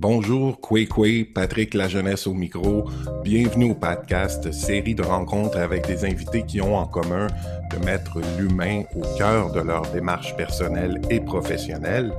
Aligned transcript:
Bonjour, 0.00 0.60
Kwe 0.60 1.24
Patrick 1.24 1.74
La 1.74 1.88
Jeunesse 1.88 2.28
au 2.28 2.32
micro. 2.32 2.88
Bienvenue 3.24 3.72
au 3.72 3.74
podcast, 3.74 4.52
série 4.52 4.94
de 4.94 5.02
rencontres 5.02 5.58
avec 5.58 5.88
des 5.88 6.04
invités 6.04 6.46
qui 6.46 6.60
ont 6.60 6.76
en 6.76 6.86
commun 6.86 7.26
de 7.72 7.84
mettre 7.84 8.20
l'humain 8.38 8.84
au 8.94 9.02
cœur 9.18 9.50
de 9.50 9.58
leur 9.58 9.82
démarche 9.90 10.36
personnelle 10.36 11.00
et 11.10 11.18
professionnelle. 11.18 12.14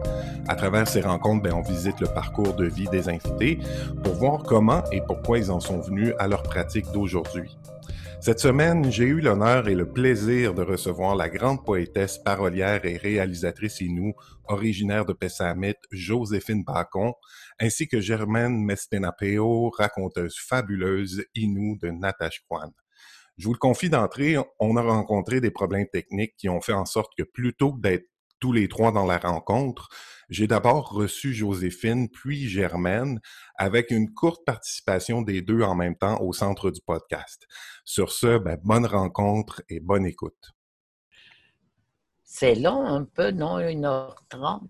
À 0.50 0.56
travers 0.56 0.90
ces 0.90 1.00
rencontres, 1.00 1.44
ben, 1.44 1.54
on 1.54 1.62
visite 1.62 2.02
le 2.02 2.08
parcours 2.08 2.54
de 2.54 2.66
vie 2.66 2.90
des 2.90 3.08
invités 3.08 3.60
pour 4.04 4.16
voir 4.16 4.44
comment 4.44 4.84
et 4.92 5.00
pourquoi 5.00 5.38
ils 5.38 5.50
en 5.50 5.62
sont 5.62 5.80
venus 5.80 6.14
à 6.20 6.28
leur 6.28 6.44
pratique 6.44 6.92
d'aujourd'hui. 6.92 7.56
Cette 8.22 8.42
semaine, 8.42 8.92
j'ai 8.92 9.06
eu 9.06 9.22
l'honneur 9.22 9.70
et 9.70 9.76
le 9.76 9.88
plaisir 9.88 10.54
de 10.54 10.62
recevoir 10.62 11.16
la 11.16 11.30
grande 11.30 11.64
poétesse, 11.64 12.18
parolière 12.18 12.84
et 12.84 12.98
réalisatrice 12.98 13.80
Inou, 13.80 14.12
originaire 14.50 15.06
de 15.06 15.14
Pessamit, 15.14 15.76
Joséphine 15.90 16.66
Bacon, 16.66 17.14
ainsi 17.60 17.88
que 17.88 18.00
Germaine 18.00 18.64
Mestenapeo, 18.64 19.70
raconteuse 19.70 20.36
fabuleuse 20.38 21.26
Inou 21.36 21.78
de 21.78 21.90
Natashquan. 21.90 22.72
Je 23.38 23.46
vous 23.46 23.54
le 23.54 23.60
confie 23.60 23.90
d'entrée, 23.90 24.36
on 24.60 24.76
a 24.76 24.82
rencontré 24.82 25.40
des 25.40 25.52
problèmes 25.52 25.88
techniques 25.88 26.36
qui 26.38 26.50
ont 26.50 26.62
fait 26.62 26.74
en 26.74 26.86
sorte 26.86 27.14
que 27.18 27.24
plutôt 27.24 27.74
que 27.74 27.80
d'être 27.80 28.10
tous 28.40 28.52
les 28.52 28.68
trois 28.68 28.92
dans 28.92 29.06
la 29.06 29.18
rencontre, 29.18 29.90
j'ai 30.30 30.48
d'abord 30.48 30.92
reçu 30.92 31.34
Joséphine, 31.34 32.10
puis 32.10 32.48
Germaine, 32.48 33.20
avec 33.56 33.92
une 33.92 34.14
courte 34.14 34.46
participation 34.46 35.22
des 35.22 35.42
deux 35.42 35.62
en 35.62 35.76
même 35.76 35.96
temps 35.96 36.22
au 36.22 36.34
centre 36.34 36.72
du 36.72 36.82
podcast. 36.82 37.46
Sur 37.84 38.12
ce, 38.12 38.38
ben, 38.38 38.58
bonne 38.64 38.86
rencontre 38.86 39.62
et 39.70 39.80
bonne 39.80 40.06
écoute. 40.06 40.52
C'est 42.24 42.56
long 42.56 42.86
un 42.86 43.06
peu, 43.06 43.32
non? 43.32 43.60
1h30? 43.60 44.68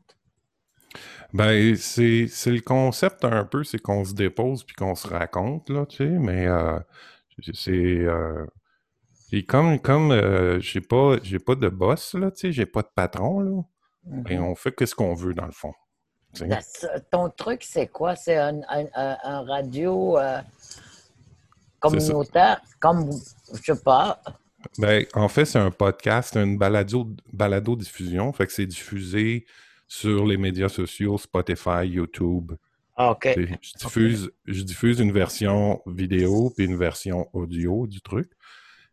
Ben, 1.33 1.75
c'est, 1.75 2.27
le 2.47 2.61
concept 2.61 3.23
un 3.23 3.45
peu, 3.45 3.63
c'est 3.63 3.79
qu'on 3.79 4.03
se 4.03 4.13
dépose 4.13 4.63
puis 4.63 4.75
qu'on 4.75 4.95
se 4.95 5.07
raconte, 5.07 5.69
là, 5.69 5.85
tu 5.85 5.97
sais, 5.97 6.09
mais 6.09 6.47
euh, 6.47 6.79
c'est... 7.53 7.71
Euh, 7.71 8.45
et 9.31 9.45
comme, 9.45 9.79
comme 9.79 10.11
euh, 10.11 10.59
j'ai 10.59 10.81
pas, 10.81 11.17
j'ai 11.21 11.37
pas 11.37 11.53
de 11.53 11.69
boss, 11.69 12.15
là, 12.15 12.31
tu 12.31 12.39
sais, 12.39 12.51
j'ai 12.51 12.65
pas 12.65 12.81
de 12.81 12.89
patron, 12.95 13.41
là, 13.41 13.61
et 14.27 14.37
mm-hmm. 14.37 14.41
on 14.41 14.55
fait 14.55 14.85
ce 14.85 14.95
qu'on 14.95 15.13
veut, 15.13 15.35
dans 15.35 15.45
le 15.45 15.51
fond. 15.51 15.73
ton 17.11 17.29
truc, 17.29 17.63
c'est 17.63 17.87
quoi? 17.87 18.15
C'est 18.15 18.37
un, 18.37 18.61
un, 18.67 19.41
radio 19.43 20.17
communautaire, 21.79 22.61
comme, 22.79 23.11
je 23.53 23.73
sais 23.73 23.83
pas. 23.83 24.19
Ben, 24.77 25.05
en 25.13 25.27
fait, 25.27 25.45
c'est 25.45 25.59
un 25.59 25.71
podcast, 25.71 26.35
une 26.35 26.57
balado, 26.57 27.07
balado 27.31 27.75
diffusion. 27.75 28.33
Fait 28.33 28.47
que 28.47 28.51
c'est 28.51 28.65
diffusé 28.65 29.45
sur 29.89 30.25
les 30.25 30.37
médias 30.37 30.69
sociaux, 30.69 31.17
Spotify, 31.17 31.85
YouTube. 31.85 32.53
Ah, 32.95 33.11
OK. 33.11 33.27
Je 33.61 33.73
diffuse, 33.77 34.31
je 34.45 34.61
diffuse 34.61 34.99
une 34.99 35.11
version 35.11 35.81
vidéo 35.87 36.53
puis 36.55 36.65
une 36.65 36.77
version 36.77 37.27
audio 37.33 37.87
du 37.87 37.99
truc. 37.99 38.31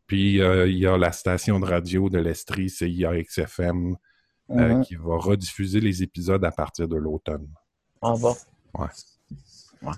Puis 0.06 0.40
euh, 0.40 0.66
il 0.66 0.78
y 0.78 0.86
a 0.86 0.96
la 0.96 1.12
station 1.12 1.60
de 1.60 1.66
radio 1.66 2.08
de 2.08 2.18
l'Estrie, 2.18 2.70
CIAXFM, 2.70 3.96
euh, 4.50 4.54
mm-hmm. 4.54 4.84
qui 4.84 4.94
va 4.94 5.16
rediffuser 5.16 5.80
les 5.80 6.02
épisodes 6.02 6.44
à 6.44 6.50
partir 6.50 6.88
de 6.88 6.96
l'automne. 6.96 7.48
Ah 8.00 8.14
bon? 8.18 8.34
Ouais. 8.74 8.86
ouais. 9.82 9.94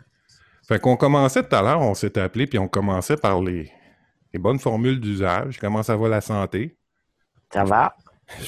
Fait 0.67 0.81
qu'on 0.81 0.97
commençait 0.97 1.47
tout 1.47 1.55
à 1.55 1.63
l'heure, 1.63 1.81
on 1.81 1.95
s'est 1.95 2.19
appelé, 2.19 2.47
puis 2.47 2.59
on 2.59 2.69
commençait 2.69 3.17
par 3.17 3.41
les, 3.41 3.71
bonnes 4.35 4.59
formules 4.59 5.01
d'usage. 5.01 5.59
Comment 5.61 5.83
ça 5.83 5.97
va 5.97 6.09
la 6.09 6.21
santé? 6.21 6.77
Ça 7.53 7.65
va. 7.65 7.95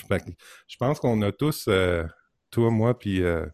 Je, 0.69 0.77
pense 0.78 0.98
qu'on 0.98 1.23
a 1.23 1.33
tous, 1.33 1.67
euh, 1.69 2.05
toi, 2.51 2.70
moi, 2.70 2.98
puis, 2.98 3.23
euh, 3.23 3.47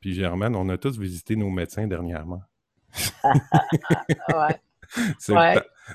puis 0.00 0.14
Germaine, 0.14 0.56
on 0.56 0.68
a 0.68 0.78
tous 0.78 0.98
visité 0.98 1.36
nos 1.36 1.50
médecins 1.50 1.86
dernièrement. 1.86 2.42
ouais. 3.24 4.60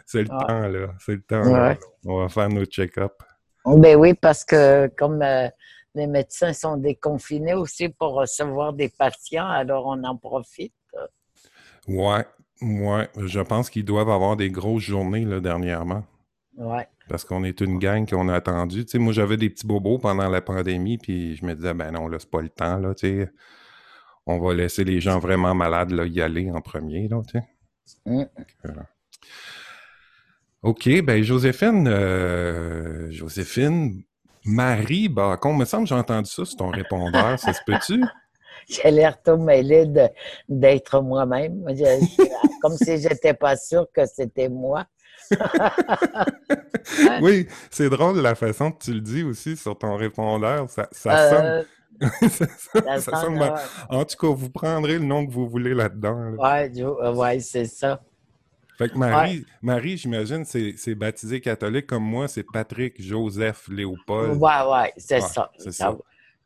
C'est 0.05 0.21
le, 0.21 0.27
temps, 0.27 0.67
là. 0.67 0.93
C'est 0.99 1.15
le 1.15 1.21
temps. 1.21 1.77
On 2.05 2.19
va 2.19 2.29
faire 2.29 2.49
nos 2.49 2.65
check-up. 2.65 3.13
Ben 3.65 3.97
oui, 3.97 4.13
parce 4.13 4.45
que 4.45 4.87
comme 4.95 5.21
euh, 5.21 5.49
les 5.95 6.07
médecins 6.07 6.53
sont 6.53 6.77
déconfinés 6.77 7.55
aussi 7.55 7.89
pour 7.89 8.13
recevoir 8.13 8.73
des 8.73 8.89
patients, 8.89 9.47
alors 9.47 9.87
on 9.87 10.03
en 10.03 10.15
profite. 10.15 10.73
Ouais, 11.87 12.25
ouais. 12.61 13.09
Je 13.17 13.39
pense 13.41 13.69
qu'ils 13.69 13.85
doivent 13.85 14.09
avoir 14.09 14.37
des 14.37 14.49
grosses 14.49 14.83
journées 14.83 15.25
là, 15.25 15.39
dernièrement. 15.39 16.03
Ouais. 16.57 16.87
Parce 17.09 17.25
qu'on 17.25 17.43
est 17.43 17.61
une 17.61 17.79
gang 17.79 18.09
qu'on 18.09 18.29
a 18.29 18.35
attendu. 18.35 18.85
Tu 18.85 18.91
sais, 18.91 18.99
moi, 18.99 19.13
j'avais 19.13 19.37
des 19.37 19.49
petits 19.49 19.67
bobos 19.67 19.99
pendant 19.99 20.29
la 20.29 20.41
pandémie, 20.41 20.97
puis 20.97 21.35
je 21.35 21.45
me 21.45 21.53
disais, 21.53 21.73
ben 21.73 21.91
non, 21.91 22.07
là, 22.07 22.17
c'est 22.19 22.29
pas 22.29 22.41
le 22.41 22.49
temps, 22.49 22.77
là, 22.77 22.93
tu 22.93 23.07
sais. 23.07 23.31
On 24.25 24.39
va 24.39 24.53
laisser 24.55 24.83
les 24.83 25.01
gens 25.01 25.19
vraiment 25.19 25.53
malades 25.53 25.91
là, 25.91 26.05
y 26.05 26.19
aller 26.21 26.49
en 26.49 26.61
premier, 26.61 27.07
là, 27.07 27.21
tu 27.27 27.39
sais. 27.39 27.45
Mm. 28.05 28.25
OK, 30.63 31.01
ben 31.03 31.21
Joséphine, 31.21 31.87
euh, 31.87 33.11
Joséphine, 33.11 34.01
Marie 34.45 35.09
Bacon, 35.09 35.55
me 35.55 35.65
semble 35.65 35.83
que 35.83 35.89
j'ai 35.89 35.95
entendu 35.95 36.29
ça 36.29 36.43
sur 36.43 36.57
ton 36.57 36.69
répondeur, 36.71 37.37
ça 37.37 37.53
se 37.53 37.61
peut-tu? 37.65 38.03
J'ai 38.67 38.89
l'air 38.89 39.21
tout 39.21 39.37
mêlé 39.37 39.85
d'être 40.49 40.99
moi-même, 40.99 41.63
comme 42.61 42.75
si 42.77 42.97
j'étais 42.97 43.35
pas 43.35 43.57
sûre 43.57 43.85
que 43.93 44.07
c'était 44.07 44.49
moi. 44.49 44.87
oui, 47.21 47.47
c'est 47.69 47.89
drôle 47.89 48.19
la 48.19 48.35
façon 48.35 48.71
que 48.71 48.83
tu 48.83 48.93
le 48.93 49.01
dis 49.01 49.23
aussi 49.23 49.57
sur 49.57 49.77
ton 49.77 49.95
répondeur. 49.95 50.69
Ça, 50.69 50.87
ça 50.91 51.33
euh, 51.33 51.63
sonne. 51.63 51.65
En 53.89 54.03
tout 54.05 54.17
cas, 54.17 54.27
vous 54.27 54.49
prendrez 54.49 54.93
le 54.99 55.05
nom 55.05 55.25
que 55.25 55.31
vous 55.31 55.47
voulez 55.47 55.73
là-dedans. 55.73 56.33
Oui, 56.37 56.83
ouais, 57.15 57.39
c'est 57.39 57.65
ça. 57.65 58.01
Fait 58.77 58.89
que 58.89 58.97
Marie, 58.97 59.45
Marie 59.61 59.95
j'imagine, 59.95 60.43
c'est 60.43 60.95
baptisé 60.95 61.39
catholique 61.39 61.87
comme 61.87 62.03
moi, 62.03 62.27
c'est 62.27 62.43
Patrick 62.43 63.01
Joseph 63.01 63.69
Léopold. 63.69 64.37
Ouais, 64.37 64.69
ouais, 64.69 64.93
c'est 64.97 65.21
ça. 65.21 65.49
ça. 65.69 65.95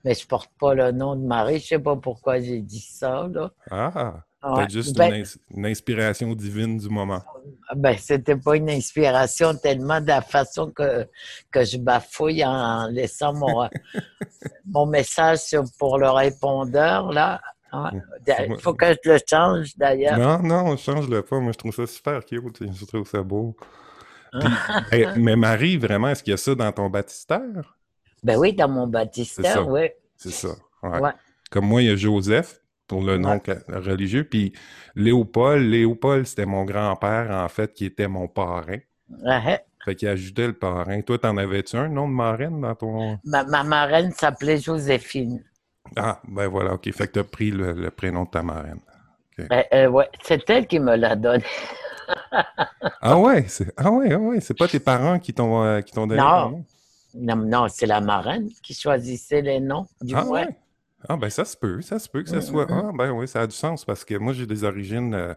Mais 0.05 0.13
je 0.13 0.27
porte 0.27 0.51
pas 0.59 0.75
le 0.75 0.91
nom 0.91 1.15
de 1.15 1.25
Marie, 1.25 1.59
je 1.59 1.67
sais 1.67 1.79
pas 1.79 1.95
pourquoi 1.95 2.39
j'ai 2.39 2.61
dit 2.61 2.79
ça, 2.87 3.27
là. 3.33 3.51
Ah! 3.71 4.23
Peut-être 4.41 4.71
juste 4.71 4.95
ben 4.95 5.25
une, 5.53 5.65
inspiration 5.65 6.33
divine 6.33 6.77
du 6.77 6.87
moment. 6.87 7.21
Ben, 7.75 7.97
c'était 7.97 8.37
pas 8.37 8.55
une 8.55 8.69
inspiration 8.69 9.53
tellement 9.53 9.99
de 9.99 10.07
la 10.07 10.21
façon 10.21 10.71
que, 10.71 11.05
que 11.51 11.65
je 11.65 11.77
bafouille 11.77 12.45
en 12.45 12.87
laissant 12.87 13.33
mon, 13.33 13.67
mon 14.65 14.85
message 14.85 15.39
pour 15.77 15.97
le 15.97 16.09
répondeur, 16.09 17.11
là. 17.11 17.41
Il 17.71 18.59
faut 18.59 18.73
que 18.73 18.93
je 19.03 19.11
le 19.11 19.19
change, 19.29 19.77
d'ailleurs. 19.77 20.17
Non, 20.17 20.41
non, 20.41 20.77
change-le 20.77 21.21
pas. 21.21 21.39
Moi, 21.39 21.51
je 21.51 21.57
trouve 21.57 21.73
ça 21.73 21.85
super 21.85 22.25
cute. 22.25 22.59
Je 22.61 22.85
trouve 22.85 23.07
ça 23.07 23.21
beau. 23.21 23.55
mais 25.17 25.35
Marie, 25.35 25.77
vraiment, 25.77 26.09
est-ce 26.09 26.23
qu'il 26.23 26.31
y 26.31 26.33
a 26.33 26.37
ça 26.37 26.55
dans 26.55 26.71
ton 26.71 26.89
baptistère? 26.89 27.77
Ben 28.23 28.37
oui, 28.37 28.53
dans 28.53 28.69
mon 28.69 28.87
baptistère, 28.87 29.67
oui. 29.67 29.89
C'est 30.17 30.31
ça. 30.31 30.49
Ouais. 30.81 31.11
Comme 31.51 31.65
moi, 31.65 31.81
il 31.81 31.89
y 31.89 31.91
a 31.91 31.95
Joseph, 31.95 32.58
pour 32.89 33.03
le 33.03 33.17
nom 33.17 33.39
religieux. 33.69 34.25
Puis 34.25 34.51
Léopold, 34.95 35.63
Léopold, 35.63 36.25
c'était 36.25 36.47
mon 36.47 36.65
grand-père, 36.65 37.31
en 37.31 37.47
fait, 37.47 37.73
qui 37.73 37.85
était 37.85 38.09
mon 38.09 38.27
parrain. 38.27 38.79
Fait 39.85 39.95
qu'il 39.95 40.09
ajoutait 40.09 40.47
le 40.47 40.53
parrain. 40.53 40.99
Toi, 41.01 41.19
t'en 41.19 41.37
avais-tu 41.37 41.77
un 41.77 41.87
nom 41.87 42.09
de 42.09 42.13
marraine 42.13 42.59
dans 42.59 42.75
ton. 42.75 43.17
Ma, 43.23 43.45
ma 43.45 43.63
marraine 43.63 44.11
s'appelait 44.11 44.57
Joséphine. 44.57 45.41
Ah, 45.95 46.19
ben 46.27 46.47
voilà, 46.47 46.73
OK. 46.73 46.91
Fait 46.91 47.07
que 47.07 47.13
t'as 47.13 47.23
pris 47.23 47.51
le, 47.51 47.89
prénom 47.89 48.25
de 48.25 48.29
ta 48.29 48.43
marraine. 48.43 48.79
Ben, 49.37 49.63
euh, 49.73 49.87
ouais, 49.87 50.09
c'est 50.21 50.49
elle 50.49 50.67
qui 50.67 50.79
me 50.79 50.97
l'a 50.97 51.15
donné. 51.15 51.45
ah 53.01 53.17
ouais, 53.17 53.45
c'est 53.47 53.71
ah 53.77 53.89
ouais, 53.89 54.11
ah 54.11 54.17
ouais, 54.17 54.41
c'est 54.41 54.57
pas 54.57 54.67
tes 54.67 54.79
parents 54.79 55.19
qui 55.19 55.33
t'ont 55.33 55.63
euh, 55.63 55.79
qui 55.79 55.93
t'ont 55.93 56.07
donné 56.07 56.19
non. 56.19 56.65
non. 57.15 57.35
Non, 57.37 57.67
c'est 57.69 57.85
la 57.85 58.01
marraine 58.01 58.49
qui 58.61 58.73
choisissait 58.73 59.41
les 59.41 59.59
noms 59.59 59.85
du 60.01 60.13
ah, 60.15 60.25
Ouais. 60.25 60.47
Ah, 61.07 61.15
ben 61.15 61.29
ça 61.29 61.45
se 61.45 61.55
peut, 61.55 61.81
ça 61.81 61.97
se 61.99 62.09
peut 62.09 62.23
que 62.23 62.29
ça 62.29 62.41
soit. 62.41 62.67
Ah, 62.69 62.91
ben 62.93 63.11
oui, 63.11 63.27
ça 63.27 63.41
a 63.41 63.47
du 63.47 63.55
sens 63.55 63.85
parce 63.85 64.03
que 64.03 64.15
moi, 64.15 64.33
j'ai 64.33 64.45
des 64.45 64.63
origines 64.65 65.13
euh, 65.13 65.33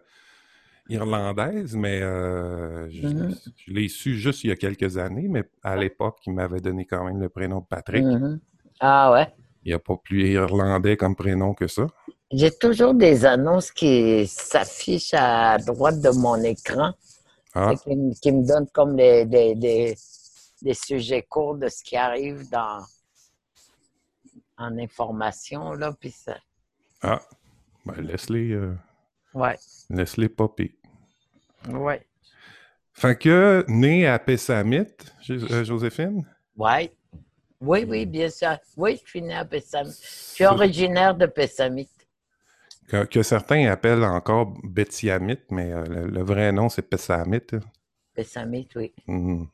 irlandaises, 0.88 1.76
mais 1.76 2.00
euh, 2.02 2.88
mm-hmm. 2.88 3.50
je, 3.56 3.72
l'ai 3.72 3.88
su 3.88 4.16
juste 4.16 4.42
il 4.42 4.48
y 4.48 4.52
a 4.52 4.56
quelques 4.56 4.98
années, 4.98 5.28
mais 5.28 5.44
à 5.62 5.76
l'époque, 5.76 6.18
il 6.26 6.34
m'avait 6.34 6.60
donné 6.60 6.84
quand 6.84 7.04
même 7.04 7.20
le 7.20 7.28
prénom 7.28 7.60
de 7.60 7.66
Patrick. 7.66 8.04
Mm-hmm. 8.04 8.38
Ah 8.80 9.12
ouais? 9.12 9.32
Il 9.64 9.68
n'y 9.68 9.74
a 9.74 9.78
pas 9.78 9.96
plus 9.96 10.32
irlandais 10.32 10.96
comme 10.96 11.14
prénom 11.14 11.54
que 11.54 11.68
ça. 11.68 11.86
J'ai 12.32 12.50
toujours 12.50 12.94
des 12.94 13.24
annonces 13.24 13.70
qui 13.70 14.26
s'affichent 14.26 15.14
à 15.14 15.58
droite 15.58 16.00
de 16.00 16.10
mon 16.10 16.42
écran. 16.42 16.92
Ah. 17.54 17.74
Qui, 18.22 18.32
me 18.32 18.46
donnent 18.46 18.70
comme 18.72 18.96
des, 18.96 19.26
des, 19.26 19.94
sujets 20.72 21.22
courts 21.22 21.56
de 21.56 21.68
ce 21.68 21.84
qui 21.84 21.96
arrive 21.96 22.48
dans, 22.50 22.80
en 24.62 24.78
information, 24.78 25.72
là, 25.72 25.92
puis 25.98 26.10
ça... 26.10 26.36
Ah, 27.02 27.20
ben 27.84 28.00
laisse-les... 28.00 28.52
Euh, 28.52 28.74
ouais. 29.34 29.56
Laisse-les 29.90 30.28
popper. 30.28 30.76
Ouais. 31.68 32.06
Fait 32.92 33.16
que, 33.16 33.64
né 33.68 34.06
à 34.06 34.18
Pessamit, 34.18 34.86
euh, 35.30 35.64
Joséphine? 35.64 36.26
Ouais. 36.56 36.92
Oui, 37.60 37.84
oui, 37.88 38.06
bien 38.06 38.28
sûr. 38.28 38.56
Oui, 38.76 39.00
je 39.02 39.08
suis 39.08 39.22
né 39.22 39.34
à 39.34 39.44
Pessamit. 39.44 39.90
Je 39.90 40.34
suis 40.34 40.44
originaire 40.44 41.14
de 41.14 41.26
Pessamit. 41.26 41.88
Que, 42.88 43.22
certains 43.22 43.70
appellent 43.70 44.04
encore 44.04 44.52
Betsyamite, 44.64 45.50
mais 45.50 45.72
euh, 45.72 45.84
le, 45.84 46.22
vrai 46.22 46.52
nom, 46.52 46.68
c'est 46.68 46.82
Pessamite. 46.82 47.56
Pessamite, 48.14 48.74
oui. 48.76 48.92
Mmh, 49.06 49.44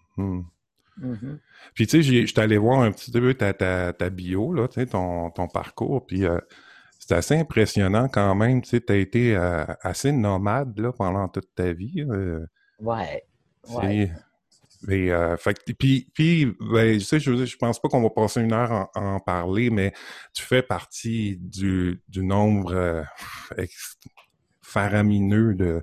mmh. 0.98 1.12
Mmh 1.12 1.38
puis, 1.74 1.86
tu 1.86 2.02
sais, 2.02 2.24
j'étais 2.26 2.40
allé 2.40 2.58
voir 2.58 2.80
un 2.80 2.90
petit 2.90 3.10
peu 3.10 3.34
ta, 3.34 3.52
ta, 3.52 4.10
bio, 4.10 4.52
là, 4.52 4.68
ton, 4.68 5.30
ton 5.30 5.48
parcours, 5.48 6.06
puis 6.06 6.24
euh, 6.24 6.38
c'est 6.98 7.14
assez 7.14 7.36
impressionnant 7.36 8.08
quand 8.08 8.34
même. 8.34 8.62
Tu 8.62 8.70
sais, 8.70 8.90
as 8.90 8.96
été 8.96 9.36
euh, 9.36 9.64
assez 9.82 10.12
nomade 10.12 10.78
là, 10.78 10.92
pendant 10.92 11.28
toute 11.28 11.54
ta 11.54 11.72
vie. 11.72 12.04
ouais. 12.80 13.22
ouais. 13.68 14.10
Et, 14.88 15.12
euh, 15.12 15.36
puis, 15.78 16.08
puis 16.14 16.56
ben, 16.60 17.00
sais, 17.00 17.18
je, 17.18 17.44
je 17.44 17.56
pense 17.56 17.80
pas 17.80 17.88
qu'on 17.88 18.02
va 18.02 18.10
passer 18.10 18.40
une 18.40 18.52
heure 18.52 18.70
à 18.72 18.90
en, 18.94 19.18
parler, 19.18 19.70
mais 19.70 19.92
tu 20.32 20.42
fais 20.42 20.62
partie 20.62 21.36
du, 21.36 22.00
du 22.08 22.22
nombre 22.22 22.72
euh, 22.74 23.02
faramineux 24.62 25.54
de, 25.54 25.82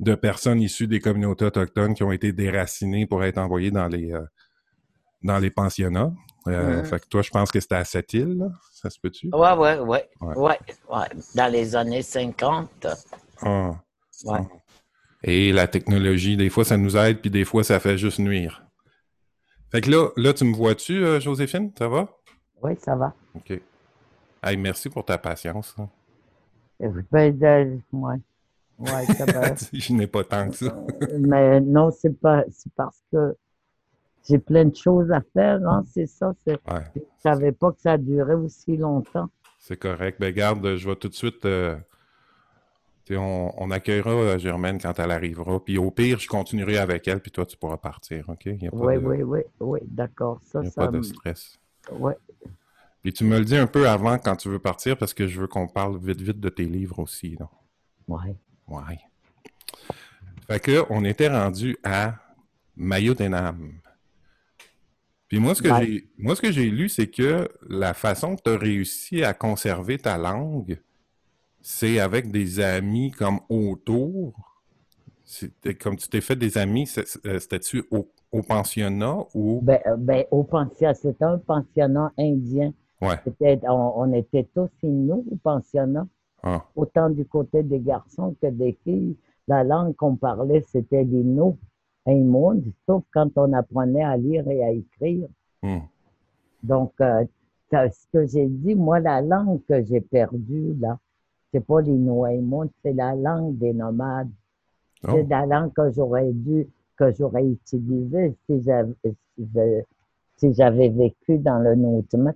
de 0.00 0.14
personnes 0.14 0.60
issues 0.60 0.86
des 0.86 0.98
communautés 0.98 1.44
autochtones 1.44 1.94
qui 1.94 2.02
ont 2.02 2.10
été 2.10 2.32
déracinées 2.32 3.06
pour 3.06 3.22
être 3.22 3.38
envoyées 3.38 3.70
dans 3.70 3.86
les 3.86 4.12
euh, 4.12 4.24
dans 5.22 5.38
les 5.38 5.50
pensionnats. 5.50 6.12
Euh, 6.48 6.82
Fait 6.84 6.98
que 7.00 7.06
toi, 7.06 7.20
je 7.20 7.28
pense 7.28 7.52
que 7.52 7.60
c'était 7.60 7.74
à 7.74 7.84
cette 7.84 8.14
île, 8.14 8.38
là. 8.38 8.46
ça 8.72 8.88
se 8.88 8.98
peut-tu? 8.98 9.28
Ouais, 9.32 9.52
ouais, 9.52 9.78
ouais, 9.78 10.08
ouais, 10.22 10.58
ouais, 10.88 11.06
Dans 11.34 11.52
les 11.52 11.76
années 11.76 12.00
50. 12.00 12.86
Ah. 13.42 13.74
Ouais. 14.24 14.38
Ah. 14.38 14.46
Et 15.22 15.52
la 15.52 15.68
technologie, 15.68 16.38
des 16.38 16.48
fois, 16.48 16.64
ça 16.64 16.78
nous 16.78 16.96
aide, 16.96 17.20
puis 17.20 17.30
des 17.30 17.44
fois, 17.44 17.62
ça 17.62 17.78
fait 17.78 17.98
juste 17.98 18.18
nuire. 18.20 18.64
Fait 19.70 19.82
que 19.82 19.90
là, 19.90 20.08
là 20.16 20.32
tu 20.32 20.44
me 20.44 20.54
vois-tu, 20.54 21.04
euh, 21.04 21.20
Joséphine? 21.20 21.70
Ça 21.78 21.88
va? 21.88 22.08
Oui, 22.62 22.72
ça 22.80 22.96
va. 22.96 23.14
OK. 23.34 23.60
Hey, 24.42 24.56
merci 24.56 24.88
pour 24.88 25.04
ta 25.04 25.18
patience. 25.18 25.76
Ben, 26.78 27.38
euh, 27.42 27.76
ouais. 27.92 28.16
Ouais, 28.80 29.06
ça 29.06 29.24
va. 29.26 29.54
Je 29.72 29.92
n'ai 29.92 30.06
pas 30.06 30.24
tant 30.24 30.48
que 30.48 30.56
ça. 30.56 30.84
Mais 31.18 31.60
non, 31.60 31.90
c'est 31.90 32.18
pas 32.18 32.44
c'est 32.50 32.72
parce 32.74 33.02
que 33.12 33.36
j'ai 34.28 34.38
plein 34.38 34.64
de 34.64 34.76
choses 34.76 35.10
à 35.10 35.20
faire, 35.32 35.60
hein, 35.66 35.84
c'est 35.92 36.06
ça. 36.06 36.34
Ouais. 36.46 36.56
Je 36.94 37.00
savais 37.22 37.52
pas 37.52 37.72
que 37.72 37.80
ça 37.80 37.96
durait 37.96 38.34
aussi 38.34 38.76
longtemps. 38.76 39.28
C'est 39.58 39.76
correct. 39.76 40.18
Ben 40.20 40.32
garde, 40.34 40.76
je 40.76 40.88
vais 40.88 40.96
tout 40.96 41.08
de 41.08 41.14
suite 41.14 41.44
euh, 41.44 41.76
on, 43.16 43.70
accueillera 43.70 44.10
euh, 44.10 44.38
Germaine 44.38 44.80
quand 44.80 44.98
elle 44.98 45.10
arrivera. 45.10 45.62
Puis 45.62 45.78
au 45.78 45.90
pire, 45.90 46.18
je 46.18 46.28
continuerai 46.28 46.78
avec 46.78 47.08
elle, 47.08 47.20
puis 47.20 47.30
toi, 47.30 47.46
tu 47.46 47.56
pourras 47.56 47.76
partir, 47.76 48.28
OK? 48.28 48.42
oui, 48.46 48.96
oui, 48.96 49.22
oui, 49.22 49.40
oui, 49.60 49.80
d'accord. 49.84 50.40
Il 50.54 50.60
n'y 50.60 50.68
a 50.68 50.70
pas 50.70 50.88
de 50.88 51.02
stress. 51.02 51.58
Oui. 51.92 52.12
Puis 53.02 53.12
tu 53.12 53.24
me 53.24 53.38
le 53.38 53.44
dis 53.44 53.56
un 53.56 53.66
peu 53.66 53.88
avant 53.88 54.18
quand 54.18 54.36
tu 54.36 54.48
veux 54.48 54.58
partir, 54.58 54.96
parce 54.96 55.14
que 55.14 55.26
je 55.26 55.40
veux 55.40 55.46
qu'on 55.46 55.66
parle 55.66 55.98
vite, 55.98 56.20
vite 56.20 56.40
de 56.40 56.48
tes 56.50 56.66
livres 56.66 56.98
aussi. 56.98 57.36
Oui. 58.08 58.36
Oui. 58.70 58.94
Fait 60.46 60.60
que, 60.60 60.84
on 60.90 61.04
était 61.04 61.28
rendu 61.28 61.76
à 61.84 62.14
Mayodenam. 62.76 63.80
Puis 65.28 65.38
moi, 65.38 65.54
ce 65.54 65.62
que 65.62 65.68
j'ai 65.76 66.08
moi, 66.18 66.34
ce 66.34 66.42
que 66.42 66.50
j'ai 66.50 66.70
lu, 66.70 66.88
c'est 66.88 67.06
que 67.06 67.48
la 67.68 67.94
façon 67.94 68.34
que 68.34 68.42
tu 68.42 68.50
as 68.50 68.58
réussi 68.58 69.22
à 69.22 69.32
conserver 69.32 69.96
ta 69.96 70.18
langue, 70.18 70.80
c'est 71.60 72.00
avec 72.00 72.32
des 72.32 72.58
amis 72.58 73.12
comme 73.12 73.38
autour. 73.48 74.34
Comme 75.80 75.96
tu 75.96 76.08
t'es 76.08 76.20
fait 76.20 76.34
des 76.34 76.58
amis, 76.58 76.92
euh, 77.24 77.38
c'était-tu 77.38 77.84
au, 77.92 78.42
pensionnat 78.42 79.18
ou? 79.32 79.60
Ben, 79.62 79.78
euh, 79.86 79.96
ben 79.96 80.24
au 80.32 80.42
pensionnat, 80.42 80.94
c'était 80.94 81.24
un 81.24 81.38
pensionnat 81.38 82.12
indien. 82.18 82.72
Ouais. 83.00 83.14
On, 83.68 84.12
était 84.12 84.48
tous 84.52 84.68
nous 84.82 85.24
au 85.30 85.36
pensionnat. 85.36 86.08
Ah. 86.42 86.64
Autant 86.74 87.10
du 87.10 87.24
côté 87.26 87.62
des 87.62 87.80
garçons 87.80 88.34
que 88.40 88.48
des 88.48 88.78
filles. 88.84 89.16
La 89.48 89.64
langue 89.64 89.96
qu'on 89.96 90.16
parlait, 90.16 90.64
c'était 90.68 91.02
l'Inno, 91.02 91.56
un 92.06 92.20
monde, 92.20 92.64
sauf 92.86 93.02
quand 93.12 93.30
on 93.36 93.52
apprenait 93.52 94.04
à 94.04 94.16
lire 94.16 94.48
et 94.48 94.62
à 94.62 94.70
écrire. 94.70 95.28
Hmm. 95.62 95.80
Donc, 96.62 96.92
euh, 97.00 97.24
ce 97.72 98.06
que 98.12 98.26
j'ai 98.26 98.46
dit, 98.46 98.74
moi, 98.74 99.00
la 99.00 99.20
langue 99.20 99.60
que 99.68 99.82
j'ai 99.84 100.00
perdue, 100.00 100.74
là, 100.78 100.98
c'est 101.52 101.64
pas 101.64 101.80
les 101.80 101.92
Noaimons, 101.92 102.70
c'est 102.82 102.92
la 102.92 103.14
langue 103.14 103.58
des 103.58 103.72
nomades. 103.72 104.30
Oh. 105.04 105.08
C'est 105.12 105.28
la 105.28 105.46
langue 105.46 105.72
que 105.72 105.90
j'aurais 105.90 106.30
dû, 106.32 106.68
que 106.96 107.12
j'aurais 107.12 107.44
utilisée 107.44 108.36
si 108.46 108.62
j'avais, 108.62 108.94
si 110.36 110.54
j'avais 110.54 110.88
vécu 110.90 111.38
dans 111.38 111.58
le 111.58 111.74
Notmat. 111.74 112.34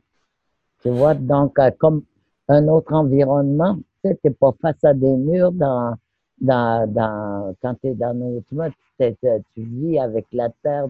Tu 0.83 0.91
vois, 0.91 1.15
donc, 1.15 1.59
euh, 1.59 1.71
comme 1.79 2.03
un 2.49 2.69
autre 2.69 2.93
environnement, 2.93 3.79
tu 4.13 4.19
n'es 4.25 4.31
pas 4.31 4.53
face 4.61 4.83
à 4.85 4.95
des 4.95 5.17
murs 5.17 5.53
dans, 5.53 5.95
dans, 6.41 6.91
dans 6.91 7.55
quand 7.63 7.75
tu 7.81 7.89
es 7.89 7.95
dans 7.95 8.15
Notmat, 8.15 8.71
tu 8.99 9.63
vis 9.63 9.99
avec 9.99 10.27
la 10.33 10.51
terre, 10.63 10.87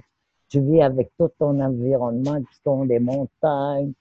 tu 0.48 0.60
vis 0.60 0.82
avec 0.82 1.10
tout 1.18 1.30
ton 1.38 1.60
environnement 1.60 2.40
qui 2.40 2.60
sont 2.62 2.84
les 2.84 2.98
montagnes, 2.98 3.92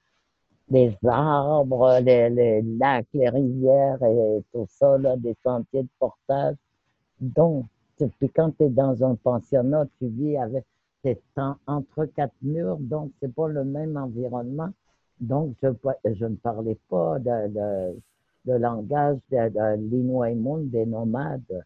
les 0.69 0.97
arbres, 1.05 1.99
les, 2.01 2.61
lacs, 2.61 3.07
les 3.13 3.29
rivières 3.29 4.03
et 4.03 4.43
tout 4.51 4.67
ça, 4.69 4.97
des 5.17 5.35
sentiers 5.43 5.83
de 5.83 5.89
portage. 5.99 6.55
Donc, 7.19 7.65
puis 7.97 8.29
quand 8.29 8.51
tu 8.57 8.65
es 8.65 8.69
dans 8.69 9.03
un 9.03 9.15
pensionnat, 9.15 9.85
tu 9.99 10.07
vis 10.07 10.37
avec, 10.37 10.65
c'est 11.03 11.21
entre 11.67 12.05
quatre 12.05 12.33
murs, 12.41 12.77
donc 12.77 13.11
c'est 13.19 13.33
pas 13.33 13.47
le 13.47 13.63
même 13.63 13.97
environnement. 13.97 14.69
Donc, 15.19 15.55
je, 15.61 16.25
ne 16.25 16.35
parlais 16.35 16.77
pas 16.89 17.19
de, 17.19 17.95
langage 18.51 19.17
de, 19.31 19.49
de 19.49 20.35
monde 20.35 20.69
des 20.69 20.85
nomades. 20.85 21.65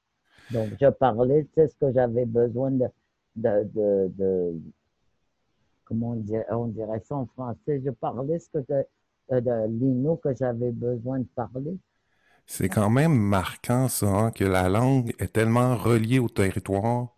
Donc, 0.51 0.69
je 0.79 0.87
parlais, 0.87 1.43
tu 1.43 1.49
sais, 1.55 1.67
ce 1.67 1.75
que 1.75 1.91
j'avais 1.91 2.25
besoin 2.25 2.71
de, 2.71 2.87
de, 3.35 4.11
de, 4.17 4.55
comment 5.85 6.11
on 6.11 6.15
dirait, 6.15 6.45
on 6.51 6.67
dirait 6.67 7.01
ça 7.01 7.15
en 7.15 7.25
français, 7.25 7.81
je 7.83 7.89
parlais 7.89 8.39
ce 8.39 8.59
que 8.59 8.85
euh, 9.31 9.41
de 9.41 9.67
l'INO 9.67 10.15
que 10.17 10.33
j'avais 10.33 10.71
besoin 10.71 11.19
de 11.19 11.27
parler. 11.35 11.77
C'est 12.45 12.69
quand 12.69 12.89
même 12.89 13.13
marquant, 13.13 13.89
ça, 13.89 14.07
hein, 14.07 14.31
que 14.31 14.45
la 14.45 14.69
langue 14.69 15.13
est 15.19 15.33
tellement 15.33 15.75
reliée 15.75 16.19
au 16.19 16.29
territoire 16.29 17.09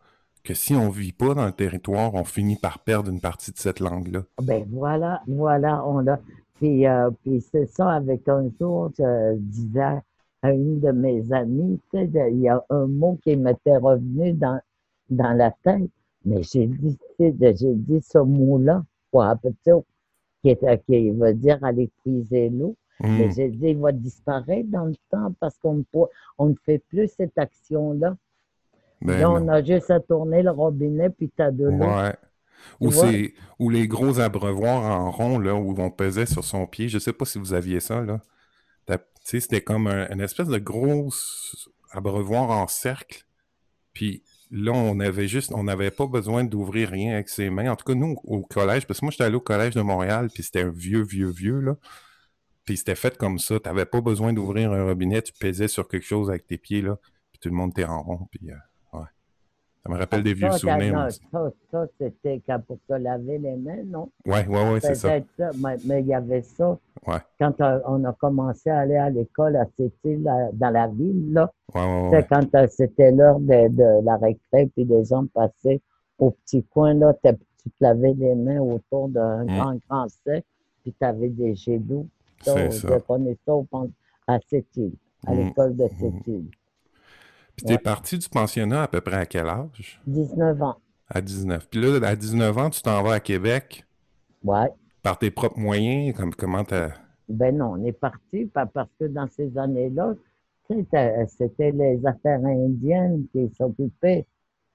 que 0.43 0.53
si 0.55 0.73
on 0.73 0.87
ne 0.87 0.91
vit 0.91 1.11
pas 1.11 1.35
dans 1.35 1.45
le 1.45 1.51
territoire, 1.51 2.15
on 2.15 2.23
finit 2.23 2.55
par 2.55 2.79
perdre 2.79 3.11
une 3.11 3.19
partie 3.19 3.51
de 3.51 3.57
cette 3.57 3.79
langue-là. 3.79 4.23
Ben 4.41 4.65
voilà, 4.69 5.21
voilà, 5.27 5.85
on 5.85 6.07
a. 6.07 6.17
Puis, 6.59 6.85
euh, 6.85 7.09
puis 7.23 7.41
c'est 7.41 7.67
ça, 7.67 7.89
avec 7.89 8.27
un 8.27 8.49
jour, 8.59 8.91
je 8.97 9.35
disais 9.37 10.01
à 10.41 10.51
une 10.51 10.79
de 10.81 10.91
mes 10.91 11.31
amies, 11.31 11.79
tu 11.91 11.97
sais, 11.97 12.31
il 12.31 12.41
y 12.41 12.49
a 12.49 12.63
un 12.69 12.85
mot 12.85 13.17
qui 13.23 13.35
m'était 13.37 13.77
revenu 13.77 14.33
dans, 14.33 14.59
dans 15.09 15.31
la 15.31 15.51
tête, 15.63 15.89
mais 16.25 16.43
j'ai 16.43 16.67
dit, 16.67 16.97
j'ai 17.17 17.31
dit 17.31 18.01
ce 18.01 18.19
mot-là, 18.19 18.83
pour 19.11 19.23
un 19.23 19.37
petit 19.37 19.71
qui, 20.41 20.49
est, 20.49 20.85
qui 20.85 21.11
veut 21.11 21.33
dire 21.33 21.63
aller 21.63 21.89
puiser 22.03 22.49
l'eau. 22.49 22.75
Hmm. 22.99 23.17
Mais 23.17 23.31
j'ai 23.31 23.49
dit, 23.49 23.69
il 23.69 23.77
va 23.77 23.93
disparaître 23.93 24.69
dans 24.69 24.85
le 24.85 24.95
temps 25.09 25.33
parce 25.39 25.57
qu'on 25.57 25.83
on 26.37 26.49
ne 26.49 26.55
fait 26.65 26.79
plus 26.89 27.07
cette 27.07 27.37
action-là. 27.37 28.17
Ben 29.01 29.21
Là, 29.21 29.31
on 29.31 29.47
a 29.47 29.63
juste 29.63 29.89
à 29.91 30.01
tourner 30.01 30.43
le 30.43 30.51
robinet, 30.51 31.09
puis 31.09 31.31
tu 31.33 31.41
as 31.41 31.51
de 31.51 31.63
l'eau. 31.65 31.85
Ouais. 31.85 32.13
Ou, 32.79 32.91
ou 33.59 33.69
les 33.69 33.87
gros 33.87 34.19
abreuvoirs 34.19 34.83
en 34.83 35.11
rond, 35.11 35.39
là, 35.39 35.55
où 35.55 35.75
on 35.77 35.91
pesait 35.91 36.25
sur 36.25 36.43
son 36.43 36.65
pied. 36.67 36.87
Je 36.89 36.97
ne 36.97 36.99
sais 36.99 37.13
pas 37.13 37.25
si 37.25 37.39
vous 37.39 37.53
aviez 37.53 37.79
ça, 37.79 38.01
là. 38.01 38.19
C'était 39.23 39.61
comme 39.61 39.85
un, 39.85 40.09
une 40.09 40.21
espèce 40.21 40.47
de 40.47 40.57
gros 40.57 41.09
abreuvoir 41.91 42.49
en 42.49 42.67
cercle. 42.67 43.25
Puis 43.93 44.23
là, 44.49 44.71
on 44.71 44.99
avait 44.99 45.27
juste, 45.27 45.51
on 45.53 45.63
n'avait 45.63 45.91
pas 45.91 46.07
besoin 46.07 46.43
d'ouvrir 46.43 46.89
rien 46.89 47.13
avec 47.13 47.29
ses 47.29 47.49
mains. 47.49 47.71
En 47.71 47.75
tout 47.75 47.85
cas, 47.85 47.93
nous, 47.93 48.17
au 48.23 48.41
collège, 48.41 48.87
parce 48.87 48.99
que 48.99 49.05
moi, 49.05 49.11
j'étais 49.11 49.25
allé 49.25 49.35
au 49.35 49.41
collège 49.41 49.75
de 49.75 49.81
Montréal, 49.81 50.29
puis 50.33 50.43
c'était 50.43 50.61
un 50.61 50.71
vieux, 50.71 51.03
vieux, 51.03 51.29
vieux, 51.29 51.59
là. 51.59 51.75
Puis 52.65 52.77
c'était 52.77 52.95
fait 52.95 53.17
comme 53.17 53.39
ça. 53.39 53.59
Tu 53.59 53.67
n'avais 53.67 53.85
pas 53.85 54.01
besoin 54.01 54.33
d'ouvrir 54.33 54.71
un 54.71 54.85
robinet, 54.85 55.21
tu 55.21 55.33
pesais 55.33 55.67
sur 55.67 55.87
quelque 55.87 56.05
chose 56.05 56.29
avec 56.29 56.45
tes 56.47 56.57
pieds, 56.57 56.81
là, 56.81 56.97
puis 57.31 57.39
tout 57.39 57.49
le 57.49 57.55
monde 57.55 57.71
était 57.71 57.85
en 57.85 58.01
rond, 58.03 58.27
puis 58.31 58.51
euh, 58.51 58.55
ça 59.83 59.89
me 59.89 59.97
rappelle 59.97 60.23
des 60.23 60.33
vieux 60.33 60.51
souvenirs. 60.51 61.07
ça, 61.31 61.51
ça 61.71 61.87
c'était 61.97 62.41
pour 62.67 62.77
te 62.87 62.93
laver 62.93 63.37
les 63.37 63.55
mains, 63.55 63.83
non? 63.85 64.09
Oui, 64.25 64.39
oui, 64.47 64.59
oui, 64.73 64.79
c'est 64.81 64.95
ça. 64.95 65.19
Mais, 65.85 66.01
il 66.01 66.07
y 66.07 66.13
avait 66.13 66.41
ça. 66.41 66.77
Ouais. 67.07 67.17
Quand 67.39 67.53
on 67.85 68.03
a 68.03 68.13
commencé 68.13 68.69
à 68.69 68.79
aller 68.79 68.97
à 68.97 69.09
l'école 69.09 69.55
à 69.55 69.65
Sétil, 69.77 70.23
dans 70.53 70.69
la 70.69 70.87
ville, 70.87 71.33
là. 71.33 71.51
Ouais, 71.73 72.09
ouais, 72.09 72.27
quand 72.29 72.53
euh, 72.55 72.67
c'était 72.69 73.11
l'heure 73.11 73.39
de, 73.39 74.03
la 74.03 74.17
récré, 74.17 74.69
puis 74.75 74.83
les 74.83 75.05
gens 75.05 75.25
passaient 75.27 75.79
au 76.17 76.31
petit 76.31 76.63
coin, 76.63 76.93
là, 76.93 77.13
tu 77.23 77.69
te 77.69 77.75
lavais 77.79 78.13
les 78.13 78.35
mains 78.35 78.59
autour 78.59 79.07
d'un 79.07 79.43
mm. 79.43 79.47
grand, 79.47 79.75
grand 79.87 80.07
sec, 80.25 80.43
puis 80.81 80.93
tu 80.99 81.05
avais 81.05 81.29
des 81.29 81.55
jets 81.55 81.79
d'eau. 81.79 82.05
C'est 82.41 82.71
ça. 82.71 82.99
Connais 83.07 83.37
ça 83.45 83.53
à 84.27 84.39
Sétil, 84.49 84.91
à 85.25 85.33
mm. 85.33 85.37
l'école 85.37 85.75
de 85.77 85.87
Sétil. 85.87 86.21
île 86.27 86.49
puis 87.59 87.75
t'es 87.75 87.77
parti 87.77 88.17
du 88.17 88.29
pensionnat 88.29 88.83
à 88.83 88.87
peu 88.87 89.01
près 89.01 89.17
à 89.17 89.25
quel 89.25 89.47
âge? 89.47 90.01
19 90.07 90.61
ans. 90.61 90.75
À 91.07 91.21
19. 91.21 91.67
Puis 91.69 91.81
là, 91.81 92.07
à 92.07 92.15
19 92.15 92.57
ans, 92.57 92.69
tu 92.69 92.81
t'en 92.81 93.03
vas 93.03 93.13
à 93.13 93.19
Québec? 93.19 93.85
Ouais. 94.43 94.69
Par 95.03 95.17
tes 95.17 95.31
propres 95.31 95.59
moyens? 95.59 96.15
Comme, 96.15 96.33
comment 96.33 96.63
t'as... 96.63 96.89
Ben 97.27 97.55
non, 97.55 97.73
on 97.73 97.83
est 97.83 97.91
parti 97.91 98.45
parce 98.53 98.89
que 98.99 99.05
dans 99.05 99.27
ces 99.27 99.57
années-là, 99.57 100.15
c'était 100.69 101.71
les 101.71 101.99
affaires 102.05 102.43
indiennes 102.45 103.25
qui 103.31 103.51
s'occupaient 103.57 104.25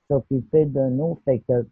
s'occupaient 0.08 0.66
de 0.66 0.88
nous. 0.90 1.18
Fait 1.24 1.40
que 1.48 1.66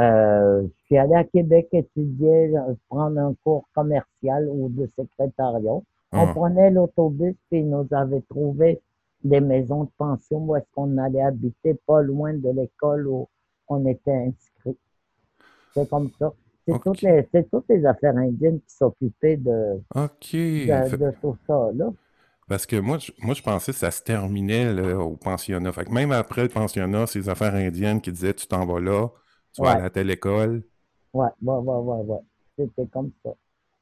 euh, 0.00 0.62
je 0.62 0.84
suis 0.86 0.98
allé 0.98 1.14
à 1.14 1.24
Québec 1.24 1.68
étudier, 1.72 2.52
prendre 2.88 3.18
un 3.18 3.34
cours 3.44 3.68
commercial 3.74 4.48
ou 4.50 4.68
de 4.68 4.90
secrétariat. 4.98 5.80
On 6.12 6.28
ah. 6.28 6.32
prenait 6.34 6.70
l'autobus, 6.70 7.36
puis 7.48 7.60
ils 7.60 7.68
nous 7.68 7.86
avait 7.92 8.22
trouvé 8.22 8.80
des 9.24 9.40
maisons 9.40 9.84
de 9.84 9.90
pension 9.96 10.38
où 10.38 10.54
est-ce 10.54 10.66
qu'on 10.74 10.96
allait 10.98 11.22
habiter, 11.22 11.74
pas 11.86 12.02
loin 12.02 12.34
de 12.34 12.50
l'école 12.50 13.08
où 13.08 13.28
on 13.68 13.86
était 13.86 14.12
inscrit. 14.12 14.78
C'est 15.74 15.88
comme 15.88 16.10
ça. 16.18 16.32
C'est 16.66 16.78
toutes, 16.82 17.02
les, 17.02 17.26
toutes 17.50 17.68
les 17.68 17.84
affaires 17.84 18.16
indiennes 18.16 18.60
qui 18.60 18.74
s'occupaient 18.74 19.36
de, 19.36 19.82
de, 19.94 21.20
tout 21.20 21.36
ça. 21.46 21.70
Là. 21.74 21.90
Parce 22.48 22.64
que 22.64 22.76
moi, 22.76 22.98
je, 22.98 23.12
moi, 23.18 23.34
je 23.34 23.42
pensais 23.42 23.72
que 23.72 23.78
ça 23.78 23.90
se 23.90 24.02
terminait 24.02 24.94
au 24.94 25.16
pensionnat. 25.16 25.72
Fait 25.72 25.84
que 25.84 25.90
même 25.90 26.12
après 26.12 26.42
le 26.42 26.48
pensionnat, 26.48 27.06
ces 27.06 27.28
affaires 27.28 27.54
indiennes 27.54 28.00
qui 28.00 28.12
disaient 28.12 28.32
tu 28.32 28.46
t'en 28.46 28.64
vas 28.64 28.80
là, 28.80 29.08
tu 29.52 29.62
vas 29.62 29.72
à 29.72 29.80
la 29.80 29.90
telle 29.90 30.10
école. 30.10 30.62
Ouais, 31.12 31.28
ouais, 31.42 31.54
ouais, 31.54 31.76
ouais, 31.76 32.02
ouais. 32.04 32.20
C'était 32.58 32.86
comme 32.86 33.10
ça. 33.24 33.34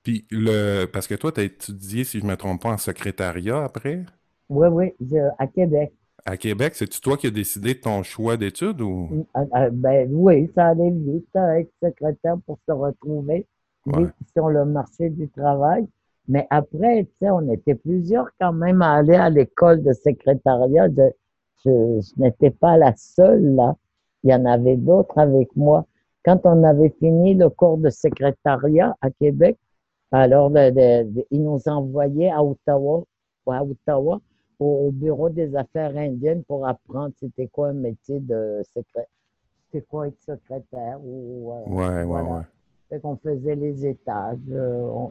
Puis 0.03 0.27
le. 0.31 0.87
Parce 0.87 1.07
que 1.07 1.15
toi, 1.15 1.31
tu 1.31 1.41
as 1.41 1.45
étudié, 1.45 2.05
si 2.05 2.19
je 2.19 2.25
ne 2.25 2.31
me 2.31 2.37
trompe 2.37 2.63
pas, 2.63 2.71
en 2.71 2.79
secrétariat 2.79 3.63
après? 3.63 4.05
Oui, 4.49 4.69
oui, 4.69 5.19
à 5.39 5.47
Québec. 5.47 5.93
À 6.25 6.37
Québec, 6.37 6.75
c'est-tu 6.77 7.01
toi 7.01 7.17
qui 7.17 7.27
as 7.27 7.31
décidé 7.31 7.75
de 7.75 7.81
ton 7.81 8.03
choix 8.03 8.37
d'études 8.37 8.81
ou? 8.81 9.27
Ben 9.73 10.09
oui, 10.13 10.51
ça 10.55 10.69
allait 10.69 10.91
vite, 10.91 11.27
être 11.35 11.73
secrétaire 11.83 12.37
pour 12.47 12.59
se 12.69 12.73
retrouver 12.73 13.47
vite 13.87 14.15
sur 14.33 14.49
le 14.49 14.65
marché 14.65 15.11
du 15.11 15.29
travail. 15.31 15.87
Mais 16.29 16.47
après, 16.51 17.05
tu 17.05 17.11
sais, 17.21 17.31
on 17.31 17.51
était 17.51 17.75
plusieurs 17.75 18.29
quand 18.41 18.53
même 18.53 18.83
à 18.83 18.95
aller 18.95 19.17
à 19.17 19.31
l'école 19.31 19.83
de 19.83 19.93
secrétariat. 19.93 20.89
Je, 20.95 21.11
je, 21.65 22.01
n'étais 22.17 22.51
pas 22.51 22.77
la 22.77 22.95
seule 22.97 23.57
là. 23.57 23.75
Il 24.23 24.31
y 24.31 24.35
en 24.35 24.45
avait 24.45 24.77
d'autres 24.77 25.19
avec 25.19 25.49
moi. 25.57 25.85
Quand 26.25 26.41
on 26.45 26.63
avait 26.63 26.95
fini 27.01 27.35
le 27.35 27.51
cours 27.51 27.79
de 27.79 27.91
secrétariat 27.91 28.97
à 29.01 29.11
Québec, 29.11 29.59
alors 30.13 30.53
ils 30.57 31.43
nous 31.43 31.61
envoyaient 31.67 32.31
à 32.31 32.45
Ottawa, 32.45 33.03
à 33.49 33.65
Ottawa 33.65 34.21
au, 34.63 34.91
bureau 34.91 35.29
des 35.29 35.55
affaires 35.57 35.97
indiennes 35.97 36.45
pour 36.45 36.67
apprendre 36.67 37.13
c'était 37.19 37.49
quoi 37.49 37.69
un 37.69 37.75
métier 37.75 38.21
de 38.21 38.63
secrétaire. 38.65 39.07
C'était 39.67 39.85
quoi 39.87 40.09
être 40.09 40.21
secrétaire 40.21 40.99
ou 41.03 41.53
euh, 41.53 41.71
ouais, 41.71 42.05
ouais, 42.05 42.21
ouais. 42.21 42.43
Fait 42.89 43.01
qu'on 43.01 43.17
faisait 43.17 43.55
les 43.55 43.87
étages. 43.87 44.39
Euh, 44.51 45.07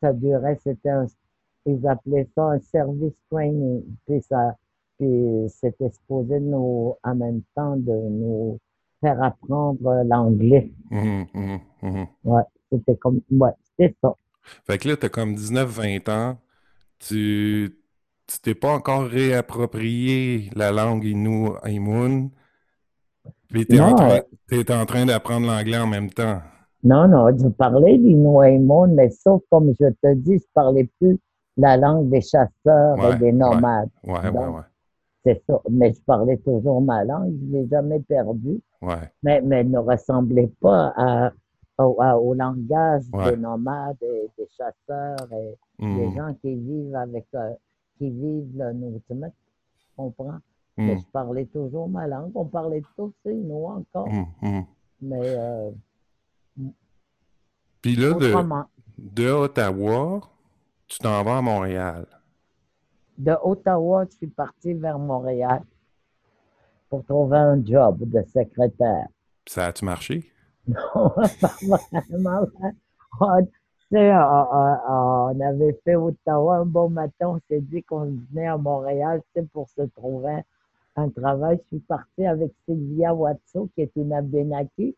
ça 0.00 0.12
durait, 0.12 0.58
c'était 0.62 0.90
un, 0.90 1.06
ils 1.66 1.86
appelaient 1.86 2.28
ça 2.34 2.52
un 2.52 2.60
service 2.60 3.14
training. 3.30 3.82
Puis 4.06 4.22
ça, 4.22 4.56
puis 4.98 5.46
c'était 5.48 5.90
supposé 5.90 6.40
nous, 6.40 6.94
en 7.02 7.14
même 7.14 7.42
temps, 7.54 7.76
de 7.76 7.92
nous 7.92 8.58
faire 9.00 9.22
apprendre 9.22 10.02
l'anglais. 10.04 10.72
Mmh, 10.90 11.22
mmh, 11.34 11.58
mmh. 11.82 12.04
Ouais, 12.24 12.42
c'était 12.70 12.96
comme, 12.96 13.20
ouais, 13.30 13.52
c'était 13.62 13.94
ça. 14.00 14.14
Fait 14.66 14.78
que 14.78 14.88
là, 14.88 14.96
t'as 14.96 15.08
comme 15.08 15.34
19-20 15.34 16.10
ans, 16.10 16.38
tu, 16.98 17.76
tu 18.28 18.40
t'es 18.40 18.54
pas 18.54 18.74
encore 18.74 19.04
réapproprié 19.04 20.50
la 20.54 20.70
langue 20.70 21.04
Innu 21.04 21.48
Aïmoun, 21.62 22.30
puis 23.48 23.80
en, 23.80 23.94
train, 23.94 24.20
es 24.50 24.70
en 24.70 24.84
train 24.84 25.06
d'apprendre 25.06 25.46
l'anglais 25.46 25.78
en 25.78 25.86
même 25.86 26.10
temps. 26.10 26.40
Non, 26.84 27.08
non, 27.08 27.28
je 27.36 27.48
parlais 27.48 27.98
du 27.98 28.14
Noémon, 28.14 28.88
mais 28.88 29.10
sauf 29.10 29.42
comme 29.50 29.72
je 29.80 29.86
te 30.02 30.14
dis, 30.14 30.38
je 30.38 30.44
parlais 30.54 30.88
plus 31.00 31.18
la 31.56 31.76
langue 31.76 32.08
des 32.10 32.20
chasseurs 32.20 33.12
et 33.12 33.16
des 33.16 33.32
nomades. 33.32 33.88
Ouais, 34.04 34.20
ouais, 34.20 34.46
ouais. 34.46 34.62
C'est 35.24 35.42
ça. 35.48 35.60
Mais 35.70 35.92
je 35.92 36.00
parlais 36.02 36.36
toujours 36.36 36.80
ma 36.80 37.04
langue, 37.04 37.34
je 37.40 37.46
ne 37.46 37.52
l'ai 37.52 37.68
jamais 37.68 38.00
perdue. 38.00 38.60
Ouais. 38.80 39.10
Mais, 39.22 39.40
mais 39.40 39.60
elle 39.60 39.70
ne 39.70 39.78
ressemblait 39.78 40.52
pas 40.60 40.92
à, 40.96 41.32
au, 41.78 42.34
langage 42.34 43.04
des 43.10 43.36
nomades 43.36 43.96
et 44.02 44.30
des 44.38 44.48
chasseurs 44.56 45.32
et 45.32 45.56
des 45.80 46.06
hmm. 46.06 46.16
gens 46.16 46.34
qui 46.40 46.54
vivent 46.54 46.94
avec, 46.94 47.26
euh, 47.34 47.50
qui 47.98 48.10
vivent 48.10 48.56
le 48.56 48.98
tu 48.98 49.86
comprends? 49.96 50.38
Mais 50.76 50.94
hmm. 50.94 50.98
je 51.00 51.04
parlais 51.12 51.46
toujours 51.46 51.88
ma 51.88 52.06
langue. 52.06 52.30
On 52.34 52.44
parlait 52.44 52.82
tous, 52.96 53.12
nous 53.24 53.64
encore. 53.64 54.08
Hmm, 54.08 54.62
mais 55.00 55.20
euh, 55.22 55.70
puis 57.80 57.96
là, 57.96 58.12
de, 58.98 59.30
Ottawa, 59.30 60.20
tu 60.86 60.98
t'en 60.98 61.22
vas 61.22 61.38
à 61.38 61.42
Montréal. 61.42 62.06
De 63.16 63.32
Ottawa, 63.42 64.04
je 64.10 64.16
suis 64.16 64.26
parti 64.26 64.74
vers 64.74 64.98
Montréal 64.98 65.62
pour 66.88 67.04
trouver 67.04 67.38
un 67.38 67.64
job 67.64 67.98
de 68.00 68.22
secrétaire. 68.32 69.08
Ça 69.46 69.66
a-tu 69.66 69.84
marché? 69.84 70.32
Non, 70.68 71.10
pas 71.40 71.54
vraiment. 72.10 72.46
On, 73.90 73.96
on, 73.98 75.40
avait 75.40 75.78
fait 75.84 75.96
Ottawa 75.96 76.58
un 76.58 76.66
bon 76.66 76.90
matin, 76.90 77.28
on 77.28 77.40
s'est 77.48 77.60
dit 77.60 77.82
qu'on 77.82 78.18
venait 78.30 78.46
à 78.46 78.58
Montréal 78.58 79.22
pour 79.52 79.68
se 79.70 79.82
trouver 79.82 80.44
un 80.96 81.08
travail. 81.08 81.58
Je 81.62 81.68
suis 81.68 81.80
parti 81.80 82.26
avec 82.26 82.52
Sylvia 82.66 83.14
Watso, 83.14 83.70
qui 83.74 83.82
est 83.82 83.92
une 83.96 84.12
Abénaki, 84.12 84.94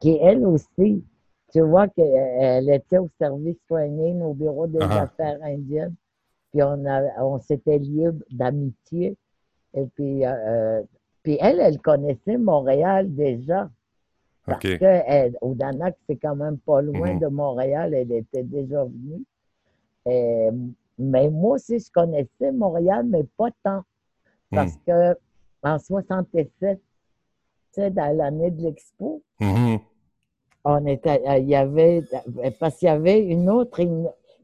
qui 0.00 0.18
elle 0.22 0.46
aussi 0.46 1.04
tu 1.52 1.60
vois 1.60 1.86
qu'elle 1.88 2.70
était 2.70 2.98
au 2.98 3.10
service 3.18 3.58
training 3.68 4.22
au 4.22 4.32
bureau 4.32 4.66
des 4.66 4.78
ah. 4.80 5.02
affaires 5.02 5.38
indiennes. 5.42 5.94
Puis 6.50 6.62
on, 6.62 6.82
on 7.18 7.38
s'était 7.40 7.78
liés 7.78 8.10
d'amitié. 8.30 9.16
Et 9.74 9.84
puis, 9.94 10.24
euh, 10.24 10.82
puis 11.22 11.36
elle, 11.40 11.60
elle 11.60 11.78
connaissait 11.78 12.38
Montréal 12.38 13.14
déjà. 13.14 13.70
Parce 14.44 14.60
que 14.60 15.44
au 15.44 15.54
Danak, 15.54 15.96
c'est 16.08 16.16
quand 16.16 16.34
même 16.34 16.58
pas 16.58 16.82
loin 16.82 17.14
mhm. 17.14 17.20
de 17.20 17.26
Montréal. 17.28 17.94
Elle 17.94 18.12
était 18.12 18.42
déjà 18.42 18.84
venue. 18.84 19.24
mais 20.98 21.30
moi 21.30 21.54
aussi, 21.54 21.78
je 21.78 21.90
connaissais 21.92 22.52
Montréal, 22.52 23.06
mais 23.06 23.24
pas 23.36 23.50
tant. 23.62 23.82
Parce 24.50 24.74
mhm. 24.74 24.80
que 24.86 25.18
en 25.62 25.78
67, 25.78 26.50
tu 26.58 26.78
sais, 27.70 27.90
dans 27.90 28.16
l'année 28.16 28.50
de 28.50 28.62
l'Expo, 28.62 29.22
mhm 29.40 29.78
on 30.64 30.86
était, 30.86 31.22
euh, 31.26 31.38
il 31.38 31.48
y 31.48 31.54
avait, 31.54 32.02
parce 32.60 32.78
qu'il 32.78 32.86
y 32.86 32.90
avait 32.90 33.20
une 33.20 33.50
autre 33.50 33.80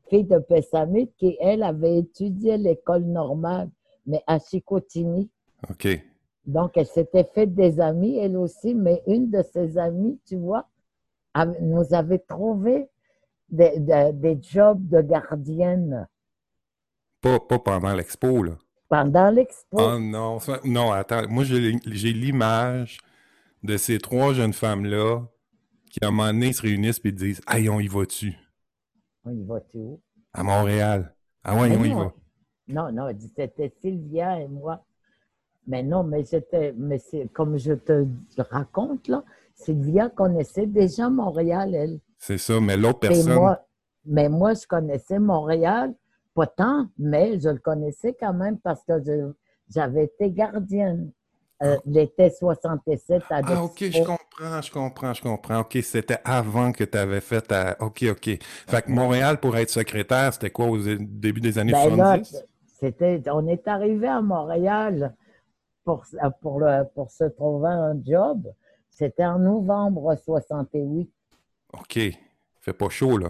fille 0.09 0.25
de 0.25 0.39
Pessamit 0.39 1.11
qui, 1.17 1.37
elle, 1.41 1.63
avait 1.63 1.99
étudié 1.99 2.57
l'école 2.59 3.05
normale, 3.05 3.69
mais 4.07 4.23
à 4.27 4.39
Chicoutimi. 4.39 5.31
OK. 5.71 5.89
Donc, 6.49 6.79
elle 6.79 6.87
s'était 6.87 7.29
faite 7.35 7.55
des 7.55 7.79
amis, 7.79 8.17
elle 8.17 8.35
aussi, 8.39 8.75
mais 8.75 9.03
une 9.07 9.31
de 9.31 9.43
ses 9.43 9.77
amies, 9.77 10.19
tu 10.27 10.37
vois, 10.37 10.67
nous 11.61 11.93
avait 11.93 12.21
trouvé 12.21 12.89
des, 13.51 13.79
des, 13.79 14.39
jobs 14.41 14.81
de 14.89 15.03
gardienne. 15.03 16.09
Pas, 17.21 17.39
pas 17.39 17.59
pendant 17.59 17.93
l'expo, 17.93 18.43
là. 18.43 18.53
Pendant 18.89 19.31
l'expo. 19.31 19.77
Oh 19.79 19.99
non, 19.99 20.39
non, 20.65 20.91
attends. 20.93 21.29
Moi, 21.29 21.45
j'ai 21.45 22.13
l'image 22.15 22.97
de 23.63 23.77
ces 23.77 23.99
trois 23.99 24.33
jeunes 24.33 24.55
femmes-là 24.55 25.27
qui, 25.91 25.99
à 26.03 26.09
un 26.09 26.11
moment 26.11 26.33
donné, 26.33 26.55
se 26.55 26.63
réunissent 26.63 27.03
et 27.05 27.13
disent 27.13 27.43
Aïe, 27.47 27.69
on 27.69 27.79
y 27.79 27.89
va-tu? 27.89 28.35
On 29.23 29.33
y 29.33 29.45
va-tu 29.45 29.77
où? 29.77 30.01
À 30.33 30.43
Montréal. 30.43 31.15
Ah 31.45 31.55
ouais, 31.57 31.77
on 31.77 31.85
y 31.85 31.93
va. 31.93 32.15
Non, 32.69 32.91
non, 32.91 33.11
c'était 33.37 33.71
Sylvia 33.83 34.41
et 34.41 34.49
moi. 34.49 34.83
Mais 35.69 35.83
non, 35.83 36.03
mais 36.03 36.25
c'était, 36.25 36.75
mais 36.77 36.99
c'est 36.99 37.29
comme 37.33 37.59
je 37.59 37.75
te 37.75 38.07
raconte 38.51 39.07
là, 39.07 39.23
Sylvia 39.55 40.09
connaissait 40.09 40.67
déjà 40.67 41.11
Montréal, 41.11 41.75
elle. 41.75 42.01
C'est 42.17 42.39
ça, 42.39 42.61
mais 42.61 42.77
l'autre 42.77 43.01
personne. 43.01 43.57
mais 44.07 44.29
moi, 44.29 44.55
je 44.55 44.67
connaissais 44.67 45.19
Montréal, 45.19 45.95
pas 46.35 46.47
tant, 46.47 46.87
mais 46.99 47.39
je 47.41 47.49
le 47.51 47.59
connaissais 47.59 48.17
quand 48.19 48.33
même 48.33 48.59
parce 48.59 48.83
que 48.85 48.95
j'avais 49.69 50.05
été 50.05 50.31
gardienne 50.31 51.11
euh, 51.63 51.77
l'été 51.87 52.31
67 52.31 53.23
à 53.31 53.41
Ah, 53.45 53.65
OK, 53.65 53.79
je 53.81 53.99
comprends, 53.99 54.63
je 54.63 54.71
comprends, 54.71 55.13
je 55.13 55.23
comprends. 55.23 55.61
OK, 55.61 55.79
c'était 55.83 56.19
avant 56.25 56.71
que 56.71 56.85
tu 56.85 56.97
avais 56.97 57.21
fait 57.21 57.51
à... 57.51 57.77
OK, 57.81 58.05
OK. 58.11 58.39
Fait 58.69 58.83
que 58.83 58.91
Montréal, 58.91 59.39
pour 59.41 59.57
être 59.57 59.71
secrétaire, 59.71 60.33
c'était 60.33 60.51
quoi 60.51 60.67
au 60.67 60.79
début 60.79 61.41
des 61.41 61.59
années 61.59 61.73
70? 61.73 61.97
Ben 61.99 62.23
c'était, 62.81 63.21
on 63.33 63.49
est 63.49 63.67
arrivé 63.67 64.07
à 64.07 64.21
Montréal 64.21 65.17
pour, 65.89 66.05
pour, 66.43 66.61
le, 66.61 66.85
pour 66.95 67.11
se 67.11 67.25
trouver 67.25 67.71
un 67.71 67.99
job. 68.05 68.53
C'était 68.91 69.25
en 69.25 69.39
novembre 69.39 70.15
68. 70.17 71.11
OK. 71.73 71.99
Fait 72.61 72.73
pas 72.75 72.91
chaud, 72.91 73.17
là. 73.17 73.29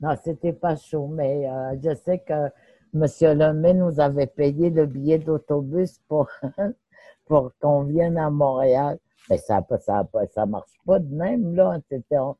Non, 0.00 0.16
c'était 0.20 0.52
pas 0.52 0.74
chaud, 0.74 1.06
mais 1.06 1.48
euh, 1.48 1.76
je 1.80 1.94
sais 1.94 2.18
que 2.18 2.48
M. 2.92 3.06
Lemay 3.38 3.74
nous 3.74 4.00
avait 4.00 4.26
payé 4.26 4.70
le 4.70 4.86
billet 4.86 5.18
d'autobus 5.18 6.00
pour 6.08 6.28
pour 7.26 7.52
qu'on 7.60 7.84
vienne 7.84 8.18
à 8.18 8.30
Montréal. 8.30 8.98
Mais 9.28 9.38
ça 9.38 9.64
ça, 9.78 10.08
ça 10.32 10.46
marche 10.46 10.76
pas 10.84 10.98
de 10.98 11.14
même, 11.14 11.54
là. 11.54 11.78
On, 12.10 12.36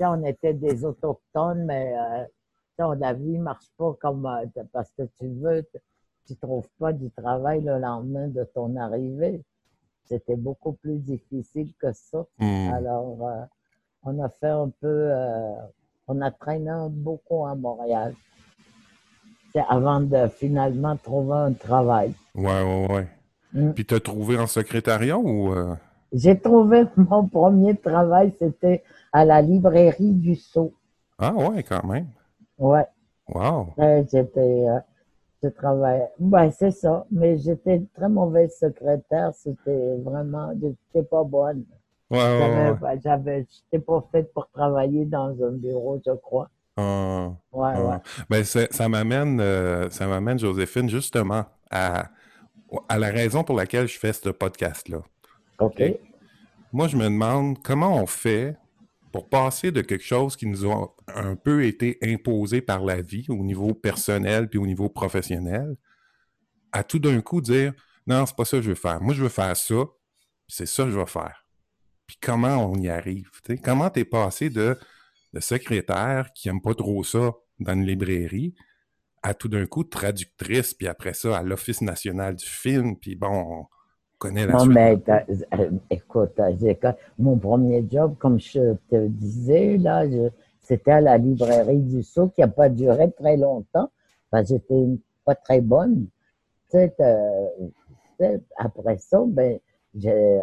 on 0.00 0.24
était 0.24 0.54
des 0.54 0.84
Autochtones, 0.84 1.66
mais 1.66 1.94
euh, 1.96 2.94
la 2.96 3.12
vie 3.12 3.38
ne 3.38 3.44
marche 3.44 3.70
pas 3.76 3.94
comme 4.00 4.26
euh, 4.26 4.62
parce 4.72 4.90
que 4.98 5.02
tu 5.20 5.28
veux. 5.28 5.64
Tu 6.26 6.36
trouves 6.36 6.68
pas 6.78 6.92
du 6.92 7.10
travail 7.10 7.62
le 7.62 7.78
lendemain 7.78 8.28
de 8.28 8.44
ton 8.54 8.76
arrivée. 8.76 9.42
C'était 10.04 10.36
beaucoup 10.36 10.72
plus 10.72 10.98
difficile 10.98 11.72
que 11.80 11.92
ça. 11.92 12.24
Hmm. 12.38 12.72
Alors, 12.72 13.16
euh, 13.22 13.44
on 14.04 14.22
a 14.22 14.28
fait 14.28 14.48
un 14.48 14.70
peu, 14.80 14.86
euh, 15.10 15.54
on 16.08 16.20
a 16.20 16.30
traîné 16.30 16.72
beaucoup 16.90 17.46
à 17.46 17.54
Montréal. 17.54 18.14
avant 19.68 20.00
de 20.00 20.28
finalement 20.28 20.96
trouver 20.96 21.36
un 21.36 21.52
travail. 21.52 22.14
Ouais, 22.34 22.62
ouais, 22.62 22.92
ouais. 22.92 23.08
Hmm. 23.52 23.72
Puis 23.72 23.84
tu 23.84 23.94
as 23.94 24.00
trouvé 24.00 24.38
en 24.38 24.46
secrétariat 24.46 25.18
ou. 25.18 25.52
Euh? 25.52 25.74
J'ai 26.12 26.38
trouvé 26.38 26.84
mon 26.96 27.28
premier 27.28 27.76
travail, 27.76 28.32
c'était 28.38 28.82
à 29.12 29.24
la 29.24 29.42
librairie 29.42 30.12
du 30.12 30.36
Sceau. 30.36 30.72
Ah 31.18 31.34
ouais, 31.34 31.62
quand 31.62 31.84
même. 31.84 32.08
Ouais. 32.58 32.86
Wow. 33.28 33.74
j'étais, 34.10 34.66
euh, 34.68 34.80
je 35.42 35.48
travaillais. 35.48 36.08
Ouais, 36.18 36.50
c'est 36.50 36.70
ça. 36.70 37.06
Mais 37.10 37.38
j'étais 37.38 37.82
très 37.94 38.08
mauvaise 38.08 38.56
secrétaire. 38.56 39.32
C'était 39.34 39.96
vraiment, 40.04 40.52
j'étais 40.60 41.06
pas 41.06 41.24
bonne. 41.24 41.64
Ouais, 42.10 42.18
ouais, 42.18 43.00
j'avais, 43.02 43.46
j'étais 43.50 43.82
pas 43.82 44.04
faite 44.12 44.32
pour 44.34 44.48
travailler 44.50 45.06
dans 45.06 45.30
un 45.42 45.52
bureau, 45.52 46.00
je 46.04 46.12
crois. 46.12 46.50
Ah, 46.76 47.30
ouais, 47.52 47.78
ouais. 47.78 47.96
Ben, 48.28 48.44
ça 48.44 48.88
m'amène, 48.88 49.40
euh, 49.40 49.88
ça 49.90 50.06
m'amène, 50.06 50.38
Joséphine, 50.38 50.88
justement, 50.88 51.44
à, 51.70 52.10
à 52.88 52.98
la 52.98 53.08
raison 53.08 53.44
pour 53.44 53.56
laquelle 53.56 53.88
je 53.88 53.98
fais 53.98 54.12
ce 54.12 54.28
podcast-là. 54.28 54.98
OK? 55.58 55.82
Moi, 56.72 56.88
je 56.88 56.96
me 56.96 57.04
demande 57.04 57.62
comment 57.62 57.94
on 57.96 58.06
fait 58.06 58.56
pour 59.12 59.28
passer 59.28 59.70
de 59.70 59.82
quelque 59.82 60.04
chose 60.04 60.36
qui 60.36 60.46
nous 60.46 60.70
a 60.70 60.96
un 61.08 61.36
peu 61.36 61.64
été 61.64 61.98
imposé 62.02 62.62
par 62.62 62.84
la 62.84 63.02
vie 63.02 63.26
au 63.28 63.44
niveau 63.44 63.74
personnel 63.74 64.48
puis 64.48 64.58
au 64.58 64.66
niveau 64.66 64.88
professionnel, 64.88 65.76
à 66.72 66.82
tout 66.82 66.98
d'un 66.98 67.20
coup 67.20 67.40
dire 67.40 67.74
non, 68.06 68.26
c'est 68.26 68.34
pas 68.34 68.44
ça 68.44 68.56
que 68.56 68.62
je 68.62 68.70
veux 68.70 68.74
faire. 68.74 69.00
Moi, 69.00 69.14
je 69.14 69.22
veux 69.22 69.28
faire 69.28 69.56
ça, 69.56 69.84
c'est 70.48 70.66
ça 70.66 70.84
que 70.84 70.90
je 70.90 70.98
vais 70.98 71.06
faire. 71.06 71.46
Puis 72.06 72.16
comment 72.20 72.70
on 72.70 72.76
y 72.76 72.88
arrive? 72.88 73.30
Comment 73.62 73.90
tu 73.90 74.00
es 74.00 74.04
passé 74.04 74.50
de, 74.50 74.76
de 75.32 75.40
secrétaire 75.40 76.32
qui 76.34 76.48
aime 76.48 76.60
pas 76.60 76.74
trop 76.74 77.04
ça 77.04 77.32
dans 77.60 77.74
une 77.74 77.86
librairie 77.86 78.54
à 79.22 79.34
tout 79.34 79.48
d'un 79.48 79.66
coup 79.66 79.84
traductrice, 79.84 80.74
puis 80.74 80.88
après 80.88 81.14
ça 81.14 81.38
à 81.38 81.42
l'Office 81.42 81.80
national 81.80 82.34
du 82.34 82.44
film, 82.44 82.96
puis 82.98 83.14
bon, 83.14 83.66
non, 84.30 84.66
mais 84.66 84.98
euh, 85.08 85.70
écoute, 85.90 86.40
mon 87.18 87.36
premier 87.38 87.84
job, 87.90 88.14
comme 88.18 88.38
je 88.38 88.74
te 88.90 89.06
disais, 89.08 89.78
là, 89.78 90.04
c'était 90.60 90.92
à 90.92 91.00
la 91.00 91.18
librairie 91.18 91.80
du 91.80 92.02
Sceau 92.02 92.28
qui 92.28 92.40
n'a 92.40 92.48
pas 92.48 92.68
duré 92.68 93.10
très 93.12 93.36
longtemps 93.36 93.90
parce 94.30 94.44
que 94.44 94.54
j'étais 94.54 94.86
pas 95.24 95.34
très 95.34 95.60
bonne. 95.60 96.06
après 98.56 98.98
ça, 98.98 99.22
ben, 99.26 99.58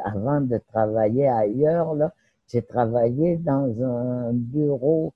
avant 0.05 0.41
de 0.41 0.59
travailler 0.71 1.27
ailleurs, 1.27 1.95
là, 1.95 2.13
j'ai 2.47 2.61
travaillé 2.61 3.37
dans 3.37 3.83
un 3.83 4.33
bureau 4.33 5.13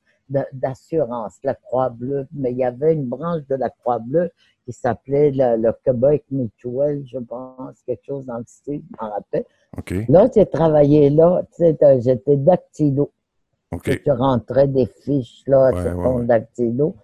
d'assurance, 0.53 1.37
la 1.43 1.55
Croix-Bleue, 1.55 2.27
mais 2.33 2.51
il 2.51 2.57
y 2.57 2.63
avait 2.63 2.93
une 2.93 3.05
branche 3.05 3.45
de 3.49 3.55
la 3.55 3.69
Croix-Bleue 3.69 4.31
qui 4.65 4.71
s'appelait 4.71 5.31
le, 5.31 5.71
Québec 5.83 6.23
Mutuel, 6.31 7.03
je 7.05 7.19
pense, 7.19 7.81
quelque 7.85 8.05
chose 8.05 8.25
dans 8.25 8.37
le 8.37 8.45
style, 8.47 8.81
je 8.91 9.03
m'en 9.05 9.11
rappelle. 9.11 9.45
Là, 10.09 10.27
j'ai 10.33 10.45
travaillé 10.45 11.09
là, 11.09 11.41
j'étais 11.59 12.37
dactylo. 12.37 13.11
Okay. 13.71 14.01
Je 14.05 14.11
rentrais 14.11 14.67
des 14.67 14.85
fiches 14.85 15.43
là 15.47 15.71
sur 15.71 16.03
ton 16.03 16.19
dactylo. 16.19 16.95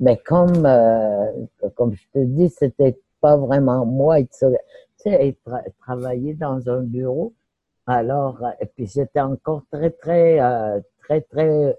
Mais 0.00 0.16
comme, 0.16 0.64
euh, 0.64 1.26
comme 1.74 1.92
je 1.92 2.04
te 2.12 2.24
dis, 2.24 2.48
c'était 2.48 2.98
pas 3.20 3.36
vraiment 3.36 3.84
moi. 3.84 4.20
Tu 4.22 4.28
sais, 4.96 5.36
travailler 5.80 6.34
dans 6.34 6.68
un 6.68 6.82
bureau. 6.82 7.34
Alors, 7.86 8.42
et 8.60 8.66
puis 8.66 8.86
j'étais 8.86 9.20
encore 9.20 9.62
très, 9.72 9.90
très, 9.90 10.40
euh, 10.40 10.80
très, 11.00 11.22
très, 11.22 11.76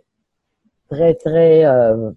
très, 0.90 1.16
très, 1.16 1.66
euh, 1.66 2.12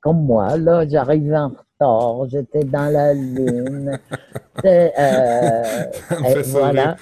comme 0.00 0.24
moi, 0.24 0.56
là, 0.56 0.86
j'arrivais 0.88 1.36
en 1.36 1.48
retard, 1.48 2.28
j'étais 2.28 2.64
dans 2.64 2.92
la 2.92 3.14
lune. 3.14 3.98
Euh, 4.64 5.62
ça 6.08 6.18
me 6.18 6.24
fait 6.24 6.44
sourire. 6.44 6.96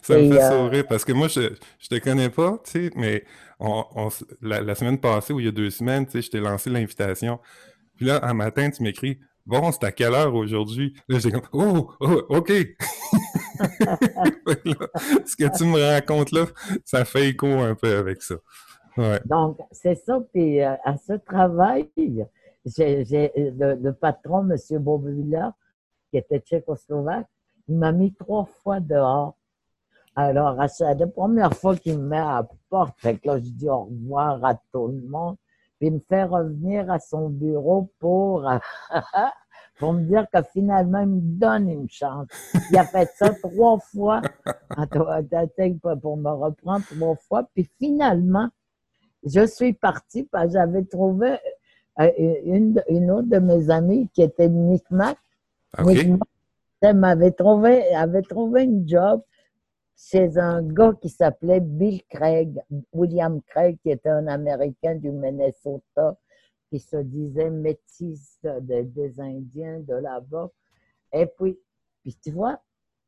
Ça 0.00 0.14
me 0.16 0.32
fait 0.32 0.42
euh, 0.42 0.50
sourire 0.50 0.86
parce 0.88 1.04
que 1.04 1.12
moi, 1.12 1.28
je, 1.28 1.52
je 1.78 1.88
te 1.88 1.98
connais 1.98 2.30
pas, 2.30 2.58
tu 2.64 2.70
sais, 2.70 2.90
mais 2.96 3.24
on, 3.60 4.08
la, 4.40 4.74
semaine 4.74 4.98
passée 4.98 5.34
ou 5.34 5.38
il 5.38 5.44
y 5.44 5.48
a 5.48 5.52
deux 5.52 5.68
semaines, 5.68 6.06
tu 6.06 6.12
sais, 6.12 6.22
je 6.22 6.30
t'ai 6.30 6.40
lancé 6.40 6.70
l'invitation. 6.70 7.38
Puis 7.96 8.06
là, 8.06 8.20
un 8.22 8.32
matin, 8.32 8.70
tu 8.70 8.82
m'écris 8.82 9.20
Bon, 9.46 9.70
c'est 9.70 9.84
à 9.84 9.92
quelle 9.92 10.14
heure 10.14 10.34
aujourd'hui? 10.34 10.94
Là, 11.08 11.18
j'ai 11.18 11.30
comme 11.30 11.42
Oh, 11.52 11.92
oh 12.00 12.24
OK! 12.30 12.48
ce 15.26 15.36
que 15.36 15.56
tu 15.56 15.64
me 15.64 15.92
racontes 15.92 16.32
là, 16.32 16.46
ça 16.84 17.04
fait 17.04 17.28
écho 17.28 17.46
un 17.46 17.74
peu 17.74 17.94
avec 17.98 18.22
ça. 18.22 18.36
Donc, 19.24 19.58
c'est 19.70 19.94
ça. 19.94 20.20
Puis 20.32 20.62
euh, 20.62 20.74
à 20.84 20.96
ce 20.96 21.14
travail, 21.14 21.90
le, 22.64 23.90
patron, 23.92 24.48
M. 24.48 24.56
Beauvillard, 24.78 25.52
qui 26.10 26.18
était 26.18 26.38
tchécoslovaque, 26.38 27.26
il 27.68 27.76
m'a 27.76 27.92
mis 27.92 28.12
trois 28.14 28.44
fois 28.62 28.80
dehors. 28.80 29.36
Alors, 30.16 30.62
c'est 30.68 30.94
la 30.94 31.06
première 31.08 31.52
fois 31.54 31.76
qu'il 31.76 31.98
me 31.98 32.08
met 32.08 32.18
à 32.18 32.42
la 32.42 32.48
porte. 32.70 32.94
Fait 32.98 33.16
que 33.16 33.26
là, 33.26 33.38
je 33.38 33.50
dis 33.50 33.68
au 33.68 33.84
revoir 33.84 34.44
à 34.44 34.54
tout 34.72 34.86
le 34.88 35.00
monde. 35.08 35.36
Puis 35.78 35.88
il 35.88 35.94
me 35.94 36.00
fait 36.08 36.24
revenir 36.24 36.90
à 36.90 37.00
son 37.00 37.28
bureau 37.30 37.90
pour, 37.98 38.48
pour 39.78 39.92
me 39.92 40.02
dire 40.02 40.26
que 40.32 40.40
finalement, 40.52 41.00
il 41.00 41.08
me 41.08 41.20
donne 41.20 41.68
une 41.68 41.90
chance. 41.90 42.28
Il 42.70 42.78
a 42.78 42.84
fait 42.84 43.10
ça 43.16 43.30
trois 43.42 43.78
fois 43.80 44.22
pour 44.86 46.16
me 46.16 46.30
reprendre 46.30 46.84
trois 46.86 47.16
fois. 47.16 47.48
Puis 47.52 47.68
finalement, 47.78 48.50
je 49.24 49.46
suis 49.46 49.72
partie 49.72 50.24
parce 50.24 50.46
que 50.46 50.52
j'avais 50.52 50.84
trouvé 50.84 51.36
euh, 52.00 52.10
une, 52.44 52.82
une, 52.88 53.10
autre 53.10 53.28
de 53.28 53.38
mes 53.38 53.70
amies 53.70 54.08
qui 54.12 54.22
était 54.22 54.48
Micmac. 54.48 55.16
Okay. 55.76 56.14
elle 56.82 56.96
m'avait 56.96 57.32
trouvé, 57.32 57.92
avait 57.94 58.22
trouvé 58.22 58.62
une 58.62 58.88
job 58.88 59.22
chez 59.96 60.38
un 60.38 60.62
gars 60.62 60.92
qui 61.00 61.08
s'appelait 61.08 61.60
Bill 61.60 62.02
Craig, 62.08 62.60
William 62.92 63.40
Craig, 63.42 63.78
qui 63.82 63.90
était 63.90 64.10
un 64.10 64.26
Américain 64.26 64.94
du 64.96 65.10
Minnesota, 65.10 66.16
qui 66.70 66.78
se 66.78 66.96
disait 66.96 67.50
métis 67.50 68.38
des 68.60 69.20
Indiens 69.20 69.80
de 69.80 69.94
là-bas. 69.94 70.50
Et 71.12 71.26
puis, 71.26 71.58
puis 72.02 72.16
tu 72.22 72.32
vois, 72.32 72.60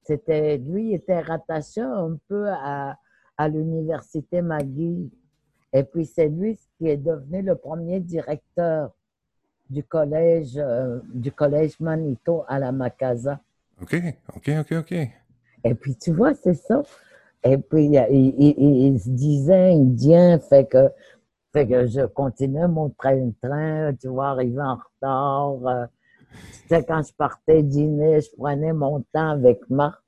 c'était 0.02 0.58
lui 0.58 0.94
était 0.94 1.20
rattaché 1.20 1.80
un 1.80 2.16
peu 2.28 2.48
à, 2.48 2.96
à 3.36 3.48
l'université 3.48 4.42
McGill. 4.42 5.10
Et 5.76 5.84
puis 5.84 6.06
c'est 6.06 6.28
lui 6.28 6.58
qui 6.78 6.88
est 6.88 6.96
devenu 6.96 7.42
le 7.42 7.54
premier 7.54 8.00
directeur 8.00 8.92
du 9.68 9.84
collège, 9.84 10.56
euh, 10.56 11.00
du 11.12 11.30
collège 11.30 11.78
Manito 11.80 12.44
à 12.48 12.58
la 12.58 12.72
Macasa. 12.72 13.40
OK, 13.82 13.94
OK, 14.34 14.50
OK, 14.58 14.72
OK. 14.72 14.92
Et 15.64 15.74
puis 15.74 15.94
tu 15.96 16.12
vois, 16.12 16.32
c'est 16.32 16.54
ça. 16.54 16.82
Et 17.44 17.58
puis 17.58 17.90
il, 17.90 18.98
se 18.98 19.10
disait 19.10 19.72
indien, 19.74 20.38
fait 20.38 20.64
que, 20.64 20.88
fait 21.52 21.68
que 21.68 21.86
je 21.86 22.06
continuais 22.06 22.68
mon 22.68 22.88
train-train, 22.88 23.92
tu 24.00 24.08
vois, 24.08 24.28
arriver 24.28 24.62
en 24.62 24.76
retard. 24.76 25.66
Euh, 25.66 25.86
c'était 26.62 26.84
quand 26.84 27.02
je 27.02 27.12
partais 27.12 27.62
dîner, 27.62 28.22
je 28.22 28.30
prenais 28.34 28.72
mon 28.72 29.00
temps 29.12 29.32
avec 29.32 29.60
Marc. 29.68 30.00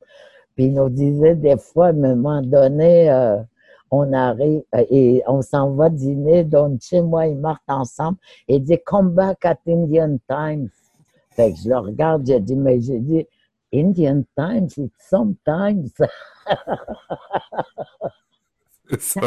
Puis 0.57 0.65
il 0.65 0.73
nous 0.73 0.89
disait 0.89 1.35
des 1.35 1.59
fois, 1.59 1.89
à 1.89 1.91
un 1.91 2.15
moment 2.15 2.41
donné, 2.41 3.11
euh, 3.11 3.37
on 3.91 4.13
arrive 4.13 4.63
euh, 4.75 4.85
et 4.91 5.23
on 5.27 5.43
s'en 5.43 5.73
va 5.73 5.89
dîner, 5.89 6.45
donc 6.45 6.81
chez 6.83 7.01
moi 7.01 7.27
et 7.27 7.35
Marthe 7.35 7.63
ensemble, 7.69 8.19
et 8.47 8.61
dit 8.61 8.79
Come 8.85 9.11
back 9.11 9.45
at 9.45 9.59
Indian 9.67 10.19
Time. 10.29 10.69
Fait 11.31 11.53
que 11.53 11.59
je 11.59 11.69
le 11.69 11.79
regarde, 11.79 12.27
j'ai 12.27 12.41
dit, 12.41 12.57
mais 12.57 12.81
j'ai 12.81 12.99
dit, 12.99 13.27
Indian 13.73 14.23
Time, 14.37 14.69
c'est 14.69 14.91
sometimes. 14.99 15.89
C'est 18.91 19.01
ça. 19.03 19.21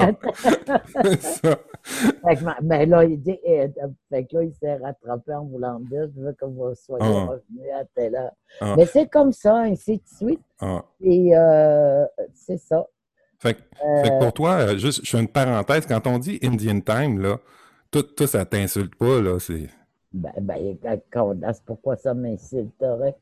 ça. 1.19 1.59
Fait 1.83 2.35
que, 2.35 2.63
mais 2.63 2.85
là, 2.85 3.05
il 3.05 3.21
dit, 3.21 3.39
eh, 3.43 3.71
fait 4.09 4.25
que 4.25 4.37
là, 4.37 4.43
il 4.43 4.53
s'est 4.53 4.75
rattrapé 4.77 5.33
en 5.33 5.45
voulant 5.45 5.79
dire, 5.79 6.09
je 6.15 6.21
veux 6.21 6.33
que 6.33 6.45
vous 6.45 6.73
soyez 6.75 7.05
ah. 7.05 7.25
revenu 7.25 7.69
à 7.71 7.85
telle 7.85 8.15
heure. 8.15 8.31
Ah. 8.59 8.75
Mais 8.77 8.85
c'est 8.85 9.07
comme 9.07 9.31
ça, 9.31 9.57
ainsi 9.57 9.97
de 9.97 10.03
suite. 10.07 10.41
Ah. 10.59 10.83
Et 11.01 11.35
euh, 11.35 12.05
c'est 12.33 12.57
ça. 12.57 12.87
Fait, 13.41 13.55
que 13.55 14.19
pour 14.19 14.33
toi, 14.33 14.51
euh, 14.51 14.77
juste, 14.77 15.03
je 15.03 15.09
fais 15.09 15.19
une 15.19 15.27
parenthèse, 15.27 15.87
quand 15.87 16.05
on 16.05 16.19
dit 16.19 16.39
Indian 16.43 16.79
Time, 16.79 17.19
là, 17.19 17.39
tout, 17.89 18.03
tout 18.03 18.27
ça 18.27 18.45
t'insulte 18.45 18.93
pas, 18.95 19.19
là, 19.19 19.39
c'est... 19.39 19.67
Ben, 20.13 20.31
ben, 20.39 20.77
c'est 20.83 21.65
pourquoi 21.65 21.95
ça 21.95 22.13
m'insulterait? 22.13 23.15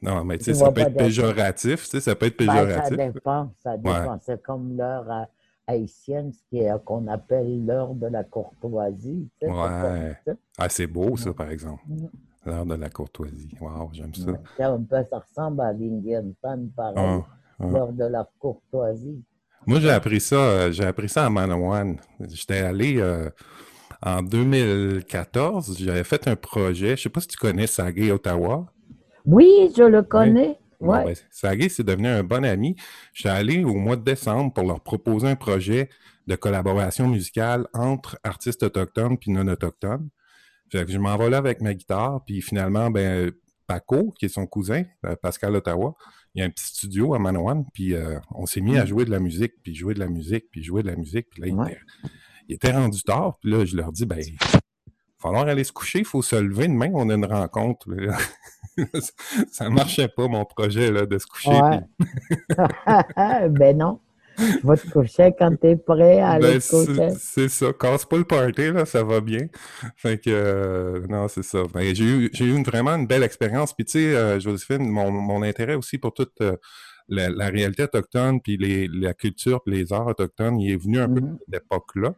Non, 0.00 0.24
mais 0.24 0.38
tu 0.38 0.44
sais, 0.44 0.54
ça 0.54 0.70
peut 0.70 0.82
être 0.82 0.96
péjoratif, 0.96 1.84
tu 1.84 1.90
sais, 1.90 2.00
ça 2.00 2.14
peut 2.14 2.26
être 2.26 2.36
péjoratif. 2.36 2.96
Ben, 2.96 3.06
ça 3.06 3.12
dépend, 3.12 3.50
ça 3.62 3.76
dépend. 3.76 4.18
C'est 4.20 4.42
comme 4.42 4.76
l'heure 4.76 5.10
euh, 5.10 5.24
haïtienne, 5.66 6.32
ce 6.32 6.38
qui 6.48 6.58
est 6.58 6.84
qu'on 6.84 7.08
appelle 7.08 7.64
l'heure 7.66 7.94
de 7.94 8.06
la 8.06 8.22
courtoisie. 8.22 9.28
Tu 9.40 9.46
sais, 9.46 9.52
ouais. 9.52 10.36
Ah, 10.56 10.68
c'est 10.68 10.86
beau, 10.86 11.16
ça, 11.16 11.32
par 11.32 11.50
exemple. 11.50 11.82
Mm. 11.88 12.06
L'art 12.46 12.66
de 12.66 12.74
la 12.74 12.90
courtoisie. 12.90 13.56
Wow, 13.60 13.88
j'aime 13.92 14.14
ça. 14.14 14.32
Ça, 14.58 15.18
ressemble 15.18 15.62
à 15.62 15.72
l'Indian 15.72 16.24
Time, 16.42 16.70
pareil. 16.76 16.94
Ah, 16.96 17.22
ah. 17.58 17.66
L'art 17.70 17.92
de 17.92 18.04
la 18.04 18.28
courtoisie. 18.38 19.24
Moi, 19.66 19.80
j'ai 19.80 19.90
appris 19.90 20.20
ça, 20.20 20.36
euh, 20.36 20.72
j'ai 20.72 20.84
appris 20.84 21.08
ça 21.08 21.24
à 21.24 21.30
Manawan. 21.30 21.96
J'étais 22.28 22.58
allé 22.58 22.96
euh, 22.98 23.30
en 24.02 24.22
2014, 24.22 25.78
j'avais 25.78 26.04
fait 26.04 26.28
un 26.28 26.36
projet. 26.36 26.88
Je 26.88 26.92
ne 26.92 26.96
sais 26.96 27.08
pas 27.08 27.20
si 27.20 27.28
tu 27.28 27.38
connais 27.38 27.66
Sagay 27.66 28.10
Ottawa. 28.10 28.66
Oui, 29.24 29.72
je 29.74 29.84
le 29.84 30.02
connais. 30.02 30.58
Ouais. 30.80 31.14
Ben, 31.42 31.68
c'est 31.70 31.82
devenu 31.82 32.08
un 32.08 32.22
bon 32.22 32.44
ami. 32.44 32.76
J'étais 33.14 33.30
allé 33.30 33.64
au 33.64 33.74
mois 33.74 33.96
de 33.96 34.02
décembre 34.02 34.52
pour 34.52 34.64
leur 34.64 34.80
proposer 34.80 35.28
un 35.28 35.36
projet 35.36 35.88
de 36.26 36.36
collaboration 36.36 37.08
musicale 37.08 37.66
entre 37.72 38.18
artistes 38.22 38.62
autochtones 38.62 39.16
puis 39.16 39.30
non 39.30 39.48
autochtones. 39.48 40.10
je 40.72 40.98
m'envolais 40.98 41.36
avec 41.38 41.62
ma 41.62 41.72
guitare, 41.72 42.22
puis 42.26 42.42
finalement, 42.42 42.90
ben, 42.90 43.32
Paco, 43.66 44.12
qui 44.18 44.26
est 44.26 44.28
son 44.28 44.46
cousin, 44.46 44.84
euh, 45.06 45.16
Pascal 45.16 45.56
Ottawa, 45.56 45.94
il 46.34 46.40
y 46.40 46.42
a 46.42 46.46
un 46.46 46.50
petit 46.50 46.66
studio 46.66 47.14
à 47.14 47.18
Manawan, 47.18 47.64
puis 47.72 47.94
euh, 47.94 48.18
on 48.32 48.46
s'est 48.46 48.60
mis 48.60 48.76
à 48.76 48.84
mm. 48.84 48.88
jouer 48.88 49.04
de 49.04 49.10
la 49.10 49.20
musique, 49.20 49.54
puis 49.62 49.74
jouer 49.74 49.94
de 49.94 50.00
la 50.00 50.08
musique, 50.08 50.46
puis 50.50 50.62
jouer 50.62 50.82
de 50.82 50.88
la 50.88 50.96
musique. 50.96 51.28
Puis 51.30 51.42
là, 51.42 51.68
il, 52.48 52.54
était, 52.54 52.72
rendu 52.72 53.02
tard, 53.02 53.38
puis 53.40 53.50
là, 53.50 53.64
je 53.64 53.76
leur 53.76 53.92
dis, 53.92 54.04
ben, 54.04 54.18
il 54.18 54.34
va 54.34 54.60
falloir 55.18 55.46
aller 55.46 55.64
se 55.64 55.72
coucher, 55.72 56.00
il 56.00 56.04
faut 56.04 56.22
se 56.22 56.36
lever 56.36 56.66
demain, 56.66 56.90
on 56.92 57.08
a 57.08 57.14
une 57.14 57.24
rencontre. 57.24 57.88
ça 59.52 59.70
marchait 59.70 60.08
pas, 60.08 60.26
mon 60.26 60.44
projet, 60.44 60.90
là, 60.90 61.06
de 61.06 61.18
se 61.18 61.26
coucher. 61.26 61.50
ben 63.50 63.78
non. 63.78 64.00
Tu 64.36 64.66
vas 64.66 64.76
te 64.76 64.88
coucher 64.90 65.32
quand 65.38 65.54
tu 65.60 65.68
es 65.68 65.76
prêt 65.76 66.20
à 66.20 66.32
aller 66.32 66.54
ben, 66.54 66.60
te 66.60 66.70
coucher. 66.70 67.10
C'est 67.18 67.48
ça. 67.48 67.72
Casse 67.72 68.04
pas 68.04 68.16
le 68.18 68.24
party, 68.24 68.72
là, 68.72 68.84
ça 68.84 69.02
va 69.02 69.20
bien. 69.20 69.46
Fait 69.96 70.18
que, 70.18 70.30
euh, 70.30 71.06
non, 71.08 71.28
c'est 71.28 71.42
ça. 71.42 71.62
Ben, 71.72 71.94
j'ai 71.94 72.04
eu, 72.04 72.30
eu 72.40 72.62
vraiment 72.62 72.92
une 72.92 73.06
belle 73.06 73.22
expérience. 73.22 73.72
Puis, 73.72 73.84
tu 73.84 73.92
sais, 73.92 74.16
euh, 74.16 74.40
Joséphine, 74.40 74.88
mon, 74.88 75.10
mon, 75.10 75.42
intérêt 75.42 75.74
aussi 75.74 75.98
pour 75.98 76.14
toute 76.14 76.40
euh, 76.40 76.56
la, 77.08 77.48
réalité 77.48 77.84
autochtone, 77.84 78.40
puis 78.40 78.56
les, 78.56 78.88
la 78.88 79.14
culture, 79.14 79.62
puis 79.62 79.74
les 79.74 79.92
arts 79.92 80.06
autochtones, 80.06 80.58
il 80.60 80.72
est 80.72 80.82
venu 80.82 80.98
un 80.98 81.08
peu 81.08 81.20
mm-hmm. 81.20 81.32
de 81.32 81.38
cette 81.52 81.62
époque-là. 81.62 82.14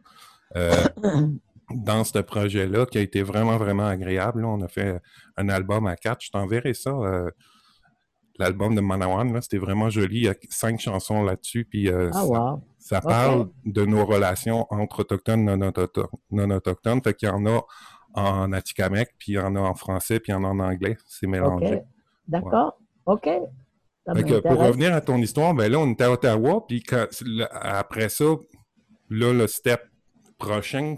dans 1.69 2.05
ce 2.05 2.19
projet-là, 2.19 2.85
qui 2.85 2.97
a 2.97 3.01
été 3.01 3.21
vraiment, 3.21 3.57
vraiment 3.57 3.87
agréable. 3.87 4.45
on 4.45 4.61
a 4.61 4.67
fait 4.69 5.01
un 5.35 5.49
album 5.49 5.85
à 5.85 5.95
quatre. 5.95 6.21
Je 6.21 6.31
t'enverrai 6.31 6.73
ça 6.73 6.93
l'album 8.39 8.75
de 8.75 8.81
Manawan, 8.81 9.41
c'était 9.41 9.57
vraiment 9.57 9.89
joli. 9.89 10.17
Il 10.17 10.23
y 10.23 10.29
a 10.29 10.35
cinq 10.49 10.79
chansons 10.79 11.23
là-dessus. 11.23 11.65
Puis 11.65 11.89
euh, 11.89 12.09
ah, 12.13 12.57
ça, 12.79 13.01
parle 13.01 13.49
de 13.65 13.85
nos 13.85 14.05
relations 14.05 14.65
entre 14.69 15.01
autochtones 15.01 15.49
et 15.49 15.57
non, 15.57 16.55
autochtones. 16.55 17.01
Fait 17.03 17.13
qu'il 17.13 17.29
y 17.29 17.31
en 17.31 17.45
a 17.45 17.61
en 18.13 18.51
Atikamek, 18.51 19.09
puis 19.19 19.33
il 19.33 19.35
y 19.35 19.39
en 19.39 19.55
a 19.55 19.59
en 19.59 19.75
français, 19.75 20.19
puis 20.19 20.31
il 20.31 20.35
y 20.35 20.37
en 20.37 20.43
a 20.43 20.47
en 20.47 20.59
anglais. 20.59 20.97
C'est 21.07 21.27
mélangé. 21.27 21.81
D'accord. 22.27 22.79
OK. 23.05 23.29
pour 24.05 24.59
revenir 24.59 24.93
à 24.93 25.01
ton 25.01 25.17
histoire, 25.17 25.53
ben 25.53 25.71
là, 25.71 25.79
on 25.79 25.91
était 25.91 26.05
à 26.05 26.11
Ottawa, 26.11 26.65
puis 26.67 26.83
après 27.51 28.09
ça, 28.09 28.25
là, 29.09 29.33
le 29.33 29.47
step 29.47 29.81
prochain, 30.37 30.95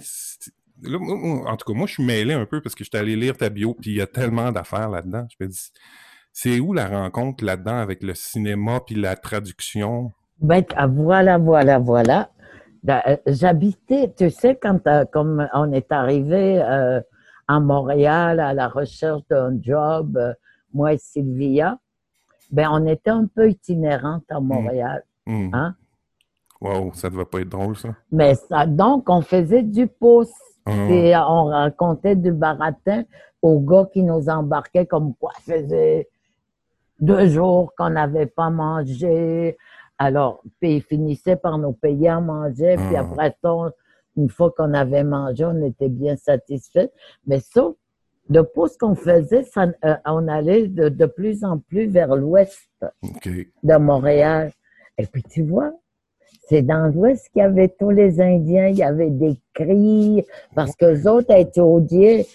en 0.86 1.58
tout 1.58 1.71
cas, 1.71 1.78
moi, 1.78 1.88
je 1.88 1.93
suis 1.93 2.06
mêlé 2.06 2.34
un 2.34 2.45
peu 2.45 2.62
parce 2.62 2.73
que 2.73 2.84
je 2.84 2.89
suis 2.89 2.99
allé 2.99 3.15
lire 3.15 3.38
ta 3.38 3.49
bio, 3.49 3.73
puis 3.73 3.91
il 3.91 3.97
y 3.97 4.02
a 4.02 4.08
tellement 4.08 4.52
d'affaires 4.52 4.89
là-dedans. 4.89 5.28
Je 5.30 5.43
me 5.43 5.49
dis, 5.49 5.71
c'est 6.34 6.60
où 6.60 6.74
la 6.74 6.88
rencontre 6.88 7.44
là-dedans 7.44 7.78
avec 7.78 8.04
le 8.04 8.13
cinéma 8.13 8.80
puis 8.86 8.96
la 8.96 9.15
traduction? 9.15 10.12
Ben, 10.42 10.63
ah, 10.76 10.88
voilà, 10.88 11.38
voilà, 11.38 11.80
voilà. 11.80 12.30
Ben, 12.84 13.02
euh, 13.08 13.18
j'habitais, 13.28 14.13
tu 14.15 14.30
sais, 14.30 14.56
quand 14.56 14.88
euh, 14.88 15.04
comme 15.06 15.48
on 15.54 15.72
est 15.74 15.92
arrivé 15.92 16.62
euh, 16.62 17.02
à 17.48 17.60
Montréal 17.60 18.39
à 18.39 18.54
la 18.54 18.70
recherche 18.70 19.22
d'un 19.30 19.62
job, 19.62 20.18
moi 20.74 20.94
et 20.94 20.98
Sylvia, 20.98 21.78
ben 22.52 22.70
on 22.72 22.86
était 22.88 23.10
un 23.10 23.26
peu 23.28 23.50
itinérante 23.50 24.24
à 24.30 24.39
mmh. 24.39 24.44
Montréal. 24.44 25.04
Mmh. 25.26 25.50
Hein? 25.54 25.76
Wow, 26.62 26.94
ça 26.94 27.10
ne 27.10 27.13
devait 27.13 27.26
pas 27.26 27.42
être 27.42 27.50
drôle, 27.50 27.76
ça. 27.76 27.89
Mais 28.12 28.36
ça, 28.36 28.65
donc, 28.65 29.10
on 29.10 29.22
faisait 29.22 29.63
du 29.63 29.88
pouce. 29.88 30.32
Ah. 30.65 30.72
Et 30.89 31.15
on 31.15 31.46
racontait 31.46 32.15
du 32.15 32.32
baratin 32.32 33.04
aux 33.42 33.60
gars 33.60 33.88
qui 33.92 34.04
nous 34.04 34.30
embarquaient 34.30 34.86
comme 34.86 35.15
quoi 35.15 35.32
faisait 35.42 36.10
deux 37.00 37.28
jours 37.28 37.74
qu'on 37.78 37.92
n'avait 37.92 38.26
pas 38.26 38.50
mangé. 38.50 39.58
Alors, 39.98 40.42
puis 40.60 40.78
ils 40.78 40.82
finissaient 40.82 41.36
par 41.36 41.58
nous 41.58 41.74
payer 41.74 42.10
à 42.10 42.20
manger, 42.20 42.76
puis 42.78 42.96
ah. 42.96 43.02
après 43.02 43.36
ça, 43.42 43.54
une 44.18 44.30
fois 44.30 44.52
qu'on 44.56 44.74
avait 44.74 45.04
mangé, 45.04 45.46
on 45.46 45.64
était 45.64 45.90
bien 45.90 46.16
satisfait. 46.16 46.92
Mais 47.28 47.40
ça, 47.40 47.72
de 48.30 48.46
ce 48.56 48.78
qu'on 48.78 48.96
faisait, 48.96 49.44
ça, 49.44 49.68
euh, 49.86 49.96
on 50.06 50.28
allait 50.28 50.68
de, 50.68 51.06
plus 51.06 51.44
en 51.44 51.58
plus 51.58 51.88
vers 51.88 52.16
l'ouest 52.16 52.70
de 53.64 53.78
Montréal. 53.78 54.52
Et 54.98 55.06
puis 55.06 55.24
tu 55.24 55.44
vois, 55.44 55.72
c'est 56.48 56.62
dans 56.62 56.92
l'ouest 56.94 57.30
qu'il 57.30 57.42
y 57.42 57.46
avait 57.46 57.70
tous 57.70 57.90
les 57.90 58.22
Indiens, 58.22 58.68
il 58.68 58.78
y 58.78 58.84
avait 58.84 59.10
des 59.10 59.40
cris, 59.54 60.26
parce 60.56 60.76
que 60.76 60.86
les 60.86 61.08
autres 61.08 61.32
étudiaient 61.32 62.28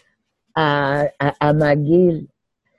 à, 0.54 1.06
à, 1.18 1.34
à 1.40 1.52
McGill. 1.52 2.26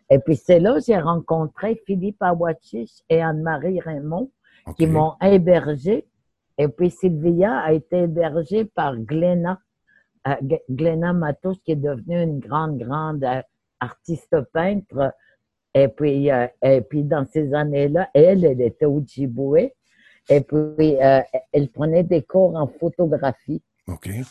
Et 0.10 0.20
puis 0.20 0.36
c'est 0.36 0.60
là 0.60 0.78
j'ai 0.86 0.98
rencontré 0.98 1.82
Philippe 1.86 2.22
Awachich 2.22 3.04
et 3.10 3.22
Anne-Marie 3.22 3.80
Raymond 3.80 4.30
qui 4.78 4.88
m'ont 4.88 5.14
hébergé. 5.22 6.08
Et 6.58 6.68
puis 6.68 6.90
Sylvia 6.90 7.58
a 7.60 7.74
été 7.74 8.04
hébergée 8.04 8.66
par 8.66 8.96
Glenna, 8.98 9.60
euh, 10.28 11.14
Matos, 11.14 11.58
qui 11.64 11.74
est 11.74 11.76
devenue 11.76 12.22
une 12.22 12.40
grande, 12.40 12.80
grande 12.80 13.24
euh, 13.24 13.42
artiste 13.80 14.36
peintre. 14.54 15.14
Et 15.74 15.90
puis, 15.90 16.32
euh, 16.32 16.48
et 16.62 16.82
puis 16.82 17.04
dans 17.04 17.26
ces 17.26 17.54
années-là, 17.54 18.10
elle, 18.14 18.46
elle 18.46 18.62
était 18.62 18.86
au. 18.86 19.04
Et 20.28 20.42
puis, 20.42 20.98
elle 21.52 21.70
prenait 21.70 22.04
des 22.04 22.24
cours 22.24 22.56
en 22.56 22.68
photographie. 22.68 23.62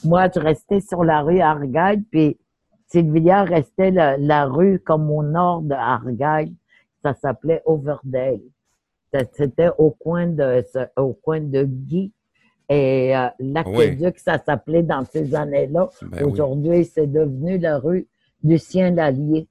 Moi, 0.04 0.28
je 0.34 0.40
restais 0.40 0.80
sur 0.80 1.04
la 1.04 1.20
rue 1.20 1.40
Argyle, 1.40 2.02
puis 2.10 2.38
Sylvia 2.86 3.44
restait 3.44 3.90
la, 3.90 4.44
rue 4.46 4.78
comme 4.78 5.10
au 5.10 5.22
nord 5.22 5.62
de 5.62 5.74
Argyle. 5.74 6.54
Ça 7.02 7.14
s'appelait 7.14 7.62
Overdale. 7.64 8.40
C'était 9.32 9.70
au 9.78 9.90
coin 9.90 10.26
de 10.26 10.64
au 10.96 11.12
coin 11.12 11.40
de 11.40 11.62
Guy. 11.64 12.12
Et 12.68 13.16
euh, 13.16 13.28
l'aqueduc, 13.38 14.18
ça 14.18 14.38
s'appelait 14.44 14.82
dans 14.82 15.04
ces 15.04 15.34
années-là. 15.34 15.88
Ben 16.02 16.24
Aujourd'hui, 16.24 16.84
c'est 16.84 17.06
devenu 17.06 17.58
la 17.58 17.78
rue 17.78 18.08
Lucien 18.42 18.90
Lallier. 18.90 19.46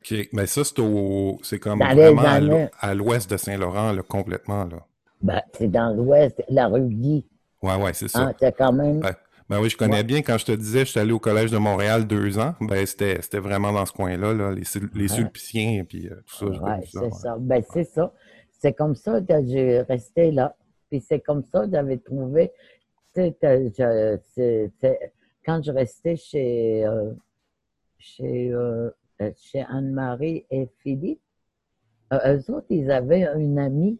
OK. 0.00 0.28
Mais 0.32 0.46
ça, 0.46 0.62
c'est 0.64 1.58
comme 1.58 1.78
vraiment 1.78 2.68
à 2.80 2.94
l'ouest 2.94 3.30
de 3.30 3.36
Saint-Laurent, 3.36 3.94
complètement. 4.08 4.64
Là. 4.64 4.86
Ben, 5.20 5.42
c'est 5.52 5.70
dans 5.70 5.94
l'ouest, 5.94 6.42
la 6.48 6.66
rue 6.68 6.88
Guy. 6.88 7.26
Oui, 7.62 7.72
oui, 7.80 7.90
c'est 7.94 8.08
ça. 8.08 8.28
Ah, 8.28 8.32
c'est 8.38 8.56
quand 8.56 8.72
même. 8.72 9.00
Ben 9.00 9.14
oui, 9.50 9.68
je 9.68 9.76
connais 9.76 10.02
bien. 10.02 10.22
Quand 10.22 10.38
je 10.38 10.46
te 10.46 10.52
disais, 10.52 10.80
je 10.80 10.90
suis 10.90 11.00
allé 11.00 11.12
au 11.12 11.18
Collège 11.18 11.50
de 11.50 11.58
Montréal 11.58 12.06
deux 12.06 12.38
ans, 12.38 12.54
ben 12.60 12.86
c'était, 12.86 13.38
vraiment 13.38 13.72
dans 13.72 13.84
ce 13.84 13.92
coin-là, 13.92 14.32
là, 14.32 14.52
les, 14.52 14.62
les 14.94 15.08
Sulpiciens 15.08 15.80
et 15.80 15.84
puis 15.84 16.08
euh, 16.08 16.16
tout 16.26 16.36
ça. 16.36 16.46
Oui, 16.46 16.86
c'est 16.90 17.12
ça. 17.12 17.36
Ben, 17.38 17.62
c'est 17.70 17.84
ça. 17.84 18.12
C'est 18.50 18.72
comme 18.72 18.94
ça 18.94 19.20
que 19.20 19.44
j'ai 19.46 19.82
resté 19.82 20.30
là. 20.30 20.56
Puis 20.90 21.00
c'est 21.00 21.20
comme 21.20 21.44
ça 21.44 21.66
que 21.66 21.72
j'avais 21.72 21.98
trouvé. 21.98 22.52
quand 25.44 25.62
je 25.62 25.72
restais 25.72 26.16
chez, 26.16 26.86
euh, 26.86 27.12
chez, 27.98 28.50
euh, 28.50 28.90
chez 29.36 29.60
Anne-Marie 29.68 30.46
et 30.50 30.68
Philippe, 30.78 31.20
eux 32.12 32.44
autres, 32.50 32.66
ils 32.70 32.90
avaient 32.90 33.26
une 33.36 33.58
amie, 33.58 33.98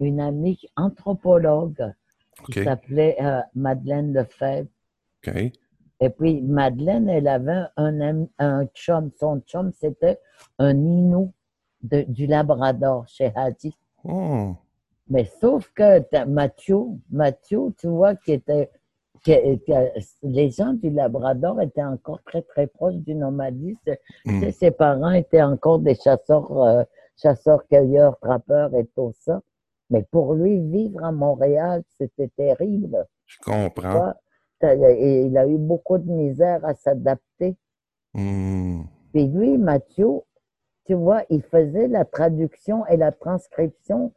une 0.00 0.20
amie 0.20 0.58
anthropologue 0.74 1.92
qui 2.44 2.64
s'appelait 2.64 3.16
euh, 3.20 3.40
Madeleine 3.54 4.12
Lefebvre. 4.12 4.68
Et 6.00 6.10
puis, 6.10 6.42
Madeleine, 6.42 7.08
elle 7.08 7.28
avait 7.28 7.64
un, 7.76 8.26
un 8.38 8.66
chum. 8.74 9.10
Son 9.18 9.40
chum, 9.46 9.72
c'était 9.72 10.18
un 10.58 10.76
Inou 10.76 11.32
du 11.82 12.26
Labrador 12.26 13.06
chez 13.08 13.32
Hadi. 13.34 13.76
Oh. 14.04 14.54
Mais 15.08 15.24
sauf 15.40 15.70
que 15.74 16.24
Mathieu, 16.26 16.80
Mathieu, 17.10 17.72
tu 17.78 17.88
vois, 17.88 18.14
qui 18.16 18.32
était. 18.32 18.70
les 20.22 20.50
gens 20.50 20.72
du 20.74 20.90
Labrador 20.90 21.60
étaient 21.60 21.82
encore 21.82 22.22
très, 22.24 22.42
très 22.42 22.66
proches 22.66 22.96
du 22.96 23.14
nomadisme. 23.14 23.96
Hmm. 24.24 24.50
ses 24.50 24.70
parents 24.70 25.12
étaient 25.12 25.42
encore 25.42 25.78
des 25.78 25.94
chasseurs, 25.94 26.62
euh, 26.62 26.84
chasseurs-cueilleurs, 27.16 28.18
trappeurs 28.20 28.74
et 28.74 28.86
tout 28.94 29.12
ça. 29.20 29.40
Mais 29.90 30.02
pour 30.10 30.34
lui, 30.34 30.60
vivre 30.60 31.04
à 31.04 31.12
Montréal, 31.12 31.82
c'était 31.96 32.30
terrible. 32.36 33.06
Je 33.26 33.38
comprends. 33.44 34.14
Et 34.62 35.22
il 35.22 35.36
a 35.36 35.46
eu 35.46 35.58
beaucoup 35.58 35.98
de 35.98 36.10
misère 36.10 36.64
à 36.64 36.74
s'adapter. 36.74 37.56
Hmm. 38.14 38.82
Puis 39.12 39.28
lui, 39.28 39.58
Mathieu, 39.58 40.22
tu 40.84 40.94
vois, 40.94 41.22
il 41.30 41.42
faisait 41.42 41.88
la 41.88 42.04
traduction 42.04 42.86
et 42.86 42.96
la 42.96 43.12
transcription 43.12 44.12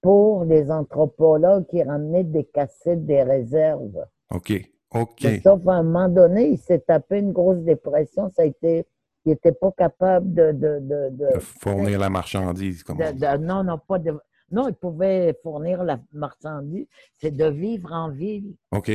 pour 0.00 0.44
les 0.44 0.70
anthropologues 0.70 1.66
qui 1.66 1.82
ramenaient 1.82 2.24
des 2.24 2.44
cassettes 2.44 3.04
des 3.04 3.22
réserves. 3.22 4.06
OK. 4.30 4.52
OK. 4.94 5.26
sauf 5.42 5.66
à 5.66 5.72
un 5.72 5.82
moment 5.82 6.08
donné, 6.08 6.50
il 6.50 6.58
s'est 6.58 6.78
tapé 6.78 7.18
une 7.18 7.32
grosse 7.32 7.62
dépression. 7.62 8.30
Ça 8.30 8.42
a 8.42 8.44
été 8.44 8.86
ils 9.24 9.30
n'étaient 9.30 9.52
pas 9.52 9.72
capables 9.72 10.32
de... 10.34 10.52
De, 10.52 10.78
de, 10.80 11.08
de 11.10 11.38
fournir 11.38 11.98
la 11.98 12.10
marchandise, 12.10 12.82
comme 12.82 12.98
Non, 13.40 13.64
non, 13.64 13.78
pas 13.78 13.98
de... 13.98 14.12
Non, 14.50 14.68
ils 14.68 14.74
pouvaient 14.74 15.38
fournir 15.42 15.84
la 15.84 15.98
marchandise. 16.12 16.86
C'est 17.18 17.30
de 17.30 17.46
vivre 17.46 17.92
en 17.92 18.10
ville. 18.10 18.54
OK. 18.70 18.90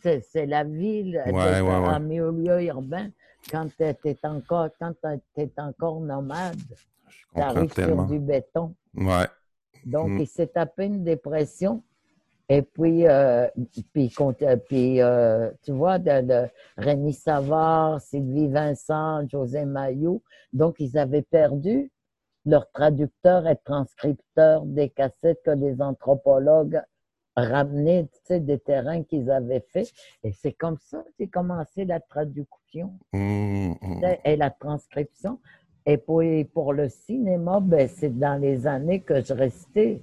C'est 0.00 0.46
la 0.46 0.62
ville, 0.62 1.20
ouais, 1.26 1.60
ouais, 1.60 1.70
en 1.70 1.98
milieu 1.98 2.62
urbain, 2.62 3.10
quand 3.50 3.66
tu 3.76 3.82
es 3.82 4.18
encore, 4.22 4.68
quand 4.78 4.94
es 5.36 5.50
encore 5.56 6.00
nomade. 6.00 6.56
Tu 7.34 7.40
arrives 7.40 7.72
sur 7.72 8.04
du 8.04 8.18
béton. 8.20 8.74
Ouais. 8.94 9.26
Donc, 9.84 10.10
mm. 10.10 10.20
il 10.20 10.26
s'est 10.26 10.46
tapé 10.46 10.86
une 10.86 11.02
dépression. 11.02 11.82
Et 12.48 12.62
puis, 12.62 13.08
euh, 13.08 13.48
puis, 13.92 14.12
puis 14.68 15.02
euh, 15.02 15.50
tu 15.62 15.72
vois, 15.72 15.98
de, 15.98 16.20
de, 16.20 16.48
Rémi 16.76 17.12
Savard, 17.12 18.00
Sylvie 18.00 18.48
Vincent, 18.48 19.28
José 19.28 19.64
Maillot, 19.64 20.22
donc 20.52 20.76
ils 20.78 20.96
avaient 20.96 21.22
perdu 21.22 21.90
leur 22.46 22.70
traducteur 22.70 23.46
et 23.48 23.56
transcripteur 23.64 24.64
des 24.64 24.88
cassettes 24.88 25.42
que 25.44 25.50
les 25.50 25.82
anthropologues 25.82 26.80
ramenaient, 27.34 28.04
tu 28.04 28.18
sais, 28.24 28.40
des 28.40 28.58
terrains 28.58 29.02
qu'ils 29.02 29.30
avaient 29.30 29.64
faits. 29.72 29.92
Et 30.24 30.32
c'est 30.32 30.52
comme 30.52 30.78
ça 30.78 31.02
que 31.02 31.10
j'ai 31.18 31.28
commencé 31.28 31.84
la 31.84 32.00
traduction 32.00 32.98
mmh, 33.12 33.72
mmh. 33.82 34.04
et 34.24 34.36
la 34.36 34.50
transcription. 34.50 35.38
Et 35.84 35.98
puis 35.98 36.44
pour 36.44 36.72
le 36.72 36.88
cinéma, 36.88 37.60
ben, 37.60 37.88
c'est 37.88 38.16
dans 38.16 38.40
les 38.40 38.66
années 38.66 39.02
que 39.02 39.20
je 39.20 39.34
restais 39.34 40.02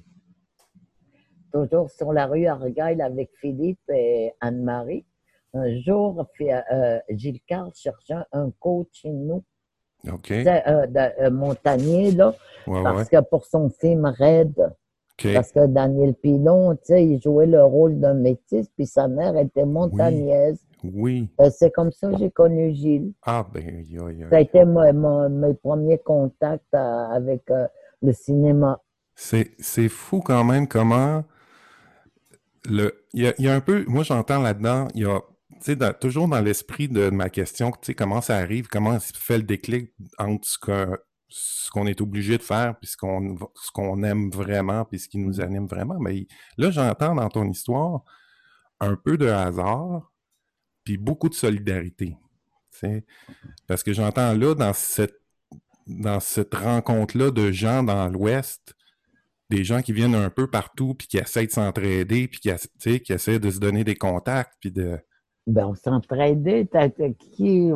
toujours 1.51 1.89
sur 1.91 2.13
la 2.13 2.25
rue 2.27 2.45
Argyle 2.45 3.01
avec 3.01 3.31
Philippe 3.39 3.89
et 3.89 4.33
Anne-Marie. 4.41 5.05
Un 5.53 5.79
jour, 5.81 6.25
euh, 6.41 6.99
Gilles 7.09 7.41
Carl 7.45 7.71
cherchait 7.75 8.15
un 8.31 8.51
coach 8.59 8.87
chez 8.91 9.11
nous 9.11 9.43
Okay. 10.11 10.45
Euh, 10.47 10.85
euh, 10.95 11.31
Montagnier, 11.31 12.11
là, 12.11 12.33
parce 12.65 13.07
que 13.09 13.21
pour 13.21 13.45
son 13.45 13.69
film 13.69 14.05
Red, 14.05 14.53
parce 15.33 15.51
que 15.51 15.65
Daniel 15.67 16.13
Pilon, 16.13 16.75
tu 16.75 16.81
sais, 16.85 17.05
il 17.05 17.21
jouait 17.21 17.45
le 17.45 17.63
rôle 17.63 17.99
d'un 17.99 18.13
métis, 18.13 18.67
puis 18.75 18.85
sa 18.85 19.07
mère 19.07 19.37
était 19.37 19.65
montagnaise. 19.65 20.59
Oui. 20.83 21.29
Euh, 21.39 21.49
c'est 21.49 21.71
comme 21.71 21.93
ça 21.93 22.11
que 22.11 22.17
j'ai 22.17 22.31
connu 22.31 22.73
Gilles. 22.73 23.13
Ah, 23.25 23.45
ben, 23.53 23.85
yo, 23.87 24.09
yo, 24.09 24.27
Ça 24.29 24.35
a 24.37 24.41
été 24.41 24.65
mes 24.65 25.53
premiers 25.53 25.99
contacts 25.99 26.73
avec 26.73 27.43
le 28.01 28.11
cinéma. 28.11 28.81
C'est 29.15 29.89
fou 29.89 30.19
quand 30.19 30.43
même 30.43 30.67
comment 30.67 31.23
le. 32.69 32.93
Il 33.13 33.33
y 33.37 33.43
y 33.43 33.47
a 33.47 33.53
un 33.53 33.61
peu. 33.61 33.85
Moi, 33.87 34.03
j'entends 34.03 34.41
là-dedans, 34.41 34.89
il 34.95 35.03
y 35.03 35.05
a 35.05 35.21
toujours 35.99 36.27
dans 36.27 36.41
l'esprit 36.41 36.87
de 36.87 37.09
ma 37.09 37.29
question, 37.29 37.71
comment 37.97 38.21
ça 38.21 38.37
arrive, 38.37 38.67
comment 38.67 38.99
se 38.99 39.13
fait 39.15 39.37
le 39.37 39.43
déclic 39.43 39.91
entre 40.17 40.47
ce 41.29 41.69
qu'on 41.69 41.87
est 41.87 42.01
obligé 42.01 42.37
de 42.37 42.43
faire, 42.43 42.77
puis 42.79 42.89
ce 42.89 42.97
qu'on 42.97 44.03
aime 44.03 44.29
vraiment, 44.29 44.85
puis 44.85 44.99
ce 44.99 45.07
qui 45.09 45.17
nous 45.17 45.41
anime 45.41 45.67
vraiment. 45.67 45.99
Mais 45.99 46.27
là, 46.57 46.71
j'entends 46.71 47.15
dans 47.15 47.29
ton 47.29 47.49
histoire 47.49 48.03
un 48.79 48.95
peu 48.95 49.17
de 49.17 49.27
hasard, 49.27 50.11
puis 50.83 50.97
beaucoup 50.97 51.29
de 51.29 51.35
solidarité. 51.35 52.17
Parce 53.67 53.83
que 53.83 53.93
j'entends 53.93 54.33
là, 54.33 54.55
dans 54.55 54.73
cette, 54.73 55.21
dans 55.87 56.19
cette 56.19 56.53
rencontre-là 56.53 57.31
de 57.31 57.51
gens 57.51 57.83
dans 57.83 58.07
l'Ouest, 58.09 58.75
des 59.49 59.63
gens 59.63 59.81
qui 59.81 59.93
viennent 59.93 60.15
un 60.15 60.29
peu 60.29 60.49
partout, 60.49 60.95
puis 60.95 61.07
qui 61.07 61.17
essaient 61.17 61.45
de 61.45 61.51
s'entraider, 61.51 62.27
puis 62.27 62.39
qui, 62.39 63.01
qui 63.01 63.13
essaient 63.13 63.39
de 63.39 63.51
se 63.51 63.59
donner 63.59 63.83
des 63.83 63.95
contacts, 63.95 64.53
puis 64.59 64.71
de 64.71 64.99
ben, 65.47 65.67
on 65.67 65.75
s'entraidait. 65.75 66.67
Qui, 67.19 67.71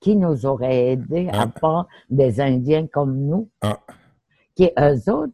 qui 0.00 0.16
nous 0.16 0.46
aurait 0.46 0.92
aidé 0.92 1.28
à 1.32 1.42
ah. 1.42 1.46
part 1.60 1.88
des 2.10 2.40
Indiens 2.40 2.86
comme 2.86 3.16
nous? 3.16 3.48
Ah. 3.62 3.80
Qui, 4.54 4.70
eux 4.78 5.10
autres, 5.10 5.32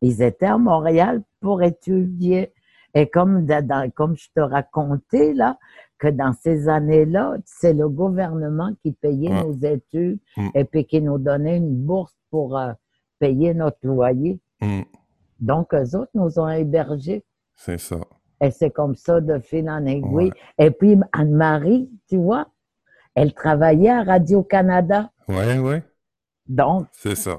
ils 0.00 0.22
étaient 0.22 0.46
à 0.46 0.58
Montréal 0.58 1.22
pour 1.40 1.62
étudier. 1.62 2.52
Et 2.94 3.08
comme, 3.08 3.46
comme 3.94 4.16
je 4.16 4.28
te 4.34 4.40
racontais, 4.40 5.32
là, 5.32 5.58
que 5.98 6.08
dans 6.08 6.32
ces 6.32 6.68
années-là, 6.68 7.36
c'est 7.44 7.72
le 7.72 7.88
gouvernement 7.88 8.72
qui 8.82 8.92
payait 8.92 9.30
nos 9.30 9.52
études 9.52 10.18
mm. 10.36 10.48
et 10.54 10.64
puis 10.64 10.84
qui 10.84 11.00
nous 11.00 11.18
donnait 11.18 11.58
une 11.58 11.76
bourse 11.76 12.16
pour 12.30 12.58
euh, 12.58 12.72
payer 13.20 13.54
notre 13.54 13.78
loyer. 13.84 14.40
Mm. 14.60 14.82
Donc, 15.38 15.72
eux 15.74 15.96
autres 15.96 16.10
nous 16.14 16.38
ont 16.38 16.48
hébergés. 16.48 17.24
C'est 17.54 17.78
ça. 17.78 18.00
Et 18.42 18.50
c'est 18.50 18.70
comme 18.70 18.96
ça 18.96 19.20
de 19.20 19.38
fil 19.38 19.70
en 19.70 19.86
aiguille. 19.86 20.32
Et 20.58 20.70
puis 20.70 20.98
Anne-Marie, 21.12 21.88
tu 22.08 22.16
vois, 22.16 22.48
elle 23.14 23.32
travaillait 23.32 23.90
à 23.90 24.02
Radio-Canada. 24.02 25.10
Oui, 25.28 25.58
oui. 25.58 25.76
Donc. 26.48 26.86
C'est 26.92 27.14
ça. 27.14 27.38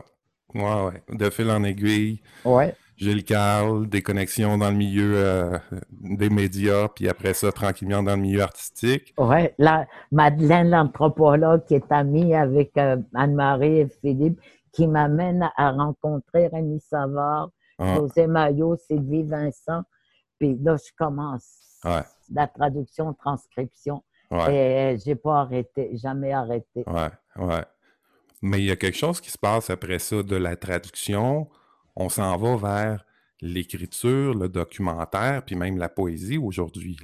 Oui, 0.55 0.61
oui. 0.63 1.17
De 1.17 1.29
fil 1.29 1.49
en 1.51 1.63
aiguille. 1.63 2.21
Oui. 2.45 2.65
Gilles 2.95 3.25
Carl, 3.25 3.87
des 3.89 4.01
connexions 4.01 4.57
dans 4.57 4.69
le 4.69 4.77
milieu 4.77 5.13
euh, 5.17 5.57
des 5.91 6.29
médias, 6.29 6.87
puis 6.87 7.09
après 7.09 7.33
ça, 7.33 7.51
tranquillement 7.51 8.03
dans 8.03 8.15
le 8.15 8.21
milieu 8.21 8.41
artistique. 8.41 9.13
Oui, 9.17 9.49
la 9.57 9.87
Madeleine, 10.11 10.69
l'anthropologue, 10.69 11.65
qui 11.65 11.73
est 11.73 11.91
amie 11.91 12.33
avec 12.33 12.77
euh, 12.77 12.97
Anne-Marie 13.15 13.79
et 13.79 13.87
Philippe, 13.99 14.39
qui 14.71 14.87
m'amène 14.87 15.49
à 15.57 15.71
rencontrer 15.71 16.47
Rémi 16.47 16.79
Savard, 16.79 17.49
ah. 17.79 17.95
José 17.95 18.27
Maillot, 18.27 18.77
Sylvie 18.77 19.23
Vincent, 19.23 19.81
puis 20.43 20.57
là, 20.61 20.75
je 20.75 20.91
commence 20.97 21.79
la 22.29 22.47
traduction, 22.47 23.13
transcription. 23.13 24.03
Et 24.49 24.97
j'ai 25.05 25.15
pas 25.15 25.41
arrêté, 25.41 25.95
jamais 25.95 26.33
arrêté. 26.33 26.83
Ouais, 26.85 27.11
ouais. 27.37 27.63
Mais 28.41 28.59
il 28.59 28.65
y 28.65 28.71
a 28.71 28.75
quelque 28.75 28.97
chose 28.97 29.21
qui 29.21 29.31
se 29.31 29.37
passe 29.37 29.69
après 29.69 29.99
ça 29.99 30.21
de 30.21 30.35
la 30.35 30.57
traduction. 30.57 31.47
On 31.95 32.09
s'en 32.09 32.35
va 32.35 32.57
vers 32.57 33.05
l'écriture, 33.39 34.33
le 34.33 34.49
documentaire, 34.49 35.45
puis 35.45 35.55
même 35.55 35.77
la 35.77 35.87
poésie 35.87 36.37
aujourd'hui. 36.37 36.97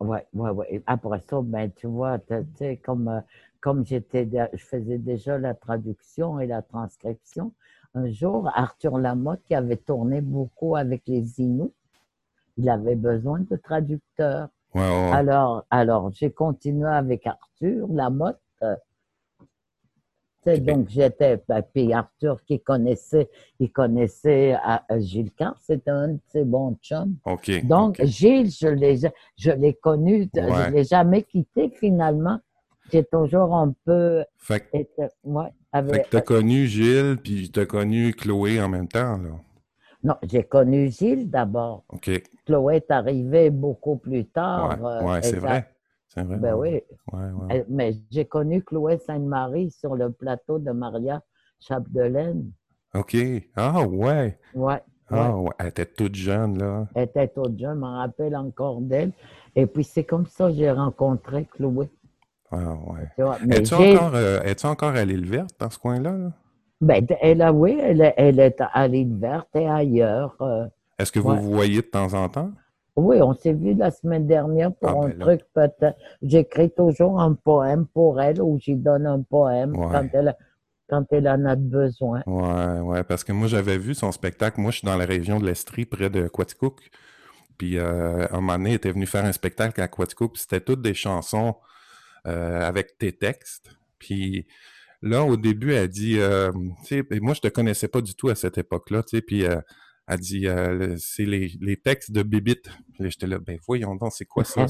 Oui, 0.00 0.18
oui, 0.32 0.50
oui. 0.54 0.82
Après 0.86 1.20
ça, 1.28 1.40
ben, 1.42 1.70
tu 1.70 1.86
vois, 1.86 2.18
tu 2.18 2.34
sais, 2.56 2.78
comme, 2.78 3.08
euh, 3.08 3.20
comme 3.60 3.84
j'étais, 3.84 4.26
je 4.54 4.64
faisais 4.64 4.98
déjà 4.98 5.36
la 5.36 5.52
traduction 5.52 6.40
et 6.40 6.46
la 6.46 6.62
transcription. 6.62 7.52
Un 7.94 8.10
jour, 8.10 8.50
Arthur 8.54 8.96
Lamotte, 8.96 9.42
qui 9.44 9.54
avait 9.54 9.76
tourné 9.76 10.22
beaucoup 10.22 10.76
avec 10.76 11.02
les 11.06 11.40
Inuits, 11.40 11.72
il 12.56 12.68
avait 12.68 12.96
besoin 12.96 13.40
de 13.40 13.56
traducteurs. 13.56 14.48
Alors, 14.74 15.64
alors 15.70 16.10
j'ai 16.12 16.30
continué 16.30 16.88
avec 16.88 17.26
Arthur 17.26 17.86
Lamotte. 17.92 18.40
C'est 20.44 20.60
donc 20.60 20.88
j'étais, 20.90 21.42
ben, 21.48 21.62
puis 21.62 21.92
Arthur 21.94 22.44
qui 22.44 22.60
connaissait, 22.60 23.30
il 23.60 23.72
connaissait 23.72 24.54
à, 24.62 24.84
Gilles 24.98 25.32
Carr, 25.32 25.56
c'était 25.62 25.90
un 25.90 26.08
de 26.08 26.18
ses 26.28 26.44
bons 26.44 26.76
chums. 26.82 27.16
donc 27.64 28.02
Gilles, 28.04 28.50
je 28.50 28.68
l'ai, 28.68 28.98
je 29.36 29.50
l'ai 29.50 29.72
connu, 29.72 30.28
je 30.34 30.40
ne 30.40 30.70
l'ai 30.70 30.84
jamais 30.84 31.22
quitté 31.22 31.70
finalement. 31.70 32.40
J'ai 32.92 33.04
toujours 33.04 33.54
un 33.54 33.72
peu. 33.86 34.22
Fait 34.36 34.60
que, 34.60 36.10
tu 36.10 36.16
as 36.16 36.20
connu 36.20 36.66
Gilles, 36.66 37.16
puis 37.22 37.50
tu 37.50 37.60
as 37.60 37.64
connu 37.64 38.12
Chloé 38.12 38.60
en 38.60 38.68
même 38.68 38.88
temps, 38.88 39.16
là. 39.16 39.30
Non, 40.04 40.16
j'ai 40.22 40.42
connu 40.44 40.90
Gilles 40.90 41.30
d'abord. 41.30 41.84
Chloé 42.44 42.76
est 42.76 42.90
arrivée 42.90 43.48
beaucoup 43.48 43.96
plus 43.96 44.26
tard. 44.26 44.76
Oui, 45.02 45.14
euh, 45.14 45.18
c'est 45.22 45.38
vrai. 45.38 45.70
C'est 46.08 46.22
vrai. 46.22 46.36
Ben 46.36 46.54
oui. 46.54 46.82
Ouais, 47.12 47.30
ouais. 47.32 47.64
Mais 47.68 47.94
j'ai 48.10 48.26
connu 48.26 48.62
Chloé 48.62 48.98
Sainte-Marie 48.98 49.70
sur 49.70 49.96
le 49.96 50.12
plateau 50.12 50.58
de 50.58 50.70
Maria 50.72 51.22
Chapdelaine. 51.58 52.50
OK. 52.94 53.16
Ah, 53.56 53.82
ouais. 53.82 54.38
Ouais. 54.54 54.82
Ah, 55.08 55.36
ouais. 55.36 55.50
Elle 55.58 55.68
était 55.68 55.86
toute 55.86 56.14
jeune, 56.14 56.58
là. 56.58 56.86
Elle 56.94 57.04
était 57.04 57.28
toute 57.28 57.58
jeune, 57.58 57.74
je 57.74 57.80
m'en 57.80 57.96
rappelle 57.96 58.36
encore 58.36 58.80
d'elle. 58.80 59.12
Et 59.56 59.66
puis, 59.66 59.84
c'est 59.84 60.04
comme 60.04 60.26
ça 60.26 60.48
que 60.48 60.54
j'ai 60.54 60.70
rencontré 60.70 61.46
Chloé. 61.46 61.88
Ah, 62.50 62.74
ouais. 62.86 63.36
Es-tu 63.50 63.74
encore, 63.74 64.14
euh, 64.14 64.42
es 64.42 64.64
encore 64.66 64.94
à 64.94 65.04
l'île 65.04 65.26
verte 65.26 65.58
dans 65.58 65.70
ce 65.70 65.78
coin-là? 65.78 66.12
là? 66.12 66.30
Ben, 66.80 67.06
elle 67.20 67.42
a, 67.42 67.52
oui, 67.52 67.78
elle, 67.80 68.12
elle 68.16 68.40
est 68.40 68.60
à 68.60 68.88
l'île 68.88 69.16
verte 69.16 69.48
et 69.54 69.66
ailleurs. 69.66 70.36
Euh, 70.40 70.66
Est-ce 70.98 71.12
que 71.12 71.18
vous 71.18 71.36
vous 71.36 71.52
voyez 71.52 71.82
de 71.82 71.86
temps 71.86 72.12
en 72.14 72.28
temps? 72.28 72.50
Oui, 72.96 73.20
on 73.20 73.34
s'est 73.34 73.52
vu 73.52 73.74
la 73.74 73.90
semaine 73.90 74.26
dernière 74.26 74.72
pour 74.72 75.02
ah, 75.02 75.06
un 75.06 75.08
ben 75.08 75.18
truc 75.18 75.40
peut-être. 75.52 75.96
J'écris 76.22 76.70
toujours 76.70 77.20
un 77.20 77.34
poème 77.34 77.86
pour 77.86 78.20
elle 78.20 78.40
ou 78.40 78.58
j'y 78.60 78.76
donne 78.76 79.06
un 79.06 79.20
poème 79.22 79.72
quand, 79.72 80.06
elle, 80.12 80.36
quand 80.88 81.04
elle 81.10 81.28
en 81.28 81.44
a 81.44 81.56
besoin. 81.56 82.22
Oui, 82.26 82.80
ouais, 82.82 83.02
parce 83.02 83.24
que 83.24 83.32
moi 83.32 83.48
j'avais 83.48 83.78
vu 83.78 83.94
son 83.94 84.12
spectacle. 84.12 84.60
Moi, 84.60 84.70
je 84.70 84.78
suis 84.78 84.86
dans 84.86 84.96
la 84.96 85.06
région 85.06 85.40
de 85.40 85.46
l'Estrie, 85.46 85.86
près 85.86 86.08
de 86.08 86.28
Quaticook. 86.28 86.88
Puis 87.58 87.78
euh, 87.78 88.26
un 88.30 88.40
moment 88.40 88.58
donné, 88.58 88.70
il 88.70 88.74
était 88.74 88.92
venu 88.92 89.06
faire 89.06 89.24
un 89.24 89.32
spectacle 89.32 89.80
à 89.80 89.88
Quaticook, 89.88 90.36
c'était 90.36 90.60
toutes 90.60 90.82
des 90.82 90.94
chansons 90.94 91.56
euh, 92.26 92.60
avec 92.60 92.96
tes 92.98 93.12
textes. 93.12 93.70
Puis 93.98 94.46
Là, 95.04 95.22
au 95.22 95.36
début, 95.36 95.74
elle 95.74 95.88
dit, 95.88 96.18
euh, 96.18 96.50
tu 96.86 97.04
sais, 97.06 97.20
moi, 97.20 97.34
je 97.34 97.42
te 97.42 97.48
connaissais 97.48 97.88
pas 97.88 98.00
du 98.00 98.14
tout 98.14 98.30
à 98.30 98.34
cette 98.34 98.56
époque-là, 98.56 99.02
tu 99.02 99.18
sais, 99.18 99.22
puis 99.22 99.44
euh, 99.44 99.60
elle 100.08 100.18
dit, 100.18 100.48
euh, 100.48 100.96
c'est 100.98 101.26
les, 101.26 101.52
les, 101.60 101.76
textes 101.76 102.10
de 102.10 102.22
Bibite. 102.22 102.70
Puis 102.94 103.10
j'étais 103.10 103.26
là, 103.26 103.38
ben 103.38 103.58
voyons 103.66 103.94
donc, 103.96 104.12
c'est 104.14 104.24
quoi 104.24 104.44
ça? 104.44 104.64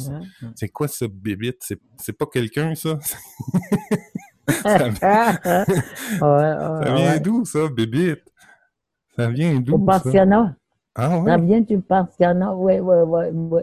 c'est 0.57 0.71
quoi 0.71 0.89
ce 0.89 1.05
Bibite? 1.05 1.63
C'est 1.99 2.13
pas 2.13 2.27
quelqu'un, 2.27 2.75
ça? 2.75 2.99
ça, 4.49 4.89
vient 6.19 7.21
d'où, 7.21 7.45
ça, 7.45 7.69
bébite? 7.69 8.25
Ça 9.17 9.29
vient 9.31 9.61
d'où? 9.61 9.75
Au 9.75 9.79
pensionnat. 9.79 10.57
Ah 10.97 11.23
Ça 11.25 11.37
vient 11.39 11.61
du 11.61 11.79
pensionnat, 11.81 12.57
oui, 12.57 12.81
oui, 12.81 12.97
oui. 13.07 13.25
oui. 13.33 13.63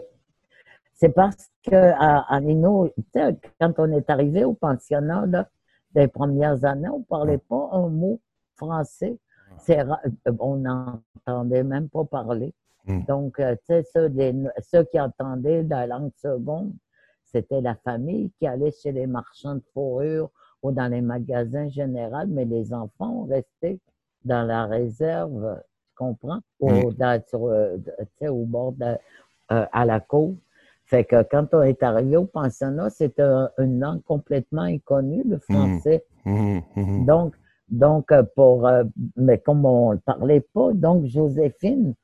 C'est 0.94 1.10
parce 1.10 1.50
que 1.62 1.74
à, 1.74 2.40
Nino, 2.40 2.90
quand 3.60 3.74
on 3.76 3.92
est 3.92 4.08
arrivé 4.08 4.44
au 4.44 4.54
pensionnat, 4.54 5.26
là, 5.26 5.48
les 5.94 6.08
premières 6.08 6.64
années, 6.64 6.88
on 6.88 7.00
ne 7.00 7.04
parlait 7.04 7.38
pas 7.38 7.68
un 7.72 7.88
mot 7.88 8.20
français. 8.56 9.18
C'est 9.58 9.78
on 10.38 10.56
n'entendait 10.56 11.62
même 11.62 11.88
pas 11.88 12.04
parler. 12.04 12.54
Hmm. 12.86 13.04
Donc, 13.06 13.38
euh, 13.38 13.54
tu 13.56 13.66
sais, 13.66 13.84
ceux, 13.92 14.10
ceux, 14.62 14.84
qui 14.84 14.98
entendaient 14.98 15.62
la 15.62 15.86
langue 15.86 16.10
seconde, 16.16 16.72
c'était 17.24 17.60
la 17.60 17.74
famille 17.76 18.30
qui 18.38 18.46
allait 18.46 18.72
chez 18.72 18.92
les 18.92 19.06
marchands 19.06 19.56
de 19.56 19.62
fourrure 19.72 20.30
ou 20.62 20.72
dans 20.72 20.88
les 20.88 21.00
magasins 21.00 21.68
généraux, 21.68 22.26
mais 22.28 22.44
les 22.44 22.72
enfants 22.72 23.24
restaient 23.24 23.78
dans 24.24 24.42
la 24.42 24.66
réserve, 24.66 25.60
tu 25.88 25.94
comprends, 25.96 26.40
au, 26.60 26.92
sur, 27.26 27.46
euh, 27.46 27.78
au 28.22 28.44
bord 28.44 28.72
de, 28.72 28.96
euh, 29.52 29.66
à 29.72 29.84
la 29.84 30.00
côte. 30.00 30.36
Fait 30.92 31.04
que 31.04 31.22
quand 31.22 31.46
on 31.54 31.62
est 31.62 31.82
arrivé 31.82 32.18
au 32.18 32.26
pensionnat, 32.26 32.90
c'était 32.90 33.22
une 33.56 33.80
langue 33.80 34.02
complètement 34.02 34.60
inconnue, 34.60 35.22
le 35.26 35.36
hmm. 35.36 35.40
français. 35.40 36.04
Donc, 37.06 37.32
donc, 37.70 38.12
pour, 38.36 38.68
mais 39.16 39.38
comme 39.38 39.64
on 39.64 39.94
ne 39.94 39.96
parlait 39.96 40.46
pas, 40.52 40.74
donc 40.74 41.06
Joséphine, 41.06 41.94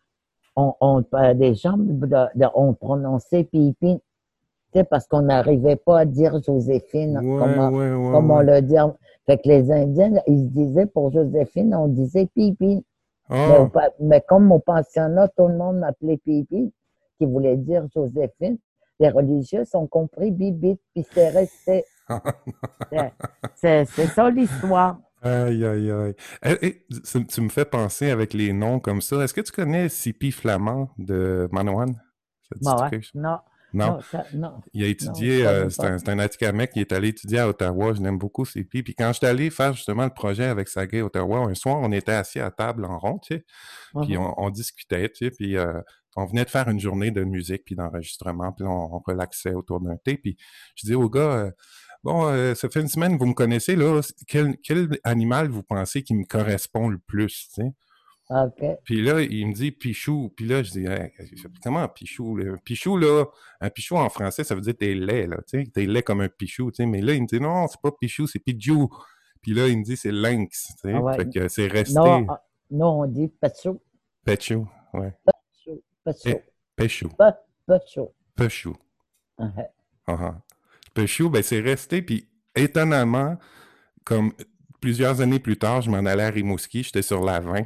on, 0.56 0.72
on, 0.80 1.04
des 1.34 1.54
gens 1.54 1.76
ont 2.54 2.72
prononcé 2.72 3.44
pipi, 3.44 4.00
parce 4.88 5.06
qu'on 5.06 5.20
n'arrivait 5.20 5.76
pas 5.76 5.98
à 5.98 6.04
dire 6.06 6.42
Joséphine, 6.42 7.16
comme, 7.16 8.30
on 8.30 8.40
le 8.40 8.62
dit. 8.62 8.76
Fait 9.26 9.36
que 9.36 9.48
les 9.48 9.70
Indiens, 9.70 10.14
ils 10.26 10.44
se 10.44 10.48
disaient 10.48 10.86
pour 10.86 11.12
Joséphine, 11.12 11.74
on 11.74 11.88
disait 11.88 12.26
pipi. 12.34 12.82
Ah. 13.28 13.68
Mais, 14.00 14.22
comme 14.26 14.50
au 14.50 14.60
pensionnat, 14.60 15.28
tout 15.36 15.48
le 15.48 15.58
monde 15.58 15.80
m'appelait 15.80 16.16
pipi, 16.16 16.72
qui 17.18 17.26
voulait 17.26 17.58
dire 17.58 17.86
Joséphine. 17.94 18.56
Les 19.00 19.10
religieux 19.10 19.64
ont 19.74 19.86
compris 19.86 20.30
bibit, 20.30 20.78
puis 20.94 21.04
c'est 21.12 21.30
resté. 21.30 21.84
c'est 23.54 23.84
ça 23.86 24.30
l'histoire. 24.30 24.98
Aïe, 25.22 25.64
aïe, 25.64 25.90
aïe. 25.90 26.14
Eh, 26.44 26.58
eh, 26.62 26.86
tu 27.26 27.40
me 27.40 27.48
fais 27.48 27.64
penser 27.64 28.10
avec 28.10 28.32
les 28.32 28.52
noms 28.52 28.78
comme 28.80 29.00
ça. 29.00 29.22
Est-ce 29.22 29.34
que 29.34 29.40
tu 29.40 29.52
connais 29.52 29.88
Sipi 29.88 30.30
Flamand 30.30 30.90
de 30.98 31.48
Manoan? 31.52 32.00
Bah 32.62 32.90
non. 33.14 33.38
Non. 33.74 33.98
non. 34.32 34.62
Il 34.72 34.82
a 34.82 34.86
étudié, 34.86 35.46
euh, 35.46 35.68
c'est 35.68 36.08
un, 36.08 36.18
un 36.18 36.66
qui 36.66 36.80
est 36.80 36.92
allé 36.92 37.08
étudier 37.08 37.40
à 37.40 37.48
Ottawa. 37.48 37.92
Je 37.92 38.00
l'aime 38.00 38.16
beaucoup, 38.16 38.46
Sipi. 38.46 38.82
Puis 38.82 38.94
quand 38.94 39.08
je 39.08 39.18
suis 39.18 39.26
allé 39.26 39.50
faire 39.50 39.74
justement 39.74 40.04
le 40.04 40.10
projet 40.10 40.44
avec 40.44 40.68
Sagay 40.68 41.02
Ottawa, 41.02 41.40
un 41.40 41.54
soir, 41.54 41.78
on 41.80 41.92
était 41.92 42.12
assis 42.12 42.40
à 42.40 42.50
table 42.50 42.86
en 42.86 42.98
rond, 42.98 43.18
tu 43.18 43.34
sais. 43.34 43.44
Puis 44.02 44.16
uh-huh. 44.16 44.34
on, 44.38 44.50
discutait, 44.50 45.10
tu 45.10 45.26
sais. 45.26 45.30
Puis 45.30 45.58
euh, 45.58 45.80
on 46.18 46.26
venait 46.26 46.44
de 46.44 46.50
faire 46.50 46.68
une 46.68 46.80
journée 46.80 47.10
de 47.10 47.24
musique 47.24 47.64
puis 47.64 47.74
d'enregistrement. 47.74 48.52
Puis 48.52 48.64
on, 48.66 48.98
relaxait 48.98 49.54
autour 49.54 49.80
d'un 49.80 49.96
thé. 49.96 50.16
Puis 50.16 50.36
je 50.74 50.86
dis 50.86 50.94
au 50.94 51.08
gars, 51.08 51.20
euh, 51.20 51.50
Bon, 52.04 52.28
euh, 52.28 52.54
ça 52.54 52.68
fait 52.68 52.80
une 52.80 52.88
semaine, 52.88 53.16
vous 53.18 53.26
me 53.26 53.34
connaissez, 53.34 53.74
là. 53.74 54.00
Quel, 54.28 54.56
animal 55.02 55.48
vous 55.48 55.64
pensez 55.64 56.02
qui 56.02 56.14
me 56.14 56.24
correspond 56.24 56.88
le 56.88 56.98
plus, 56.98 57.48
tu 57.48 57.62
sais? 57.62 57.72
OK. 58.30 58.62
Puis 58.84 59.02
là, 59.02 59.22
il 59.22 59.48
me 59.48 59.54
dit 59.54 59.72
Pichou. 59.72 60.32
Puis 60.36 60.46
là, 60.46 60.62
je 60.62 60.70
dis 60.70 60.86
comment 61.62 61.88
Pichou? 61.88 62.38
Pichou, 62.64 62.98
là, 62.98 63.24
un 63.60 63.70
Pichou 63.70 63.96
en 63.96 64.08
français, 64.10 64.44
ça 64.44 64.54
veut 64.54 64.60
dire 64.60 64.76
t'es 64.76 64.94
laid, 64.94 65.26
là, 65.26 65.38
tu 65.48 65.64
sais. 65.64 65.70
T'es 65.72 65.86
laid 65.86 66.02
comme 66.02 66.20
un 66.20 66.28
Pichou, 66.28 66.70
tu 66.70 66.76
sais. 66.76 66.86
Mais 66.86 67.00
là, 67.00 67.14
il 67.14 67.22
me 67.22 67.26
dit 67.26 67.40
non, 67.40 67.66
c'est 67.66 67.80
pas 67.80 67.90
Pichou, 67.90 68.26
c'est 68.26 68.38
Pidjou. 68.38 68.88
Puis 69.40 69.54
là, 69.54 69.66
il 69.66 69.78
me 69.78 69.84
dit 69.84 69.96
c'est 69.96 70.12
lynx, 70.12 70.68
tu 70.80 70.90
sais. 70.90 70.94
Ah 70.94 71.12
fait 71.14 71.30
que 71.30 71.48
c'est 71.48 71.68
resté. 71.68 71.94
Non, 71.94 72.26
ah, 72.28 72.44
non, 72.70 73.00
on 73.00 73.06
dit 73.06 73.28
Pachou. 73.40 73.80
Pachou, 74.24 74.68
ouais. 74.92 75.14
Pachou. 76.76 77.08
Pachou. 77.66 78.08
Pachou. 78.36 78.76
Uh 79.38 80.32
Pechou, 80.94 81.30
ben, 81.30 81.42
c'est 81.42 81.60
resté. 81.60 82.02
Puis 82.02 82.28
étonnamment, 82.54 83.36
comme 84.04 84.32
plusieurs 84.80 85.20
années 85.20 85.38
plus 85.38 85.58
tard, 85.58 85.82
je 85.82 85.90
m'en 85.90 85.98
allais 85.98 86.24
à 86.24 86.30
Rimouski, 86.30 86.82
j'étais 86.82 87.02
sur 87.02 87.22
la 87.22 87.40
20, 87.40 87.62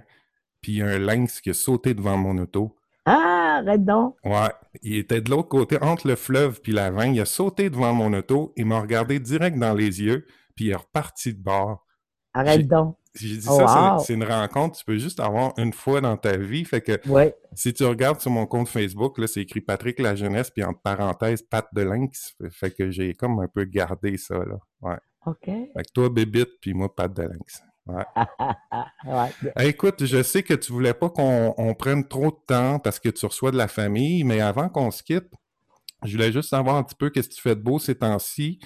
puis 0.61 0.73
il 0.73 0.79
y 0.79 0.83
a 0.83 0.87
un 0.87 0.99
lynx 0.99 1.41
qui 1.41 1.51
a 1.51 1.55
sauté 1.55 1.95
devant 1.95 2.17
mon 2.17 2.39
auto. 2.39 2.77
Ah, 3.05 3.61
arrête 3.61 3.85
donc! 3.85 4.17
Ouais, 4.25 4.53
il 4.83 4.97
était 4.97 5.21
de 5.21 5.31
l'autre 5.31 5.49
côté, 5.49 5.79
entre 5.83 6.07
le 6.07 6.17
fleuve 6.17 6.61
puis 6.61 6.73
la 6.73 6.91
20. 6.91 7.07
Il 7.07 7.21
a 7.21 7.25
sauté 7.25 7.71
devant 7.71 7.93
mon 7.93 8.13
auto, 8.13 8.53
il 8.57 8.67
m'a 8.67 8.81
regardé 8.81 9.19
direct 9.19 9.59
dans 9.59 9.75
les 9.75 10.03
yeux, 10.03 10.27
puis 10.55 10.67
il 10.67 10.71
est 10.71 10.77
reparti 10.77 11.35
de 11.35 11.43
bord. 11.43 11.87
Arrête 12.35 12.67
donc! 12.67 12.97
J'ai 13.15 13.37
dit 13.37 13.43
ça, 13.43 13.99
c'est 14.05 14.15
une 14.15 14.25
rencontre, 14.25 14.79
tu 14.79 14.85
peux 14.85 14.97
juste 14.97 15.21
avoir 15.21 15.53
une 15.59 15.73
fois 15.73 16.01
dans 16.01 16.17
ta 16.17 16.37
vie. 16.37 16.65
Fait 16.65 16.81
que 16.81 16.99
si 17.55 17.75
tu 17.75 17.85
regardes 17.85 18.21
sur 18.21 18.31
mon 18.31 18.47
compte 18.47 18.69
Facebook, 18.69 19.19
là, 19.19 19.27
c'est 19.27 19.43
écrit 19.43 19.61
Patrick 19.61 19.99
la 19.99 20.15
jeunesse, 20.15 20.51
puis 20.51 20.65
entre 20.65 20.81
parenthèses, 20.81 21.43
Pat 21.43 21.67
de 21.75 21.83
Lynx. 21.83 22.35
Fait 22.51 22.71
que 22.71 22.91
j'ai 22.91 23.13
comme 23.15 23.39
un 23.41 23.49
peu 23.49 23.65
gardé 23.65 24.17
ça, 24.17 24.37
là. 24.37 24.57
Ouais. 24.81 24.99
OK. 25.27 25.45
Fait 25.45 25.83
que 25.85 25.93
toi, 25.93 26.09
Bébite, 26.09 26.61
puis 26.61 26.75
moi, 26.75 26.95
Pat 26.95 27.13
de 27.13 27.23
Lynx. 27.23 27.63
Ouais. 27.87 28.05
écoute, 29.69 30.05
je 30.05 30.23
sais 30.23 30.43
que 30.43 30.55
tu 30.55 30.73
voulais 30.73 30.95
pas 30.95 31.11
qu'on 31.11 31.75
prenne 31.79 32.07
trop 32.07 32.31
de 32.31 32.39
temps 32.47 32.79
parce 32.79 32.99
que 32.99 33.09
tu 33.09 33.27
reçois 33.27 33.51
de 33.51 33.57
la 33.57 33.69
famille, 33.69 34.25
mais 34.25 34.41
avant 34.41 34.69
qu'on 34.69 34.91
se 34.91 35.03
quitte, 35.03 35.29
je 36.05 36.13
voulais 36.17 36.33
juste 36.33 36.49
savoir 36.49 36.77
un 36.77 36.83
petit 36.83 36.95
peu 36.95 37.11
qu'est-ce 37.11 37.29
que 37.29 37.35
tu 37.35 37.43
fais 37.43 37.55
de 37.55 37.61
beau 37.61 37.79
ces 37.79 37.95
temps-ci. 37.95 38.59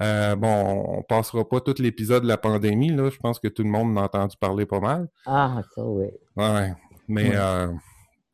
Euh, 0.00 0.36
bon, 0.36 0.98
on 0.98 1.02
passera 1.02 1.48
pas 1.48 1.60
tout 1.60 1.74
l'épisode 1.78 2.22
de 2.22 2.28
la 2.28 2.36
pandémie, 2.36 2.90
là. 2.90 3.10
Je 3.10 3.18
pense 3.18 3.38
que 3.38 3.48
tout 3.48 3.62
le 3.62 3.68
monde 3.68 3.96
en 3.96 4.02
a 4.02 4.04
entendu 4.04 4.36
parler 4.36 4.66
pas 4.66 4.80
mal. 4.80 5.08
Ah, 5.26 5.60
ça, 5.74 5.84
oui. 5.84 6.06
Ouais. 6.36 6.72
Mais, 7.08 7.32
euh, 7.34 7.68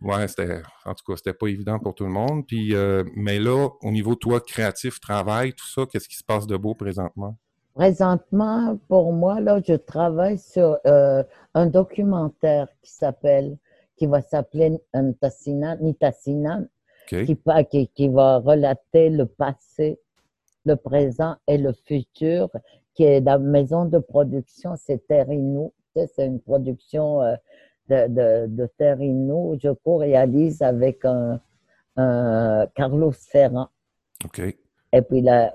ouais, 0.02 0.28
c'était, 0.28 0.60
en 0.84 0.94
tout 0.94 1.04
cas, 1.06 1.16
c'était 1.16 1.32
pas 1.32 1.46
évident 1.46 1.78
pour 1.78 1.94
tout 1.94 2.04
le 2.04 2.10
monde. 2.10 2.46
Puis, 2.46 2.74
euh, 2.74 3.04
mais 3.16 3.38
là, 3.38 3.68
au 3.82 3.90
niveau, 3.90 4.14
toi, 4.14 4.40
créatif, 4.40 5.00
travail, 5.00 5.52
tout 5.52 5.66
ça, 5.66 5.82
qu'est-ce 5.90 6.08
qui 6.08 6.16
se 6.16 6.24
passe 6.24 6.46
de 6.46 6.56
beau 6.56 6.74
présentement? 6.74 7.36
Présentement, 7.74 8.78
pour 8.88 9.12
moi, 9.12 9.40
là, 9.40 9.60
je 9.66 9.74
travaille 9.74 10.38
sur 10.38 10.78
un 10.84 11.66
documentaire 11.66 12.68
qui 12.82 12.92
s'appelle, 12.92 13.56
qui 13.96 14.06
va 14.06 14.22
s'appeler 14.22 14.78
Nitassina, 14.94 15.76
Nitassina 15.76 16.60
qui, 17.08 17.36
qui, 17.70 17.88
qui 17.88 18.08
va 18.08 18.38
relater 18.38 19.10
le 19.10 19.26
passé 19.26 19.98
le 20.64 20.76
présent 20.76 21.36
et 21.46 21.58
le 21.58 21.72
futur, 21.72 22.50
qui 22.94 23.04
est 23.04 23.20
la 23.20 23.38
maison 23.38 23.84
de 23.84 23.98
production, 23.98 24.74
c'est 24.76 25.06
Terrinou. 25.06 25.72
C'est 25.94 26.26
une 26.26 26.40
production 26.40 27.22
euh, 27.22 27.34
de, 27.88 28.08
de, 28.08 28.46
de 28.48 28.66
Terrinou. 28.78 29.56
Je 29.62 29.70
co-réalise 29.70 30.62
avec 30.62 31.04
un, 31.04 31.40
Carlos 32.74 33.12
Ferrand. 33.12 33.68
OK. 34.24 34.40
Et 34.40 35.02
puis, 35.02 35.20
là, 35.20 35.54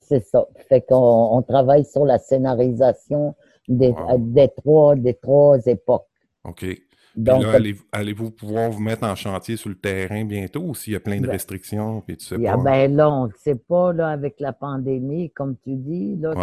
c'est 0.00 0.24
ça. 0.24 0.46
Fait 0.68 0.82
qu'on 0.82 0.96
on 0.96 1.42
travaille 1.42 1.84
sur 1.84 2.04
la 2.04 2.18
scénarisation 2.18 3.34
des, 3.66 3.94
des, 4.18 4.48
trois, 4.48 4.94
des 4.94 5.14
trois 5.14 5.58
époques. 5.66 6.06
OK. 6.44 6.64
Donc, 7.16 7.42
là, 7.42 7.58
allez-vous 7.92 8.30
pouvoir 8.30 8.70
vous 8.70 8.80
mettre 8.80 9.04
en 9.04 9.14
chantier 9.14 9.56
sur 9.56 9.68
le 9.68 9.74
terrain 9.74 10.24
bientôt 10.24 10.62
ou 10.62 10.74
s'il 10.74 10.92
y 10.92 10.96
a 10.96 11.00
plein 11.00 11.16
de 11.20 11.26
ben, 11.26 11.32
restrictions 11.32 12.02
et 12.08 12.16
tu 12.16 12.26
sais 12.26 12.38
pas? 12.38 12.56
Ben 12.56 12.94
là, 12.94 13.10
on 13.10 13.26
ne 13.26 13.32
sait 13.36 13.56
pas, 13.56 13.92
là, 13.92 14.08
avec 14.08 14.38
la 14.38 14.52
pandémie, 14.52 15.30
comme 15.30 15.56
tu 15.64 15.74
dis, 15.74 16.16
là, 16.16 16.34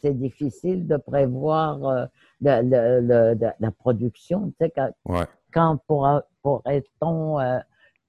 c'est 0.00 0.16
difficile 0.16 0.86
de 0.86 0.96
prévoir 0.96 1.84
euh, 1.84 2.06
la 2.40 3.70
production. 3.78 4.52
Tu 4.58 4.66
sais, 4.66 4.72
quand, 4.74 4.90
quand 5.52 5.78
pourrait-on 6.42 7.40
euh, 7.40 7.58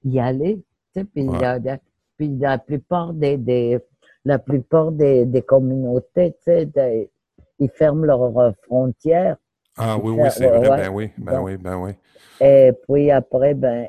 y 0.05 0.19
aller? 0.19 0.63
Tu 0.93 1.01
sais, 1.01 1.05
puis, 1.05 1.27
puis 2.17 2.37
la 2.37 2.57
plupart 2.57 3.13
des, 3.13 3.37
des 3.37 3.79
la 4.25 4.39
plupart 4.39 4.91
des, 4.91 5.25
des 5.25 5.41
communautés, 5.41 6.35
tu 6.45 6.51
sais, 6.51 7.09
ils 7.59 7.69
ferment 7.69 8.05
leurs 8.05 8.53
frontières. 8.63 9.37
Ah 9.81 9.97
oui, 9.97 10.13
oui, 10.17 10.29
c'est 10.29 10.49
vrai. 10.49 10.69
Ben 10.69 10.89
oui, 10.89 11.11
ben 11.17 11.41
oui, 11.41 11.55
ben 11.55 11.77
oui. 11.77 11.91
Et 12.41 12.73
puis 12.87 13.09
après, 13.11 13.53
ben, 13.53 13.87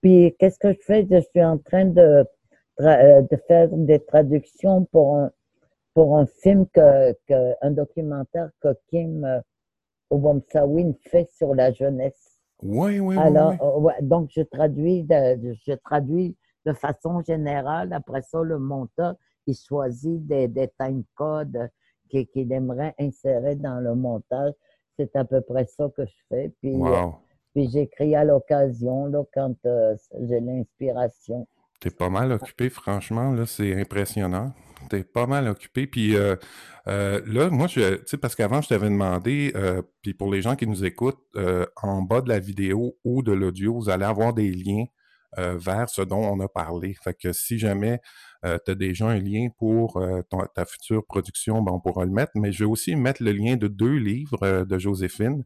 puis 0.00 0.34
qu'est-ce 0.38 0.58
que 0.58 0.72
je 0.72 0.78
fais? 0.80 1.06
Je 1.10 1.20
suis 1.20 1.42
en 1.44 1.58
train 1.58 1.84
de, 1.84 2.24
euh, 2.80 3.22
de 3.22 3.36
faire 3.48 3.68
des 3.72 3.98
traductions 3.98 4.84
pour 4.86 5.16
un, 5.16 5.30
pour 5.94 6.16
un 6.16 6.26
film 6.26 6.66
que, 6.72 7.12
que 7.26 7.54
un 7.60 7.72
documentaire 7.72 8.50
que 8.60 8.68
Kim 8.88 9.24
euh, 9.24 9.40
Obomsawin 10.10 10.94
fait 11.10 11.28
sur 11.32 11.54
la 11.54 11.72
jeunesse. 11.72 12.40
Oui, 12.62 13.00
oui, 13.00 13.16
Alors, 13.18 13.54
oui. 13.78 13.92
Euh, 13.92 14.02
donc 14.02 14.30
je 14.30 14.42
traduis, 14.42 15.02
de, 15.02 15.54
je 15.66 15.72
traduis 15.72 16.36
de 16.66 16.72
façon 16.72 17.20
générale. 17.22 17.92
Après 17.92 18.22
ça, 18.22 18.42
le 18.42 18.58
monteur, 18.58 19.14
il 19.46 19.56
choisit 19.56 20.24
des, 20.24 20.46
des 20.46 20.68
time 20.78 21.02
codes 21.16 21.68
qu'il 22.08 22.52
aimerait 22.52 22.94
insérer 22.98 23.56
dans 23.56 23.80
le 23.80 23.94
montage 23.94 24.52
c'est 25.12 25.18
à 25.18 25.24
peu 25.24 25.40
près 25.40 25.66
ça 25.66 25.88
que 25.96 26.04
je 26.04 26.16
fais. 26.28 26.52
Puis, 26.60 26.74
euh, 26.74 27.06
puis 27.54 27.68
j'écris 27.70 28.14
à 28.14 28.24
l'occasion, 28.24 29.06
là, 29.06 29.22
quand 29.32 29.54
euh, 29.66 29.94
j'ai 30.20 30.40
l'inspiration. 30.40 31.46
T'es 31.80 31.90
pas 31.90 32.10
mal 32.10 32.30
occupé, 32.32 32.68
franchement, 32.68 33.32
là, 33.32 33.46
c'est 33.46 33.74
impressionnant. 33.74 34.52
es 34.92 35.02
pas 35.02 35.26
mal 35.26 35.48
occupé. 35.48 35.86
Puis 35.86 36.14
euh, 36.14 36.36
euh, 36.88 37.22
là, 37.26 37.48
moi, 37.48 37.68
je, 37.68 37.96
tu 37.96 38.02
sais, 38.06 38.18
parce 38.18 38.34
qu'avant, 38.34 38.60
je 38.60 38.68
t'avais 38.68 38.90
demandé, 38.90 39.52
euh, 39.56 39.80
puis 40.02 40.12
pour 40.12 40.30
les 40.30 40.42
gens 40.42 40.56
qui 40.56 40.66
nous 40.66 40.84
écoutent, 40.84 41.24
en 41.82 42.02
bas 42.02 42.20
de 42.20 42.28
la 42.28 42.38
vidéo 42.38 42.96
ou 43.02 43.22
de 43.22 43.32
l'audio, 43.32 43.74
vous 43.74 43.88
allez 43.88 44.04
avoir 44.04 44.34
des 44.34 44.50
liens 44.50 44.84
vers 45.36 45.88
ce 45.88 46.02
dont 46.02 46.22
on 46.22 46.40
a 46.40 46.48
parlé. 46.48 46.94
Fait 47.02 47.14
que 47.14 47.32
si 47.32 47.58
jamais 47.58 48.00
tu 48.42 48.70
as 48.70 48.74
déjà 48.74 49.08
un 49.08 49.18
lien 49.18 49.48
pour 49.58 50.02
ta 50.54 50.64
future 50.64 51.04
production, 51.04 51.62
ben, 51.62 51.72
on 51.72 51.80
pourra 51.80 52.04
le 52.04 52.10
mettre. 52.10 52.32
Mais 52.34 52.52
je 52.52 52.64
vais 52.64 52.70
aussi 52.70 52.96
mettre 52.96 53.22
le 53.22 53.32
lien 53.32 53.56
de 53.56 53.68
deux 53.68 53.96
livres 53.96 54.64
de 54.64 54.78
Joséphine, 54.78 55.44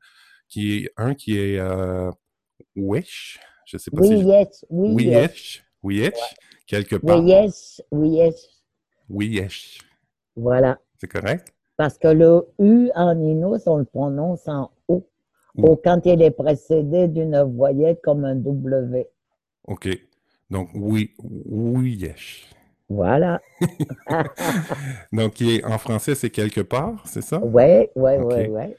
qui 0.48 0.76
est 0.76 0.90
un 0.96 1.14
qui 1.14 1.38
est 1.38 1.60
Wish. 2.76 3.40
Je 3.66 3.78
sais 3.78 3.90
pas 3.90 4.00
oui, 4.00 4.18
si. 4.18 4.24
Yes, 4.24 4.66
oui, 4.68 4.94
oui, 4.94 5.04
yes. 5.04 5.62
Oui, 5.82 5.96
yes. 5.96 6.34
Quelque 6.66 6.96
part. 6.96 7.22
Oui, 7.22 7.30
yes. 7.30 7.82
Oui, 7.90 8.10
yes. 8.10 8.48
Oui, 9.08 9.28
yes. 9.28 9.78
Voilà. 10.36 10.78
C'est 10.98 11.10
correct? 11.10 11.52
Parce 11.76 11.98
que 11.98 12.08
le 12.08 12.46
U 12.58 12.90
en 12.94 13.18
Inos, 13.20 13.66
on 13.66 13.78
le 13.78 13.84
prononce 13.84 14.46
en 14.48 14.70
O. 14.88 15.08
Ou 15.56 15.76
quand 15.76 16.04
il 16.04 16.20
est 16.20 16.30
précédé 16.30 17.08
d'une 17.08 17.40
voyelle 17.42 17.98
comme 18.02 18.24
un 18.24 18.34
W. 18.34 19.08
OK. 19.64 19.88
Donc, 20.50 20.68
oui, 20.74 21.14
oui, 21.18 21.94
yes. 21.96 22.44
Voilà. 22.88 23.40
Donc, 25.12 25.42
en 25.64 25.78
français, 25.78 26.14
c'est 26.14 26.30
quelque 26.30 26.60
part, 26.60 27.02
c'est 27.06 27.22
ça? 27.22 27.40
Oui, 27.42 27.88
oui, 27.96 28.12
oui, 28.18 28.46
oui. 28.48 28.74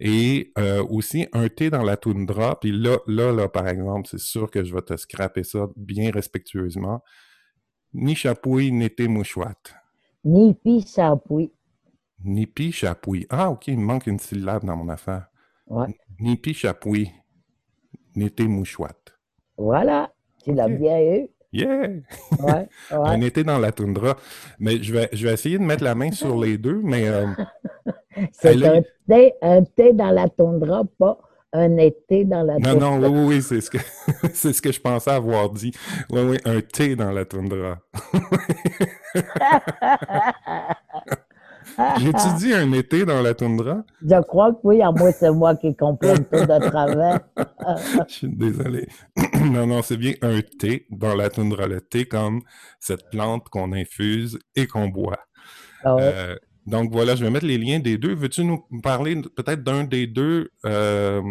Et 0.00 0.50
euh, 0.58 0.82
aussi 0.88 1.28
un 1.34 1.48
thé 1.48 1.68
dans 1.68 1.82
la 1.82 1.98
toundra. 1.98 2.58
Puis 2.58 2.72
là, 2.72 2.96
là, 3.06 3.32
là, 3.32 3.48
par 3.48 3.68
exemple, 3.68 4.08
c'est 4.10 4.18
sûr 4.18 4.50
que 4.50 4.64
je 4.64 4.74
vais 4.74 4.80
te 4.80 4.96
scraper 4.96 5.44
ça 5.44 5.68
bien 5.76 6.10
respectueusement. 6.10 7.02
Ni 7.92 8.14
chapouille, 8.14 8.72
ni 8.72 8.88
thé 8.88 9.08
mouchouate. 9.08 9.74
Ni 10.24 10.54
pi 10.54 10.80
chapouille. 10.86 11.52
Ni 12.24 12.46
pi 12.46 12.72
chapouille. 12.72 13.26
Ah, 13.28 13.50
OK, 13.50 13.68
il 13.68 13.78
me 13.78 13.84
manque 13.84 14.06
une 14.06 14.18
syllabe 14.18 14.64
dans 14.64 14.76
mon 14.76 14.88
affaire. 14.88 15.26
Ouais. 15.66 15.86
Ni 16.18 16.36
pi 16.36 16.54
chapouille, 16.54 17.10
ni 18.16 18.30
thé 18.30 18.46
mouchouate. 18.48 19.18
Voilà, 19.58 20.12
tu 20.42 20.54
l'as 20.54 20.68
bien 20.68 20.98
eu. 20.98 21.28
Yeah! 21.52 21.88
Ouais, 22.38 22.68
un 22.90 23.20
été 23.22 23.42
dans 23.42 23.58
la 23.58 23.72
toundra. 23.72 24.16
Mais 24.58 24.82
je 24.82 24.92
vais, 24.92 25.08
je 25.12 25.26
vais 25.26 25.34
essayer 25.34 25.58
de 25.58 25.64
mettre 25.64 25.84
la 25.84 25.94
main 25.94 26.12
sur 26.12 26.38
les 26.38 26.58
deux, 26.58 26.80
mais. 26.82 27.08
Euh, 27.08 27.26
c'est 28.32 28.64
un, 28.64 28.82
thé, 29.08 29.34
un 29.42 29.64
thé 29.64 29.92
dans 29.92 30.10
la 30.10 30.28
toundra, 30.28 30.84
pas 30.98 31.18
un 31.52 31.76
été 31.78 32.24
dans 32.24 32.42
la 32.44 32.54
toundra. 32.54 32.74
Non, 32.74 32.98
non, 32.98 33.08
oui, 33.08 33.24
oui, 33.26 33.42
c'est 33.42 33.60
ce, 33.60 33.70
que, 33.70 33.78
c'est 34.32 34.52
ce 34.52 34.62
que 34.62 34.70
je 34.70 34.80
pensais 34.80 35.10
avoir 35.10 35.50
dit. 35.50 35.72
Oui, 36.10 36.20
oui, 36.22 36.38
un 36.44 36.60
thé 36.60 36.94
dans 36.94 37.10
la 37.10 37.24
toundra. 37.24 37.78
J'ai-tu 41.98 42.34
dit 42.38 42.54
un 42.54 42.72
été 42.72 43.04
dans 43.04 43.22
la 43.22 43.34
toundra? 43.34 43.84
Je 44.02 44.20
crois 44.22 44.52
que 44.52 44.58
oui, 44.64 44.82
à 44.82 44.90
moi, 44.90 45.12
c'est 45.12 45.30
moi 45.30 45.54
qui 45.56 45.74
comprends 45.74 46.16
tout 46.16 46.46
de 46.46 46.68
travers. 46.68 47.20
Je 48.08 48.14
suis 48.14 48.28
désolé. 48.28 48.88
non, 49.44 49.66
non, 49.66 49.82
c'est 49.82 49.96
bien 49.96 50.14
un 50.22 50.40
thé 50.42 50.86
dans 50.90 51.14
la 51.14 51.30
toundra. 51.30 51.66
Le 51.66 51.80
thé 51.80 52.06
comme 52.06 52.40
cette 52.78 53.10
plante 53.10 53.48
qu'on 53.48 53.72
infuse 53.72 54.38
et 54.54 54.66
qu'on 54.66 54.88
boit. 54.88 55.20
Ah 55.84 55.96
euh, 55.98 56.36
donc 56.66 56.92
voilà, 56.92 57.16
je 57.16 57.24
vais 57.24 57.30
mettre 57.30 57.46
les 57.46 57.58
liens 57.58 57.80
des 57.80 57.98
deux. 57.98 58.14
Veux-tu 58.14 58.44
nous 58.44 58.64
parler 58.82 59.20
peut-être 59.36 59.62
d'un 59.62 59.84
des 59.84 60.06
deux? 60.06 60.50
Euh, 60.64 61.22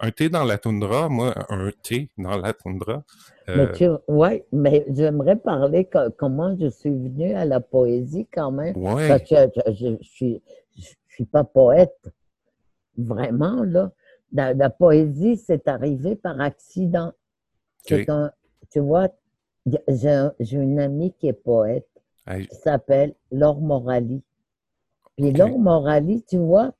un 0.00 0.10
thé 0.10 0.28
dans 0.28 0.44
la 0.44 0.58
toundra, 0.58 1.08
moi, 1.08 1.34
un 1.48 1.70
thé 1.82 2.10
dans 2.18 2.36
la 2.36 2.52
toundra. 2.52 3.04
Euh, 3.48 3.98
oui, 4.08 4.42
mais 4.52 4.86
j'aimerais 4.88 5.36
parler 5.36 5.88
comment 6.16 6.56
je 6.58 6.68
suis 6.68 6.90
venu 6.90 7.34
à 7.34 7.44
la 7.44 7.60
poésie 7.60 8.26
quand 8.32 8.50
même. 8.50 8.74
Parce 8.74 9.22
que 9.22 9.72
je 9.72 9.88
ne 9.88 9.96
suis, 10.00 10.42
suis 11.08 11.24
pas 11.24 11.44
poète, 11.44 12.08
vraiment, 12.96 13.62
là. 13.64 13.92
La, 14.32 14.68
poésie, 14.68 15.36
c'est 15.36 15.68
arrivé 15.68 16.16
par 16.16 16.40
accident. 16.40 17.12
tu 17.86 18.80
vois, 18.80 19.08
j'ai 19.66 20.56
une 20.56 20.80
amie 20.80 21.12
qui 21.12 21.28
est 21.28 21.32
poète, 21.32 21.88
qui 22.28 22.56
s'appelle 22.56 23.14
Laure 23.30 23.60
Morali. 23.60 24.22
Puis 25.16 25.30
Laure 25.32 25.58
Morali, 25.58 26.24
tu 26.24 26.38
vois, 26.38 26.72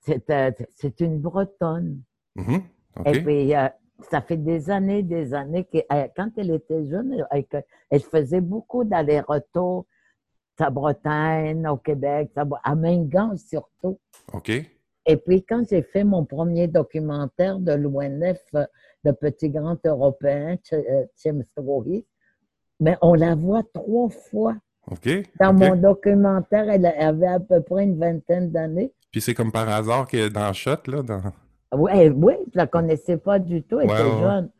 c'est 0.00 1.00
une 1.00 1.18
Bretonne. 1.18 2.00
Mm-hmm. 2.36 2.62
Et 3.06 3.22
puis, 3.22 3.54
euh, 3.54 3.68
ça 4.10 4.20
fait 4.20 4.36
des 4.36 4.70
années, 4.70 5.02
des 5.02 5.34
années 5.34 5.64
que 5.64 5.78
euh, 5.92 6.08
quand 6.16 6.30
elle 6.36 6.50
était 6.52 6.86
jeune, 6.86 7.24
elle, 7.90 8.00
faisait 8.00 8.40
beaucoup 8.40 8.84
d'allers-retours 8.84 9.86
à 10.58 10.70
Bretagne, 10.70 11.66
au 11.66 11.76
Québec, 11.76 12.30
à 12.64 12.74
Mingan 12.74 13.36
surtout. 13.36 13.98
OK. 14.32 14.50
Et 15.06 15.16
puis, 15.16 15.42
quand 15.42 15.64
j'ai 15.68 15.82
fait 15.82 16.04
mon 16.04 16.24
premier 16.24 16.68
documentaire 16.68 17.58
de 17.58 17.72
l'ONF, 17.72 18.38
euh, 18.54 18.66
le 19.02 19.12
petit 19.12 19.48
grand 19.48 19.78
européen, 19.86 20.56
Tim 21.16 21.42
Strohi, 21.52 22.04
mais 22.78 22.96
on 23.00 23.14
la 23.14 23.34
voit 23.34 23.62
trois 23.72 24.08
fois. 24.08 24.56
OK. 24.90 25.08
Dans 25.38 25.52
mon 25.52 25.76
documentaire, 25.76 26.68
elle 26.68 26.86
avait 26.86 27.26
à 27.26 27.40
peu 27.40 27.62
près 27.62 27.84
une 27.84 27.98
vingtaine 27.98 28.50
d'années. 28.50 28.92
Puis 29.10 29.20
c'est 29.20 29.34
comme 29.34 29.52
par 29.52 29.68
hasard 29.68 30.06
qu'elle 30.06 30.20
est 30.20 30.30
dans 30.30 30.52
Shot, 30.52 30.86
là, 30.86 31.02
dans... 31.02 31.22
Oui, 31.72 32.08
oui, 32.08 32.34
je 32.52 32.58
la 32.58 32.66
connaissais 32.66 33.16
pas 33.16 33.38
du 33.38 33.62
tout, 33.62 33.80
elle 33.80 33.90
était 33.90 34.20
jeune. 34.20 34.50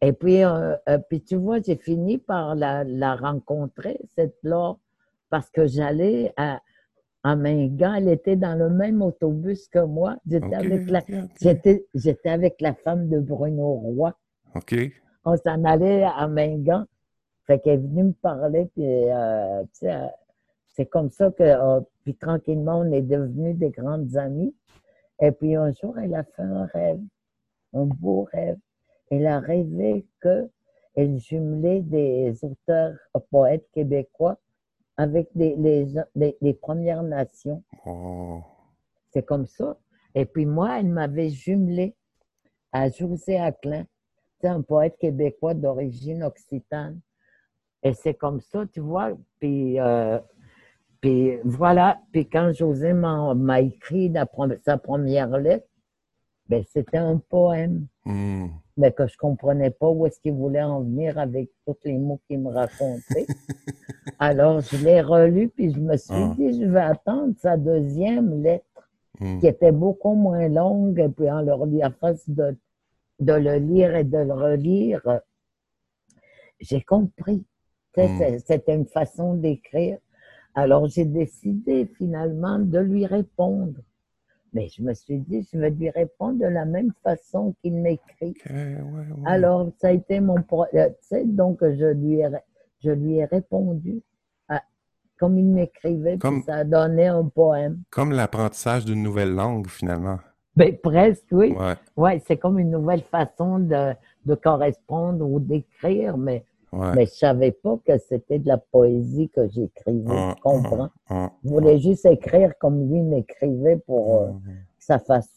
Et 0.00 0.12
puis, 0.12 0.42
euh, 0.42 0.74
euh, 0.88 0.98
puis 0.98 1.22
tu 1.22 1.36
vois, 1.36 1.60
j'ai 1.60 1.76
fini 1.76 2.18
par 2.18 2.56
la, 2.56 2.82
la 2.82 3.14
rencontrer, 3.14 4.00
cette 4.16 4.36
Laure, 4.42 4.80
parce 5.30 5.48
que 5.50 5.66
j'allais 5.66 6.32
à, 6.36 6.60
à 7.22 7.36
Mingan, 7.36 7.94
elle 7.94 8.08
était 8.08 8.34
dans 8.34 8.58
le 8.58 8.68
même 8.68 9.00
autobus 9.00 9.68
que 9.68 9.78
moi. 9.78 10.16
J'étais 10.26 10.54
avec 10.54 10.90
la, 10.90 11.02
j'étais, 11.40 11.86
j'étais 11.94 12.30
avec 12.30 12.60
la 12.60 12.74
femme 12.74 13.08
de 13.08 13.20
Bruno 13.20 13.74
Roy. 13.74 14.12
OK. 14.56 14.74
On 15.24 15.36
s'en 15.36 15.62
allait 15.64 16.02
à 16.02 16.26
Mingan. 16.26 16.84
Fait 17.46 17.60
qu'elle 17.60 17.74
est 17.74 17.76
venue 17.82 18.04
me 18.04 18.12
parler, 18.12 18.68
puis 18.74 18.84
euh, 18.84 19.62
tu 19.64 19.86
sais, 19.86 19.94
c'est 20.70 20.86
comme 20.86 21.10
ça 21.10 21.30
que, 21.30 21.80
puis 22.02 22.14
tranquillement, 22.14 22.80
on 22.80 22.90
est 22.92 23.02
devenus 23.02 23.56
des 23.56 23.70
grandes 23.70 24.16
amies. 24.16 24.54
Et 25.22 25.30
puis 25.30 25.54
un 25.54 25.72
jour, 25.72 25.96
elle 25.98 26.14
a 26.14 26.24
fait 26.24 26.42
un 26.42 26.66
rêve, 26.66 27.00
un 27.72 27.84
beau 27.84 28.28
rêve. 28.32 28.58
Elle 29.08 29.26
a 29.26 29.38
rêvé 29.38 30.04
qu'elle 30.20 31.18
jumelait 31.18 31.80
des 31.80 32.44
auteurs 32.44 32.98
poètes 33.30 33.68
québécois 33.72 34.36
avec 34.96 35.28
les, 35.36 35.56
les, 36.14 36.54
Premières 36.54 37.04
Nations. 37.04 37.62
Oh. 37.86 38.40
C'est 39.12 39.24
comme 39.24 39.46
ça. 39.46 39.78
Et 40.14 40.26
puis 40.26 40.44
moi, 40.44 40.80
elle 40.80 40.88
m'avait 40.88 41.30
jumelé 41.30 41.94
à 42.72 42.90
José 42.90 43.38
Aclin, 43.38 43.84
c'est 44.40 44.48
un 44.48 44.62
poète 44.62 44.96
québécois 44.98 45.54
d'origine 45.54 46.24
occitane. 46.24 47.00
Et 47.84 47.94
c'est 47.94 48.14
comme 48.14 48.40
ça, 48.40 48.66
tu 48.66 48.80
vois. 48.80 49.12
Puis 49.38 49.78
euh, 49.78 50.18
puis 51.02 51.38
voilà, 51.44 52.00
puis 52.12 52.28
quand 52.28 52.52
José 52.54 52.92
m'a 52.92 53.60
écrit 53.60 54.12
sa 54.64 54.78
première 54.78 55.36
lettre, 55.36 55.66
ben, 56.48 56.62
c'était 56.72 56.98
un 56.98 57.16
poème. 57.16 57.86
Hmm. 58.04 58.46
Mais 58.76 58.92
que 58.92 59.06
je 59.06 59.16
comprenais 59.18 59.70
pas 59.70 59.88
où 59.88 60.06
est-ce 60.06 60.20
qu'il 60.20 60.32
voulait 60.32 60.62
en 60.62 60.80
venir 60.80 61.18
avec 61.18 61.50
tous 61.66 61.76
les 61.84 61.98
mots 61.98 62.20
qu'il 62.26 62.40
me 62.40 62.50
racontait. 62.50 63.26
Alors, 64.18 64.60
je 64.60 64.76
l'ai 64.82 65.00
relu, 65.02 65.48
puis 65.48 65.72
je 65.72 65.80
me 65.80 65.96
suis 65.96 66.14
ah. 66.14 66.34
dit, 66.36 66.60
je 66.60 66.66
vais 66.66 66.80
attendre 66.80 67.34
sa 67.38 67.56
deuxième 67.56 68.42
lettre, 68.42 68.88
hmm. 69.20 69.40
qui 69.40 69.46
était 69.46 69.72
beaucoup 69.72 70.14
moins 70.14 70.48
longue, 70.48 71.00
et 71.00 71.08
puis 71.08 71.30
en 71.30 71.42
leur 71.42 71.62
à 71.82 71.90
force 71.90 72.28
de, 72.28 72.56
de 73.20 73.32
le 73.32 73.56
lire 73.56 73.94
et 73.96 74.04
de 74.04 74.18
le 74.18 74.32
relire, 74.32 75.20
j'ai 76.60 76.80
compris. 76.80 77.44
Hmm. 77.96 78.38
C'était 78.46 78.74
une 78.74 78.86
façon 78.86 79.34
d'écrire 79.34 79.98
alors 80.54 80.86
j'ai 80.86 81.04
décidé 81.04 81.86
finalement 81.98 82.58
de 82.58 82.78
lui 82.78 83.06
répondre. 83.06 83.80
Mais 84.54 84.68
je 84.68 84.82
me 84.82 84.92
suis 84.92 85.18
dit, 85.18 85.48
je 85.50 85.58
vais 85.58 85.70
lui 85.70 85.88
répondre 85.88 86.38
de 86.38 86.46
la 86.46 86.66
même 86.66 86.92
façon 87.02 87.54
qu'il 87.62 87.74
m'écrit. 87.74 88.34
Alors 89.24 89.70
ça 89.78 89.88
a 89.88 89.92
été 89.92 90.20
mon... 90.20 90.36
Euh, 90.74 90.90
donc 91.24 91.60
je 91.62 91.92
lui 91.94 92.20
ai, 92.20 92.28
je 92.80 92.90
lui 92.90 93.16
ai 93.16 93.24
répondu 93.24 94.02
comme 95.22 95.38
il 95.38 95.46
m'écrivait, 95.46 96.16
puis 96.16 96.42
ça 96.44 96.56
a 96.56 96.64
donné 96.64 97.06
un 97.06 97.22
poème. 97.22 97.84
Comme 97.90 98.10
l'apprentissage 98.10 98.84
d'une 98.84 99.04
nouvelle 99.04 99.32
langue 99.32 99.68
finalement. 99.68 100.18
Ben, 100.56 100.76
presque, 100.76 101.28
oui. 101.30 101.52
Ouais, 101.52 101.76
ouais 101.96 102.22
c'est 102.26 102.38
comme 102.38 102.58
une 102.58 102.72
nouvelle 102.72 103.02
façon 103.02 103.60
de, 103.60 103.92
de 104.26 104.34
correspondre 104.34 105.24
ou 105.24 105.38
d'écrire, 105.38 106.16
mais 106.18 106.44
mais 106.72 107.06
je 107.06 107.12
savais 107.12 107.52
pas 107.52 107.78
que 107.84 107.98
c'était 107.98 108.38
de 108.38 108.48
la 108.48 108.58
poésie 108.58 109.28
que 109.28 109.48
j'écrivais, 109.50 110.10
ah, 110.10 110.34
tu 110.36 110.42
comprends? 110.42 110.90
Ah, 111.08 111.26
ah, 111.26 111.32
je 111.44 111.50
voulais 111.50 111.78
juste 111.78 112.06
écrire 112.06 112.52
comme 112.58 112.88
lui 112.88 113.02
m'écrivait 113.02 113.76
pour 113.76 114.22
euh, 114.22 114.28
que 114.28 114.84
ça 114.84 114.98
fasse, 114.98 115.28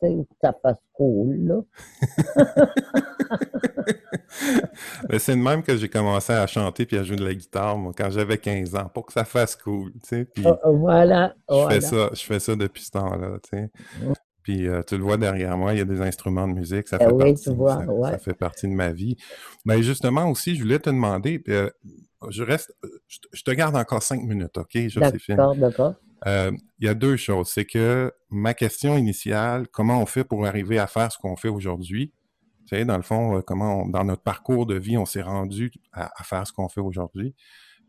que 0.00 0.06
ça 0.40 0.54
fasse 0.60 0.82
cool, 0.92 1.64
c'est 5.18 5.36
de 5.36 5.40
même 5.40 5.62
que 5.62 5.76
j'ai 5.76 5.88
commencé 5.88 6.32
à 6.32 6.46
chanter 6.46 6.86
puis 6.86 6.98
à 6.98 7.02
jouer 7.02 7.16
de 7.16 7.24
la 7.24 7.34
guitare, 7.34 7.76
moi, 7.76 7.92
quand 7.96 8.10
j'avais 8.10 8.38
15 8.38 8.74
ans, 8.76 8.90
pour 8.92 9.06
que 9.06 9.12
ça 9.12 9.24
fasse 9.24 9.56
cool, 9.56 9.92
tu 9.94 10.00
sais. 10.02 10.28
Oh, 10.44 10.76
voilà. 10.76 11.34
Je, 11.48 11.68
Fais 11.68 11.80
ça, 11.80 12.10
je 12.12 12.22
fais 12.22 12.40
ça 12.40 12.56
depuis 12.56 12.82
ce 12.82 12.90
temps-là, 12.90 13.38
tu 13.42 13.58
sais. 13.58 13.70
Puis 14.42 14.66
euh, 14.66 14.82
tu 14.82 14.96
le 14.96 15.04
vois 15.04 15.16
derrière 15.16 15.56
moi, 15.56 15.72
il 15.72 15.78
y 15.78 15.82
a 15.82 15.84
des 15.84 16.00
instruments 16.00 16.48
de 16.48 16.54
musique, 16.54 16.88
ça, 16.88 16.98
eh 17.00 17.04
fait, 17.04 17.16
partie, 17.16 17.44
ça, 17.44 18.18
fait 18.18 18.34
partie 18.34 18.66
de 18.66 18.72
ma 18.72 18.92
vie. 18.92 19.16
Mais 19.64 19.82
justement 19.82 20.28
aussi, 20.30 20.56
je 20.56 20.62
voulais 20.62 20.78
te 20.78 20.90
demander, 20.90 21.42
euh, 21.48 21.70
je 22.30 22.42
reste, 22.42 22.74
je 23.32 23.42
te 23.42 23.50
garde 23.52 23.76
encore 23.76 24.02
cinq 24.02 24.22
minutes, 24.22 24.58
OK, 24.58 24.76
Joséphine? 24.88 25.36
D'accord, 25.36 25.56
d'accord. 25.56 25.94
Euh, 26.26 26.52
il 26.78 26.86
y 26.86 26.88
a 26.88 26.94
deux 26.94 27.16
choses. 27.16 27.48
C'est 27.48 27.64
que 27.64 28.12
ma 28.30 28.54
question 28.54 28.96
initiale, 28.96 29.66
comment 29.68 30.00
on 30.00 30.06
fait 30.06 30.24
pour 30.24 30.46
arriver 30.46 30.78
à 30.78 30.86
faire 30.86 31.10
ce 31.10 31.18
qu'on 31.18 31.36
fait 31.36 31.48
aujourd'hui? 31.48 32.12
Tu 32.68 32.76
sais, 32.76 32.84
dans 32.84 32.96
le 32.96 33.02
fond, 33.02 33.38
euh, 33.38 33.40
comment 33.40 33.86
dans 33.86 34.04
notre 34.04 34.22
parcours 34.22 34.66
de 34.66 34.76
vie, 34.76 34.96
on 34.96 35.06
s'est 35.06 35.22
rendu 35.22 35.72
à, 35.92 36.10
faire 36.22 36.46
ce 36.46 36.52
qu'on 36.52 36.68
fait 36.68 36.80
aujourd'hui? 36.80 37.34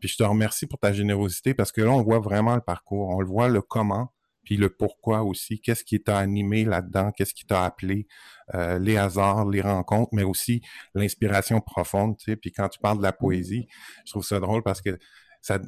Puis 0.00 0.08
je 0.08 0.16
te 0.16 0.24
remercie 0.24 0.66
pour 0.66 0.78
ta 0.78 0.92
générosité 0.92 1.54
parce 1.54 1.70
que 1.70 1.80
là, 1.80 1.90
on 1.90 2.02
voit 2.02 2.18
vraiment 2.18 2.56
le 2.56 2.60
parcours, 2.60 3.08
on 3.08 3.20
le 3.20 3.26
voit 3.26 3.48
le 3.48 3.62
comment, 3.62 4.12
puis 4.44 4.56
le 4.56 4.68
pourquoi 4.68 5.22
aussi. 5.22 5.60
Qu'est-ce 5.60 5.84
qui 5.84 6.02
t'a 6.02 6.18
animé 6.18 6.64
là-dedans? 6.64 7.12
Qu'est-ce 7.12 7.34
qui 7.34 7.46
t'a 7.46 7.64
appelé? 7.64 8.06
Euh, 8.54 8.78
les 8.78 8.96
hasards, 8.96 9.48
les 9.48 9.60
rencontres, 9.60 10.10
mais 10.12 10.22
aussi 10.22 10.62
l'inspiration 10.94 11.60
profonde. 11.60 12.16
Tu 12.18 12.32
sais. 12.32 12.36
Puis 12.36 12.52
quand 12.52 12.68
tu 12.68 12.78
parles 12.78 12.98
de 12.98 13.02
la 13.02 13.12
poésie, 13.12 13.66
je 14.04 14.12
trouve 14.12 14.24
ça 14.24 14.40
drôle 14.40 14.62
parce 14.62 14.80
que 14.80 14.98
ça, 15.40 15.58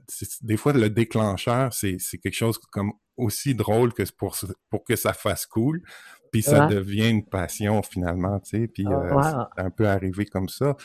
des 0.43 0.57
fois, 0.57 0.72
le 0.72 0.89
déclencheur, 0.89 1.72
c'est 1.72 1.99
quelque 2.22 2.33
chose 2.33 2.59
comme 2.70 2.93
aussi 3.16 3.55
drôle 3.55 3.93
que 3.93 4.03
pour, 4.16 4.37
pour 4.70 4.85
que 4.85 4.97
ça 4.97 5.12
fasse 5.12 5.47
cool. 5.47 5.83
Puis 6.33 6.43
ça 6.43 6.66
devient 6.66 7.09
une 7.09 7.24
passion 7.24 7.83
finalement, 7.83 8.41
tu 8.41 8.51
sais. 8.51 8.68
Puis 8.68 8.85
ah, 8.89 8.93
euh, 8.93 9.47
c'est 9.55 9.62
un 9.62 9.70
peu 9.70 9.89
arrivé 9.89 10.27
comme 10.27 10.49
ça. 10.49 10.77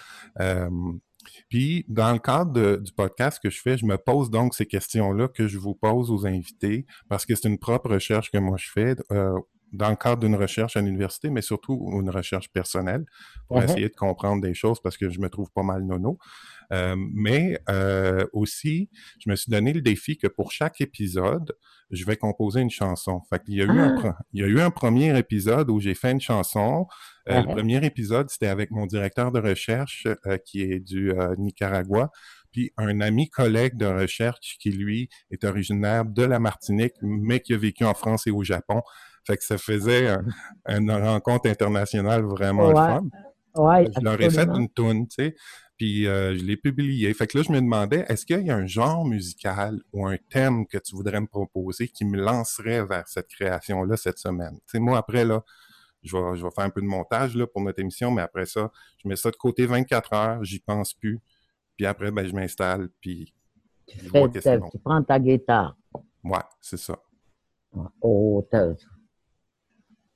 Puis 1.49 1.85
dans 1.87 2.11
le 2.11 2.19
cadre 2.19 2.77
du 2.77 2.91
podcast 2.91 3.39
que 3.41 3.49
je 3.49 3.61
fais, 3.61 3.77
je 3.77 3.85
me 3.85 3.97
pose 3.97 4.29
donc 4.29 4.55
ces 4.55 4.65
questions-là 4.65 5.27
que 5.27 5.47
je 5.47 5.57
vous 5.57 5.75
pose 5.75 6.11
aux 6.11 6.25
invités 6.25 6.85
parce 7.09 7.25
que 7.25 7.35
c'est 7.35 7.47
une 7.47 7.59
propre 7.59 7.89
recherche 7.91 8.31
que 8.31 8.37
moi 8.37 8.57
je 8.57 8.69
fais. 8.71 8.95
Euh, 9.11 9.39
dans 9.71 9.89
le 9.89 9.95
cadre 9.95 10.21
d'une 10.21 10.35
recherche 10.35 10.75
à 10.75 10.81
l'université, 10.81 11.29
mais 11.29 11.41
surtout 11.41 11.89
une 11.93 12.09
recherche 12.09 12.49
personnelle 12.49 13.05
pour 13.47 13.59
uh-huh. 13.59 13.65
essayer 13.65 13.89
de 13.89 13.95
comprendre 13.95 14.41
des 14.41 14.53
choses 14.53 14.81
parce 14.81 14.97
que 14.97 15.09
je 15.09 15.19
me 15.19 15.29
trouve 15.29 15.49
pas 15.51 15.63
mal 15.63 15.83
nono. 15.83 16.17
Euh, 16.73 16.95
mais 17.13 17.59
euh, 17.69 18.25
aussi, 18.33 18.89
je 19.19 19.29
me 19.29 19.35
suis 19.35 19.51
donné 19.51 19.73
le 19.73 19.81
défi 19.81 20.17
que 20.17 20.27
pour 20.27 20.51
chaque 20.51 20.79
épisode, 20.81 21.53
je 21.89 22.05
vais 22.05 22.15
composer 22.15 22.61
une 22.61 22.69
chanson. 22.69 23.21
Fait 23.29 23.43
qu'il 23.43 23.55
y 23.55 23.61
a 23.61 23.65
eu, 23.65 23.79
un, 23.79 23.95
ah! 24.03 24.17
il 24.33 24.41
y 24.41 24.43
a 24.43 24.47
eu 24.47 24.61
un 24.61 24.71
premier 24.71 25.17
épisode 25.17 25.69
où 25.69 25.79
j'ai 25.79 25.95
fait 25.95 26.11
une 26.11 26.21
chanson. 26.21 26.87
Euh, 27.29 27.41
le 27.41 27.47
uh-huh. 27.47 27.51
premier 27.53 27.85
épisode, 27.85 28.29
c'était 28.29 28.47
avec 28.47 28.71
mon 28.71 28.85
directeur 28.85 29.31
de 29.31 29.39
recherche 29.39 30.07
qui 30.45 30.61
est 30.61 30.79
du 30.79 31.13
Nicaragua 31.37 32.09
puis 32.51 32.71
un 32.77 32.99
ami 33.01 33.29
collègue 33.29 33.77
de 33.77 33.85
recherche 33.85 34.57
qui, 34.59 34.71
lui, 34.71 35.09
est 35.31 35.43
originaire 35.43 36.05
de 36.05 36.23
la 36.23 36.39
Martinique, 36.39 36.93
mais 37.01 37.39
qui 37.39 37.53
a 37.53 37.57
vécu 37.57 37.85
en 37.85 37.93
France 37.93 38.27
et 38.27 38.31
au 38.31 38.43
Japon. 38.43 38.81
Fait 39.25 39.37
que 39.37 39.43
ça 39.43 39.57
faisait 39.57 40.15
une 40.67 40.91
rencontre 40.91 41.49
internationale 41.49 42.23
vraiment 42.23 42.67
ouais. 42.67 42.73
fun. 42.73 43.03
Ouais, 43.55 43.85
je 43.93 44.01
leur 44.01 44.19
ai 44.21 44.29
fait 44.29 44.47
une 44.47 44.69
tune, 44.69 45.07
tu 45.07 45.15
sais, 45.15 45.35
puis 45.77 46.07
euh, 46.07 46.37
je 46.37 46.43
l'ai 46.43 46.57
publié. 46.57 47.13
Fait 47.13 47.27
que 47.27 47.37
là, 47.37 47.43
je 47.43 47.51
me 47.51 47.59
demandais, 47.59 48.05
est-ce 48.07 48.25
qu'il 48.25 48.45
y 48.45 48.49
a 48.49 48.55
un 48.55 48.65
genre 48.65 49.03
musical 49.05 49.81
ou 49.91 50.05
un 50.05 50.17
thème 50.29 50.65
que 50.65 50.77
tu 50.77 50.95
voudrais 50.95 51.19
me 51.19 51.27
proposer 51.27 51.87
qui 51.87 52.05
me 52.05 52.17
lancerait 52.17 52.85
vers 52.85 53.07
cette 53.07 53.27
création-là 53.27 53.97
cette 53.97 54.19
semaine? 54.19 54.53
Tu 54.53 54.71
sais, 54.73 54.79
moi, 54.79 54.97
après, 54.97 55.25
là, 55.25 55.43
je 56.01 56.15
vais, 56.15 56.37
je 56.37 56.43
vais 56.43 56.51
faire 56.51 56.65
un 56.65 56.69
peu 56.69 56.81
de 56.81 56.87
montage 56.87 57.35
là, 57.35 57.45
pour 57.45 57.61
notre 57.61 57.79
émission, 57.79 58.09
mais 58.11 58.21
après 58.21 58.45
ça, 58.45 58.71
je 59.03 59.09
mets 59.09 59.15
ça 59.15 59.31
de 59.31 59.35
côté 59.35 59.65
24 59.65 60.13
heures, 60.13 60.43
j'y 60.43 60.59
pense 60.59 60.93
plus. 60.93 61.19
Puis 61.75 61.85
après, 61.85 62.11
ben, 62.11 62.27
je 62.27 62.33
m'installe, 62.33 62.89
puis... 63.01 63.33
Tu, 63.87 63.97
fais, 63.99 64.59
tu 64.71 64.79
prends 64.79 65.03
ta 65.03 65.19
guitare. 65.19 65.75
Ouais, 66.23 66.39
c'est 66.61 66.77
ça. 66.77 66.97
Oh, 68.01 68.47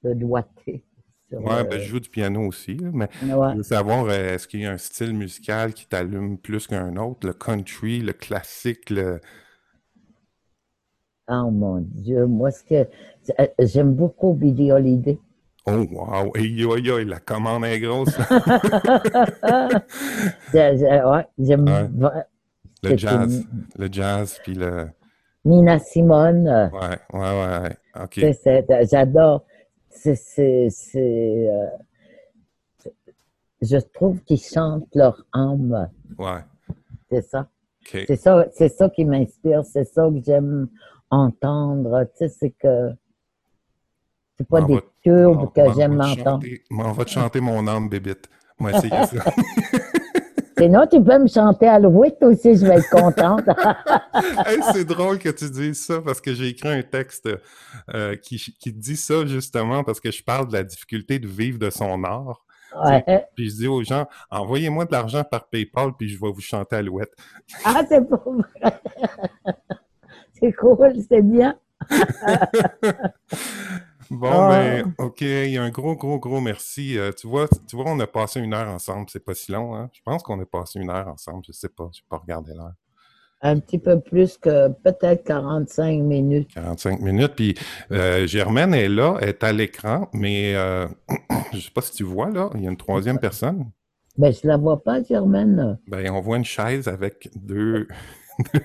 de 0.06 0.14
doigté. 0.14 0.84
Ouais, 1.32 1.64
ben, 1.64 1.80
je 1.80 1.86
joue 1.86 2.00
du 2.00 2.10
piano 2.10 2.48
aussi, 2.48 2.78
mais 2.94 3.10
je 3.22 3.58
veux 3.58 3.64
savoir, 3.64 4.06
euh, 4.06 4.36
est-ce 4.36 4.48
qu'il 4.48 4.62
y 4.62 4.66
a 4.66 4.72
un 4.72 4.78
style 4.78 5.14
musical 5.14 5.74
qui 5.74 5.86
t'allume 5.88 6.38
plus 6.38 6.68
qu'un 6.68 6.96
autre? 6.98 7.26
Le 7.28 7.34
country, 7.34 8.00
le 8.00 8.14
classique, 8.14 8.92
le... 8.92 9.20
Oh 11.28 11.50
mon 11.52 11.80
Dieu, 11.82 12.28
moi, 12.28 12.52
ce 12.52 12.64
que 12.64 12.88
euh, 13.40 13.48
j'aime 13.60 13.96
beaucoup 13.96 14.34
Billy 14.34 14.72
Holiday. 14.72 15.18
Oh, 15.66 15.84
wow! 15.92 16.32
Hey, 16.36 16.54
yo, 16.54 16.78
yo, 16.78 17.04
la 17.04 17.20
commande 17.20 17.66
est 17.66 17.80
grosse! 17.80 18.16
ouais, 20.54 21.26
j'aime... 21.40 21.66
Le 22.84 22.96
jazz, 22.96 23.44
le 23.78 23.90
jazz, 23.92 24.40
puis 24.44 24.54
le... 24.54 24.90
Nina 25.44 25.80
Simone. 25.80 26.70
Ouais, 26.72 27.20
ouais, 27.20 27.20
ouais, 27.20 27.78
OK. 28.04 28.20
J'adore 28.90 29.44
c'est, 29.96 30.70
euh, 30.96 31.68
je 33.62 33.78
trouve 33.78 34.22
qu'ils 34.22 34.42
chantent 34.42 34.94
leur 34.94 35.26
âme. 35.34 35.90
Ouais. 36.18 36.42
C'est 37.10 37.22
ça. 37.22 37.48
C'est 37.86 38.16
ça, 38.16 38.46
c'est 38.52 38.70
ça 38.70 38.90
qui 38.90 39.06
m'inspire, 39.06 39.64
c'est 39.64 39.86
ça 39.86 40.10
que 40.10 40.20
j'aime 40.26 40.68
entendre. 41.10 42.04
Tu 42.06 42.18
sais, 42.18 42.30
c'est 42.30 42.50
que 42.50 42.92
c'est 44.38 44.48
pas 44.48 44.62
des 44.62 44.80
turbes 45.02 45.54
que 45.54 45.74
j'aime 45.76 46.02
entendre. 46.02 46.46
On 46.72 46.92
va 46.92 47.06
te 47.06 47.12
chanter 47.12 47.40
mon 47.40 47.68
âme, 47.68 47.88
bébite. 47.90 48.28
Moi, 48.60 48.72
c'est 48.80 48.90
ça. 48.90 49.06
Sinon, 50.58 50.88
tu 50.90 51.04
peux 51.04 51.20
me 51.20 51.28
chanter 51.28 51.68
à 51.68 51.80
l'ouïe 51.80 52.14
aussi, 52.22 52.56
je 52.56 52.66
vais 52.66 52.76
être 52.76 52.90
contente. 52.90 53.44
c'est 54.74 54.86
drôle 54.86 55.20
que 55.20 55.30
tu 55.30 55.50
dises 55.50 55.86
ça 55.86 56.02
parce 56.02 56.22
que 56.22 56.34
j'ai 56.34 56.48
écrit 56.48 56.70
un 56.70 56.82
texte 56.82 57.30
euh, 57.94 58.16
qui, 58.16 58.38
qui, 58.38 58.72
dit 58.72 58.96
ça 58.96 59.26
justement 59.26 59.84
parce 59.84 60.00
que 60.00 60.12
je 60.12 60.24
parle 60.24 60.48
de 60.48 60.54
la 60.54 60.64
difficulté 60.64 61.20
de 61.20 61.28
vivre 61.28 61.60
de 61.60 61.70
son 61.70 62.04
art. 62.04 62.46
Ouais. 62.84 63.26
Puis 63.36 63.50
je 63.50 63.56
dis 63.56 63.68
aux 63.68 63.84
gens, 63.84 64.08
envoyez-moi 64.30 64.86
de 64.86 64.92
l'argent 64.92 65.24
par 65.24 65.48
PayPal, 65.48 65.92
puis 65.98 66.10
je 66.10 66.20
vais 66.20 66.32
vous 66.32 66.42
chanter 66.42 66.78
à 66.78 66.82
l'ouette. 66.82 67.14
ah, 67.64 67.84
c'est 67.88 68.08
pas 68.08 68.22
vrai. 68.26 68.82
c'est 70.40 70.54
cool, 70.54 70.94
c'est 71.10 71.22
bien. 71.22 71.58
Bon, 74.12 74.30
ah. 74.32 74.50
ben, 74.50 74.94
OK, 75.00 75.22
il 75.22 75.50
y 75.50 75.58
a 75.58 75.64
un 75.64 75.70
gros, 75.70 75.96
gros, 75.96 76.20
gros 76.20 76.42
merci. 76.42 76.98
Euh, 76.98 77.12
tu, 77.12 77.28
vois, 77.28 77.48
tu 77.68 77.76
vois, 77.76 77.86
on 77.88 78.00
a 78.00 78.08
passé 78.08 78.40
une 78.40 78.54
heure 78.54 78.68
ensemble. 78.68 79.08
C'est 79.10 79.24
pas 79.24 79.34
si 79.34 79.52
long, 79.52 79.76
hein? 79.76 79.90
Je 79.94 80.02
pense 80.04 80.24
qu'on 80.24 80.40
a 80.40 80.46
passé 80.46 80.80
une 80.80 80.90
heure 80.90 81.08
ensemble. 81.08 81.44
Je 81.48 81.52
sais 81.52 81.70
pas, 81.70 81.90
je 81.94 82.00
vais 82.00 82.08
pas 82.10 82.18
regarder 82.18 82.54
l'heure. 82.54 82.74
Un 83.42 83.60
petit 83.60 83.78
peu 83.78 84.00
plus 84.00 84.38
que 84.38 84.70
peut-être 84.70 85.24
45 85.24 86.02
minutes. 86.02 86.54
45 86.54 87.00
minutes. 87.02 87.34
Puis 87.36 87.56
euh, 87.92 88.26
Germaine 88.26 88.74
est 88.74 88.90
là, 88.90 89.18
est 89.22 89.44
à 89.44 89.52
l'écran, 89.52 90.10
mais 90.14 90.56
euh, 90.56 90.88
je 91.54 91.60
sais 91.60 91.72
pas 91.72 91.82
si 91.82 91.92
tu 91.92 92.04
vois 92.04 92.30
là, 92.30 92.50
il 92.56 92.64
y 92.64 92.68
a 92.68 92.70
une 92.72 92.78
troisième 92.78 93.20
personne. 93.20 93.70
Ben, 94.18 94.32
je 94.32 94.48
la 94.48 94.56
vois 94.56 94.82
pas, 94.82 95.04
Germaine. 95.04 95.78
Ben, 95.88 96.10
on 96.12 96.22
voit 96.22 96.38
une 96.38 96.46
chaise 96.46 96.88
avec 96.88 97.30
deux, 97.36 97.88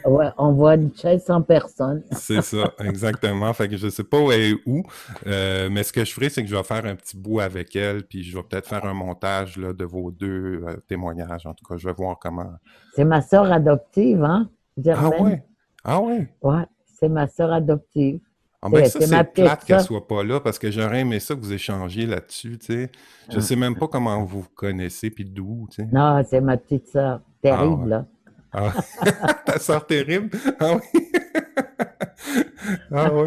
ouais, 0.04 0.28
on 0.38 0.52
voit 0.52 0.74
une 0.74 0.94
chaise 0.94 1.24
sans 1.24 1.42
personne. 1.42 2.02
c'est 2.12 2.42
ça, 2.42 2.72
exactement. 2.78 3.52
Fait 3.52 3.68
que 3.68 3.76
je 3.76 3.88
sais 3.88 4.04
pas 4.04 4.20
où 4.20 4.32
elle 4.32 4.40
est 4.40 4.56
où, 4.66 4.82
euh, 5.26 5.68
mais 5.70 5.82
ce 5.82 5.92
que 5.92 6.04
je 6.04 6.12
ferai, 6.12 6.28
c'est 6.28 6.42
que 6.42 6.48
je 6.48 6.56
vais 6.56 6.62
faire 6.62 6.84
un 6.84 6.94
petit 6.94 7.16
bout 7.16 7.40
avec 7.40 7.74
elle, 7.76 8.04
puis 8.04 8.22
je 8.22 8.36
vais 8.36 8.42
peut-être 8.42 8.68
faire 8.68 8.84
un 8.84 8.94
montage 8.94 9.56
là, 9.56 9.72
de 9.72 9.84
vos 9.84 10.10
deux 10.10 10.62
euh, 10.66 10.76
témoignages. 10.88 11.46
En 11.46 11.54
tout 11.54 11.64
cas, 11.64 11.76
je 11.76 11.86
vais 11.86 11.94
voir 11.94 12.18
comment. 12.18 12.50
C'est 12.94 13.04
ma 13.04 13.22
soeur 13.22 13.50
adoptive, 13.52 14.24
hein, 14.24 14.50
Germaine? 14.76 15.12
Ah 15.12 15.22
ouais? 15.22 15.44
Ah 15.84 16.00
ouais? 16.00 16.28
Ouais, 16.42 16.64
c'est 16.98 17.08
ma 17.08 17.28
soeur 17.28 17.52
adoptive. 17.52 18.20
Ah 18.62 18.68
ben 18.68 18.84
ça, 18.84 19.00
c'est 19.00 19.32
plate 19.32 19.64
qu'elle 19.64 19.80
soit 19.80 20.06
pas 20.06 20.22
là 20.22 20.38
parce 20.38 20.58
que 20.58 20.70
j'aurais 20.70 21.00
aimé 21.00 21.18
ça 21.18 21.34
que 21.34 21.40
vous 21.40 21.52
échangiez 21.52 22.04
là-dessus, 22.04 22.58
tu 22.58 22.66
sais. 22.66 22.90
Je 23.30 23.38
ah. 23.38 23.40
sais 23.40 23.56
même 23.56 23.74
pas 23.74 23.88
comment 23.88 24.22
vous 24.22 24.42
vous 24.42 24.48
connaissez 24.54 25.08
puis 25.10 25.24
d'où, 25.24 25.66
tu 25.70 25.76
sais. 25.76 25.88
Non, 25.90 26.22
c'est 26.28 26.42
ma 26.42 26.58
petite 26.58 26.88
soeur. 26.88 27.20
Terrible, 27.40 27.84
ah 27.84 27.88
là. 27.88 28.06
Ah, 28.52 28.72
ta 29.46 29.58
soeur 29.58 29.86
terrible? 29.86 30.30
Ah 30.58 30.74
oui? 30.74 31.08
ah 32.92 33.10
oui, 33.12 33.26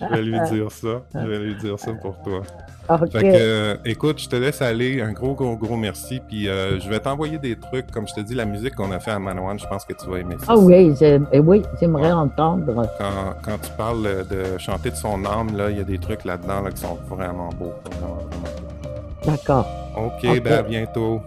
je 0.00 0.14
vais 0.14 0.22
lui 0.22 0.40
dire 0.50 0.70
ça. 0.70 1.02
Je 1.14 1.26
vais 1.26 1.38
lui 1.38 1.54
dire 1.56 1.78
ça 1.78 1.92
pour 1.92 2.16
toi. 2.22 2.42
Fait 3.12 3.22
que, 3.22 3.34
euh, 3.34 3.76
écoute, 3.84 4.20
je 4.20 4.28
te 4.28 4.36
laisse 4.36 4.60
aller. 4.60 5.00
Un 5.00 5.12
gros, 5.12 5.34
gros, 5.34 5.56
gros 5.56 5.76
merci. 5.76 6.20
Puis 6.28 6.48
euh, 6.48 6.78
je 6.80 6.88
vais 6.88 7.00
t'envoyer 7.00 7.38
des 7.38 7.56
trucs. 7.56 7.90
Comme 7.90 8.06
je 8.06 8.14
te 8.14 8.20
dis, 8.20 8.34
la 8.34 8.44
musique 8.44 8.74
qu'on 8.74 8.92
a 8.92 9.00
fait 9.00 9.12
à 9.12 9.18
Manawan, 9.18 9.58
je 9.58 9.66
pense 9.66 9.84
que 9.84 9.92
tu 9.94 10.08
vas 10.08 10.18
aimer 10.18 10.36
ça. 10.38 10.46
Ah 10.48 10.56
oui, 10.56 10.94
eh 11.00 11.38
oui, 11.40 11.62
j'aimerais 11.80 12.12
entendre. 12.12 12.86
Quand, 12.98 13.34
quand, 13.42 13.58
tu 13.58 13.70
parles 13.72 14.26
de 14.28 14.58
chanter 14.58 14.90
de 14.90 14.96
son 14.96 15.24
âme, 15.24 15.56
là, 15.56 15.70
il 15.70 15.78
y 15.78 15.80
a 15.80 15.84
des 15.84 15.98
trucs 15.98 16.24
là-dedans 16.24 16.62
là, 16.62 16.70
qui 16.70 16.80
sont 16.80 16.98
vraiment 17.08 17.50
beaux. 17.50 17.72
D'accord. 19.24 19.66
OK, 19.96 20.42
ben 20.42 20.52
à 20.52 20.62
bientôt. 20.62 21.20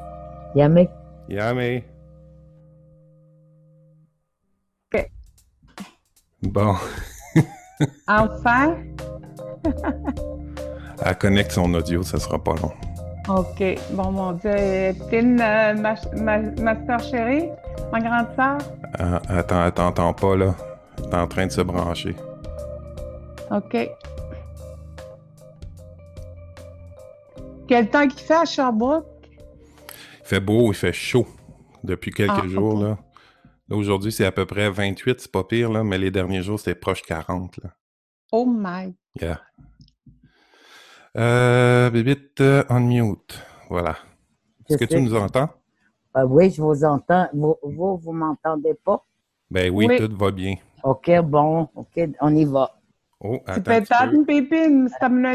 Yamé. 0.56 0.90
Yamé. 1.30 1.84
Bon. 6.44 6.76
enfin? 8.08 8.76
Elle 11.06 11.18
connecte 11.18 11.52
son 11.52 11.74
audio, 11.74 12.04
ça 12.04 12.20
sera 12.20 12.42
pas 12.44 12.56
long. 12.56 12.72
OK. 13.30 13.64
Bon, 13.92 14.12
mon 14.12 14.32
Dieu. 14.34 14.94
Tine, 15.10 15.40
euh, 15.42 15.74
ma, 15.76 15.96
ma, 16.16 16.40
ma 16.62 16.86
soeur 16.86 17.00
chérie, 17.02 17.50
ma 17.92 18.00
grande 18.00 18.28
soeur. 18.36 18.58
Ah, 19.00 19.22
attends, 19.30 19.62
attends, 19.62 19.88
attends 19.90 20.14
pas, 20.14 20.36
là. 20.36 20.56
T'es 20.96 21.16
en 21.16 21.28
train 21.28 21.46
de 21.48 21.52
se 21.52 21.62
brancher. 21.62 22.16
OK. 23.52 23.90
Quel 27.68 27.90
temps 27.90 28.08
qu'il 28.08 28.20
fait 28.22 28.34
à 28.36 28.46
Sherbrooke? 28.46 29.06
Il 30.22 30.28
fait 30.28 30.40
beau, 30.40 30.72
il 30.72 30.76
fait 30.76 30.94
chaud 30.94 31.28
depuis 31.84 32.12
quelques 32.12 32.32
Ah, 32.44 32.48
jours, 32.48 32.82
là. 32.82 32.98
Là, 33.70 33.76
aujourd'hui, 33.76 34.12
c'est 34.12 34.26
à 34.26 34.32
peu 34.32 34.46
près 34.46 34.70
28, 34.70 35.20
c'est 35.22 35.32
pas 35.32 35.44
pire, 35.44 35.72
là, 35.72 35.84
mais 35.84 35.98
les 35.98 36.12
derniers 36.12 36.42
jours, 36.42 36.60
c'était 36.60 36.76
proche 36.76 37.02
40, 37.02 37.58
là. 37.64 37.70
Oh 38.32 38.46
my. 38.46 38.96
Yeah. 39.20 39.42
Euh, 41.18 41.90
Bébite, 41.90 42.42
euh, 42.42 42.64
unmute. 42.70 43.42
Voilà. 43.70 43.96
Je 44.70 44.76
Est-ce 44.76 44.86
que 44.86 44.86
tu 44.86 45.02
nous 45.02 45.16
entends? 45.16 45.50
Euh, 46.16 46.26
oui, 46.26 46.52
je 46.52 46.62
vous 46.62 46.84
entends. 46.84 47.28
Vous, 47.34 47.56
vous, 47.64 47.98
vous 47.98 48.14
m'entendez 48.14 48.74
pas? 48.74 49.06
Ben 49.50 49.72
oui, 49.74 49.88
Oui. 49.88 49.98
tout 49.98 50.16
va 50.18 50.32
bien. 50.32 50.56
OK, 50.84 51.10
bon, 51.22 51.70
OK, 51.76 52.00
on 52.22 52.36
y 52.36 52.46
va. 52.46 52.72
Oh, 53.20 53.40
Tu 53.54 53.62
peux 53.62 53.72
un 53.72 53.82
petit 53.82 53.94
peu. 54.00 54.16
t'en 54.18 54.24
pépine, 54.26 54.90
c'est 54.90 55.00
comme 55.00 55.26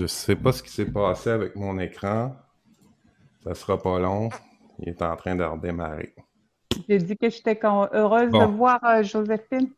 Je 0.00 0.06
sais 0.06 0.36
pas 0.36 0.52
ce 0.52 0.62
qui 0.62 0.70
s'est 0.70 0.90
passé 0.90 1.30
avec 1.30 1.54
mon 1.54 1.78
écran. 1.78 2.34
Ça 3.44 3.54
sera 3.54 3.80
pas 3.80 3.98
long. 4.00 4.30
Il 4.82 4.88
est 4.90 5.02
en 5.02 5.16
train 5.16 5.34
de 5.36 5.44
redémarrer. 5.44 6.14
j'ai 6.88 6.98
dit 6.98 7.16
que 7.16 7.30
j'étais 7.30 7.58
heureuse 7.64 8.30
Bon. 8.30 8.46
de 8.46 8.52
voir 8.56 8.80
euh, 8.84 9.02
Joséphine. 9.02 9.70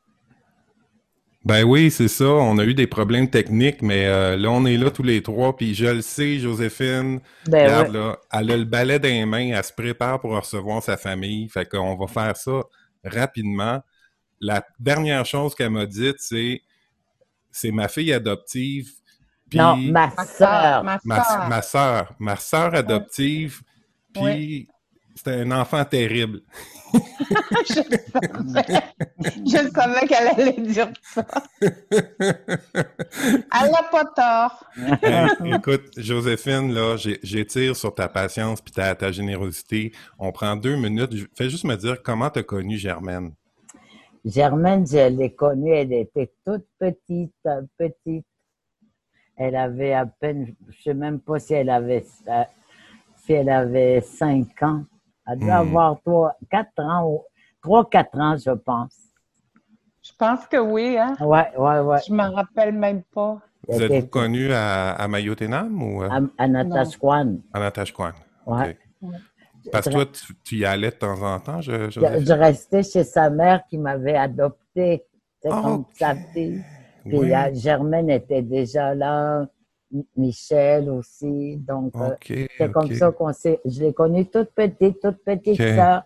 Ben 1.45 1.63
oui, 1.63 1.91
c'est 1.91 2.09
ça. 2.09 2.25
On 2.25 2.57
a 2.57 2.65
eu 2.65 2.73
des 2.73 2.87
problèmes 2.87 3.29
techniques, 3.29 3.83
mais 3.83 4.07
euh, 4.07 4.35
là, 4.37 4.51
on 4.51 4.65
est 4.65 4.79
là 4.79 4.91
tous 4.91 5.03
les 5.03 5.23
trois. 5.23 5.55
Puis 5.55 5.75
je 5.75 5.85
le 5.87 6.01
sais, 6.01 6.39
Joséphine, 6.39 7.21
Ben 7.47 7.67
regarde, 7.67 7.89
ouais. 7.89 7.93
là, 7.99 8.19
elle 8.33 8.51
a 8.51 8.57
le 8.57 8.65
balai 8.65 8.99
dans 8.99 9.09
les 9.11 9.27
mains. 9.27 9.51
Elle 9.55 9.63
se 9.65 9.73
prépare 9.73 10.21
pour 10.21 10.31
recevoir 10.31 10.83
sa 10.83 10.97
famille. 10.97 11.47
Fait 11.51 11.69
qu'on 11.69 11.97
va 11.97 12.07
faire 12.07 12.35
ça 12.37 12.63
rapidement. 13.05 13.83
La 14.41 14.65
dernière 14.79 15.27
chose 15.27 15.55
qu'elle 15.55 15.71
m'a 15.71 15.85
dite, 15.87 16.17
c'est 16.19 16.63
c'est 17.51 17.71
ma 17.73 17.89
fille 17.89 18.13
adoptive. 18.15 18.89
Puis 19.51 19.59
Non, 19.59 19.77
ma 19.77 20.07
Ma 20.17 20.25
sœur. 20.25 20.83
Ma 20.83 20.99
ma, 21.05 21.23
soeur. 21.25 21.49
ma 21.49 21.63
sœur, 21.63 22.15
ma 22.19 22.37
sœur 22.37 22.75
adoptive, 22.75 23.61
puis 24.15 24.23
Oui. 24.23 24.69
C'était 25.15 25.41
un 25.41 25.51
enfant 25.53 25.85
terrible. 25.85 26.41
je 26.95 27.81
le 27.91 27.99
savais. 28.13 28.81
Je 29.21 29.65
le 29.65 29.71
savais 29.71 30.07
qu'elle 30.07 30.29
allait 30.29 30.61
dire 30.61 30.93
ça. 31.03 31.25
Elle 31.61 33.71
n'a 33.71 33.83
pas 33.91 34.05
tort. 34.05 34.65
Hey, 35.03 35.29
écoute, 35.55 35.91
Joséphine, 35.97 36.73
là, 36.73 36.97
j'étire 36.97 37.75
sur 37.77 37.95
ta 37.95 38.09
patience 38.09 38.61
puis 38.61 38.73
ta, 38.73 38.95
ta 38.95 39.13
générosité. 39.13 39.93
On 40.19 40.33
prend 40.33 40.57
deux 40.57 40.77
minutes. 40.77 41.13
Fais 41.37 41.51
juste 41.51 41.65
me 41.65 41.77
dire 41.77 42.03
comment 42.03 42.31
t'as 42.31 42.43
connu 42.43 42.79
Germaine. 42.79 43.33
Germaine, 44.25 44.87
je 44.87 45.09
l'ai 45.09 45.35
connue, 45.35 45.71
elle 45.71 45.93
était 45.93 46.33
toute 46.47 46.67
petite, 46.79 47.35
euh, 47.47 47.61
petite. 47.77 48.25
Elle 49.37 49.57
avait 49.57 49.93
à 49.93 50.07
peine, 50.07 50.55
je 50.69 50.83
sais 50.83 50.95
même 50.95 51.21
pas 51.21 51.39
si 51.39 51.53
elle 51.53 51.69
avait, 51.69 52.07
euh, 52.29 52.45
si 53.17 53.35
elle 53.35 53.51
avait 53.51 54.01
cinq 54.01 54.63
ans. 54.63 54.85
Elle 55.27 55.39
devait 55.39 55.51
Hmm. 55.53 55.55
avoir 55.57 56.01
trois, 56.03 56.37
quatre 56.51 56.79
ans, 56.81 57.09
ou- 57.09 57.25
trois, 57.63 57.89
quatre 57.89 58.19
ans, 58.19 58.37
je 58.37 58.51
pense. 58.51 58.97
Je 60.03 60.13
pense 60.19 60.47
que 60.47 60.59
oui, 60.59 60.99
hein? 60.99 61.17
Ouais, 61.21 61.51
ouais, 61.57 61.81
ouais. 61.81 61.99
Je 62.07 62.13
m'en 62.13 62.31
rappelle 62.33 62.73
même 62.75 63.03
pas. 63.15 63.39
Vous 63.69 63.81
êtes-vous 63.81 64.07
connu 64.09 64.53
à, 64.53 64.91
à 64.93 65.09
Mayotenam 65.09 65.83
ou 65.83 66.03
à, 66.03 66.15
à, 66.15 66.21
à 66.39 66.49
Natashquan. 66.49 67.39
à 67.55 67.61
Natashquan? 67.61 68.13
Ouais. 68.47 68.77
OK. 69.03 69.71
Parce 69.73 69.87
que 69.87 69.93
toi, 69.93 70.07
tu, 70.07 70.35
tu 70.45 70.57
y 70.59 70.65
allais 70.67 70.91
de 70.91 70.97
temps 70.97 71.23
en 71.23 71.41
temps, 71.41 71.63
je, 71.63 71.89
Je, 71.89 72.01
je 72.01 72.33
restais 72.35 72.83
chez 72.83 73.03
sa 73.05 73.31
mère 73.31 73.63
qui 73.71 73.79
m'avait 73.79 74.17
adoptée. 74.17 75.05
Ah, 75.47 75.61
comme 75.63 75.85
sa 75.99 76.15
fille. 76.33 76.63
Puis 77.07 77.19
Oui. 77.19 77.35
euh, 77.35 77.51
Germaine 77.55 78.11
était 78.11 78.43
déjà 78.43 78.95
là, 78.95 79.47
Michel 80.17 80.91
aussi. 80.91 81.57
Donc, 81.57 81.93
euh, 81.97 82.09
OK, 82.09 82.49
c'est 82.59 82.73
comme 82.73 82.87
OK. 82.87 82.95
ça 82.95 83.11
qu'on 83.11 83.33
s'est. 83.33 83.61
Je 83.65 83.83
l'ai 83.83 83.93
connue 83.93 84.27
toute 84.27 84.51
petite, 84.51 85.01
toute 85.01 85.25
petite 85.25 85.61
Ok. 85.61 86.05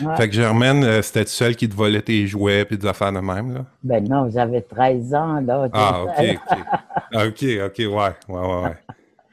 Ouais. 0.00 0.16
Fait 0.16 0.28
que 0.28 0.34
Germaine, 0.34 0.82
euh, 0.82 1.00
c'était 1.00 1.24
celle 1.26 1.54
qui 1.54 1.68
te 1.68 1.74
volait 1.74 2.02
tes 2.02 2.26
jouets 2.26 2.64
puis 2.64 2.76
des 2.76 2.86
affaires 2.86 3.12
de 3.12 3.20
même, 3.20 3.54
là? 3.54 3.64
Ben 3.84 4.02
non, 4.06 4.28
j'avais 4.28 4.60
13 4.60 5.14
ans, 5.14 5.40
là. 5.40 5.68
Ah, 5.72 6.02
OK, 6.02 6.10
OK. 6.18 6.58
Ah, 7.14 7.26
OK, 7.26 7.44
OK, 7.66 7.78
ouais, 7.78 7.88
ouais, 7.88 8.12
ouais, 8.28 8.62
ouais. 8.62 8.76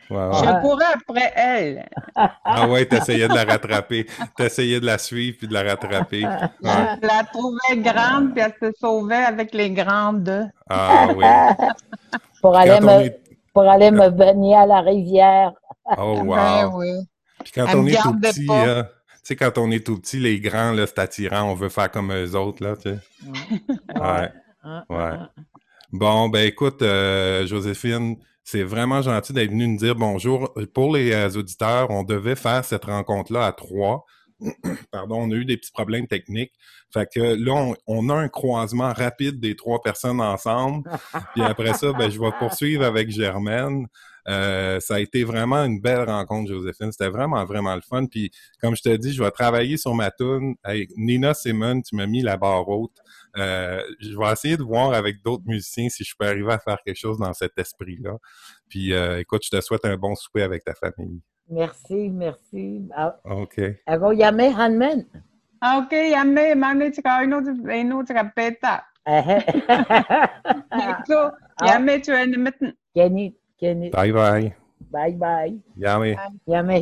Ouais, 0.10 0.18
ouais. 0.18 0.34
Je 0.34 0.62
courais 0.62 0.86
après 0.94 1.34
elle. 1.36 1.90
Ah 2.16 2.68
ouais, 2.68 2.86
t'essayais 2.86 3.28
de 3.28 3.34
la 3.34 3.46
rattraper. 3.46 4.06
T'essayais 4.36 4.80
de 4.80 4.86
la 4.86 4.98
suivre 4.98 5.38
puis 5.40 5.48
de 5.48 5.54
la 5.54 5.64
rattraper. 5.64 6.24
Ouais. 6.64 6.70
Je 7.02 7.08
la 7.08 7.24
trouvais 7.24 7.78
grande, 7.78 8.34
puis 8.34 8.44
elle 8.44 8.54
se 8.62 8.78
sauvait 8.80 9.16
avec 9.16 9.54
les 9.54 9.72
grandes. 9.72 10.50
Ah 10.70 11.08
oui. 11.16 11.26
pour, 12.42 12.56
aller 12.56 12.80
me, 12.80 13.06
est... 13.06 13.23
pour 13.54 13.64
aller 13.64 13.91
me 13.91 14.10
baigner 14.10 14.56
à 14.56 14.66
la 14.66 14.82
rivière. 14.82 15.54
Oh 15.97 16.24
Ben 16.24 16.68
wow. 16.68 16.80
oui. 16.80 16.91
Puis 17.43 17.51
quand 17.54 17.68
Elle 17.68 17.78
on 17.78 17.86
est 17.88 18.01
tout 18.01 18.18
petit, 18.18 18.47
hein, 18.49 18.88
tu 19.06 19.20
sais, 19.24 19.36
quand 19.36 19.58
on 19.58 19.70
est 19.70 19.86
tout 19.86 19.99
petit, 19.99 20.18
les 20.18 20.39
grands, 20.39 20.72
là, 20.72 20.88
c'est 20.88 20.97
attirant, 20.99 21.43
on 21.51 21.56
veut 21.56 21.68
faire 21.68 21.91
comme 21.91 22.14
eux 22.14 22.36
autres, 22.38 22.64
là, 22.64 22.78
tu 22.78 22.91
sais. 22.91 22.99
Ouais. 23.99 24.32
Ouais. 24.89 25.18
Bon, 25.91 26.30
ben 26.30 26.47
écoute, 26.47 26.82
euh, 26.82 27.45
Joséphine, 27.45 28.16
c'est 28.43 28.64
vraiment 28.64 29.01
gentil 29.01 29.34
d'être 29.34 29.51
venue 29.51 29.68
nous 29.68 29.78
dire 29.78 29.95
bonjour. 29.95 30.54
Pour 30.74 30.95
les 30.95 31.12
euh, 31.12 31.30
auditeurs, 31.38 31.89
on 31.91 32.04
devait 32.04 32.36
faire 32.36 32.66
cette 32.66 32.86
rencontre-là 32.86 33.45
à 33.45 33.51
trois. 33.51 34.06
Pardon, 34.91 35.22
on 35.22 35.32
a 35.32 35.36
eu 35.36 35.46
des 35.46 35.58
petits 35.58 35.72
problèmes 35.72 36.08
techniques. 36.08 36.54
Fait 36.94 37.08
que 37.12 37.20
là, 37.20 37.74
on, 37.88 38.10
a 38.10 38.14
un 38.14 38.28
croisement 38.28 38.94
rapide 38.94 39.39
des 39.39 39.56
trois 39.56 39.82
personnes 39.82 40.22
ensemble. 40.22 40.89
Puis 41.34 41.44
après 41.44 41.74
ça, 41.74 41.94
ben, 41.94 42.10
je 42.10 42.20
vais 42.20 42.32
poursuivre 42.39 42.84
avec 42.84 43.10
Germaine. 43.10 43.88
Euh, 44.28 44.80
ça 44.80 44.96
a 44.96 45.00
été 45.00 45.24
vraiment 45.24 45.64
une 45.66 45.82
belle 45.82 46.10
rencontre, 46.10 46.50
Joséphine. 46.50 46.91
C'était 46.91 47.10
vraiment, 47.10 47.44
vraiment 47.46 47.76
le 47.76 47.82
fun. 47.82 48.06
Puis, 48.06 48.32
comme 48.62 48.76
je 48.76 48.82
te 48.82 48.96
dis, 48.96 49.14
je 49.14 49.24
vais 49.24 49.32
travailler 49.32 49.78
sur 49.78 49.94
ma 49.96 50.12
tune. 50.12 50.56
Nina 50.96 51.34
Simon, 51.34 51.82
tu 51.82 51.96
m'as 51.96 52.08
mis 52.08 52.22
la 52.22 52.38
barre 52.38 52.68
haute. 52.68 52.98
Euh, 53.38 53.82
je 54.00 54.18
vais 54.18 54.32
essayer 54.32 54.58
de 54.58 54.64
voir 54.64 54.94
avec 54.94 55.22
d'autres 55.24 55.44
musiciens 55.46 55.89
si 55.89 56.04
je 56.04 56.14
peux 56.18 56.26
arriver 56.26 56.54
à 56.54 56.60
faire 56.60 56.78
quelque 56.86 57.00
chose 57.00 57.18
dans 57.18 57.34
cet 57.34 57.58
esprit-là. 57.58 58.18
Puis, 58.70 58.94
euh, 58.94 59.20
écoute, 59.20 59.44
je 59.44 59.56
te 59.56 59.62
souhaite 59.62 59.86
un 59.86 59.98
bon 59.98 60.16
souper 60.16 60.44
avec 60.44 60.64
ta 60.64 60.74
famille. 60.74 61.22
Merci, 61.50 62.10
merci. 62.10 62.88
Ah, 62.96 63.16
OK. 63.26 63.84
Ako 63.88 64.12
yame 64.12 64.50
hanmen. 64.52 65.06
Ah, 65.62 65.78
OK, 65.80 65.94
ino, 65.94 67.39
ino, 67.72 68.04
tsaka 68.04 68.24
peta. 68.36 68.84
Ito, 70.74 71.32
Yamé, 71.62 72.02
tu 72.02 72.12
es 72.12 72.26
une 72.26 72.38
mitten. 72.38 72.74
Kenny, 72.96 73.36
Kenny. 73.60 73.89
Bye 73.89 74.12
bye. 74.12 74.56
Bye 74.91 75.14
bye. 75.14 75.62
Yame, 75.78 76.16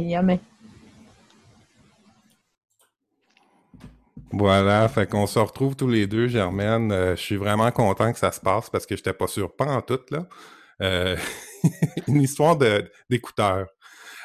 yame. 0.06 0.40
Voilà, 4.34 4.88
fait 4.88 5.10
qu'on 5.10 5.28
se 5.28 5.40
retrouve 5.40 5.76
tous 5.76 5.90
les 5.90 6.08
deux, 6.08 6.28
Germaine. 6.28 6.92
Euh, 6.92 7.16
je 7.18 7.22
suis 7.22 7.36
vraiment 7.36 7.70
content 7.72 8.14
que 8.14 8.20
ça 8.20 8.32
se 8.32 8.40
passe 8.40 8.70
parce 8.70 8.86
que 8.86 8.96
j'étais 8.96 9.14
pas 9.14 9.28
sûr, 9.28 9.54
pas 9.54 9.66
en 9.66 9.82
tout, 9.82 10.00
là. 10.10 10.26
Euh, 10.82 11.18
une 12.08 12.22
histoire 12.22 12.58
d'écouteurs. 13.10 13.68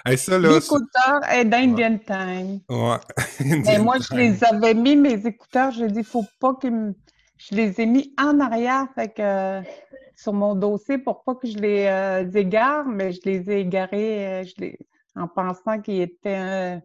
Hey, 0.07 0.17
ça, 0.17 0.39
là, 0.39 0.49
c'est- 0.49 0.55
L'écouteur 0.73 1.21
est 1.33 1.45
d'Indian 1.45 1.99
Time. 1.99 2.61
ouais. 2.71 2.97
Mais 3.65 3.79
moi, 3.81 3.97
je 3.99 4.15
les 4.15 4.45
avais 4.45 4.73
mis, 4.75 4.95
mes 4.95 5.27
écouteurs, 5.27 5.73
j'ai 5.73 5.89
dit, 5.89 6.05
faut 6.05 6.25
pas 6.41 6.55
qu'ils 6.61 6.71
me... 6.73 6.95
Je 7.39 7.55
les 7.57 7.81
ai 7.81 7.87
mis 7.87 8.15
en 8.19 8.39
arrière, 8.41 8.87
fait 8.95 9.09
que 9.09 9.21
euh, 9.21 9.61
sur 10.15 10.33
mon 10.33 10.55
dossier 10.55 10.97
pour 10.99 11.23
pas 11.25 11.35
que 11.35 11.47
je 11.47 11.59
les 11.59 11.87
euh, 11.87 12.31
égare, 12.33 12.87
mais 12.87 13.13
je 13.13 13.21
les 13.25 13.51
ai 13.51 13.61
égarés 13.61 14.27
euh, 14.27 14.45
je 14.45 14.55
les... 14.59 14.79
en 15.17 15.29
pensant 15.29 15.81
qu'ils 15.83 16.01
étaient 16.03 16.81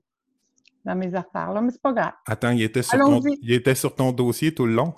dans 0.83 0.95
mes 0.95 1.13
affaires. 1.15 1.53
Là, 1.53 1.61
mais 1.61 1.71
c'est 1.71 1.81
pas 1.81 1.93
grave. 1.93 2.11
Attends, 2.25 2.49
il 2.51 2.63
était, 2.63 2.81
sur 2.83 2.99
ton, 2.99 3.21
il 3.41 3.53
était 3.53 3.75
sur 3.75 3.95
ton 3.95 4.11
dossier 4.11 4.53
tout 4.53 4.65
le 4.65 4.73
long? 4.73 4.93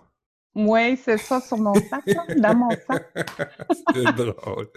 Oui, 0.56 0.97
c'est 1.04 1.18
ça 1.18 1.41
sur 1.41 1.58
mon 1.58 1.74
sac, 1.74 2.04
dans 2.38 2.56
mon 2.56 2.70
sac. 2.70 3.12
C'est 3.93 4.16
drôle. 4.16 4.68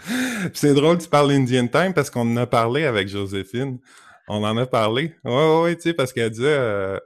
C'est 0.55 0.75
drôle, 0.75 0.99
tu 0.99 1.09
parles 1.09 1.33
Indian 1.33 1.67
Time 1.67 1.93
parce 1.93 2.09
qu'on 2.09 2.23
en 2.33 2.37
a 2.39 2.47
parlé 2.47 2.85
avec 2.85 3.09
Joséphine. 3.09 3.79
On 4.29 4.43
en 4.43 4.57
a 4.57 4.67
parlé. 4.67 5.15
Oui, 5.25 5.61
oui, 5.63 5.77
tu 5.77 5.83
sais, 5.83 5.95
parce 5.95 6.13
qu'elle 6.15 6.31
disait, 6.31 6.47
euh, 6.49 6.99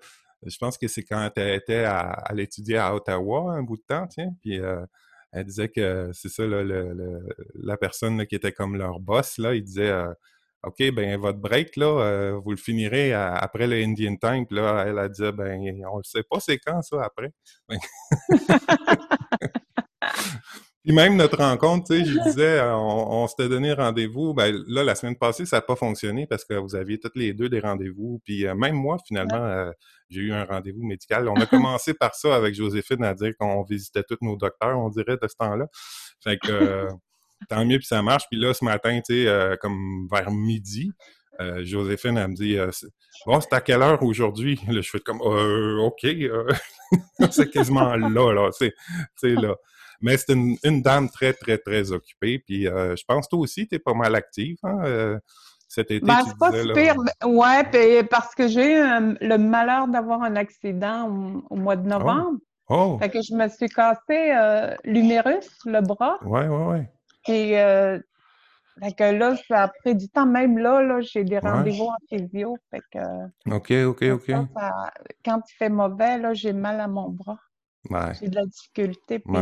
je 0.47 0.57
pense 0.57 0.79
que 0.79 0.87
c'est 0.87 1.03
quand 1.03 1.31
elle 1.37 1.55
était 1.55 1.85
à, 1.85 2.25
elle 2.31 2.41
étudiait 2.41 2.79
à 2.79 2.95
Ottawa 2.95 3.53
un 3.53 3.63
bout 3.63 3.77
de 3.77 3.83
temps, 3.83 4.07
tiens, 4.07 4.33
puis 4.41 4.61
euh, 4.61 4.85
elle 5.33 5.45
disait 5.45 5.69
que 5.69 6.11
c'est 6.13 6.29
ça, 6.31 6.45
le, 6.47 7.21
la 7.55 7.77
personne 7.77 8.25
qui 8.27 8.37
était 8.37 8.53
comme 8.53 8.77
leur 8.77 9.01
boss, 9.01 9.39
là, 9.39 9.55
il 9.55 9.65
disait, 9.65 9.91
euh, 9.91 10.13
OK, 10.63 10.91
ben 10.93 11.19
votre 11.19 11.39
break, 11.39 11.77
là, 11.77 11.87
euh, 11.87 12.41
vous 12.45 12.51
le 12.51 12.57
finirez 12.57 13.13
à- 13.13 13.35
après 13.35 13.67
le 13.67 13.77
Indian 13.77 14.17
Time. 14.17 14.47
Puis 14.47 14.57
là, 14.57 14.85
elle 14.87 14.99
a 14.99 15.09
dit, 15.09 15.23
ben, 15.33 15.59
on 15.91 15.99
ne 15.99 16.03
sait 16.03 16.23
pas 16.23 16.39
c'est 16.41 16.59
quand 16.59 16.83
ça 16.83 17.03
après. 17.03 17.33
Puis 17.69 17.79
Puis 20.83 20.95
même 20.95 21.17
notre 21.17 21.37
rencontre, 21.37 21.89
tu 21.89 21.99
sais, 21.99 22.11
je 22.11 22.19
disais, 22.23 22.59
on, 22.63 23.27
s'était 23.27 23.51
donné 23.51 23.75
rendez-vous. 23.75 24.33
Ben 24.33 24.65
là, 24.67 24.83
la 24.83 24.95
semaine 24.95 25.17
passée, 25.17 25.45
ça 25.45 25.57
n'a 25.57 25.61
pas 25.61 25.77
fonctionné 25.77 26.27
parce 26.27 26.45
que 26.47 26.55
vous 26.55 26.75
aviez 26.75 26.99
toutes 26.99 27.17
les 27.17 27.35
deux 27.35 27.51
des 27.51 27.61
rendez-vous. 27.61 28.23
Puis 28.25 28.47
euh, 28.47 28.55
même 28.55 28.77
moi, 28.77 28.97
finalement, 29.07 29.45
euh, 29.45 29.71
j'ai 30.09 30.23
eu 30.23 30.33
un 30.33 30.45
rendez-vous 30.47 30.83
médical. 30.83 31.29
On 31.29 31.35
a 31.35 31.45
commencé 31.47 31.93
par 31.93 32.15
ça 32.15 32.35
avec 32.35 32.55
Joséphine 32.55 33.05
à 33.05 33.13
dire 33.13 33.33
qu'on 33.39 33.63
visitait 33.63 34.05
tous 34.05 34.17
nos 34.23 34.37
docteurs, 34.37 34.79
on 34.79 34.89
dirait, 34.89 35.19
de 35.21 35.29
ce 35.29 35.35
temps-là. 35.37 35.67
Fait 36.25 36.39
que 36.39 36.89
tant 37.49 37.65
mieux, 37.65 37.79
puis 37.79 37.87
ça 37.87 38.03
marche. 38.03 38.25
Puis 38.31 38.41
là, 38.41 38.55
ce 38.55 38.65
matin, 38.65 39.01
tu 39.05 39.25
sais, 39.25 39.57
comme 39.61 40.07
vers 40.11 40.31
midi, 40.31 40.93
Joséphine, 41.63 42.19
elle 42.19 42.29
me 42.29 42.35
dit 42.35 42.57
Bon, 43.27 43.41
c'est 43.41 43.53
à 43.53 43.61
quelle 43.61 43.83
heure 43.83 44.03
aujourd'hui? 44.03 44.61
je 44.69 44.83
fais 44.83 45.01
comme 45.01 45.21
OK, 45.21 46.07
c'est 47.31 47.51
quasiment 47.51 47.97
là, 47.97 48.33
là. 48.33 48.51
C'est 48.53 49.35
là. 49.35 49.55
Mais 50.01 50.17
c'est 50.17 50.33
une, 50.33 50.83
dame 50.83 51.11
très, 51.11 51.33
très, 51.33 51.59
très 51.59 51.93
occupée. 51.93 52.39
Puis 52.39 52.67
euh, 52.67 52.97
je 52.97 53.05
pense 53.05 53.29
toi 53.29 53.39
aussi, 53.39 53.67
tu 53.69 53.75
es 53.75 53.79
pas 53.79 53.95
mal 53.95 54.15
active 54.15 54.57
hein, 54.63 54.79
euh, 54.85 55.19
cet 55.69 55.91
été. 55.91 56.05
Ben, 56.05 56.21
c'est 56.27 56.39
pas 56.39 56.53
super. 56.53 56.97
Ouais, 57.25 58.03
parce 58.05 58.35
que 58.35 58.49
j'ai 58.49 58.77
eu 58.77 59.17
le 59.21 59.37
malheur 59.37 59.89
d'avoir 59.89 60.23
un 60.23 60.37
accident 60.37 61.09
au, 61.51 61.57
mois 61.57 61.77
de 61.77 61.87
oh. 61.87 61.99
novembre. 61.99 62.39
Oh. 62.69 62.99
Fait 63.01 63.11
que 63.11 63.19
je 63.21 63.35
me 63.35 63.49
suis 63.49 63.69
cassé 63.69 64.01
euh, 64.11 64.75
l'humérus, 64.85 65.51
le 65.67 65.81
bras. 65.81 66.19
Ouais, 66.25 66.47
ouais, 66.47 66.67
ouais. 66.67 66.91
Et 67.29 67.57
fait 68.83 68.93
que 68.93 69.05
là, 69.05 69.37
ça 69.49 69.65
a 69.65 69.69
pris 69.69 69.95
du 69.95 70.09
temps. 70.09 70.27
Même 70.27 70.59
là, 70.59 70.81
là 70.83 71.01
j'ai 71.01 71.25
des 71.25 71.39
rendez-vous 71.39 71.85
en 71.85 71.97
physio. 72.09 72.57
Fait 72.71 72.83
que, 72.91 73.55
OK, 73.55 73.73
OK, 73.87 74.05
OK. 74.13 74.35
quand 75.25 75.43
il 75.49 75.55
fait 75.59 75.69
mauvais, 75.69 76.19
là, 76.19 76.33
j'ai 76.33 76.53
mal 76.53 76.81
à 76.81 76.89
mon 76.89 77.11
bras. 77.11 77.39
Ouais. 77.91 78.13
J'ai 78.19 78.29
de 78.29 78.37
la 78.37 78.47
difficulté. 78.47 79.19
Puis 79.19 79.35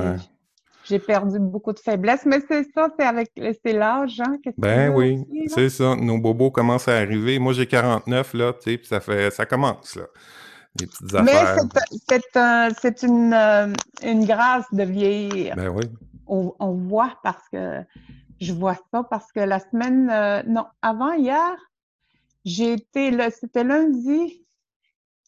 j'ai 0.85 0.99
perdu 0.99 1.39
beaucoup 1.39 1.73
de 1.73 1.79
faiblesse, 1.79 2.25
mais 2.25 2.41
c'est 2.49 2.67
ça, 2.73 2.89
c'est 2.99 3.05
avec 3.05 3.31
c'est 3.37 3.73
l'âge, 3.73 4.21
hein? 4.21 4.39
Ben 4.57 4.93
oui, 4.95 5.25
c'est 5.49 5.69
ça. 5.69 5.95
Nos 5.97 6.19
bobos 6.19 6.51
commencent 6.51 6.89
à 6.89 6.97
arriver. 6.97 7.39
Moi, 7.39 7.53
j'ai 7.53 7.67
49, 7.67 8.35
là, 8.35 8.53
tu 8.55 8.71
sais, 8.71 8.79
puis 8.79 8.87
ça 8.87 9.01
fait 9.01 9.31
ça 9.31 9.45
commence, 9.47 9.97
là. 9.97 10.05
Les 10.81 10.87
petites 10.87 11.15
affaires. 11.15 11.57
Mais 12.11 12.71
c'est 12.81 13.03
une, 13.03 13.33
euh, 13.33 13.73
une 14.03 14.25
grâce 14.25 14.67
de 14.73 14.85
vieillir. 14.85 15.57
Ben 15.57 15.69
oui. 15.69 15.85
On, 16.29 16.73
voit 16.73 17.19
parce 17.23 17.49
que 17.49 17.83
je 18.41 18.53
vois 18.53 18.77
ça 18.93 19.03
parce 19.03 19.33
que 19.33 19.41
la 19.41 19.61
semaine, 19.61 20.11
euh, 20.11 20.43
non, 20.47 20.67
avant 20.83 21.13
hier, 21.13 21.57
j'ai 22.45 22.75
été, 22.75 23.13
c'était 23.31 23.65
lundi, 23.65 24.45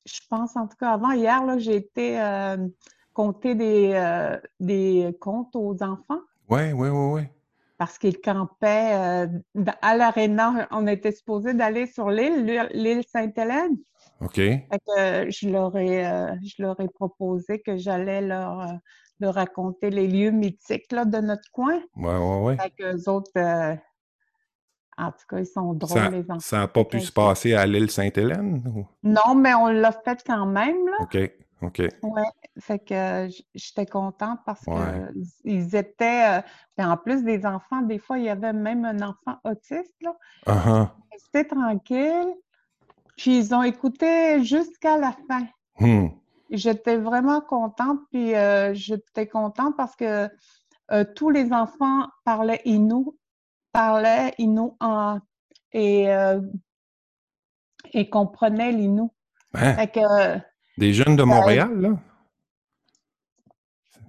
je 0.06 0.20
pense 0.28 0.56
en 0.56 0.66
tout 0.66 0.76
cas 0.76 0.92
avant 0.92 1.12
hier, 1.12 1.44
là, 1.44 1.58
j'ai 1.58 1.76
été 1.76 2.20
euh, 2.20 2.56
compter 3.12 3.54
des, 3.54 3.92
euh, 3.94 4.38
des 4.60 5.16
contes 5.20 5.54
aux 5.56 5.82
enfants. 5.82 6.20
Oui, 6.48 6.72
oui, 6.72 6.88
oui, 6.88 7.12
oui. 7.12 7.22
Parce 7.78 7.96
qu'ils 7.96 8.20
campaient 8.20 9.26
à 9.80 9.96
l'aréna. 9.96 10.68
On 10.70 10.86
était 10.86 11.12
supposé 11.12 11.54
d'aller 11.54 11.86
sur 11.86 12.10
l'île, 12.10 12.68
l'île 12.74 13.02
Sainte-Hélène. 13.10 13.78
OK. 14.20 14.36
je, 14.36 15.48
leur 15.48 15.74
ai, 15.78 16.36
je 16.42 16.62
leur 16.62 16.78
ai 16.78 16.88
proposé 16.88 17.62
que 17.62 17.78
j'allais 17.78 18.20
leur, 18.20 18.66
leur, 19.20 19.34
raconter 19.34 19.90
les 19.90 20.08
lieux 20.08 20.30
mythiques 20.30 20.92
là, 20.92 21.04
de 21.04 21.18
notre 21.18 21.50
coin. 21.52 21.80
Oui, 21.96 22.14
oui, 22.14 22.36
oui. 22.42 22.56
Fait 22.56 23.08
autres, 23.08 23.78
en 25.00 25.12
tout 25.12 25.26
cas, 25.28 25.38
ils 25.38 25.46
sont 25.46 25.72
drôles, 25.72 26.12
les 26.12 26.30
enfants. 26.30 26.40
Ça 26.40 26.58
n'a 26.58 26.68
pas 26.68 26.84
pu 26.84 27.00
se 27.00 27.10
passer 27.10 27.54
à 27.54 27.66
l'île 27.66 27.90
Sainte-Hélène? 27.90 28.86
Non, 29.02 29.34
mais 29.34 29.54
on 29.54 29.68
l'a 29.68 29.92
fait 29.92 30.22
quand 30.26 30.46
même. 30.46 30.76
Là. 30.86 30.96
OK. 31.00 31.18
OK. 31.62 31.82
Oui, 32.02 32.22
fait 32.58 32.78
que 32.78 33.28
j'étais 33.54 33.86
contente 33.86 34.40
parce 34.46 34.64
qu'ils 35.42 35.74
étaient. 35.76 36.40
Euh, 36.78 36.84
en 36.84 36.96
plus 36.96 37.22
des 37.22 37.44
enfants, 37.44 37.82
des 37.82 37.98
fois, 37.98 38.18
il 38.18 38.24
y 38.24 38.28
avait 38.30 38.52
même 38.52 38.84
un 38.84 39.00
enfant 39.02 39.38
autiste. 39.44 39.94
Là. 40.00 40.16
Uh 40.46 40.86
C'était 41.18 41.44
tranquille. 41.44 42.34
Puis 43.16 43.38
ils 43.38 43.54
ont 43.54 43.62
écouté 43.62 44.42
jusqu'à 44.42 44.96
la 44.96 45.14
fin. 45.28 45.46
Hmm. 45.78 46.08
J'étais 46.50 46.96
vraiment 46.96 47.40
contente. 47.40 48.00
Puis 48.10 48.34
euh, 48.34 48.74
j'étais 48.74 49.26
contente 49.26 49.76
parce 49.76 49.96
que 49.96 50.28
euh, 50.92 51.04
tous 51.14 51.30
les 51.30 51.52
enfants 51.52 52.06
parlaient 52.24 52.62
Inou, 52.64 53.16
parlaient 53.72 54.34
Inou 54.38 54.76
en, 54.80 55.18
et, 55.72 56.08
et 57.92 58.10
comprenaient 58.10 58.72
l'Inou. 58.72 59.12
Que 59.52 60.40
des 60.78 60.94
jeunes 60.94 61.16
de 61.16 61.22
ben, 61.22 61.28
Montréal, 61.28 61.80
là? 61.80 61.90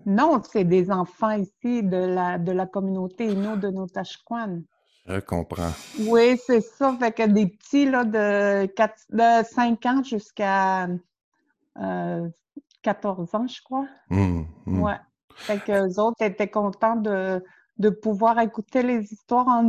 Non, 0.05 0.41
c'est 0.43 0.63
des 0.63 0.89
enfants 0.89 1.31
ici 1.31 1.83
de 1.83 1.97
la, 1.97 2.37
de 2.37 2.51
la 2.51 2.65
communauté 2.65 3.25
Inno 3.25 3.55
de 3.55 3.69
Notashquan. 3.69 4.61
Je 5.05 5.19
comprends. 5.19 5.71
Oui, 6.07 6.39
c'est 6.45 6.61
ça. 6.61 6.95
Fait 6.99 7.11
que 7.11 7.27
des 7.27 7.47
petits 7.47 7.89
là, 7.89 8.03
de, 8.03 8.65
4, 8.67 8.95
de 9.09 9.45
5 9.45 9.85
ans 9.85 10.03
jusqu'à 10.03 10.87
14 11.75 13.29
euh, 13.33 13.37
ans, 13.37 13.47
je 13.47 13.61
crois. 13.63 13.87
Mmh, 14.09 14.43
mmh. 14.65 14.81
Ouais. 14.81 14.99
Fait 15.35 15.59
que 15.59 15.71
les 15.71 15.99
autres 15.99 16.21
étaient 16.21 16.49
contents 16.49 16.95
de, 16.95 17.43
de 17.77 17.89
pouvoir 17.89 18.39
écouter 18.39 18.83
les 18.83 19.11
histoires 19.11 19.47
en. 19.47 19.67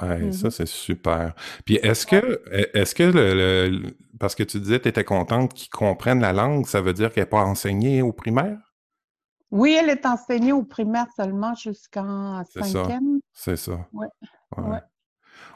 Ouais, 0.00 0.32
Ça, 0.32 0.48
mmh 0.48 0.50
c'est 0.50 0.66
super. 0.66 1.34
Puis 1.64 1.76
est-ce 1.76 2.06
que, 2.06 2.42
est-ce 2.74 2.94
que 2.94 3.02
le, 3.02 3.94
parce 4.18 4.34
que 4.34 4.42
tu 4.42 4.58
disais 4.58 4.78
que 4.78 4.84
tu 4.84 4.88
étais 4.88 5.04
contente 5.04 5.52
qu'ils 5.54 5.70
comprennent 5.70 6.20
la 6.20 6.32
langue, 6.32 6.66
ça 6.66 6.80
veut 6.80 6.94
dire 6.94 7.12
qu'elle 7.12 7.24
n'est 7.24 7.30
pas 7.30 7.44
enseignée 7.44 8.02
au 8.02 8.12
primaire? 8.12 8.58
Oui, 9.50 9.76
elle 9.78 9.90
est 9.90 10.06
enseignée 10.06 10.52
au 10.52 10.62
primaire 10.62 11.06
seulement 11.14 11.54
jusqu'en 11.54 12.42
cinquième. 12.44 13.20
C'est 13.32 13.56
ça. 13.56 13.86
Oui. 13.92 14.06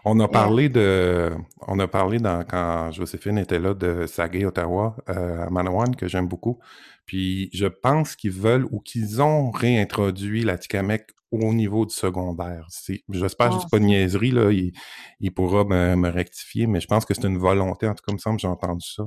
On 0.08 0.20
a 0.20 0.28
parlé 0.28 0.68
de, 0.68 1.32
on 1.66 1.80
a 1.80 1.88
parlé 1.88 2.20
dans, 2.20 2.44
quand 2.44 2.92
Joséphine 2.92 3.38
était 3.38 3.58
là 3.58 3.74
de 3.74 4.06
Saguet, 4.06 4.44
Ottawa, 4.44 4.96
euh, 5.08 5.46
à 5.46 5.50
Manawan, 5.50 5.96
que 5.96 6.06
j'aime 6.06 6.28
beaucoup. 6.28 6.60
Puis 7.06 7.50
je 7.52 7.66
pense 7.66 8.14
qu'ils 8.14 8.30
veulent 8.30 8.66
ou 8.70 8.78
qu'ils 8.78 9.20
ont 9.20 9.50
réintroduit 9.50 10.44
la 10.44 10.58
Tikamek 10.58 11.10
au 11.32 11.52
niveau 11.52 11.86
du 11.86 11.92
secondaire. 11.92 12.68
J'espère 13.10 13.48
que 13.48 13.54
je 13.54 13.58
dis 13.58 13.66
pas 13.68 13.80
de 13.80 13.84
niaiserie, 13.84 14.30
là, 14.30 14.52
il, 14.52 15.34
pourra 15.34 15.64
me, 15.64 16.08
rectifier, 16.08 16.68
mais 16.68 16.78
je 16.78 16.86
pense 16.86 17.04
que 17.04 17.12
c'est 17.12 17.26
une 17.26 17.38
volonté, 17.38 17.88
en 17.88 17.94
tout 17.94 18.04
cas, 18.06 18.12
il 18.12 18.14
me 18.14 18.18
semble 18.18 18.38
j'ai 18.38 18.46
entendu 18.46 18.86
ça, 18.88 19.02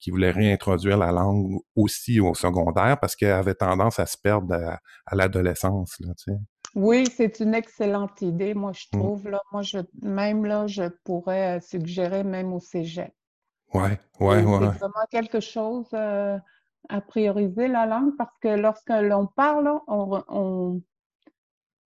qui 0.00 0.10
voulait 0.10 0.32
réintroduire 0.32 0.98
la 0.98 1.12
langue 1.12 1.60
aussi 1.76 2.18
au 2.18 2.34
secondaire 2.34 2.98
parce 3.00 3.14
qu'elle 3.14 3.30
avait 3.30 3.54
tendance 3.54 4.00
à 4.00 4.06
se 4.06 4.16
perdre 4.20 4.52
à, 5.06 5.14
l'adolescence. 5.14 5.98
Oui, 6.74 7.06
c'est 7.06 7.40
une 7.40 7.54
excellente 7.54 8.22
idée, 8.22 8.54
moi, 8.54 8.72
je 8.72 8.86
mmh. 8.92 8.98
trouve. 8.98 9.28
Là, 9.28 9.42
moi, 9.52 9.62
je, 9.62 9.78
même 10.02 10.44
là, 10.44 10.66
je 10.66 10.84
pourrais 11.04 11.60
suggérer 11.60 12.24
même 12.24 12.52
au 12.52 12.60
cégep. 12.60 13.12
Oui, 13.74 13.90
oui, 14.20 14.36
oui. 14.36 14.66
C'est 14.72 14.78
vraiment 14.78 15.06
quelque 15.10 15.40
chose 15.40 15.88
euh, 15.94 16.38
à 16.88 17.00
prioriser, 17.00 17.68
la 17.68 17.86
langue, 17.86 18.16
parce 18.16 18.36
que 18.40 18.48
lorsque 18.48 18.90
l'on 18.90 19.26
parle, 19.26 19.70
on, 19.86 20.82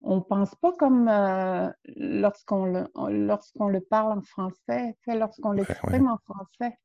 on 0.06 0.22
pense 0.22 0.54
pas 0.56 0.72
comme 0.74 1.08
euh, 1.08 1.70
lorsqu'on 1.96 2.66
le, 2.66 2.88
lorsqu'on 3.10 3.68
le 3.68 3.82
parle 3.82 4.20
en 4.20 4.22
français, 4.22 4.96
lorsqu'on 5.08 5.52
l'exprime 5.52 6.08
en 6.08 6.18
français. 6.18 6.78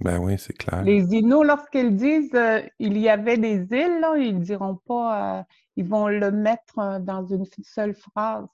Ben 0.00 0.18
oui, 0.18 0.38
c'est 0.38 0.56
clair. 0.56 0.82
Les 0.84 1.14
Inuits, 1.14 1.44
lorsqu'ils 1.44 1.96
disent 1.96 2.34
euh, 2.34 2.62
il 2.78 2.96
y 2.98 3.08
avait 3.08 3.36
des 3.36 3.66
îles, 3.70 4.00
là, 4.00 4.16
ils 4.16 4.40
diront 4.40 4.76
pas, 4.86 5.40
euh, 5.40 5.42
ils 5.76 5.86
vont 5.86 6.08
le 6.08 6.30
mettre 6.30 7.00
dans 7.00 7.24
une 7.26 7.44
seule 7.62 7.94
phrase. 7.94 8.46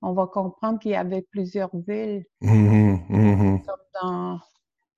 On 0.00 0.12
va 0.12 0.26
comprendre 0.26 0.78
qu'il 0.78 0.92
y 0.92 0.96
avait 0.96 1.22
plusieurs 1.22 1.70
îles. 1.88 2.24
Mmh 2.40 2.96
mmh 3.08 3.62
comme 3.66 3.76
dans, 4.02 4.40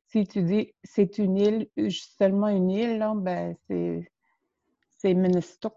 si 0.09 0.27
tu 0.27 0.43
dis 0.43 0.73
c'est 0.83 1.19
une 1.19 1.37
île, 1.37 1.69
seulement 1.91 2.49
une 2.49 2.71
île, 2.71 2.99
là, 2.99 3.15
ben 3.17 3.57
c'est, 3.67 4.11
c'est 4.99 5.15
Minnesota. 5.15 5.71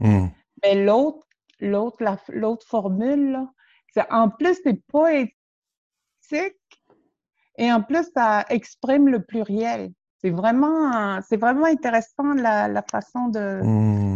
Mmh. 0.00 0.26
Mais 0.62 0.84
l'autre, 0.84 1.26
l'autre, 1.60 2.02
l'autre 2.28 2.66
formule, 2.66 3.38
en 4.10 4.28
plus, 4.28 4.58
c'est 4.62 4.82
poétique 4.86 5.34
et 7.58 7.72
en 7.72 7.82
plus, 7.82 8.06
ça 8.14 8.44
exprime 8.50 9.08
le 9.08 9.22
pluriel. 9.22 9.90
C'est 10.22 10.30
vraiment, 10.30 11.20
c'est 11.28 11.36
vraiment 11.36 11.66
intéressant 11.66 12.34
la, 12.34 12.82
façon 12.90 13.28
de, 13.28 13.60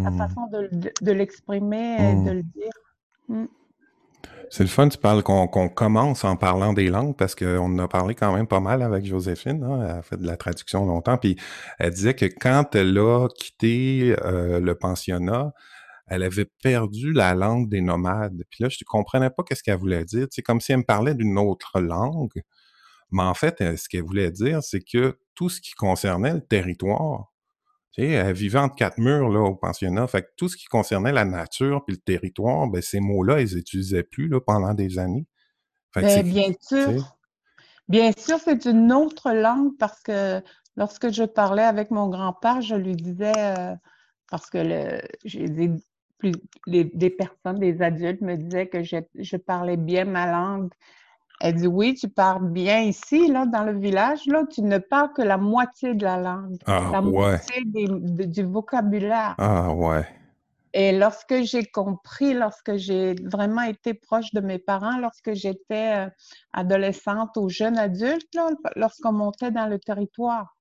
la 0.05 0.11
mmh. 0.11 0.19
façon 0.19 0.47
de, 0.51 1.13
l'exprimer 1.13 1.97
et 1.97 2.15
de 2.25 2.31
le 2.31 2.43
dire. 2.43 2.73
Mmh. 3.29 3.45
C'est 4.53 4.65
le 4.65 4.69
fun, 4.69 4.89
tu 4.89 4.99
parles 4.99 5.23
qu'on 5.23 5.47
commence 5.47 6.25
en 6.25 6.35
parlant 6.35 6.73
des 6.73 6.89
langues 6.89 7.17
parce 7.17 7.37
qu'on 7.37 7.79
a 7.79 7.87
parlé 7.87 8.17
quand 8.17 8.35
même 8.35 8.49
pas 8.49 8.59
mal 8.59 8.83
avec 8.83 9.05
Joséphine. 9.05 9.63
Hein, 9.63 9.81
elle 9.85 9.91
a 9.91 10.03
fait 10.03 10.17
de 10.17 10.27
la 10.27 10.37
traduction 10.37 10.85
longtemps. 10.85 11.19
Puis 11.19 11.37
elle 11.79 11.91
disait 11.93 12.15
que 12.15 12.25
quand 12.25 12.75
elle 12.75 12.99
a 12.99 13.29
quitté 13.29 14.17
euh, 14.25 14.59
le 14.59 14.75
pensionnat, 14.75 15.53
elle 16.09 16.25
avait 16.25 16.51
perdu 16.65 17.13
la 17.13 17.35
langue 17.35 17.69
des 17.69 17.81
nomades. 17.81 18.43
Puis 18.51 18.65
là, 18.65 18.69
je 18.69 18.79
ne 18.83 18.87
comprenais 18.87 19.31
pas 19.31 19.45
qu'est-ce 19.45 19.63
qu'elle 19.63 19.79
voulait 19.79 20.05
dire. 20.05 20.27
C'est 20.31 20.43
comme 20.43 20.61
si 20.61 20.73
elle 20.73 20.79
me 20.79 20.85
parlait 20.85 21.15
d'une 21.15 21.39
autre 21.39 21.81
langue. 21.81 22.43
Mais 23.13 23.23
en 23.23 23.35
fait, 23.35 23.77
ce 23.77 23.89
qu'elle 23.89 24.03
voulait 24.03 24.31
dire, 24.31 24.63
c'est 24.63 24.81
que 24.81 25.19
tout 25.35 25.49
ce 25.49 25.61
qui 25.61 25.73
concernait 25.73 26.35
le 26.35 26.41
territoire, 26.41 27.33
Tu 27.93 28.03
sais, 28.03 28.09
elle 28.11 28.35
vivait 28.35 28.59
entre 28.59 28.77
quatre 28.77 28.99
murs 28.99 29.31
là, 29.31 29.41
au 29.41 29.57
pensionnat. 29.57 30.07
Fait 30.07 30.23
que 30.23 30.29
tout 30.37 30.49
ce 30.49 30.57
qui 30.57 30.67
concernait 30.67 31.13
la 31.13 31.25
nature 31.25 31.85
puis 31.85 31.97
le 31.97 32.01
territoire, 32.03 32.69
ben, 32.69 32.81
ces 32.83 33.01
mots-là, 33.01 33.41
ils 33.41 33.57
n'utilisaient 33.57 34.05
plus 34.05 34.29
là, 34.29 34.41
pendant 34.41 34.75
des 34.75 34.99
années. 34.99 35.27
Ben, 35.95 36.23
bien 36.23 36.53
sûr. 36.61 37.17
Bien 37.89 38.13
sûr, 38.17 38.39
c'est 38.39 38.67
une 38.67 38.93
autre 38.93 39.33
langue 39.33 39.77
parce 39.77 40.01
que 40.03 40.41
lorsque 40.77 41.11
je 41.11 41.25
parlais 41.25 41.65
avec 41.65 41.91
mon 41.91 42.09
grand-père, 42.09 42.61
je 42.61 42.77
lui 42.77 42.95
disais, 42.95 43.33
euh, 43.37 43.75
parce 44.31 44.49
que 44.49 45.01
j'ai 45.25 45.49
des 45.49 47.11
personnes, 47.11 47.59
des 47.59 47.83
adultes 47.83 48.21
me 48.21 48.37
disaient 48.37 48.69
que 48.69 48.85
je, 48.85 48.99
je 49.19 49.37
parlais 49.37 49.77
bien 49.77 50.05
ma 50.05 50.31
langue 50.31 50.71
elle 51.41 51.55
dit 51.55 51.67
oui, 51.67 51.95
tu 51.95 52.09
parles 52.09 52.51
bien 52.51 52.81
ici, 52.83 53.29
là, 53.29 53.47
dans 53.47 53.65
le 53.65 53.79
village, 53.79 54.27
là, 54.27 54.45
tu 54.49 54.63
ne 54.63 54.79
parles 54.79 55.13
que 55.15 55.23
la 55.23 55.39
moitié 55.39 55.95
de 55.95 56.05
la 56.05 56.19
langue, 56.19 56.59
ah, 56.67 56.91
la 56.93 57.01
moitié 57.01 57.65
du 57.65 58.43
vocabulaire. 58.45 59.35
Ah 59.39 59.73
ouais. 59.73 60.07
Et 60.73 60.93
lorsque 60.93 61.43
j'ai 61.43 61.65
compris, 61.65 62.35
lorsque 62.35 62.77
j'ai 62.77 63.15
vraiment 63.25 63.63
été 63.63 63.95
proche 63.95 64.33
de 64.33 64.41
mes 64.41 64.59
parents, 64.59 64.99
lorsque 64.99 65.33
j'étais 65.33 66.07
euh, 66.07 66.11
adolescente 66.53 67.37
ou 67.37 67.49
jeune 67.49 67.77
adulte, 67.77 68.29
lorsqu'on 68.77 69.13
montait 69.13 69.51
dans 69.51 69.67
le 69.67 69.81
territoire, 69.81 70.57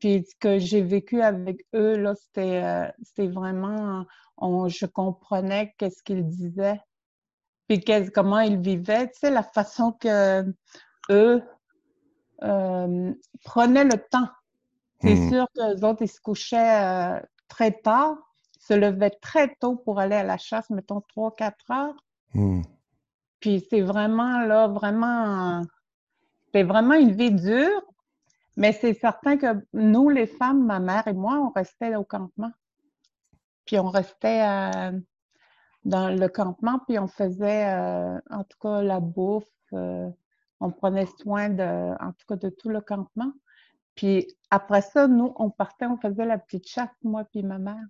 puis 0.00 0.24
ce 0.28 0.34
que 0.40 0.58
j'ai 0.58 0.82
vécu 0.82 1.20
avec 1.20 1.64
eux, 1.74 1.96
là, 1.96 2.14
c'était, 2.14 2.62
euh, 2.64 3.30
vraiment, 3.30 4.04
je 4.40 4.86
comprenais 4.86 5.74
qu'est-ce 5.78 6.02
qu'ils 6.02 6.26
disaient 6.26 6.80
puis 7.70 7.84
comment 8.12 8.40
ils 8.40 8.58
vivaient, 8.58 9.06
tu 9.12 9.20
sais, 9.20 9.30
la 9.30 9.44
façon 9.44 9.92
que 9.92 10.42
eux 11.08 11.42
euh, 12.42 13.14
prenaient 13.44 13.84
le 13.84 13.96
temps. 14.10 14.28
C'est 15.00 15.14
hmm. 15.14 15.30
sûr 15.30 15.46
que 15.54 15.84
autres, 15.84 16.02
ils 16.02 16.08
se 16.08 16.20
couchaient 16.20 16.82
euh, 16.82 17.20
très 17.46 17.70
tard, 17.70 18.16
se 18.58 18.74
levaient 18.74 19.16
très 19.22 19.54
tôt 19.60 19.76
pour 19.76 20.00
aller 20.00 20.16
à 20.16 20.24
la 20.24 20.36
chasse, 20.36 20.68
mettons 20.70 21.00
3-4 21.16 21.52
heures. 21.70 21.94
Hmm. 22.34 22.62
Puis 23.38 23.64
c'est 23.70 23.82
vraiment, 23.82 24.40
là, 24.40 24.66
vraiment, 24.66 25.62
c'est 26.52 26.64
vraiment 26.64 26.94
une 26.94 27.12
vie 27.12 27.30
dure, 27.30 27.82
mais 28.56 28.72
c'est 28.72 28.94
certain 28.94 29.36
que 29.36 29.64
nous, 29.74 30.08
les 30.08 30.26
femmes, 30.26 30.66
ma 30.66 30.80
mère 30.80 31.06
et 31.06 31.14
moi, 31.14 31.38
on 31.38 31.50
restait 31.50 31.94
au 31.94 32.04
campement. 32.04 32.50
Puis 33.64 33.78
on 33.78 33.90
restait 33.90 34.40
à 34.40 34.90
dans 35.84 36.10
le 36.10 36.28
campement, 36.28 36.78
puis 36.86 36.98
on 36.98 37.08
faisait 37.08 37.72
euh, 37.72 38.18
en 38.30 38.44
tout 38.44 38.58
cas 38.60 38.82
la 38.82 39.00
bouffe, 39.00 39.44
euh, 39.72 40.08
on 40.60 40.70
prenait 40.70 41.06
soin 41.18 41.48
de, 41.48 41.94
en 42.02 42.12
tout 42.12 42.26
cas 42.28 42.36
de 42.36 42.50
tout 42.50 42.68
le 42.68 42.80
campement. 42.80 43.32
Puis 43.94 44.26
après 44.50 44.82
ça, 44.82 45.08
nous, 45.08 45.32
on 45.36 45.50
partait, 45.50 45.86
on 45.86 45.96
faisait 45.96 46.26
la 46.26 46.38
petite 46.38 46.68
chasse, 46.68 46.90
moi 47.02 47.24
puis 47.24 47.42
ma 47.42 47.58
mère. 47.58 47.86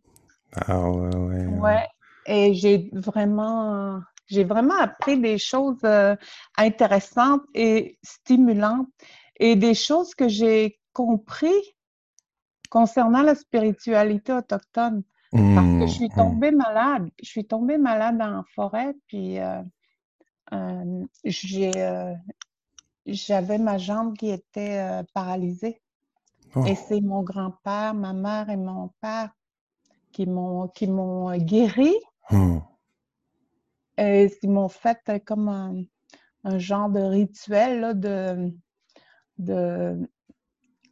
Ah 0.67 0.91
ouais, 0.91 1.17
ouais. 1.17 1.47
Ouais. 1.47 1.87
Et 2.27 2.55
j'ai 2.55 2.91
vraiment, 2.93 4.01
j'ai 4.27 4.45
vraiment 4.45 4.77
appris 4.79 5.19
des 5.19 5.39
choses 5.39 5.81
euh, 5.85 6.15
intéressantes 6.57 7.43
et 7.55 7.99
stimulantes 8.03 8.89
et 9.39 9.57
des 9.57 9.75
choses 9.75 10.15
que 10.15 10.29
j'ai 10.29 10.79
compris 10.93 11.75
concernant 12.71 13.23
la 13.23 13.35
spiritualité 13.35 14.33
autochtone. 14.33 15.03
Parce 15.33 15.67
que 15.79 15.87
je 15.87 15.93
suis 15.93 16.09
mmh, 16.09 16.13
mmh. 16.13 16.17
tombée 16.17 16.51
malade. 16.51 17.11
Je 17.23 17.29
suis 17.29 17.45
tombée 17.45 17.79
malade 17.79 18.21
en 18.21 18.43
forêt, 18.55 18.95
puis 19.07 19.39
euh, 19.39 19.63
euh, 20.53 21.05
euh, 21.25 22.15
j'avais 23.07 23.59
ma 23.59 23.79
jambe 23.79 24.17
qui 24.17 24.31
était 24.31 25.03
paralysée. 25.15 25.81
Et 26.67 26.73
oh. 26.73 26.75
c'est 26.89 27.01
mon 27.01 27.23
grand-père, 27.23 27.95
ma 27.95 28.13
mère 28.13 28.51
et 28.51 28.57
mon 28.57 28.91
père 29.01 29.31
qui 30.11 30.27
m'ont 30.27 30.67
qui 30.67 30.89
m'ont 30.89 31.37
guéri. 31.37 31.95
Mmh. 32.31 32.59
Et 33.99 34.37
ils 34.43 34.51
m'ont 34.51 34.69
fait 34.69 35.23
comme 35.25 35.49
un, 35.49 36.59
genre 36.59 36.89
de 36.89 37.01
rituel 37.01 38.01
de, 38.01 38.53
de, 39.39 40.11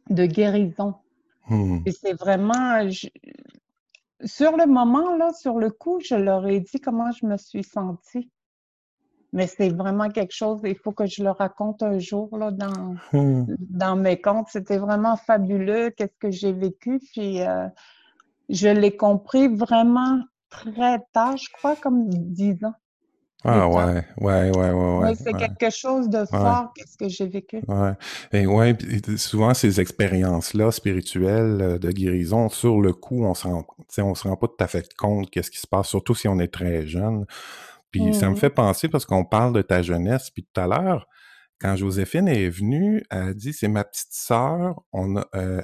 de 0.09 0.25
guérison. 0.25 0.95
Et 1.85 1.91
c'est 1.91 2.13
vraiment, 2.13 2.87
sur 4.25 4.57
le 4.57 4.65
moment, 4.65 5.15
là, 5.15 5.31
sur 5.33 5.57
le 5.59 5.69
coup, 5.69 5.99
je 5.99 6.15
leur 6.15 6.47
ai 6.47 6.59
dit 6.59 6.79
comment 6.79 7.11
je 7.11 7.25
me 7.25 7.37
suis 7.37 7.63
sentie. 7.63 8.29
Mais 9.31 9.45
c'est 9.45 9.69
vraiment 9.69 10.09
quelque 10.09 10.33
chose, 10.33 10.59
il 10.63 10.75
faut 10.75 10.91
que 10.91 11.05
je 11.05 11.23
le 11.23 11.29
raconte 11.29 11.83
un 11.83 11.99
jour 11.99 12.35
là, 12.35 12.49
dans, 12.49 12.95
hmm. 13.13 13.45
dans 13.59 13.95
mes 13.95 14.19
comptes. 14.19 14.47
C'était 14.49 14.79
vraiment 14.79 15.17
fabuleux, 15.17 15.91
qu'est-ce 15.91 16.17
que 16.19 16.31
j'ai 16.31 16.51
vécu. 16.51 16.99
Puis 17.13 17.41
euh, 17.41 17.67
je 18.49 18.69
l'ai 18.69 18.97
compris 18.97 19.47
vraiment 19.47 20.19
très 20.49 20.99
tard, 21.13 21.37
je 21.37 21.49
crois, 21.53 21.75
comme 21.75 22.09
dix 22.09 22.63
ans. 22.65 22.73
Ah 23.45 23.69
ouais, 23.69 24.05
ouais, 24.17 24.51
ouais, 24.51 24.71
ouais, 24.71 24.97
ouais. 24.97 25.15
c'est 25.15 25.31
quelque 25.33 25.69
chose 25.69 26.09
de 26.09 26.25
fort, 26.25 26.73
qu'est-ce 26.75 26.97
que 26.97 27.07
j'ai 27.07 27.27
vécu. 27.27 27.61
Ouais. 27.69 27.93
Et 28.33 28.45
ouais, 28.45 28.77
souvent 29.15 29.53
ces 29.53 29.79
expériences-là 29.79 30.71
spirituelles 30.71 31.61
euh, 31.61 31.77
de 31.77 31.89
guérison, 31.91 32.49
sur 32.49 32.81
le 32.81 32.91
coup, 32.91 33.23
on 33.23 33.33
se 33.33 33.47
rend, 33.47 33.65
on 33.99 34.15
se 34.15 34.27
rend 34.27 34.35
pas 34.35 34.47
tout 34.47 34.61
à 34.63 34.67
fait 34.67 34.93
compte 34.97 35.29
qu'est-ce 35.29 35.51
qui 35.51 35.59
se 35.59 35.67
passe, 35.67 35.87
surtout 35.87 36.15
si 36.15 36.27
on 36.27 36.37
est 36.39 36.53
très 36.53 36.85
jeune. 36.85 37.25
Puis 37.91 38.13
ça 38.13 38.27
me 38.27 38.33
mmh. 38.33 38.37
fait 38.37 38.49
penser 38.49 38.89
parce 38.89 39.05
qu'on 39.05 39.23
parle 39.23 39.53
de 39.53 39.61
ta 39.61 39.81
jeunesse, 39.81 40.29
puis 40.31 40.43
tout 40.43 40.61
à 40.61 40.67
l'heure, 40.67 41.07
quand 41.59 41.75
Joséphine 41.75 42.27
est 42.27 42.49
venue, 42.49 43.03
elle 43.09 43.29
a 43.29 43.33
dit 43.33 43.53
c'est 43.53 43.67
ma 43.67 43.83
petite 43.83 44.11
sœur, 44.11 44.81
on 44.93 45.17
a, 45.17 45.25
euh, 45.35 45.61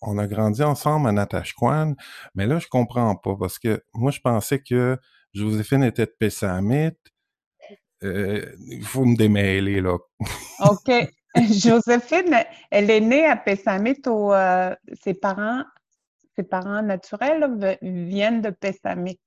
on 0.00 0.18
a 0.18 0.26
grandi 0.26 0.62
ensemble 0.62 1.08
à 1.08 1.12
Natashquan, 1.12 1.94
mais 2.34 2.46
là 2.46 2.58
je 2.58 2.68
comprends 2.68 3.14
pas 3.14 3.36
parce 3.38 3.58
que 3.58 3.82
moi 3.94 4.10
je 4.10 4.20
pensais 4.20 4.60
que 4.60 4.98
Joséphine 5.34 5.84
était 5.84 6.06
de 6.06 6.14
Pessamit. 6.18 6.92
Euh, 8.02 8.44
il 8.68 8.84
faut 8.84 9.04
me 9.04 9.16
démêler, 9.16 9.80
là. 9.80 9.98
OK. 10.60 10.90
Joséphine, 11.36 12.44
elle 12.70 12.90
est 12.90 13.00
née 13.00 13.26
à 13.26 13.36
Pessamit 13.36 14.00
où 14.06 14.32
euh, 14.32 14.74
ses 15.00 15.14
parents, 15.14 15.62
ses 16.34 16.42
parents 16.42 16.82
naturels 16.82 17.78
viennent 17.82 18.40
de 18.40 18.50
Pessamit. 18.50 19.20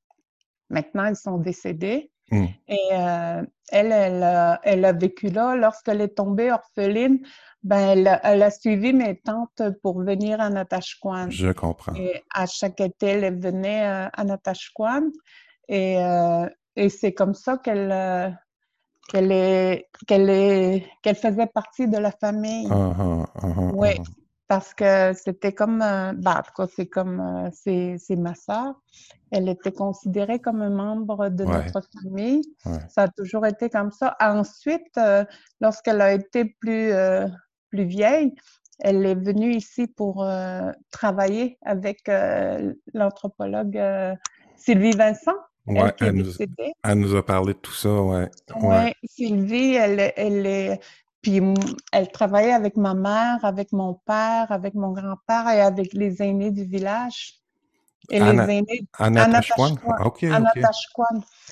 Maintenant, 0.69 1.05
ils 1.05 1.15
sont 1.15 1.37
décédés. 1.37 2.11
Hmm. 2.31 2.45
Et 2.67 2.79
euh, 2.93 3.43
elle, 3.71 3.91
elle 3.91 4.85
a, 4.85 4.93
vécu 4.93 5.27
là. 5.27 5.55
Lorsqu'elle 5.55 6.01
est 6.01 6.15
tombée 6.15 6.51
orpheline, 6.51 7.19
ben, 7.63 8.19
elle, 8.23 8.41
a 8.41 8.51
suivi 8.51 8.91
mes 8.91 9.19
tantes 9.19 9.61
pour 9.81 10.01
venir 10.01 10.41
à 10.41 10.49
Natashquan. 10.49 11.29
Je 11.29 11.51
comprends. 11.51 11.93
Et 11.95 12.21
à 12.33 12.45
chaque 12.47 12.81
été, 12.81 13.07
elle 13.07 13.39
venait 13.39 13.85
à 13.85 14.23
Natashquan. 14.23 15.11
Et, 15.67 15.97
euh, 15.97 16.47
et 16.75 16.89
c'est 16.89 17.13
comme 17.13 17.33
ça 17.33 17.57
qu'elle 17.57 17.91
euh, 17.91 18.29
qu'elle 19.09 19.31
est 19.31 19.89
qu'elle 20.07 20.29
est 20.29 20.85
qu'elle 21.01 21.15
faisait 21.15 21.47
partie 21.47 21.87
de 21.87 21.97
la 21.97 22.11
famille. 22.11 22.67
Ah, 22.71 22.93
ah, 22.97 23.25
ah, 23.35 23.47
oui, 23.73 23.91
parce 24.47 24.73
que 24.73 25.13
c'était 25.13 25.53
comme 25.53 25.81
euh, 25.81 26.13
bah, 26.15 26.43
c'est 26.75 26.87
comme 26.87 27.49
c'est 27.53 27.99
ma 28.11 28.35
soeur. 28.35 28.75
Elle 29.31 29.49
était 29.49 29.71
considérée 29.71 30.39
comme 30.39 30.61
un 30.61 30.69
membre 30.69 31.29
de 31.29 31.43
notre 31.43 31.81
famille. 32.01 32.43
Ça 32.89 33.03
a 33.03 33.07
toujours 33.07 33.45
été 33.45 33.69
comme 33.69 33.91
ça. 33.91 34.15
Ensuite, 34.19 34.99
lorsqu'elle 35.59 36.01
a 36.01 36.13
été 36.13 36.45
plus 36.45 36.93
plus 37.69 37.85
vieille, 37.85 38.35
elle 38.79 39.03
est 39.05 39.15
venue 39.15 39.55
ici 39.55 39.87
pour 39.87 40.27
travailler 40.91 41.57
avec 41.63 42.11
l'anthropologue 42.93 43.81
Sylvie 44.55 44.91
Vincent. 44.91 45.33
Ouais, 45.65 45.93
elle, 46.01 46.97
nous, 46.97 47.15
a 47.15 47.25
parlé 47.25 47.53
de 47.53 47.59
tout 47.59 47.73
ça, 47.73 47.89
ouais. 47.89 48.29
Ouais, 48.61 48.93
Sylvie, 49.05 49.75
elle, 49.75 50.11
elle 50.17 50.45
est. 50.45 50.79
Puis 51.21 51.41
elle 51.93 52.11
travaillait 52.11 52.51
avec 52.51 52.75
ma 52.75 52.93
mère, 52.93 53.45
avec 53.45 53.71
mon 53.71 53.93
père, 53.93 54.47
avec 54.49 54.73
mon 54.73 54.91
grand-père 54.91 55.47
et 55.47 55.61
avec 55.61 55.93
les 55.93 56.21
aînés 56.21 56.51
du 56.51 56.65
village. 56.65 57.35
Et 58.09 58.19
les 58.19 58.25
aînés. 58.25 58.87
Anna 58.99 59.39
OK, 60.03 60.25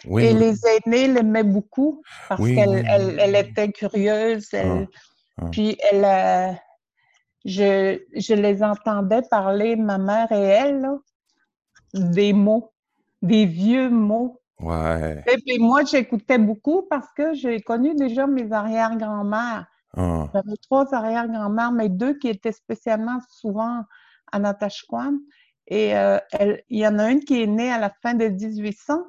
Oui, 0.08 0.26
et 0.26 0.34
les 0.34 0.56
aînés 0.68 1.08
l'aimaient 1.08 1.46
beaucoup 1.46 2.02
parce 2.28 2.46
qu'elle 2.46 2.86
elle, 2.86 3.36
était 3.38 3.72
curieuse. 3.72 4.50
Ah, 4.54 4.84
ah. 5.38 5.46
Puis 5.52 5.78
elle. 5.90 6.04
Euh, 6.06 6.54
je, 7.46 8.00
je 8.16 8.34
les 8.36 8.62
entendais 8.62 9.22
parler, 9.24 9.76
ma 9.76 9.98
mère 9.98 10.32
et 10.32 10.44
elle, 10.44 10.82
là, 10.82 10.98
des 11.94 12.34
mots 12.34 12.72
des 13.22 13.46
vieux 13.46 13.90
mots. 13.90 14.42
Ouais. 14.60 15.24
Et 15.28 15.38
puis 15.38 15.60
moi, 15.60 15.84
j'écoutais 15.84 16.38
beaucoup 16.38 16.84
parce 16.90 17.12
que 17.14 17.34
j'ai 17.34 17.62
connu 17.62 17.96
déjà 17.96 18.28
mes 18.28 18.52
arrière-grand-mères. 18.52 19.66
Ah. 19.96 20.30
J'avais 20.34 20.58
trois 20.62 20.94
arrière-grand-mères, 20.94 21.72
mais 21.72 21.90
deux 21.90 22.18
qui 22.18 22.30
étaient 22.30 22.52
spécialement 22.52 23.20
souvent 23.30 23.84
à 24.32 24.40
Natashquan. 24.40 25.18
Et 25.68 25.96
euh, 25.98 26.18
il 26.70 26.80
y 26.80 26.88
en 26.88 27.00
a 27.00 27.12
une 27.12 27.22
qui 27.22 27.42
est 27.42 27.48
née 27.48 27.72
à 27.72 27.80
la 27.80 27.92
fin 28.02 28.14
de 28.14 28.28
1800 28.28 29.04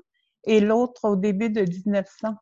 et 0.44 0.60
l'autre 0.60 1.08
au 1.08 1.16
début 1.16 1.50
de 1.50 1.62
1900. 1.62 2.34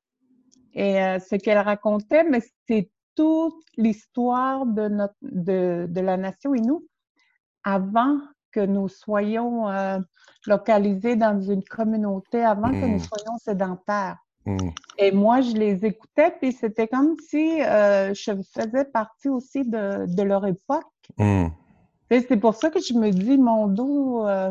Et 0.74 1.02
euh, 1.02 1.18
ce 1.18 1.36
qu'elle 1.36 1.58
racontait, 1.58 2.24
mais 2.24 2.40
c'est 2.68 2.90
toute 3.16 3.64
l'histoire 3.76 4.66
de, 4.66 4.88
notre, 4.88 5.14
de, 5.22 5.86
de 5.88 6.00
la 6.00 6.16
nation 6.16 6.54
Innu 6.54 6.74
avant 7.64 8.18
que 8.52 8.60
nous 8.60 8.88
soyons 8.88 9.68
euh, 9.68 9.98
localisés 10.46 11.16
dans 11.16 11.40
une 11.40 11.64
communauté 11.64 12.44
avant 12.44 12.70
que 12.70 12.86
nous 12.86 12.96
mm. 12.96 13.00
soyons 13.00 13.38
sédentaires. 13.38 14.18
Mm. 14.46 14.70
Et 14.98 15.12
moi, 15.12 15.40
je 15.40 15.52
les 15.52 15.84
écoutais, 15.84 16.34
puis 16.40 16.52
c'était 16.52 16.88
comme 16.88 17.16
si 17.28 17.62
euh, 17.62 18.14
je 18.14 18.32
faisais 18.54 18.84
partie 18.84 19.28
aussi 19.28 19.64
de, 19.64 20.22
leur 20.22 20.46
époque. 20.46 20.84
Mm. 21.18 21.48
C'est 22.10 22.36
pour 22.38 22.54
ça 22.54 22.70
que 22.70 22.80
je 22.80 22.94
me 22.94 23.10
dis, 23.10 23.38
mon 23.38 23.68
dos, 23.68 24.26
euh, 24.26 24.50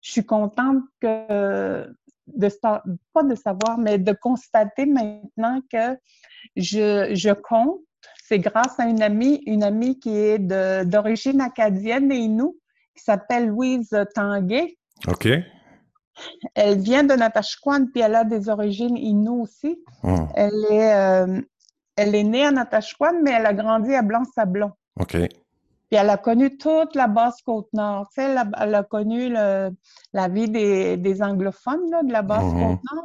je 0.00 0.12
suis 0.12 0.24
contente 0.24 0.82
que 1.00 1.86
de 2.26 2.48
pas 3.12 3.22
de 3.22 3.34
savoir, 3.34 3.78
mais 3.78 3.98
de 3.98 4.12
constater 4.12 4.86
maintenant 4.86 5.60
que 5.70 5.96
je, 6.56 7.14
je 7.14 7.32
compte. 7.32 7.80
C'est 8.24 8.38
grâce 8.38 8.78
à 8.80 8.86
une 8.86 9.02
amie, 9.02 9.42
une 9.46 9.62
amie 9.62 9.98
qui 9.98 10.16
est 10.16 10.38
d'origine 10.84 11.40
acadienne 11.40 12.10
et 12.10 12.26
nous, 12.28 12.56
qui 12.96 13.04
s'appelle 13.04 13.48
Louise 13.48 13.90
Tanguay. 14.14 14.76
OK. 15.06 15.28
Elle 16.54 16.78
vient 16.78 17.04
de 17.04 17.14
Natashquan, 17.14 17.86
puis 17.92 18.00
elle 18.00 18.14
a 18.14 18.24
des 18.24 18.48
origines 18.48 18.96
Innu 18.96 19.28
aussi. 19.28 19.78
Elle, 20.34 20.64
est, 20.70 20.94
euh, 20.94 21.40
elle 21.96 22.14
est 22.14 22.24
née 22.24 22.46
à 22.46 22.50
Natashquan, 22.50 23.22
mais 23.22 23.32
elle 23.32 23.46
a 23.46 23.52
grandi 23.52 23.94
à 23.94 24.02
Blanc-Sablon. 24.02 24.72
OK. 24.98 25.12
Puis 25.88 25.98
elle 26.00 26.10
a 26.10 26.16
connu 26.16 26.56
toute 26.56 26.96
la 26.96 27.06
basse 27.06 27.42
Côte-Nord. 27.42 28.08
Tu 28.08 28.22
sais, 28.22 28.34
elle, 28.58 28.74
a, 28.74 28.82
connu 28.82 29.28
la 29.28 30.28
vie 30.28 30.48
des, 30.48 31.22
anglophones 31.22 32.06
de 32.06 32.12
la 32.12 32.22
basse 32.22 32.44
hmm. 32.44 32.58
Côte-Nord. 32.58 33.04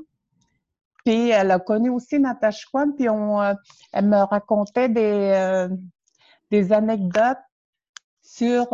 Puis 1.06 1.30
elle 1.30 1.52
a 1.52 1.60
connu 1.60 1.90
aussi 1.90 2.20
Natashquan, 2.20 2.92
puis 2.96 3.10
on, 3.10 3.42
euh, 3.42 3.54
elle 3.92 4.08
me 4.08 4.18
racontait 4.18 4.88
des, 4.88 5.34
euh, 5.36 5.68
des 6.52 6.72
anecdotes 6.72 7.40
sur 8.22 8.68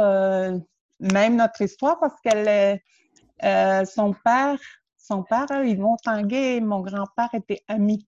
même 1.00 1.36
notre 1.36 1.62
histoire 1.62 2.00
parce 2.00 2.20
qu'elle 2.22 2.48
est 2.48 2.84
euh, 3.43 3.86
son 3.86 4.14
père, 4.14 4.60
son 4.98 5.24
père, 5.24 5.45
Yvon 5.64 5.95
Tanguay 6.04 6.58
et 6.58 6.62
mon 6.62 6.82
grand-père 6.82 7.30
étaient 7.34 7.64
amis. 7.68 8.08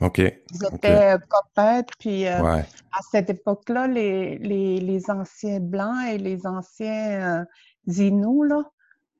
OK. 0.00 0.18
Ils 0.18 0.74
étaient 0.74 1.14
euh, 1.14 1.18
copains, 1.18 1.82
puis 1.98 2.26
euh, 2.26 2.42
à 2.42 3.00
cette 3.10 3.30
époque-là, 3.30 3.88
les, 3.88 4.38
les, 4.38 5.10
anciens 5.10 5.58
Blancs 5.58 6.06
et 6.08 6.18
les 6.18 6.46
anciens 6.46 7.44
Inuits, 7.86 8.48
là, 8.48 8.62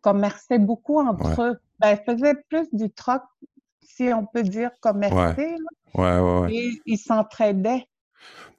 commerçaient 0.01 0.61
beaucoup 0.61 1.01
entre 1.01 1.43
eux. 1.43 1.59
Ben, 1.81 1.97
ils 1.97 2.05
faisaient 2.05 2.37
plus 2.49 2.69
du 2.73 2.91
troc, 2.91 3.23
si 3.83 4.12
on 4.12 4.27
peut 4.27 4.45
dire, 4.45 4.71
commercer. 4.81 5.57
Ouais. 5.95 6.21
Ouais, 6.21 6.55
et 6.55 6.81
ils 6.87 6.99
s'entraidaient. 6.99 7.89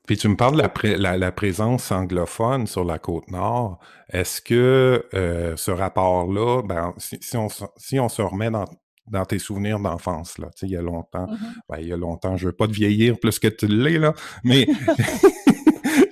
Puis 0.07 0.17
tu 0.17 0.27
me 0.27 0.35
parles 0.35 0.55
de 0.55 0.95
la, 0.97 1.31
présence 1.31 1.91
anglophone 1.91 2.65
sur 2.65 2.83
la 2.83 2.97
côte 2.97 3.29
nord. 3.29 3.79
Est-ce 4.11 4.41
que 4.41 5.05
euh, 5.13 5.55
ce 5.55 5.69
rapport-là, 5.69 6.63
ben, 6.63 6.95
si, 6.97 7.37
on, 7.37 7.47
se 7.49 8.21
remet 8.21 8.49
dans, 8.49 9.25
tes 9.25 9.37
souvenirs 9.37 9.79
d'enfance, 9.79 10.39
là, 10.39 10.49
il 10.63 10.69
y 10.69 10.77
a 10.77 10.81
longtemps, 10.81 11.27
mm-hmm. 11.27 11.53
ben, 11.69 11.77
il 11.79 11.87
y 11.89 11.93
a 11.93 11.97
longtemps, 11.97 12.37
je 12.37 12.47
veux 12.47 12.53
pas 12.53 12.65
te 12.65 12.73
vieillir 12.73 13.19
plus 13.19 13.37
que 13.37 13.49
tu 13.49 13.67
l'es, 13.67 13.99
là, 13.99 14.13
mais... 14.43 14.65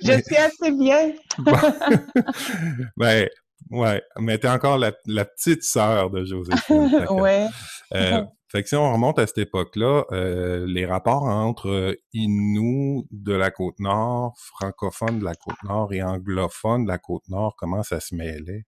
je 0.02 0.22
suis 0.26 0.36
assez 0.36 0.70
bien. 0.70 1.12
ben, 2.96 3.28
ouais, 3.70 4.02
mais 4.18 4.38
tu 4.38 4.46
es 4.46 4.50
encore 4.50 4.78
la, 4.78 4.92
petite 5.24 5.64
sœur 5.64 6.10
de 6.10 6.24
Joséphine. 6.24 7.06
ouais. 7.10 7.46
Euh, 7.94 8.22
fait 8.50 8.62
que 8.62 8.68
si 8.70 8.76
on 8.76 8.92
remonte 8.92 9.18
à 9.18 9.26
cette 9.26 9.38
époque-là, 9.38 10.04
euh, 10.10 10.64
les 10.66 10.86
rapports 10.86 11.24
entre 11.24 11.98
Inuits 12.14 13.06
de 13.10 13.34
la 13.34 13.50
Côte-Nord, 13.50 14.34
francophones 14.38 15.18
de 15.18 15.24
la 15.24 15.34
Côte-Nord 15.34 15.92
et 15.92 16.02
anglophones 16.02 16.84
de 16.84 16.88
la 16.88 16.96
Côte-Nord, 16.96 17.56
comment 17.58 17.82
ça 17.82 18.00
se 18.00 18.14
mêlait? 18.14 18.64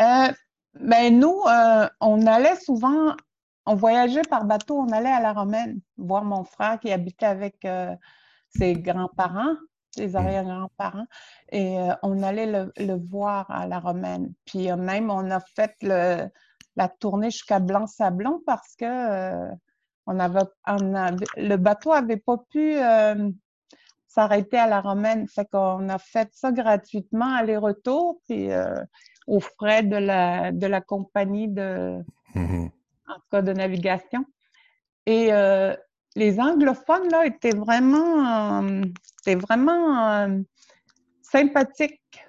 Euh, 0.00 0.32
ben 0.80 1.18
nous, 1.18 1.42
euh, 1.46 1.86
on 2.00 2.26
allait 2.26 2.56
souvent, 2.56 3.14
on 3.66 3.74
voyageait 3.74 4.22
par 4.22 4.46
bateau, 4.46 4.78
on 4.78 4.90
allait 4.90 5.12
à 5.12 5.20
la 5.20 5.34
Romaine 5.34 5.78
voir 5.98 6.24
mon 6.24 6.44
frère 6.44 6.80
qui 6.80 6.90
habitait 6.90 7.26
avec 7.26 7.66
ses 8.56 8.72
grands-parents, 8.72 9.54
ses 9.94 10.08
mmh. 10.08 10.16
arrière-grands-parents, 10.16 11.06
et 11.52 11.76
on 12.02 12.22
allait 12.22 12.46
le, 12.46 12.72
le, 12.78 12.94
voir 12.94 13.50
à 13.50 13.66
la 13.66 13.80
Romaine. 13.80 14.32
Puis 14.46 14.72
même, 14.72 15.10
on 15.10 15.30
a 15.30 15.40
fait 15.40 15.74
le 15.82 16.30
la 16.76 16.88
tournée 16.88 17.30
jusqu'à 17.30 17.60
Blanc-Sablon 17.60 18.42
parce 18.46 18.74
que 18.76 18.84
euh, 18.84 19.48
on 20.06 20.18
avait, 20.18 20.40
le 20.66 21.56
bateau 21.56 21.90
n'avait 21.90 22.16
pas 22.16 22.38
pu 22.50 22.76
euh, 22.76 23.30
s'arrêter 24.08 24.58
à 24.58 24.66
la 24.66 24.80
Romaine. 24.80 25.28
Fait 25.28 25.46
qu'on 25.50 25.88
a 25.88 25.98
fait 25.98 26.28
ça 26.32 26.50
gratuitement, 26.50 27.34
aller-retour, 27.34 28.20
puis 28.26 28.50
euh, 28.50 28.82
aux 29.26 29.40
frais 29.40 29.82
de 29.82 29.96
la, 29.96 30.50
de 30.50 30.66
la 30.66 30.80
compagnie 30.80 31.48
de, 31.48 31.98
en 32.34 32.70
cas, 33.30 33.42
de 33.42 33.52
navigation. 33.52 34.24
Et 35.06 35.30
les 36.14 36.40
anglophones, 36.40 37.08
là, 37.10 37.26
étaient 37.26 37.56
vraiment, 37.56 38.62
étaient 39.20 39.38
vraiment 39.38 40.42
sympathiques 41.22 42.26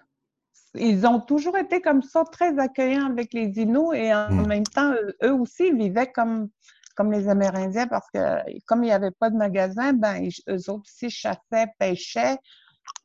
ils 0.75 1.05
ont 1.05 1.19
toujours 1.19 1.57
été 1.57 1.81
comme 1.81 2.01
ça, 2.01 2.23
très 2.31 2.57
accueillants 2.57 3.09
avec 3.09 3.33
les 3.33 3.47
Inuits 3.59 3.95
et 3.97 4.13
en 4.13 4.31
hmm. 4.31 4.47
même 4.47 4.63
temps, 4.63 4.93
eux 5.23 5.33
aussi 5.33 5.71
vivaient 5.71 6.11
comme, 6.11 6.49
comme 6.95 7.11
les 7.11 7.27
Amérindiens 7.27 7.87
parce 7.87 8.09
que 8.13 8.19
comme 8.65 8.83
il 8.83 8.87
n'y 8.87 8.93
avait 8.93 9.11
pas 9.11 9.29
de 9.29 9.35
magasin, 9.35 9.93
ben, 9.93 10.27
eux 10.49 10.69
autres 10.69 10.85
aussi 10.85 11.09
chassaient, 11.09 11.67
pêchaient. 11.77 12.37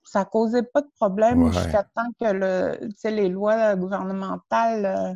Ça 0.02 0.24
causait 0.24 0.62
pas 0.62 0.80
de 0.80 0.90
problème 0.98 1.52
jusqu'à 1.52 1.82
temps 1.82 2.10
que 2.18 2.32
le, 2.32 2.88
les 3.04 3.28
lois 3.28 3.76
gouvernementales 3.76 4.86
euh, 4.86 5.14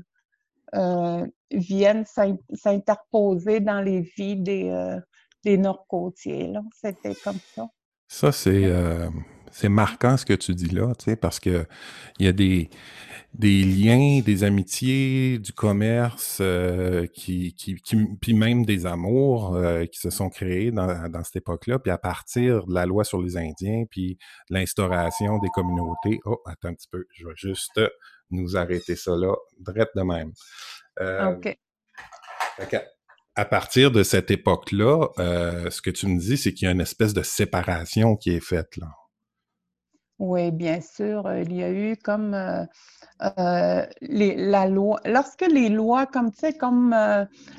euh, 0.75 1.27
viennent 1.51 2.05
s'interposer 2.53 3.61
dans 3.61 3.81
les 3.81 4.03
vies 4.03 4.37
des, 4.37 4.69
euh, 4.69 5.01
des 5.45 5.57
Nord-Côtiers. 5.57 6.53
C'était 6.75 7.15
comme 7.15 7.39
ça. 7.55 7.69
Ça, 8.07 8.33
c'est 8.33 8.71
c'est 9.53 9.69
marquant 9.69 10.17
ce 10.17 10.25
que 10.25 10.33
tu 10.33 10.55
dis 10.55 10.71
là, 10.71 10.95
tu 10.99 11.05
sais, 11.05 11.17
parce 11.17 11.39
que 11.39 11.67
il 12.19 12.27
y 12.27 12.29
a 12.29 12.33
des, 12.33 12.71
des 13.35 13.63
liens, 13.65 14.21
des 14.21 14.45
amitiés, 14.45 15.39
du 15.39 15.53
commerce, 15.53 16.39
euh, 16.41 17.07
qui, 17.07 17.55
qui, 17.55 17.77
puis 18.21 18.35
même 18.35 18.65
des 18.65 18.87
amours 18.87 19.55
euh, 19.55 19.85
qui 19.85 20.01
se 20.01 20.09
sont 20.09 20.31
créés 20.31 20.71
dans, 20.71 21.09
dans 21.09 21.23
cette 21.23 21.37
époque-là. 21.37 21.79
Puis 21.79 21.91
à 21.91 21.99
partir 21.99 22.67
de 22.67 22.75
la 22.75 22.87
loi 22.87 23.05
sur 23.05 23.21
les 23.21 23.37
Indiens, 23.37 23.85
puis 23.91 24.19
l'instauration 24.49 25.39
des 25.39 25.49
communautés. 25.51 26.19
Oh, 26.25 26.41
attends 26.47 26.69
un 26.69 26.75
petit 26.75 26.89
peu, 26.91 27.05
je 27.13 27.27
vais 27.27 27.35
juste 27.37 27.81
nous 28.31 28.57
arrêter 28.57 28.97
ça 28.97 29.15
là, 29.15 29.35
drette 29.61 29.91
de 29.95 30.03
même. 30.03 30.33
Euh, 31.01 31.35
OK. 31.35 31.57
À 33.35 33.45
partir 33.45 33.91
de 33.91 34.03
cette 34.03 34.31
époque-là, 34.31 35.09
ce 35.17 35.81
que 35.81 35.91
tu 35.91 36.07
me 36.07 36.19
dis, 36.19 36.37
c'est 36.37 36.53
qu'il 36.53 36.67
y 36.67 36.69
a 36.69 36.73
une 36.73 36.83
espèce 36.83 37.15
de 37.15 37.23
séparation 37.23 38.17
qui 38.17 38.31
est 38.31 38.45
faite 38.45 38.77
là. 38.77 38.89
Oui, 40.23 40.53
bien 40.53 40.81
sûr, 40.81 41.27
euh, 41.27 41.43
il 41.43 41.53
y 41.53 41.65
a 41.65 41.73
eu 41.73 41.97
comme 41.97 42.33
euh, 42.33 42.65
euh, 43.41 43.85
la 44.01 44.69
loi, 44.69 45.01
lorsque 45.05 45.41
les 45.41 45.69
lois, 45.69 46.07
comme 46.07 46.31
tu 46.31 46.39
sais, 46.39 46.53
comme 46.53 46.95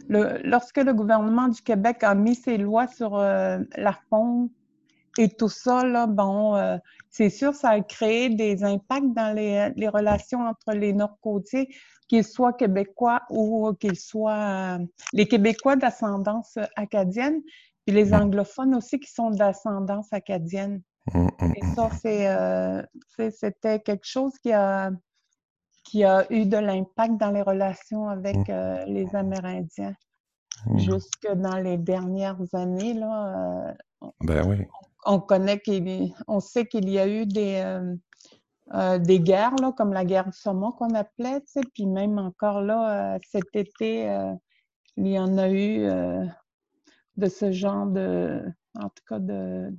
le, 0.08 0.40
lorsque 0.46 0.78
le 0.78 0.94
gouvernement 0.94 1.50
du 1.50 1.62
Québec 1.62 2.06
a 2.06 2.16
mis 2.16 2.36
ses 2.36 2.58
lois 2.58 2.88
sur 2.88 3.18
la 3.18 3.94
fonte 4.10 4.50
et 5.18 5.28
tout 5.28 5.50
ça, 5.50 5.84
là, 5.84 6.08
bon, 6.08 6.80
c'est 7.10 7.30
sûr, 7.30 7.54
ça 7.54 7.72
a 7.72 7.82
créé 7.82 8.30
des 8.30 8.64
impacts 8.64 9.14
dans 9.14 9.36
les, 9.36 9.90
relations 9.90 10.48
entre 10.48 10.72
les 10.72 10.94
Nord-Côtiers, 10.94 11.68
qu'ils 12.08 12.24
soient 12.24 12.54
québécois 12.54 13.24
ou 13.30 13.74
qu'ils 13.74 14.00
soient 14.00 14.78
les 15.12 15.28
Québécois 15.28 15.76
d'ascendance 15.76 16.58
acadienne, 16.78 17.42
puis 17.86 17.94
les 17.94 18.14
anglophones 18.14 18.74
aussi 18.74 19.02
qui 19.02 19.12
sont 19.12 19.32
d'ascendance 19.32 20.14
acadienne. 20.14 20.82
Mmh, 21.12 21.28
mmh, 21.40 21.54
Et 21.58 21.66
ça, 21.76 21.88
mmh. 21.88 22.08
euh, 22.08 23.30
c'était 23.32 23.80
quelque 23.82 24.06
chose 24.06 24.34
qui 24.42 24.54
a, 24.54 24.92
qui 25.84 26.04
a 26.04 26.26
eu 26.32 26.46
de 26.46 26.58
l'impact 26.58 27.18
dans 27.18 27.32
les 27.32 27.42
relations 27.42 28.08
avec 28.08 28.50
euh, 28.50 28.84
les 28.86 29.14
Amérindiens. 29.16 29.96
Jusque 30.76 31.28
dans 31.36 31.58
les 31.58 31.78
dernières 31.78 32.40
années, 32.54 32.94
là, 32.94 33.68
euh, 34.02 34.08
ben 34.22 34.48
oui. 34.48 34.66
on, 35.06 35.20
connaît 35.20 35.60
qu'il 35.60 36.14
on 36.28 36.40
sait 36.40 36.66
qu'il 36.66 36.90
y 36.90 37.00
a 37.00 37.08
eu 37.08 37.26
des, 37.26 37.82
des 39.00 39.20
guerres, 39.20 39.56
là, 39.56 39.74
comme 39.76 39.92
la 39.92 40.06
guerre 40.06 40.28
du 40.28 40.38
saumon 40.38 40.72
qu'on 40.72 40.94
appelait, 40.94 41.42
puis 41.74 41.86
même 41.86 42.18
encore 42.18 42.62
là, 42.62 43.18
cet 43.30 43.54
été, 43.56 44.06
il 44.96 45.08
y 45.08 45.20
en 45.20 45.38
a 45.38 45.50
eu 45.50 45.86
de 47.18 47.28
ce 47.28 47.52
genre 47.52 47.88
de, 47.88 48.42
en 48.80 48.88
tout 48.88 49.04
cas, 49.10 49.20
de, 49.20 49.70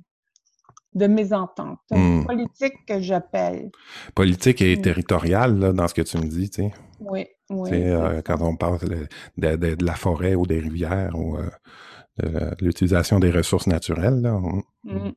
de 0.95 1.07
mésentente. 1.07 1.79
Hmm. 1.91 2.25
Politique 2.25 2.85
que 2.87 2.99
j'appelle. 3.01 3.69
Politique 4.15 4.61
et 4.61 4.77
hmm. 4.77 4.81
territoriale, 4.81 5.59
là, 5.59 5.73
dans 5.73 5.87
ce 5.87 5.93
que 5.93 6.01
tu 6.01 6.17
me 6.17 6.25
dis, 6.25 6.49
tu 6.49 6.63
sais. 6.63 6.71
Oui, 7.01 7.27
oui. 7.49 7.69
Euh, 7.73 8.21
quand 8.23 8.41
on 8.41 8.55
parle 8.55 8.79
de, 9.37 9.55
de, 9.55 9.85
la 9.85 9.95
forêt 9.95 10.35
ou 10.35 10.47
des 10.47 10.59
rivières 10.59 11.15
ou 11.15 11.37
euh, 11.37 11.49
de 12.19 12.65
l'utilisation 12.65 13.19
des 13.19 13.29
ressources 13.29 13.67
naturelles, 13.67 14.21
là. 14.21 14.39
Hmm. 14.85 15.11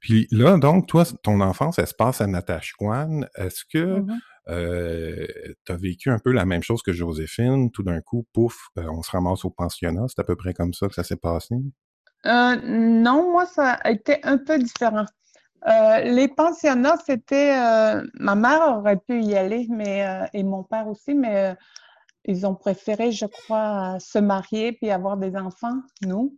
Puis 0.00 0.26
là, 0.32 0.58
donc, 0.58 0.88
toi, 0.88 1.04
ton 1.22 1.40
enfance, 1.40 1.78
elle 1.78 1.86
se 1.86 1.94
passe 1.94 2.20
à 2.20 2.26
Natashquan. 2.26 3.22
Est-ce 3.36 3.64
que, 3.64 4.00
mm-hmm. 4.00 4.18
Euh, 4.48 5.26
tu 5.64 5.72
as 5.72 5.76
vécu 5.76 6.10
un 6.10 6.18
peu 6.18 6.30
la 6.30 6.44
même 6.44 6.62
chose 6.62 6.82
que 6.82 6.92
Joséphine? 6.92 7.70
Tout 7.70 7.82
d'un 7.82 8.02
coup, 8.02 8.26
pouf, 8.34 8.68
on 8.76 9.00
se 9.00 9.10
ramasse 9.10 9.46
au 9.46 9.50
pensionnat. 9.50 10.04
C'est 10.08 10.20
à 10.20 10.24
peu 10.24 10.36
près 10.36 10.52
comme 10.52 10.74
ça 10.74 10.86
que 10.86 10.94
ça 10.94 11.02
s'est 11.02 11.16
passé? 11.16 11.54
Euh, 12.26 12.56
non, 12.64 13.32
moi, 13.32 13.46
ça 13.46 13.72
a 13.72 13.90
été 13.90 14.18
un 14.24 14.38
peu 14.38 14.58
différent. 14.58 15.06
les 15.66 16.28
pensionnats, 16.28 16.96
c'était... 17.04 17.54
ma 18.14 18.34
mère 18.34 18.78
aurait 18.78 18.98
pu 18.98 19.22
y 19.22 19.36
aller, 19.36 19.66
mais 19.70 20.06
et 20.32 20.42
mon 20.42 20.62
père 20.62 20.88
aussi, 20.88 21.14
mais 21.14 21.54
ils 22.24 22.46
ont 22.46 22.54
préféré, 22.54 23.12
je 23.12 23.26
crois, 23.26 23.98
se 24.00 24.18
marier 24.18 24.72
puis 24.72 24.90
avoir 24.90 25.16
des 25.16 25.36
enfants, 25.36 25.80
nous. 26.02 26.36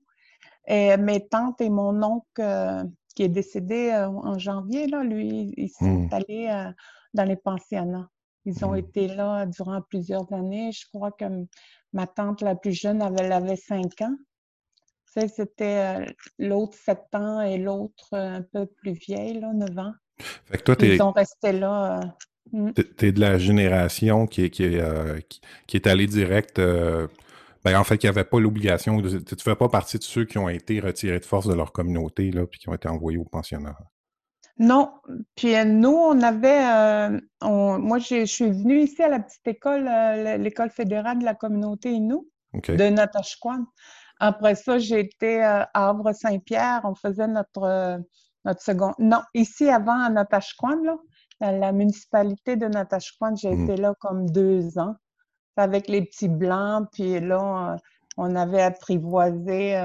Et 0.66 0.96
mes 0.96 1.26
tantes 1.28 1.60
et 1.60 1.70
mon 1.70 2.02
oncle, 2.02 2.86
qui 3.14 3.22
est 3.22 3.28
décédé 3.28 3.92
en 3.94 4.38
janvier, 4.38 4.86
là, 4.88 5.02
lui, 5.04 5.54
ils 5.56 5.70
sont 5.70 5.84
mmh. 5.84 6.08
allés 6.12 6.70
dans 7.14 7.24
les 7.24 7.36
pensionnats. 7.36 8.08
Ils 8.44 8.64
ont 8.64 8.72
mmh. 8.72 8.78
été 8.78 9.08
là 9.08 9.46
durant 9.46 9.80
plusieurs 9.82 10.32
années. 10.32 10.70
Je 10.72 10.86
crois 10.92 11.10
que 11.12 11.24
ma 11.92 12.06
tante 12.06 12.42
la 12.42 12.54
plus 12.54 12.72
jeune, 12.72 13.02
avait, 13.02 13.24
elle 13.24 13.32
avait 13.32 13.56
cinq 13.56 14.00
ans. 14.02 14.16
C'était 15.34 16.06
l'autre 16.38 16.76
sept 16.76 17.06
ans 17.14 17.40
et 17.40 17.58
l'autre 17.58 18.12
un 18.12 18.42
peu 18.42 18.66
plus 18.66 18.92
vieille, 18.92 19.40
là, 19.40 19.52
neuf 19.52 19.78
ans. 19.78 19.92
Fait 20.18 20.58
que 20.58 20.62
toi, 20.62 20.76
Ils 20.80 20.98
sont 20.98 21.12
restés 21.12 21.52
là. 21.52 22.00
Mmh. 22.52 22.70
Tu 22.96 23.06
es 23.06 23.12
de 23.12 23.20
la 23.20 23.38
génération 23.38 24.26
qui 24.26 24.44
est, 24.44 24.50
qui 24.50 24.64
est, 24.64 24.80
qui, 25.66 25.76
est 25.76 25.86
allée 25.86 26.06
direct. 26.06 26.60
Ben, 27.66 27.80
en 27.80 27.82
fait, 27.82 27.98
qui 27.98 28.06
n'avait 28.06 28.22
pas 28.22 28.38
l'obligation. 28.38 29.02
Tu 29.02 29.16
ne 29.16 29.40
fais 29.40 29.56
pas 29.56 29.68
partie 29.68 29.98
de 29.98 30.04
ceux 30.04 30.24
qui 30.24 30.38
ont 30.38 30.48
été 30.48 30.78
retirés 30.78 31.18
de 31.18 31.24
force 31.24 31.48
de 31.48 31.54
leur 31.54 31.72
communauté, 31.72 32.30
là, 32.30 32.46
puis 32.46 32.60
qui 32.60 32.68
ont 32.68 32.74
été 32.74 32.88
envoyés 32.88 33.18
au 33.18 33.24
pensionnat. 33.24 33.76
Non. 34.58 34.92
Puis 35.34 35.54
euh, 35.54 35.64
nous, 35.64 35.96
on 35.96 36.22
avait. 36.22 36.64
Euh, 36.64 37.18
moi, 37.42 37.98
je 37.98 38.24
suis 38.24 38.50
venue 38.50 38.82
ici 38.82 39.02
à 39.02 39.08
la 39.08 39.20
petite 39.20 39.46
école, 39.46 39.88
euh, 39.88 40.36
l'école 40.36 40.70
fédérale 40.70 41.18
de 41.18 41.24
la 41.24 41.34
communauté 41.34 41.90
Inou 41.90 42.28
de 42.54 42.88
Natashquan. 42.88 43.66
Après 44.18 44.54
ça, 44.54 44.78
j'ai 44.78 45.00
été 45.00 45.42
à 45.42 45.70
Havre-Saint-Pierre. 45.74 46.80
On 46.84 46.94
faisait 46.94 47.28
notre, 47.28 48.00
notre 48.44 48.62
second. 48.62 48.92
Non, 48.98 49.20
ici 49.34 49.68
avant 49.68 50.00
à 50.00 50.10
Natashquan, 50.10 50.82
là, 50.82 50.96
la 51.40 51.72
municipalité 51.72 52.56
de 52.56 52.66
Natashquan, 52.66 53.36
j'ai 53.36 53.54
mmh. 53.54 53.64
été 53.64 53.76
là 53.76 53.94
comme 54.00 54.30
deux 54.30 54.78
ans 54.78 54.94
avec 55.56 55.88
les 55.88 56.02
petits 56.02 56.28
blancs. 56.28 56.88
Puis 56.92 57.20
là, 57.20 57.76
on 58.16 58.34
avait 58.34 58.62
apprivoisé, 58.62 59.78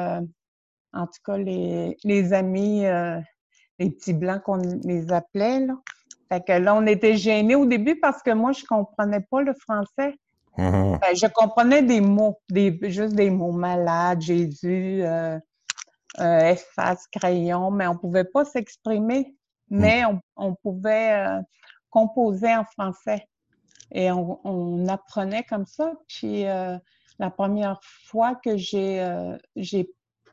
en 0.94 1.06
tout 1.06 1.22
cas, 1.26 1.38
les, 1.38 1.98
les 2.04 2.34
amis 2.34 2.86
les 3.82 3.90
petits 3.90 4.14
blancs 4.14 4.44
qu'on 4.44 4.62
les 4.84 5.12
appelait. 5.12 5.66
Là. 5.66 5.74
Fait 6.30 6.42
que 6.46 6.54
là, 6.54 6.76
on 6.76 6.86
était 6.86 7.18
gênés 7.18 7.56
au 7.56 7.66
début 7.66 8.00
parce 8.00 8.22
que 8.22 8.32
moi, 8.32 8.52
je 8.52 8.64
comprenais 8.66 9.22
pas 9.22 9.42
le 9.42 9.54
français. 9.54 10.16
Uh-huh. 10.58 11.00
Ben, 11.00 11.16
je 11.16 11.28
comprenais 11.28 11.82
des 11.82 12.02
mots, 12.02 12.40
des, 12.50 12.78
juste 12.92 13.16
des 13.16 13.30
mots 13.30 13.52
malade, 13.52 14.22
Jésus, 14.22 15.02
euh, 15.04 15.40
euh, 16.20 16.40
efface, 16.52 17.08
crayon, 17.08 17.72
mais 17.72 17.88
on 17.88 17.96
pouvait 17.96 18.26
pas 18.26 18.44
s'exprimer, 18.44 19.36
mais 19.70 20.04
mm. 20.04 20.20
on, 20.36 20.56
pouvait 20.56 21.26
euh, 21.26 21.42
composer 21.90 22.54
en 22.54 22.66
français. 22.66 23.28
Et 23.94 24.12
on, 24.12 24.40
on, 24.46 24.88
apprenait 24.88 25.44
comme 25.44 25.66
ça. 25.66 25.94
Puis 26.08 26.44
la 26.44 27.30
première 27.30 27.80
fois 27.84 28.36
que 28.36 28.56
j'ai 28.56 29.06
j'ai 29.58 29.90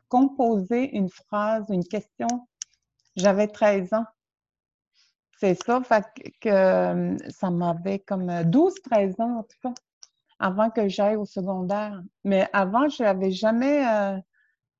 composé 0.07 0.95
une 0.95 1.09
phrase, 1.09 1.65
une 1.69 1.83
question 1.83 2.27
j'avais 3.19 3.47
13 3.47 3.93
ans. 3.93 4.05
C'est 5.39 5.61
ça, 5.63 5.81
fait 5.81 6.03
que 6.41 6.49
euh, 6.49 7.17
ça 7.29 7.49
m'avait 7.49 7.99
comme 7.99 8.29
12-13 8.29 9.15
euh, 9.19 9.23
ans 9.23 9.39
en 9.39 9.43
tout 9.43 9.57
cas, 9.63 9.73
avant 10.39 10.69
que 10.69 10.87
j'aille 10.87 11.15
au 11.15 11.25
secondaire. 11.25 12.01
Mais 12.23 12.47
avant, 12.53 12.89
je 12.89 13.03
n'avais 13.03 13.31
jamais, 13.31 13.85
euh, 13.87 14.17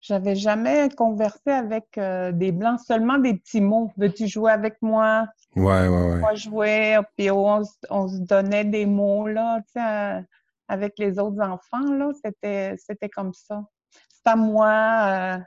j'avais 0.01 0.35
jamais 0.35 0.89
conversé 0.89 1.51
avec 1.51 1.99
des 1.99 2.51
blancs, 2.51 2.79
seulement 2.79 3.17
des 3.17 3.35
petits 3.35 3.61
mots. 3.61 3.91
Veux-tu 3.97 4.27
jouer 4.27 4.51
avec 4.51 4.77
moi? 4.81 5.27
Ouais, 5.55 5.87
ouais, 5.87 6.11
ouais. 6.11 6.19
Moi, 6.19 6.35
jouer, 6.35 6.99
puis 7.17 7.29
on, 7.31 7.63
se 7.63 8.19
donnait 8.19 8.65
des 8.65 8.85
mots, 8.85 9.27
là, 9.27 9.59
tu 9.61 9.73
sais, 9.73 10.25
avec 10.67 10.97
les 10.99 11.19
autres 11.19 11.41
enfants, 11.41 11.91
là, 11.93 12.11
c'était, 12.23 12.75
c'était 12.77 13.09
comme 13.09 13.33
ça. 13.33 13.63
C'est 13.91 14.31
à 14.31 14.35
moi, 14.35 15.39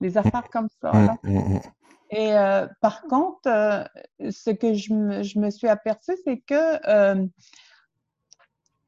des 0.00 0.16
affaires 0.16 0.48
comme 0.50 0.68
ça, 0.80 0.92
là. 0.92 1.16
Hum, 1.24 1.36
hum. 1.36 1.60
Et 2.10 2.32
euh, 2.36 2.66
par 2.80 3.02
contre, 3.02 3.48
euh, 3.48 3.84
ce 4.30 4.50
que 4.50 4.74
je 4.74 4.94
me, 4.94 5.22
je 5.22 5.38
me 5.38 5.50
suis 5.50 5.68
aperçue, 5.68 6.16
c'est 6.24 6.38
que 6.38 6.88
euh, 6.88 7.26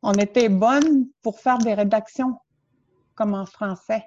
on 0.03 0.13
était 0.15 0.49
bonne 0.49 1.07
pour 1.23 1.41
faire 1.41 1.59
des 1.59 1.75
rédactions 1.75 2.39
comme 3.15 3.35
en 3.35 3.47
français. 3.47 4.05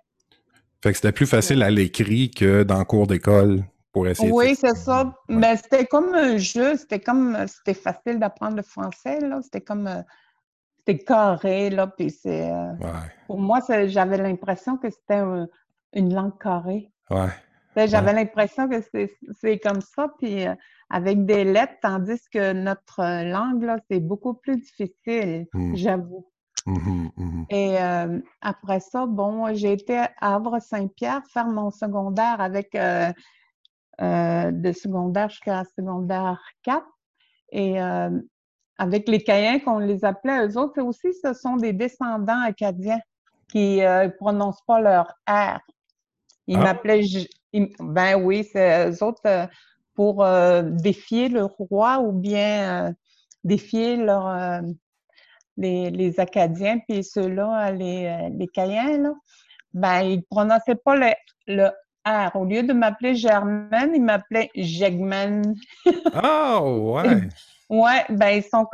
Fait 0.82 0.92
que 0.92 0.96
c'était 0.96 1.12
plus 1.12 1.28
facile 1.28 1.64
à 1.64 1.70
l'écrit 1.70 2.32
que 2.32 2.64
dans 2.64 2.80
le 2.80 2.86
cours 2.86 3.08
d'école 3.08 3.64
pour 3.92 4.08
essayer. 4.08 4.32
Oui, 4.32 4.56
c'est 4.56 4.76
ça. 4.76 5.14
Mais 5.30 5.56
c'était 5.58 5.86
comme 5.86 6.14
un 6.14 6.38
jeu, 6.38 6.76
c'était 6.76 7.00
comme 7.00 7.38
c'était 7.48 7.80
facile 7.80 8.20
d'apprendre 8.20 8.58
le 8.58 8.64
français, 8.64 9.20
là. 9.22 9.40
C'était 9.44 9.62
comme 9.62 10.04
c'était 10.80 11.04
carré, 11.04 11.70
là. 11.70 11.88
Puis 11.88 12.10
c'est. 12.10 12.52
Pour 13.28 13.40
moi, 13.40 13.60
j'avais 13.86 14.18
l'impression 14.18 14.78
que 14.78 14.90
c'était 14.90 15.24
une 15.94 16.14
langue 16.14 16.38
carrée. 16.38 16.92
Ouais. 17.10 17.30
J'avais 17.88 18.14
l'impression 18.14 18.68
que 18.68 18.82
c'est 18.82 19.60
comme 19.60 19.82
ça, 19.82 20.08
puis 20.20 20.46
euh, 20.46 20.54
avec 20.94 21.26
des 21.26 21.44
lettres, 21.44 21.74
tandis 21.82 22.22
que 22.32 22.54
notre 22.54 23.00
euh, 23.00 23.24
langue, 23.24 23.64
là, 23.64 23.78
c'est 23.90 24.00
beaucoup 24.00 24.36
plus 24.36 24.58
difficile, 24.58 25.48
mmh. 25.52 25.76
j'avoue. 25.76 26.28
Mmh 26.68 27.08
mmh 27.18 27.44
Et 27.50 27.82
euh, 27.82 28.20
après 28.42 28.80
ça, 28.80 29.08
bon, 29.08 29.54
j'ai 29.56 29.74
été 29.74 29.98
à 29.98 30.36
Havre-Saint-Pierre 30.36 31.24
faire 31.34 31.48
mon 31.48 31.72
secondaire 31.72 32.40
avec 32.40 32.74
de 34.00 34.72
secondaire 34.72 35.30
jusqu'à 35.30 35.64
secondaire 35.76 36.40
4. 36.62 36.86
Et 37.52 37.80
avec 38.78 39.10
les 39.10 39.22
Caïens 39.22 39.60
qu'on 39.60 39.80
les 39.80 40.06
appelait, 40.06 40.48
eux 40.48 40.58
autres 40.58 40.82
aussi, 40.82 41.14
ce 41.22 41.34
sont 41.34 41.58
des 41.58 41.74
descendants 41.74 42.42
acadiens 42.42 43.02
qui 43.52 43.80
ne 43.82 44.08
prononcent 44.08 44.64
pas 44.66 44.80
leur 44.80 45.08
R. 45.28 45.60
Ils 46.48 46.58
ah. 46.58 46.64
m'appelaient 46.64 47.04
ben 47.80 48.16
oui, 48.16 48.48
c'est 48.52 48.90
eux 48.90 49.04
autres 49.04 49.22
euh, 49.26 49.46
pour 49.96 50.24
euh, 50.24 50.62
défier 50.64 51.30
le 51.30 51.46
roi 51.46 52.00
ou 52.00 52.12
bien 52.12 52.88
euh, 52.88 52.92
défier 53.44 53.98
leur, 53.98 54.62
les, 55.58 55.92
les, 55.92 56.20
Acadiens, 56.20 56.80
puis 56.88 57.04
ceux-là, 57.04 57.72
les, 57.72 58.30
les 58.32 58.48
Caïens, 58.48 58.98
là, 58.98 59.14
ben 59.74 60.02
ils 60.02 60.18
ne 60.18 60.22
prononçaient 60.22 60.76
pas 60.76 60.96
le, 60.96 61.14
le 61.48 61.70
R. 62.06 62.36
Au 62.36 62.46
lieu 62.46 62.64
de 62.64 62.74
m'appeler 62.74 63.16
Germaine, 63.16 63.92
ils 63.94 64.04
m'appelaient 64.04 64.50
Jegman. 64.56 65.56
oh, 66.24 66.96
ouais! 66.96 67.28
ouais, 67.70 68.06
ben 68.10 68.30
ils 68.30 68.44
sont. 68.44 68.68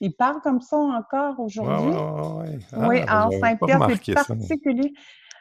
Ils, 0.00 0.12
parlent 0.16 0.40
comme 0.40 0.60
ça 0.60 0.76
encore 0.76 1.38
aujourd'hui. 1.38 1.94
oui, 2.76 3.02
ah, 3.06 3.28
en 3.28 3.30
Saint-Pierre, 3.30 3.88
c'est 4.02 4.14
particulier. 4.14 4.92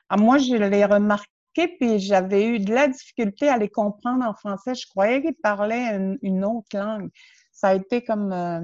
Ah, 0.10 0.18
moi, 0.18 0.38
je 0.38 0.56
l'ai 0.56 0.86
remarqué 0.86 1.32
puis 1.56 2.00
j'avais 2.00 2.46
eu 2.46 2.60
de 2.60 2.74
la 2.74 2.88
difficulté 2.88 3.48
à 3.50 3.58
les 3.58 3.70
comprendre 3.70 4.26
en 4.26 4.34
français. 4.34 4.76
Je 4.76 4.88
croyais 4.88 5.22
qu'ils 5.22 5.36
parlaient 5.36 6.18
une, 6.22 6.46
autre 6.46 6.68
langue. 6.74 7.10
Ça 7.52 7.70
a 7.70 7.74
été 7.76 8.04
comme 8.04 8.32
euh, 8.32 8.62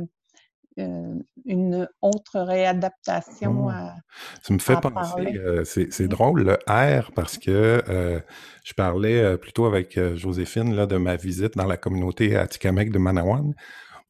euh, 0.79 1.15
une 1.45 1.87
autre 2.01 2.39
réadaptation 2.39 3.65
oh. 3.65 3.69
à. 3.69 3.95
Ça 4.41 4.53
me 4.53 4.59
fait 4.59 4.79
penser, 4.79 5.37
euh, 5.37 5.63
c'est 5.63 6.07
drôle 6.07 6.43
le 6.43 6.53
R 6.67 7.11
parce 7.13 7.37
que 7.37 7.83
je 8.63 8.73
parlais 8.73 9.37
plutôt 9.37 9.65
avec 9.65 9.99
Joséphine 10.15 10.75
là, 10.75 10.85
de 10.85 10.97
ma 10.97 11.15
visite 11.15 11.55
dans 11.55 11.67
la 11.67 11.77
communauté 11.77 12.35
Atikamek 12.35 12.91
de 12.91 12.99
Manawan. 12.99 13.53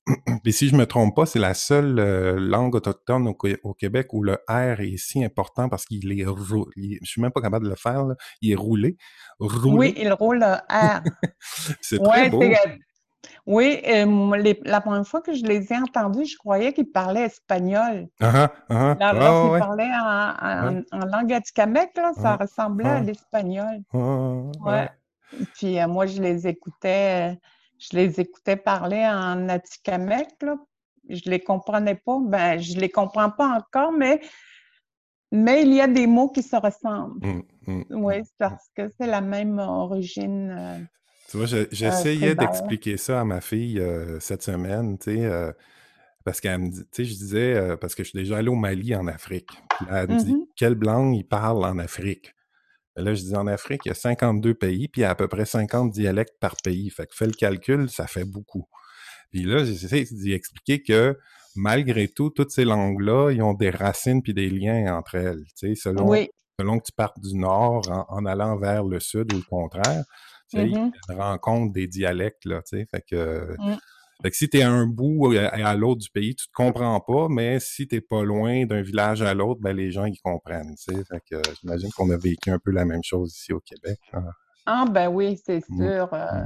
Et 0.46 0.52
si 0.52 0.70
je 0.70 0.76
me 0.76 0.86
trompe 0.86 1.16
pas, 1.16 1.26
c'est 1.26 1.40
la 1.40 1.54
seule 1.54 2.00
euh, 2.00 2.40
langue 2.40 2.76
autochtone 2.76 3.28
au, 3.28 3.74
Québec 3.74 4.08
où 4.14 4.24
le 4.24 4.38
R 4.48 4.80
est 4.80 4.98
si 4.98 5.24
important 5.24 5.70
parce 5.70 5.86
qu'il 5.86 6.20
est 6.20 6.26
roulé. 6.26 7.00
Je 7.02 7.10
suis 7.10 7.22
même 7.22 7.32
pas 7.32 7.42
capable 7.42 7.66
de 7.66 7.70
le 7.70 7.76
faire. 7.76 8.06
Il 8.42 8.52
est 8.52 8.56
roulé. 8.56 8.98
Oui, 9.40 9.94
il 9.98 10.12
roule 10.14 10.40
le 10.40 10.54
R. 10.70 11.02
c'est 11.82 12.02
très 12.02 12.30
beau. 12.30 12.42
Oui, 13.46 13.82
euh, 13.88 14.56
la 14.66 14.82
première 14.82 15.08
fois 15.08 15.22
que 15.22 15.34
je 15.34 15.44
les 15.44 15.72
ai 15.72 15.78
entendus, 15.78 16.26
je 16.26 16.38
croyais 16.38 16.74
qu'ils 16.74 16.92
parlaient 16.92 17.24
espagnol. 17.24 18.08
Ah, 18.22 18.52
ah, 18.70 18.96
ah. 19.00 19.14
Lorsqu'ils 19.14 19.60
parlaient 19.60 20.84
en, 20.92 21.06
langue 21.06 21.34
atikamekw, 21.34 21.98
là, 21.98 22.12
ça 22.16 22.36
ressemblait 22.36 22.90
à 22.90 23.00
l'espagnol. 23.02 23.82
ouais. 23.94 24.90
Puis 25.56 25.80
euh, 25.80 25.88
moi, 25.88 26.06
je 26.06 26.22
les 26.22 26.48
écoutais 26.48 27.38
je 27.80 27.96
les 27.96 28.20
écoutais 28.20 28.56
parler 28.56 29.06
en 29.06 29.50
Atikamek, 29.50 30.42
là. 30.42 30.58
Je 31.10 31.30
les 31.30 31.40
comprenais 31.40 31.96
pas. 31.96 32.20
Ben, 32.22 32.60
je 32.60 32.78
les 32.80 32.90
comprends 32.90 33.30
pas 33.30 33.48
encore, 33.48 33.92
mais, 33.92 34.20
mais 35.32 35.62
il 35.62 35.74
y 35.74 35.82
a 35.82 35.88
des 35.88 36.06
mots 36.06 36.30
qui 36.30 36.44
se 36.44 36.56
ressemblent. 36.56 37.26
Mmh, 37.26 37.42
mmh, 37.68 37.84
oui, 37.92 38.20
mmh, 38.20 38.26
parce 38.38 38.70
que 38.76 38.90
c'est 39.00 39.08
la 39.08 39.22
même 39.22 39.60
origine. 39.60 40.56
Euh, 40.58 40.80
tu 41.30 41.38
vois, 41.38 41.46
j'essayais 41.46 42.36
d'expliquer 42.36 42.98
ça 42.98 43.22
à 43.22 43.24
ma 43.26 43.42
fille 43.42 43.80
euh, 43.80 44.20
cette 44.20 44.44
semaine, 44.44 44.98
tu 44.98 45.16
sais. 45.16 45.26
Euh, 45.26 45.52
parce 46.24 46.42
qu'elle 46.42 46.60
me 46.60 46.70
dit, 46.70 46.84
tu 46.84 46.88
sais, 46.92 47.06
je 47.06 47.14
disais, 47.14 47.54
euh, 47.56 47.78
parce 47.78 47.96
que 47.96 48.04
je 48.04 48.10
suis 48.10 48.20
déjà 48.20 48.38
allé 48.38 48.50
au 48.50 48.56
Mali 48.56 48.96
en 48.96 49.08
Afrique. 49.08 49.52
elle 49.90 50.10
me 50.10 50.18
dit, 50.18 50.34
mm-hmm. 50.34 50.48
quelle 50.56 50.74
langue 50.74 51.16
ils 51.16 51.28
parlent 51.28 51.64
en 51.64 51.78
Afrique? 51.80 52.34
Là, 53.02 53.14
je 53.14 53.22
dis, 53.22 53.36
en 53.36 53.48
Afrique, 53.48 53.82
il 53.86 53.90
y 53.90 53.92
a 53.92 53.96
52 53.96 54.54
pays, 54.54 54.88
puis 54.88 55.02
il 55.02 55.04
y 55.04 55.06
a 55.06 55.12
à 55.12 55.16
peu 55.16 55.28
près 55.28 55.46
50 55.46 55.92
dialectes 55.92 56.36
par 56.40 56.56
pays. 56.64 56.90
Fait 56.90 57.06
que 57.06 57.16
fais 57.16 57.28
le 57.28 57.34
calcul, 57.34 57.90
ça 57.90 58.08
fait 58.08 58.26
beaucoup. 58.26 58.68
Puis 59.32 59.44
là, 59.44 59.64
j'essaie 59.64 60.06
d'y 60.12 60.34
expliquer 60.34 60.82
que 60.82 61.18
malgré 61.56 62.08
tout, 62.08 62.30
toutes 62.30 62.52
ces 62.52 62.66
langues-là, 62.66 63.32
ils 63.32 63.42
ont 63.42 63.54
des 63.54 63.70
racines 63.70 64.22
puis 64.22 64.34
des 64.34 64.50
liens 64.50 64.96
entre 64.96 65.16
elles. 65.16 65.44
Tu 65.58 65.74
sais, 65.74 65.76
selon, 65.76 66.14
selon 66.60 66.80
que 66.80 66.86
tu 66.86 66.92
partes 66.94 67.20
du 67.20 67.36
nord 67.36 67.82
en, 68.10 68.26
allant 68.26 68.58
vers 68.58 68.84
le 68.84 69.00
sud 69.00 69.34
ou 69.34 69.38
le 69.38 69.44
contraire, 69.44 70.04
tu 70.50 70.60
sais, 70.60 70.66
mm 70.66 70.92
rencontre 71.10 71.74
des 71.74 71.88
dialectes, 71.88 72.46
là, 72.46 72.62
tu 72.62 72.78
sais. 72.78 72.86
Fait 72.90 73.04
que, 73.10 73.56
mmh. 73.58 73.78
Fait 74.22 74.32
que 74.32 74.36
si 74.36 74.50
tu 74.50 74.58
es 74.58 74.64
à 74.64 74.72
un 74.72 74.88
bout 74.88 75.34
et 75.34 75.40
à 75.40 75.76
l'autre 75.76 76.02
du 76.02 76.10
pays, 76.10 76.36
tu 76.36 76.48
te 76.48 76.54
comprends 76.54 77.00
pas, 77.00 77.28
mais 77.30 77.60
si 77.60 77.88
tu 77.88 78.02
pas 78.02 78.24
loin 78.24 78.66
d'un 78.66 78.82
village 78.82 79.22
à 79.22 79.34
l'autre, 79.34 79.62
ben 79.62 79.76
les 79.76 79.92
gens, 79.92 80.06
ils 80.06 80.20
comprennent, 80.20 80.76
tu 80.76 80.94
sais. 80.94 81.04
Fait 81.06 81.22
que 81.30 81.42
j'imagine 81.60 81.92
qu'on 81.92 82.10
a 82.10 82.18
vécu 82.18 82.50
un 82.50 82.60
peu 82.60 82.72
la 82.72 82.86
même 82.86 83.04
chose 83.04 83.36
ici 83.36 83.54
au 83.54 83.60
Québec. 83.60 84.00
Hein. 84.14 84.24
Ah 84.66 84.86
ben 84.90 85.08
oui, 85.08 85.40
c'est 85.46 85.64
sûr. 85.66 86.10
Euh, 86.14 86.44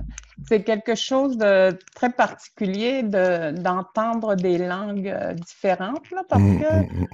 c'est 0.47 0.63
quelque 0.63 0.95
chose 0.95 1.37
de 1.37 1.77
très 1.95 2.11
particulier 2.11 3.01
d'entendre 3.01 4.35
des 4.35 4.59
langues 4.59 5.07
euh, 5.07 5.33
différentes, 5.33 6.11
là, 6.11 6.23
parce 6.29 6.43
mmh, 6.43 6.59
que 6.59 6.73
mmh, 6.83 7.07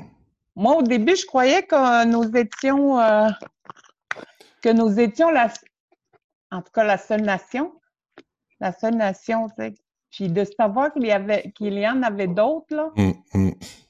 moi, 0.55 0.75
au 0.77 0.81
début, 0.81 1.15
je 1.15 1.25
croyais 1.25 1.63
que 1.63 2.05
nous 2.05 2.35
étions 2.35 2.99
euh, 2.99 3.29
que 4.61 4.69
nous 4.69 4.99
étions 4.99 5.29
la 5.29 5.49
en 6.51 6.61
tout 6.61 6.71
cas 6.73 6.83
la 6.83 6.97
seule 6.97 7.21
nation. 7.21 7.73
La 8.59 8.73
seule 8.73 8.95
nation, 8.95 9.47
tu 9.49 9.55
sais. 9.57 9.75
Puis 10.17 10.29
de 10.29 10.43
savoir 10.43 10.91
qu'il 10.91 11.05
y 11.05 11.11
avait 11.11 11.51
qu'il 11.55 11.73
y 11.73 11.87
en 11.87 12.01
avait 12.01 12.27
d'autres, 12.27 12.75
là, 12.75 12.91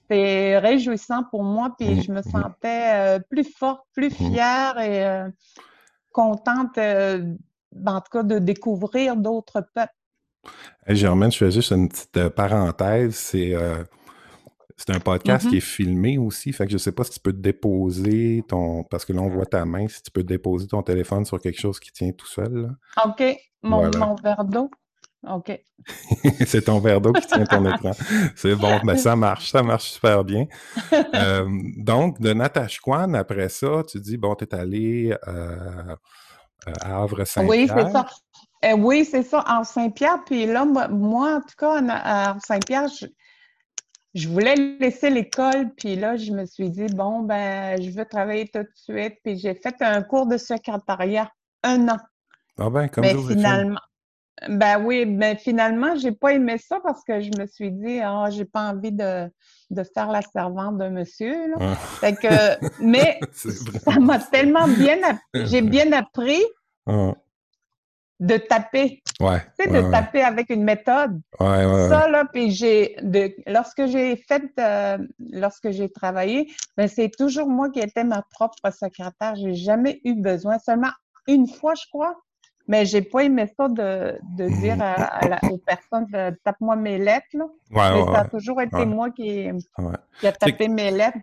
c'est 0.09 0.57
réjouissant 0.57 1.23
pour 1.31 1.43
moi, 1.43 1.73
puis 1.77 2.01
je 2.01 2.11
me 2.11 2.21
sentais 2.21 3.17
plus 3.29 3.45
forte, 3.45 3.85
plus 3.93 4.09
fière 4.09 4.77
et 4.79 5.31
contente, 6.17 6.79
euh, 6.79 7.35
en 7.85 8.01
tout 8.01 8.11
cas, 8.11 8.23
de 8.23 8.39
découvrir 8.39 9.15
d'autres 9.15 9.61
peuples. 9.73 9.93
Germaine, 10.87 11.31
je 11.31 11.37
fais 11.37 11.51
juste 11.51 11.71
une 11.71 11.89
petite 11.89 12.17
euh, 12.17 12.29
parenthèse. 12.31 13.15
C'est 13.15 13.53
euh, 13.53 13.83
un 14.87 14.99
podcast 14.99 15.45
mm-hmm. 15.45 15.49
qui 15.49 15.57
est 15.57 15.61
filmé 15.61 16.17
aussi. 16.17 16.51
Fait 16.53 16.65
que 16.65 16.71
je 16.71 16.77
sais 16.79 16.91
pas 16.91 17.03
si 17.03 17.11
tu 17.11 17.19
peux 17.19 17.33
déposer 17.33 18.43
ton. 18.47 18.83
Parce 18.83 19.05
que 19.05 19.13
là, 19.13 19.21
on 19.21 19.29
voit 19.29 19.45
ta 19.45 19.63
main, 19.65 19.87
si 19.87 20.01
tu 20.01 20.09
peux 20.09 20.23
déposer 20.23 20.65
ton 20.67 20.81
téléphone 20.81 21.23
sur 21.23 21.39
quelque 21.39 21.59
chose 21.59 21.79
qui 21.79 21.91
tient 21.91 22.11
tout 22.11 22.27
seul. 22.27 22.75
OK. 23.05 23.23
Mon, 23.61 23.91
mon 23.95 24.15
verre 24.15 24.43
d'eau. 24.45 24.71
OK. 25.23 25.59
c'est 26.45 26.63
ton 26.63 26.79
verre 26.79 27.01
d'eau 27.01 27.13
qui 27.13 27.25
tient 27.25 27.45
ton 27.45 27.65
écran. 27.65 27.91
C'est 28.35 28.55
bon, 28.55 28.79
mais 28.83 28.97
ça 28.97 29.15
marche, 29.15 29.51
ça 29.51 29.63
marche 29.63 29.91
super 29.91 30.23
bien. 30.23 30.45
Euh, 31.13 31.47
donc, 31.77 32.19
de 32.21 32.33
Natashquan, 32.33 33.13
après 33.13 33.49
ça, 33.49 33.81
tu 33.89 33.99
dis, 33.99 34.17
bon, 34.17 34.35
tu 34.35 34.45
es 34.45 34.55
allé 34.55 35.15
euh, 35.27 35.95
à 36.81 37.01
Havre-Saint-Pierre. 37.01 37.49
Oui, 37.49 37.67
c'est 37.67 37.91
ça. 37.91 38.05
Euh, 38.65 38.73
oui, 38.77 39.05
c'est 39.05 39.23
ça, 39.23 39.43
en 39.47 39.63
Saint-Pierre. 39.63 40.23
Puis 40.25 40.45
là, 40.45 40.65
moi, 40.65 41.37
en 41.37 41.41
tout 41.41 41.55
cas, 41.57 41.81
à 41.89 42.37
Saint-Pierre, 42.45 42.87
je, 44.13 44.27
voulais 44.27 44.55
laisser 44.79 45.09
l'école. 45.09 45.71
Puis 45.75 45.95
là, 45.95 46.17
je 46.17 46.31
me 46.31 46.45
suis 46.45 46.69
dit, 46.69 46.87
bon, 46.87 47.21
ben, 47.23 47.81
je 47.81 47.89
veux 47.91 48.05
travailler 48.05 48.47
tout 48.47 48.63
de 48.63 48.71
suite. 48.75 49.15
Puis 49.23 49.37
j'ai 49.37 49.55
fait 49.55 49.75
un 49.81 50.01
cours 50.01 50.27
de 50.27 50.37
secrétariat 50.37 51.29
un 51.63 51.87
an. 51.89 51.97
Ah 52.59 52.69
ben, 52.69 52.87
comme 52.87 53.03
Mais 53.03 53.15
finalement, 53.15 53.79
ben 54.47 54.83
oui, 54.83 55.05
mais 55.05 55.35
finalement, 55.35 55.95
j'ai 55.95 56.11
pas 56.11 56.33
aimé 56.33 56.57
ça 56.57 56.79
parce 56.83 57.03
que 57.03 57.21
je 57.21 57.31
me 57.39 57.47
suis 57.47 57.71
dit, 57.71 57.99
ah, 58.01 58.27
j'ai 58.29 58.45
pas 58.45 58.69
envie 58.69 58.91
de, 58.91 59.29
de 59.71 59.83
faire 59.83 60.09
la 60.11 60.21
servante 60.21 60.77
d'un 60.77 60.91
monsieur. 60.91 61.47
Là. 61.47 61.75
Fait 61.75 62.15
que, 62.15 62.83
mais 62.83 63.19
ça 63.33 63.99
m'a 63.99 64.19
tellement 64.19 64.67
bien 64.67 64.97
appris, 65.03 65.47
j'ai 65.47 65.61
bien 65.61 65.91
appris 65.91 66.43
de 68.19 68.37
taper. 68.37 69.01
Ouais, 69.19 69.41
tu 69.59 69.65
sais, 69.65 69.71
de 69.71 69.91
taper 69.91 70.21
avec 70.21 70.49
une 70.49 70.63
méthode. 70.63 71.19
Ouais, 71.39 71.65
ouais, 71.65 71.89
ça, 71.89 72.07
là, 72.07 72.25
puis 72.31 72.51
j'ai, 72.51 72.95
lorsque 73.45 73.85
j'ai 73.87 74.15
fait, 74.15 74.43
euh, 74.59 74.97
lorsque 75.19 75.71
j'ai 75.71 75.89
travaillé, 75.89 76.51
ben, 76.75 76.87
c'est 76.87 77.09
toujours 77.09 77.47
moi 77.47 77.69
qui 77.69 77.79
étais 77.79 78.03
ma 78.03 78.23
propre 78.31 78.71
secrétaire. 78.71 79.35
J'ai 79.35 79.55
jamais 79.55 80.01
eu 80.03 80.13
besoin, 80.15 80.59
seulement 80.59 80.91
une 81.27 81.47
fois, 81.47 81.73
je 81.75 81.85
crois, 81.91 82.15
mais 82.67 82.85
j'ai 82.85 83.01
pas 83.01 83.23
aimé 83.23 83.45
ça 83.57 83.67
de, 83.67 84.19
de 84.35 84.47
dire 84.59 84.77
aux 85.51 85.57
personnes 85.57 86.07
tape-moi 86.43 86.75
mes 86.75 86.97
lettres. 86.97 87.27
Là. 87.33 87.45
Ouais, 87.71 88.13
ça 88.13 88.21
a 88.21 88.25
toujours 88.25 88.61
été 88.61 88.85
moi 88.85 89.09
qui, 89.11 89.49
qui 90.19 90.27
a 90.27 90.31
tapé 90.31 90.67
mes 90.67 90.91
lettres. 90.91 91.17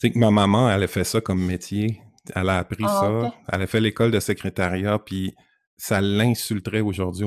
Tu 0.00 0.08
sais 0.08 0.10
que 0.10 0.18
ma 0.18 0.30
maman, 0.30 0.70
elle 0.70 0.82
a 0.82 0.86
fait 0.86 1.04
ça 1.04 1.20
comme 1.20 1.44
métier. 1.44 2.02
Elle 2.34 2.48
a 2.48 2.58
appris 2.58 2.84
ah, 2.86 3.00
ça. 3.00 3.32
Elle 3.52 3.62
a 3.62 3.66
fait 3.66 3.80
l'école 3.80 4.10
de 4.10 4.20
secrétariat, 4.20 4.98
puis 4.98 5.34
ça 5.80 6.02
l'insulterait 6.02 6.80
aujourd'hui 6.80 7.26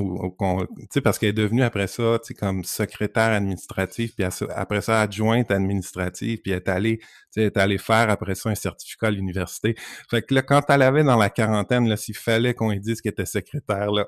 parce 1.02 1.18
qu'elle 1.18 1.30
est 1.30 1.32
devenue 1.32 1.64
après 1.64 1.88
ça 1.88 2.18
comme 2.38 2.62
secrétaire 2.62 3.32
administrative 3.32 4.14
puis 4.14 4.24
après 4.54 4.80
ça 4.80 5.00
adjointe 5.00 5.50
administrative 5.50 6.40
puis 6.40 6.52
elle 6.52 6.62
est 7.36 7.56
allée 7.56 7.78
faire 7.78 8.10
après 8.10 8.36
ça 8.36 8.50
un 8.50 8.54
certificat 8.54 9.08
à 9.08 9.10
l'université. 9.10 9.74
Fait 10.08 10.22
que 10.22 10.34
là 10.34 10.42
quand 10.42 10.62
elle 10.68 10.82
avait 10.82 11.02
dans 11.02 11.16
la 11.16 11.30
quarantaine 11.30 11.88
là 11.88 11.96
s'il 11.96 12.16
fallait 12.16 12.54
qu'on 12.54 12.70
lui 12.70 12.78
dise 12.78 13.00
qu'elle 13.00 13.10
était 13.10 13.26
secrétaire 13.26 13.90
là 13.90 14.06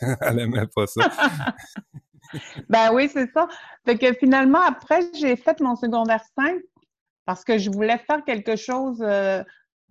elle 0.20 0.38
aimait 0.38 0.68
pas 0.74 0.86
ça. 0.86 1.10
Ben 2.68 2.92
oui 2.94 3.10
c'est 3.12 3.28
ça. 3.32 3.48
Fait 3.84 3.98
que 3.98 4.12
finalement 4.12 4.60
après 4.60 5.00
j'ai 5.18 5.34
fait 5.34 5.58
mon 5.58 5.74
secondaire 5.74 6.22
5 6.38 6.60
parce 7.26 7.42
que 7.42 7.58
je 7.58 7.70
voulais 7.70 7.98
faire 7.98 8.24
quelque 8.24 8.54
chose 8.54 9.02
euh, 9.02 9.42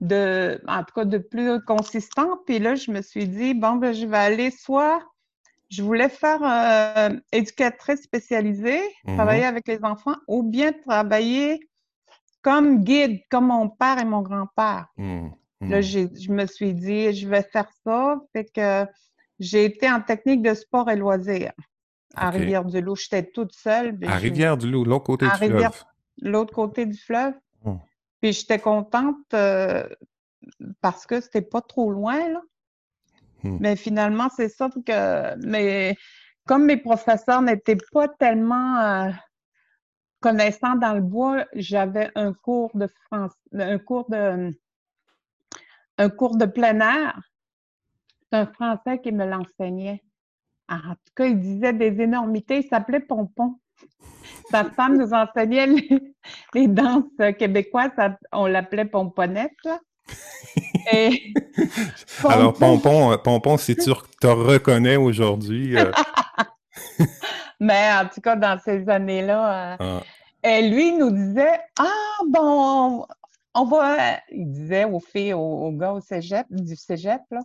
de, 0.01 0.61
en 0.67 0.83
tout 0.83 0.93
cas, 0.95 1.05
de 1.05 1.17
plus 1.17 1.61
consistant. 1.65 2.37
Puis 2.45 2.59
là, 2.59 2.75
je 2.75 2.91
me 2.91 3.01
suis 3.01 3.27
dit, 3.27 3.53
bon, 3.53 3.75
ben, 3.75 3.93
je 3.93 4.05
vais 4.05 4.17
aller 4.17 4.51
soit, 4.51 5.01
je 5.69 5.83
voulais 5.83 6.09
faire 6.09 6.41
euh, 6.43 7.19
éducatrice 7.31 8.01
spécialisée, 8.01 8.81
mm-hmm. 8.81 9.15
travailler 9.15 9.45
avec 9.45 9.67
les 9.67 9.83
enfants, 9.83 10.15
ou 10.27 10.43
bien 10.43 10.71
travailler 10.71 11.59
comme 12.41 12.83
guide, 12.83 13.19
comme 13.29 13.47
mon 13.47 13.69
père 13.69 13.99
et 13.99 14.05
mon 14.05 14.21
grand-père. 14.21 14.87
Mm-hmm. 14.97 15.31
Là, 15.61 15.81
je 15.81 16.31
me 16.31 16.45
suis 16.45 16.73
dit, 16.73 17.13
je 17.13 17.27
vais 17.27 17.43
faire 17.43 17.69
ça. 17.83 18.17
Fait 18.31 18.45
que 18.45 18.85
j'ai 19.39 19.65
été 19.65 19.91
en 19.91 20.01
technique 20.01 20.41
de 20.41 20.53
sport 20.53 20.89
et 20.89 20.95
loisirs 20.95 21.51
à 22.15 22.29
Rivière-du-Loup. 22.29 22.95
J'étais 22.95 23.23
toute 23.23 23.53
seule. 23.53 23.97
À 24.07 24.15
Rivière-du-Loup, 24.15 24.85
l'autre 24.85 25.03
côté 25.03 25.25
du 25.25 25.31
fleuve. 25.31 25.83
L'autre 26.21 26.53
côté 26.53 26.85
du 26.85 26.97
fleuve. 26.97 27.33
Puis 28.21 28.33
j'étais 28.33 28.59
contente 28.59 29.33
euh, 29.33 29.87
parce 30.81 31.05
que 31.05 31.21
c'était 31.21 31.41
pas 31.41 31.61
trop 31.61 31.91
loin, 31.91 32.29
là. 32.29 32.41
Hmm. 33.43 33.57
Mais 33.59 33.75
finalement, 33.75 34.29
c'est 34.35 34.49
ça 34.49 34.69
que. 34.69 35.35
Mais 35.45 35.95
comme 36.45 36.65
mes 36.65 36.77
professeurs 36.77 37.41
n'étaient 37.41 37.77
pas 37.91 38.07
tellement 38.07 38.79
euh, 38.79 39.11
connaissants 40.19 40.75
dans 40.75 40.93
le 40.93 41.01
bois, 41.01 41.45
j'avais 41.53 42.11
un 42.15 42.33
cours 42.33 42.71
de 42.75 42.87
France, 43.05 43.33
un 43.53 43.77
cours 43.77 44.09
de 44.09 44.53
un 45.97 46.09
cours 46.09 46.37
de 46.37 46.45
plein 46.45 46.79
air. 46.79 47.19
C'est 48.31 48.37
un 48.37 48.45
Français 48.47 48.99
qui 49.01 49.11
me 49.11 49.25
l'enseignait. 49.25 50.03
En 50.69 50.93
tout 50.93 51.13
cas, 51.15 51.25
il 51.25 51.39
disait 51.39 51.73
des 51.73 52.01
énormités. 52.01 52.59
Il 52.59 52.67
s'appelait 52.67 52.99
Pompon. 52.99 53.59
Sa 54.51 54.65
femme 54.65 54.97
nous 54.97 55.13
enseignait 55.13 55.67
les, 56.53 56.67
danses 56.67 57.03
québécoises. 57.37 57.91
On 58.31 58.47
l'appelait 58.47 58.85
pomponnette. 58.85 59.51
Alors, 62.27 62.53
Pompon, 62.53 63.11
euh, 63.11 63.17
Pompon, 63.17 63.57
si 63.57 63.75
tu 63.75 63.91
te 64.19 64.27
reconnais 64.27 64.95
aujourd'hui. 64.95 65.77
Euh, 65.77 65.91
Mais 67.59 67.91
en 67.93 68.07
tout 68.07 68.21
cas, 68.21 68.35
dans 68.35 68.57
ces 68.63 68.87
années-là, 68.89 69.77
euh, 69.81 69.99
ah. 70.43 70.61
lui 70.61 70.93
nous 70.93 71.11
disait 71.11 71.59
Ah, 71.77 72.23
bon, 72.27 73.05
on 73.53 73.65
va. 73.65 74.17
Il 74.31 74.51
disait 74.51 74.85
aux 74.85 74.99
filles, 74.99 75.33
aux, 75.33 75.71
gars 75.71 75.93
au 75.93 75.99
cégep, 75.99 76.47
du 76.49 76.75
cégep, 76.75 77.21
là, 77.31 77.41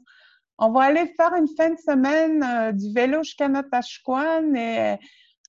on 0.59 0.71
va 0.71 0.83
aller 0.85 1.13
faire 1.17 1.35
une 1.35 1.49
fin 1.57 1.71
de 1.71 1.79
semaine 1.79 2.73
du 2.77 2.93
vélo 2.93 3.25
jusqu'à 3.25 3.49
Natashquan 3.49 4.55
et 4.55 4.99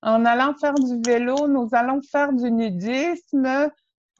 en 0.06 0.24
allant 0.24 0.54
faire 0.54 0.76
du 0.76 1.02
vélo, 1.04 1.48
nous 1.48 1.68
allons 1.72 2.00
faire 2.04 2.32
du 2.32 2.52
nudisme 2.52 3.72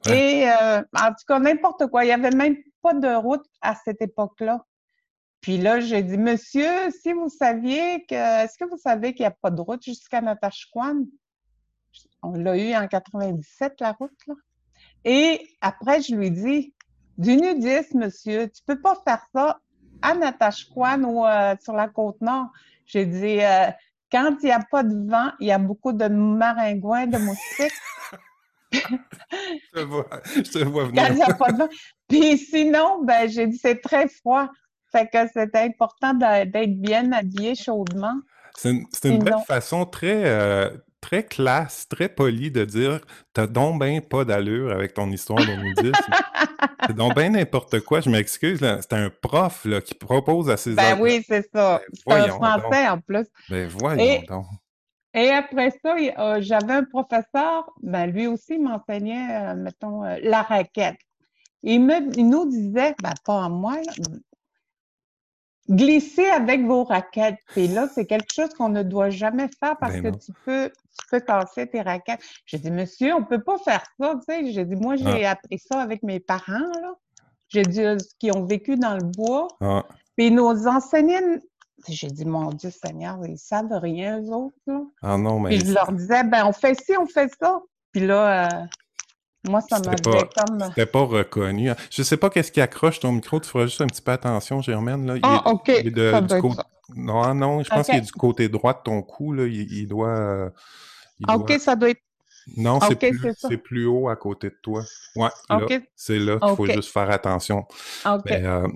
et 0.06 0.48
euh, 0.48 0.82
en 0.98 1.08
tout 1.08 1.24
cas 1.26 1.38
n'importe 1.38 1.86
quoi. 1.86 2.04
Il 2.04 2.08
n'y 2.08 2.12
avait 2.12 2.30
même 2.30 2.56
pas 2.82 2.92
de 2.92 3.14
route 3.14 3.46
à 3.60 3.76
cette 3.76 4.02
époque-là. 4.02 4.64
Puis 5.40 5.58
là, 5.58 5.78
j'ai 5.78 6.02
dit, 6.02 6.18
monsieur, 6.18 6.90
si 6.90 7.12
vous 7.12 7.28
saviez 7.28 8.04
que, 8.06 8.14
est-ce 8.44 8.58
que 8.58 8.68
vous 8.68 8.78
savez 8.78 9.14
qu'il 9.14 9.22
n'y 9.22 9.28
a 9.28 9.36
pas 9.40 9.50
de 9.50 9.60
route 9.60 9.82
jusqu'à 9.84 10.20
Natashquan? 10.20 11.04
On 12.22 12.32
l'a 12.32 12.56
eu 12.58 12.74
en 12.74 12.88
97, 12.88 13.80
la 13.80 13.92
route, 13.92 14.10
là. 14.26 14.34
Et 15.04 15.48
après, 15.60 16.02
je 16.02 16.16
lui 16.16 16.32
dis, 16.32 16.74
du 17.16 17.36
nudisme, 17.36 18.00
monsieur, 18.00 18.48
tu 18.48 18.60
peux 18.66 18.80
pas 18.80 18.96
faire 19.06 19.24
ça 19.32 19.60
à 20.02 20.14
Natashquan 20.14 21.04
ou 21.04 21.24
euh, 21.24 21.54
sur 21.62 21.74
la 21.74 21.86
côte 21.86 22.20
nord. 22.20 22.48
J'ai 22.86 23.06
dit, 23.06 23.40
euh, 23.40 23.70
quand 24.10 24.36
il 24.42 24.46
n'y 24.46 24.52
a 24.52 24.60
pas 24.70 24.82
de 24.82 25.10
vent, 25.10 25.30
il 25.40 25.48
y 25.48 25.52
a 25.52 25.58
beaucoup 25.58 25.92
de 25.92 26.06
maringouins, 26.08 27.06
de 27.06 27.18
moustiques. 27.18 27.72
je 28.72 29.70
te 29.72 29.80
vois, 29.80 30.06
je 30.34 30.40
te 30.42 30.58
vois 30.64 30.86
venir. 30.86 31.02
Quand 31.02 31.12
il 31.12 31.16
n'y 31.16 31.22
a 31.22 31.34
pas 31.34 31.52
de 31.52 31.58
vent. 31.58 31.68
Puis 32.08 32.38
sinon, 32.38 33.02
ben, 33.02 33.28
j'ai 33.28 33.46
dit 33.46 33.58
c'est 33.58 33.80
très 33.80 34.08
froid. 34.08 34.48
Fait 34.92 35.08
que 35.12 35.18
c'est 35.32 35.54
important 35.56 36.14
d'être 36.14 36.80
bien 36.80 37.12
habillé 37.12 37.54
chaudement. 37.54 38.14
C'est 38.56 38.70
une, 38.70 38.86
une 39.04 39.22
belle 39.22 39.34
façon 39.46 39.84
très, 39.84 40.24
euh, 40.24 40.70
très 41.00 41.24
classe, 41.24 41.86
très 41.88 42.08
polie 42.08 42.50
de 42.50 42.64
dire 42.64 43.00
T'as 43.32 43.46
donc 43.46 43.80
bien 43.82 44.00
pas 44.00 44.24
d'allure 44.24 44.72
avec 44.72 44.94
ton 44.94 45.10
histoire 45.10 45.44
de 45.44 45.52
nudisme. 45.52 46.12
c'est 46.86 46.96
donc 46.96 47.14
bien 47.14 47.30
n'importe 47.30 47.80
quoi. 47.80 48.00
Je 48.00 48.10
m'excuse. 48.10 48.58
C'est 48.58 48.92
un 48.92 49.10
prof 49.10 49.64
là, 49.64 49.80
qui 49.80 49.94
propose 49.94 50.50
à 50.50 50.56
ses 50.56 50.74
Ben 50.74 50.98
oui, 51.00 51.24
c'est 51.26 51.48
ça. 51.52 51.80
Ben, 52.06 52.22
c'est 52.22 52.30
un 52.30 52.32
français 52.32 52.88
en 52.88 53.00
plus. 53.00 53.26
Ben 53.48 53.68
voyons 53.68 54.22
donc. 54.28 54.46
Et 55.14 55.30
après 55.30 55.70
ça, 55.82 55.96
euh, 55.96 56.38
j'avais 56.42 56.74
un 56.74 56.84
professeur, 56.84 57.72
ben 57.82 58.06
lui 58.06 58.26
aussi 58.26 58.58
m'enseignait, 58.58 59.34
euh, 59.34 59.54
mettons, 59.54 60.02
la 60.02 60.42
raquette. 60.42 60.98
Il, 61.62 61.80
me, 61.80 62.16
il 62.18 62.28
nous 62.28 62.46
disait, 62.46 62.94
ben 63.02 63.14
pas 63.24 63.44
à 63.44 63.48
moi, 63.48 63.78
Glisser 65.68 66.26
avec 66.26 66.64
vos 66.64 66.84
raquettes. 66.84 67.38
Et 67.56 67.68
là, 67.68 67.88
c'est 67.92 68.06
quelque 68.06 68.32
chose 68.32 68.50
qu'on 68.54 68.68
ne 68.68 68.82
doit 68.82 69.10
jamais 69.10 69.48
faire 69.60 69.76
parce 69.78 69.94
ben 69.94 70.12
que 70.12 70.18
tu 70.18 70.32
peux, 70.44 70.70
tu 70.70 71.06
peux 71.10 71.20
casser 71.20 71.66
tes 71.66 71.82
raquettes. 71.82 72.20
J'ai 72.44 72.58
dit, 72.58 72.70
monsieur, 72.70 73.14
on 73.14 73.20
ne 73.20 73.24
peut 73.24 73.42
pas 73.42 73.58
faire 73.58 73.84
ça. 73.98 74.14
Tu 74.14 74.34
sais. 74.34 74.52
J'ai 74.52 74.64
dit, 74.64 74.76
moi, 74.76 74.96
j'ai 74.96 75.24
ah. 75.24 75.32
appris 75.32 75.58
ça 75.58 75.80
avec 75.80 76.02
mes 76.02 76.20
parents. 76.20 76.72
Là. 76.80 76.94
J'ai 77.48 77.62
dit, 77.62 77.82
qui 78.18 78.30
ont 78.30 78.44
vécu 78.44 78.76
dans 78.76 78.94
le 78.94 79.04
bois. 79.04 79.48
Ah. 79.60 79.84
Puis 80.16 80.30
nos 80.30 80.66
enseignants, 80.66 81.38
j'ai 81.88 82.08
dit, 82.08 82.24
mon 82.24 82.50
Dieu 82.50 82.70
Seigneur, 82.70 83.18
ils 83.24 83.32
ne 83.32 83.36
savent 83.36 83.72
rien, 83.72 84.20
eux 84.20 84.30
autres. 84.30 84.56
Là. 84.66 84.80
Ah 85.02 85.18
non, 85.18 85.40
mais. 85.40 85.50
Puis 85.50 85.66
je 85.66 85.72
leur 85.72 85.92
disais, 85.92 86.24
ben, 86.24 86.46
on 86.46 86.52
fait 86.52 86.80
ci, 86.80 86.96
on 86.96 87.06
fait 87.06 87.30
ça. 87.40 87.60
Puis 87.92 88.06
là, 88.06 88.46
euh, 88.46 88.66
moi, 89.48 89.60
ça 89.60 89.78
m'avait 89.78 89.96
comme. 90.02 90.64
C'était 90.68 90.86
pas 90.86 91.02
reconnu. 91.02 91.70
Je 91.90 92.02
sais 92.02 92.16
pas 92.16 92.30
qu'est-ce 92.30 92.52
qui 92.52 92.60
accroche 92.60 93.00
ton 93.00 93.12
micro. 93.12 93.40
Tu 93.40 93.48
feras 93.48 93.66
juste 93.66 93.80
un 93.80 93.86
petit 93.86 94.02
peu 94.02 94.12
attention, 94.12 94.62
Germaine. 94.62 95.06
Là. 95.06 95.14
ah, 95.22 95.42
OK. 95.46 95.70
Non, 96.94 97.34
non, 97.34 97.62
je 97.62 97.68
pense 97.68 97.86
qu'il 97.86 97.96
est 97.96 98.00
du 98.00 98.12
côté 98.12 98.48
droit 98.48 98.72
de 98.72 98.80
ton 98.84 99.02
cou. 99.02 99.32
Là. 99.32 99.46
Il, 99.46 99.86
doit. 99.88 100.16
Euh, 100.16 100.50
OK, 101.28 101.52
ça 101.58 101.74
doit 101.74 101.90
être 101.90 102.02
non, 102.56 102.78
c'est 102.80 102.94
plus, 102.96 103.58
plus, 103.58 103.86
haut 103.86 104.08
à 104.08 104.14
côté 104.14 104.50
de 104.50 104.58
toi. 104.62 104.84
Ouais, 105.16 105.28
c'est 105.96 106.18
là 106.18 106.38
qu'il 106.38 106.56
faut 106.56 106.66
juste 106.66 106.92
faire 106.92 107.10
attention. 107.10 107.66
Ben, 108.04 108.44
euh, 108.44 108.68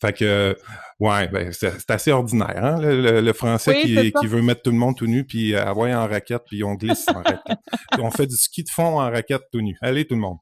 fait 0.00 0.12
que, 0.14 0.56
ouais, 1.00 1.28
ben, 1.28 1.52
c'est 1.52 1.90
assez 1.90 2.12
ordinaire, 2.12 2.64
hein, 2.64 2.78
le, 2.80 3.32
français 3.32 3.82
qui, 3.82 4.12
qui, 4.12 4.26
veut 4.26 4.40
mettre 4.40 4.62
tout 4.62 4.70
le 4.70 4.78
monde 4.78 4.96
tout 4.96 5.06
nu, 5.06 5.24
puis 5.24 5.54
euh, 5.54 5.64
avoir 5.64 5.90
en 6.02 6.08
raquette, 6.08 6.44
puis 6.46 6.64
on 6.64 6.74
glisse 6.74 7.06
en 7.08 7.22
raquette. 7.22 7.58
on 7.98 8.10
fait 8.10 8.26
du 8.26 8.36
ski 8.36 8.64
de 8.64 8.70
fond 8.70 9.00
en 9.00 9.10
raquette 9.10 9.42
tout 9.52 9.60
nu. 9.60 9.76
Allez, 9.82 10.06
tout 10.06 10.14
le 10.14 10.20
monde. 10.22 10.38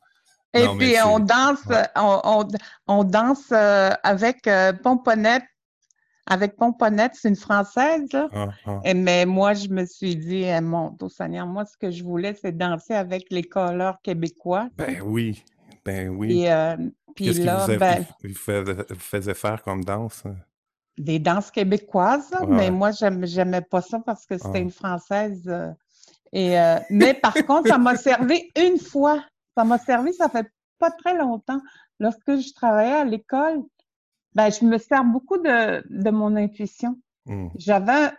Et 0.55 0.67
puis, 0.79 0.95
on 1.05 1.19
danse, 1.19 1.61
on, 1.97 2.49
on, 2.87 3.05
danse 3.05 3.53
euh, 3.53 3.91
avec 4.03 4.49
pomponnette 4.83 5.45
avec 6.29 6.57
Pomponette, 6.57 7.13
c'est 7.15 7.29
une 7.29 7.37
Française, 7.37 8.13
là. 8.13 8.29
Ah, 8.33 8.49
ah. 8.67 8.95
mais 8.95 9.25
moi, 9.25 9.55
je 9.55 9.69
me 9.69 9.87
suis 9.87 10.15
dit, 10.15 10.43
eh, 10.43 10.61
mon 10.61 10.91
Dieu 10.91 11.09
Seigneur, 11.09 11.47
moi, 11.47 11.65
ce 11.65 11.77
que 11.77 11.91
je 11.91 12.05
voulais, 12.05 12.35
c'est 12.35 12.57
danser 12.57 12.95
avec 12.95 13.27
les 13.31 13.43
coleurs 13.43 13.99
québécois. 14.03 14.69
Ben 14.77 15.01
oui, 15.03 15.43
ben 15.85 16.11
oui. 16.11 16.43
Et, 16.43 16.53
euh, 16.53 16.77
puis 17.17 17.33
là, 17.33 17.67
vous, 17.67 17.79
ben, 17.79 18.05
faisait 18.99 19.35
faire 19.35 19.63
comme 19.63 19.83
danse? 19.83 20.23
Des 20.99 21.19
danses 21.19 21.51
québécoises, 21.51 22.31
mais 22.47 22.71
moi, 22.71 22.91
j'aimais 22.93 23.63
pas 23.63 23.81
ça 23.81 23.99
parce 24.05 24.27
que 24.27 24.37
c'était 24.37 24.59
ah. 24.59 24.59
une 24.59 24.71
Française. 24.71 25.43
Euh, 25.47 25.71
et, 26.33 26.61
euh, 26.61 26.79
mais 26.91 27.15
par 27.15 27.35
contre, 27.47 27.69
ça 27.69 27.79
m'a 27.79 27.97
servi 27.97 28.51
une 28.55 28.79
fois. 28.79 29.25
Ça 29.57 29.65
m'a 29.65 29.79
servi, 29.79 30.13
ça 30.13 30.29
fait 30.29 30.47
pas 30.79 30.91
très 30.91 31.17
longtemps. 31.17 31.61
Lorsque 31.99 32.37
je 32.37 32.53
travaillais 32.53 32.95
à 32.95 33.05
l'école, 33.05 33.63
ben, 34.35 34.51
je 34.51 34.65
me 34.65 34.79
sers 34.79 35.05
beaucoup 35.05 35.39
de, 35.39 35.83
de 35.89 36.11
mon 36.11 36.37
intuition. 36.37 36.99
Hmm. 37.27 37.49
J'avais, 37.57 38.11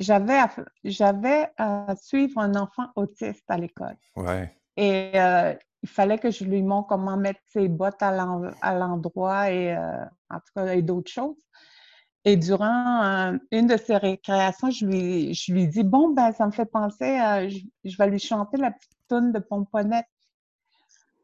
j'avais, 0.00 0.38
à, 0.38 0.50
j'avais 0.84 1.48
à 1.56 1.94
suivre 1.96 2.40
un 2.40 2.54
enfant 2.54 2.88
autiste 2.96 3.44
à 3.48 3.56
l'école. 3.56 3.96
Ouais. 4.16 4.56
Et 4.76 5.12
euh, 5.14 5.54
il 5.82 5.88
fallait 5.88 6.18
que 6.18 6.30
je 6.30 6.44
lui 6.44 6.62
montre 6.62 6.88
comment 6.88 7.16
mettre 7.16 7.40
ses 7.52 7.68
bottes 7.68 8.02
à, 8.02 8.12
l'endroit 8.12 9.50
et 9.50 9.74
euh, 9.74 10.04
en 10.30 10.36
tout 10.36 10.52
cas 10.54 10.74
et 10.74 10.82
d'autres 10.82 11.10
choses. 11.10 11.36
Et 12.24 12.36
durant 12.36 13.04
euh, 13.04 13.38
une 13.52 13.68
de 13.68 13.76
ses 13.76 13.96
récréations, 13.96 14.70
je 14.70 14.84
lui, 14.84 15.32
je 15.32 15.52
lui 15.52 15.68
dis 15.68 15.84
Bon, 15.84 16.08
ben, 16.12 16.32
ça 16.32 16.46
me 16.46 16.50
fait 16.50 16.66
penser 16.66 17.04
à. 17.04 17.48
Je, 17.48 17.58
je 17.84 17.96
vais 17.96 18.08
lui 18.08 18.18
chanter 18.18 18.56
la 18.56 18.72
petite 18.72 18.98
toune 19.08 19.30
de 19.30 19.38
Pomponnette. 19.38 20.06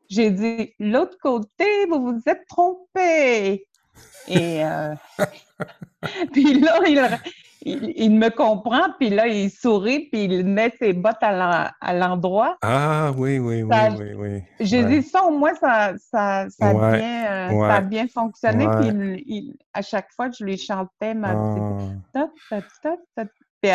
J'ai 0.09 0.31
dit 0.31 0.75
L'autre 0.79 1.17
côté, 1.21 1.87
vous 1.91 2.05
vous 2.05 2.23
êtes 2.27 2.47
trompé. 2.47 3.67
Et 4.29 4.65
euh, 4.65 4.95
puis 6.33 6.61
là, 6.61 6.79
il, 7.65 8.11
me 8.11 8.29
comprend, 8.31 8.93
puis 8.99 9.11
là, 9.11 9.27
il 9.27 9.51
sourit, 9.51 10.09
puis 10.11 10.25
il 10.25 10.45
met 10.47 10.73
ses 10.79 10.93
bottes 10.93 11.23
à 11.23 11.93
l'endroit. 11.93 12.57
ah 12.63 13.13
oui, 13.17 13.39
oui, 13.39 13.63
oui, 13.63 13.77
oui, 13.99 14.15
oui. 14.17 14.43
J'ai 14.61 14.85
dit 14.85 15.03
ça, 15.03 15.25
au 15.25 15.31
moins, 15.31 15.55
ça, 15.55 15.95
ça, 15.99 16.47
ça, 16.51 16.69
a, 16.69 16.97
bien, 16.97 17.51
euh, 17.51 17.69
ça 17.69 17.75
a 17.75 17.81
bien 17.81 18.07
fonctionné. 18.09 18.67
Puis 18.81 19.57
à 19.73 19.83
chaque 19.83 20.11
fois, 20.13 20.29
je 20.31 20.45
lui 20.45 20.59
chantais 20.59 21.15
ma 21.15 21.35
petite... 21.35 21.93
Ah. 22.15 22.29
Tu 23.63 23.69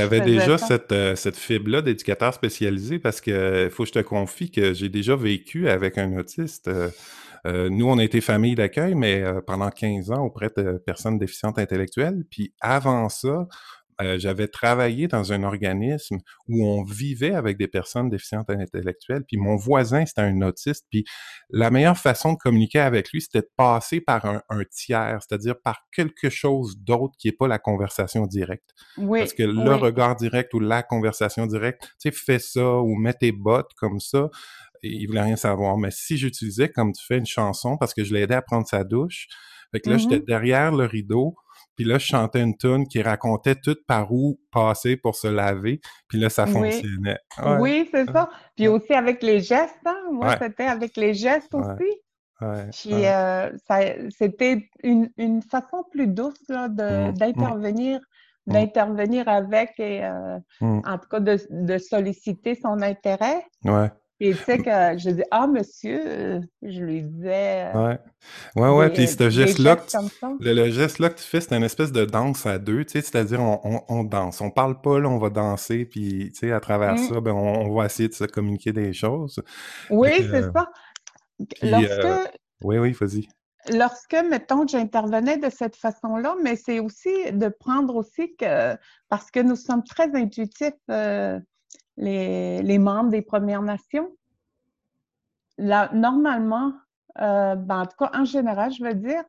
avais 0.00 0.20
déjà 0.20 0.58
cette, 0.58 0.90
euh, 0.90 1.14
cette 1.14 1.36
fibre-là 1.36 1.80
d'éducateur 1.80 2.34
spécialisé 2.34 2.98
parce 2.98 3.20
que 3.20 3.68
faut 3.72 3.84
que 3.84 3.88
je 3.88 3.92
te 3.92 3.98
confie 4.00 4.50
que 4.50 4.74
j'ai 4.74 4.88
déjà 4.88 5.14
vécu 5.14 5.68
avec 5.68 5.96
un 5.96 6.18
autiste. 6.18 6.66
Euh, 6.66 6.88
nous, 7.70 7.88
on 7.88 7.98
a 7.98 8.04
été 8.04 8.20
famille 8.20 8.54
d'accueil, 8.54 8.94
mais 8.94 9.22
euh, 9.22 9.40
pendant 9.40 9.70
15 9.70 10.10
ans 10.10 10.24
auprès 10.24 10.50
de 10.56 10.78
personnes 10.78 11.18
déficientes 11.18 11.58
intellectuelles. 11.58 12.24
Puis 12.30 12.52
avant 12.60 13.08
ça, 13.08 13.46
euh, 14.00 14.18
j'avais 14.18 14.46
travaillé 14.46 15.08
dans 15.08 15.32
un 15.32 15.42
organisme 15.42 16.18
où 16.48 16.64
on 16.64 16.84
vivait 16.84 17.34
avec 17.34 17.58
des 17.58 17.66
personnes 17.66 18.08
déficientes 18.08 18.48
intellectuelles, 18.48 19.24
puis 19.26 19.36
mon 19.36 19.56
voisin, 19.56 20.06
c'était 20.06 20.20
un 20.20 20.40
autiste, 20.42 20.86
puis 20.90 21.04
la 21.50 21.70
meilleure 21.70 21.98
façon 21.98 22.34
de 22.34 22.38
communiquer 22.38 22.78
avec 22.78 23.10
lui, 23.10 23.20
c'était 23.20 23.40
de 23.40 23.50
passer 23.56 24.00
par 24.00 24.24
un, 24.24 24.42
tiers, 24.70 25.18
c'est-à-dire 25.20 25.60
par 25.60 25.86
quelque 25.92 26.30
chose 26.30 26.78
d'autre 26.78 27.14
qui 27.18 27.28
n'est 27.28 27.32
pas 27.32 27.48
la 27.48 27.58
conversation 27.58 28.26
directe. 28.26 28.70
Oui, 28.96 29.20
Parce 29.20 29.34
que 29.34 29.42
le 29.42 29.74
regard 29.74 30.16
direct 30.16 30.54
ou 30.54 30.60
la 30.60 30.82
conversation 30.82 31.46
directe, 31.46 31.82
tu 31.82 31.88
sais, 31.98 32.12
fais 32.12 32.38
ça 32.38 32.78
ou 32.78 32.94
mets 32.94 33.14
tes 33.14 33.32
bottes 33.32 33.72
comme 33.76 33.98
ça, 33.98 34.30
il 34.82 35.06
voulait 35.06 35.22
rien 35.22 35.36
savoir. 35.36 35.76
Mais 35.76 35.90
si 35.90 36.16
j'utilisais, 36.16 36.68
comme 36.68 36.92
tu 36.92 37.04
fais, 37.04 37.18
une 37.18 37.26
chanson, 37.26 37.76
parce 37.76 37.94
que 37.94 38.04
je 38.04 38.14
l'ai 38.14 38.20
aidé 38.20 38.34
à 38.34 38.42
prendre 38.42 38.66
sa 38.66 38.84
douche, 38.84 39.26
fait 39.72 39.80
que 39.80 39.90
là, 39.90 39.98
j'étais 39.98 40.18
mm-hmm. 40.18 40.26
derrière 40.26 40.72
le 40.72 40.86
rideau, 40.86 41.36
puis 41.78 41.86
là, 41.86 41.96
je 41.98 42.06
chantais 42.06 42.42
une 42.42 42.56
tune 42.56 42.88
qui 42.88 43.00
racontait 43.02 43.54
tout 43.54 43.76
par 43.86 44.12
où 44.12 44.40
passer 44.50 44.96
pour 44.96 45.14
se 45.14 45.28
laver, 45.28 45.80
puis 46.08 46.18
là, 46.18 46.28
ça 46.28 46.44
fonctionnait. 46.44 47.20
Oui, 47.60 47.88
c'est 47.92 48.10
ça. 48.10 48.28
Puis 48.56 48.66
aussi 48.66 48.94
avec 48.94 49.22
les 49.22 49.38
gestes, 49.38 49.78
hein? 49.86 49.96
Moi, 50.10 50.34
c'était 50.42 50.64
avec 50.64 50.96
les 50.96 51.14
gestes 51.14 51.54
aussi. 51.54 52.00
Puis 52.72 53.06
euh, 53.06 53.52
c'était 54.10 54.68
une, 54.82 55.08
une, 55.18 55.40
façon 55.40 55.84
plus 55.92 56.08
douce 56.08 56.34
mmh, 56.48 56.66
mmh. 56.66 57.12
d'intervenir. 57.12 58.00
Mmh. 58.46 58.52
d'intervenir 58.52 59.28
avec 59.28 59.78
et 59.78 60.04
euh, 60.04 60.38
en 60.60 60.98
tout 60.98 61.08
cas 61.08 61.20
de, 61.20 61.38
de 61.50 61.78
solliciter 61.78 62.56
son 62.56 62.82
intérêt. 62.82 63.44
Ouais. 63.64 63.90
Et 64.20 64.34
tu 64.34 64.42
sais 64.42 64.58
que 64.58 64.98
je 64.98 65.10
dis 65.10 65.22
Ah, 65.30 65.46
monsieur, 65.46 66.00
euh, 66.04 66.40
je 66.62 66.80
lui 66.82 67.02
disais. 67.02 67.70
Euh, 67.74 67.86
ouais. 67.86 67.98
Ouais, 68.56 68.68
ouais. 68.70 68.90
Puis 68.90 69.06
ce 69.06 69.30
geste-là, 69.30 69.76
le, 70.40 70.70
geste-là 70.70 71.10
que 71.10 71.18
tu 71.18 71.24
fais, 71.24 71.40
c'est 71.40 71.56
une 71.56 71.62
espèce 71.62 71.92
de 71.92 72.04
danse 72.04 72.44
à 72.44 72.58
deux, 72.58 72.84
tu 72.84 72.92
sais, 72.92 73.02
c'est-à-dire 73.02 73.40
on, 73.40 73.84
on, 73.88 74.02
danse. 74.02 74.40
On 74.40 74.50
parle 74.50 74.80
pas, 74.80 74.98
là, 74.98 75.08
on 75.08 75.18
va 75.18 75.30
danser, 75.30 75.84
puis 75.84 76.32
tu 76.32 76.40
sais, 76.40 76.52
à 76.52 76.58
travers 76.58 76.94
mmh. 76.94 76.98
ça, 76.98 77.20
ben, 77.20 77.32
on, 77.32 77.72
va 77.74 77.86
essayer 77.86 78.08
de 78.08 78.14
se 78.14 78.24
communiquer 78.24 78.72
des 78.72 78.92
choses. 78.92 79.40
Oui, 79.88 80.10
c'est 80.30 80.50
ça. 80.52 80.68
Lorsque. 81.62 82.32
oui, 82.64 82.78
oui, 82.78 82.92
vas-y. 82.92 83.28
Lorsque, 83.70 84.16
mettons, 84.28 84.66
j'intervenais 84.66 85.36
de 85.36 85.50
cette 85.50 85.76
façon-là, 85.76 86.34
mais 86.42 86.56
c'est 86.56 86.80
aussi 86.80 87.30
de 87.32 87.48
prendre 87.48 87.94
aussi 87.94 88.34
que, 88.36 88.76
parce 89.08 89.30
que 89.30 89.40
nous 89.40 89.56
sommes 89.56 89.84
très 89.84 90.12
intuitifs, 90.16 90.72
les, 91.98 92.78
membres 92.78 93.10
des 93.10 93.22
Premières 93.22 93.62
Nations. 93.62 94.10
normalement, 95.58 96.72
euh, 97.20 97.56
ben, 97.56 97.80
en 97.80 97.86
tout 97.86 97.96
cas, 97.98 98.10
en 98.14 98.24
général, 98.24 98.72
je 98.72 98.82
veux 98.82 98.94
dire, 98.94 99.24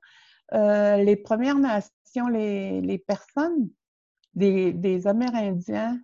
euh, 0.53 0.97
les 0.97 1.15
Premières 1.15 1.57
Nations, 1.57 2.27
les, 2.27 3.03
personnes, 3.07 3.69
des, 4.35 5.07
Amérindiens 5.07 5.99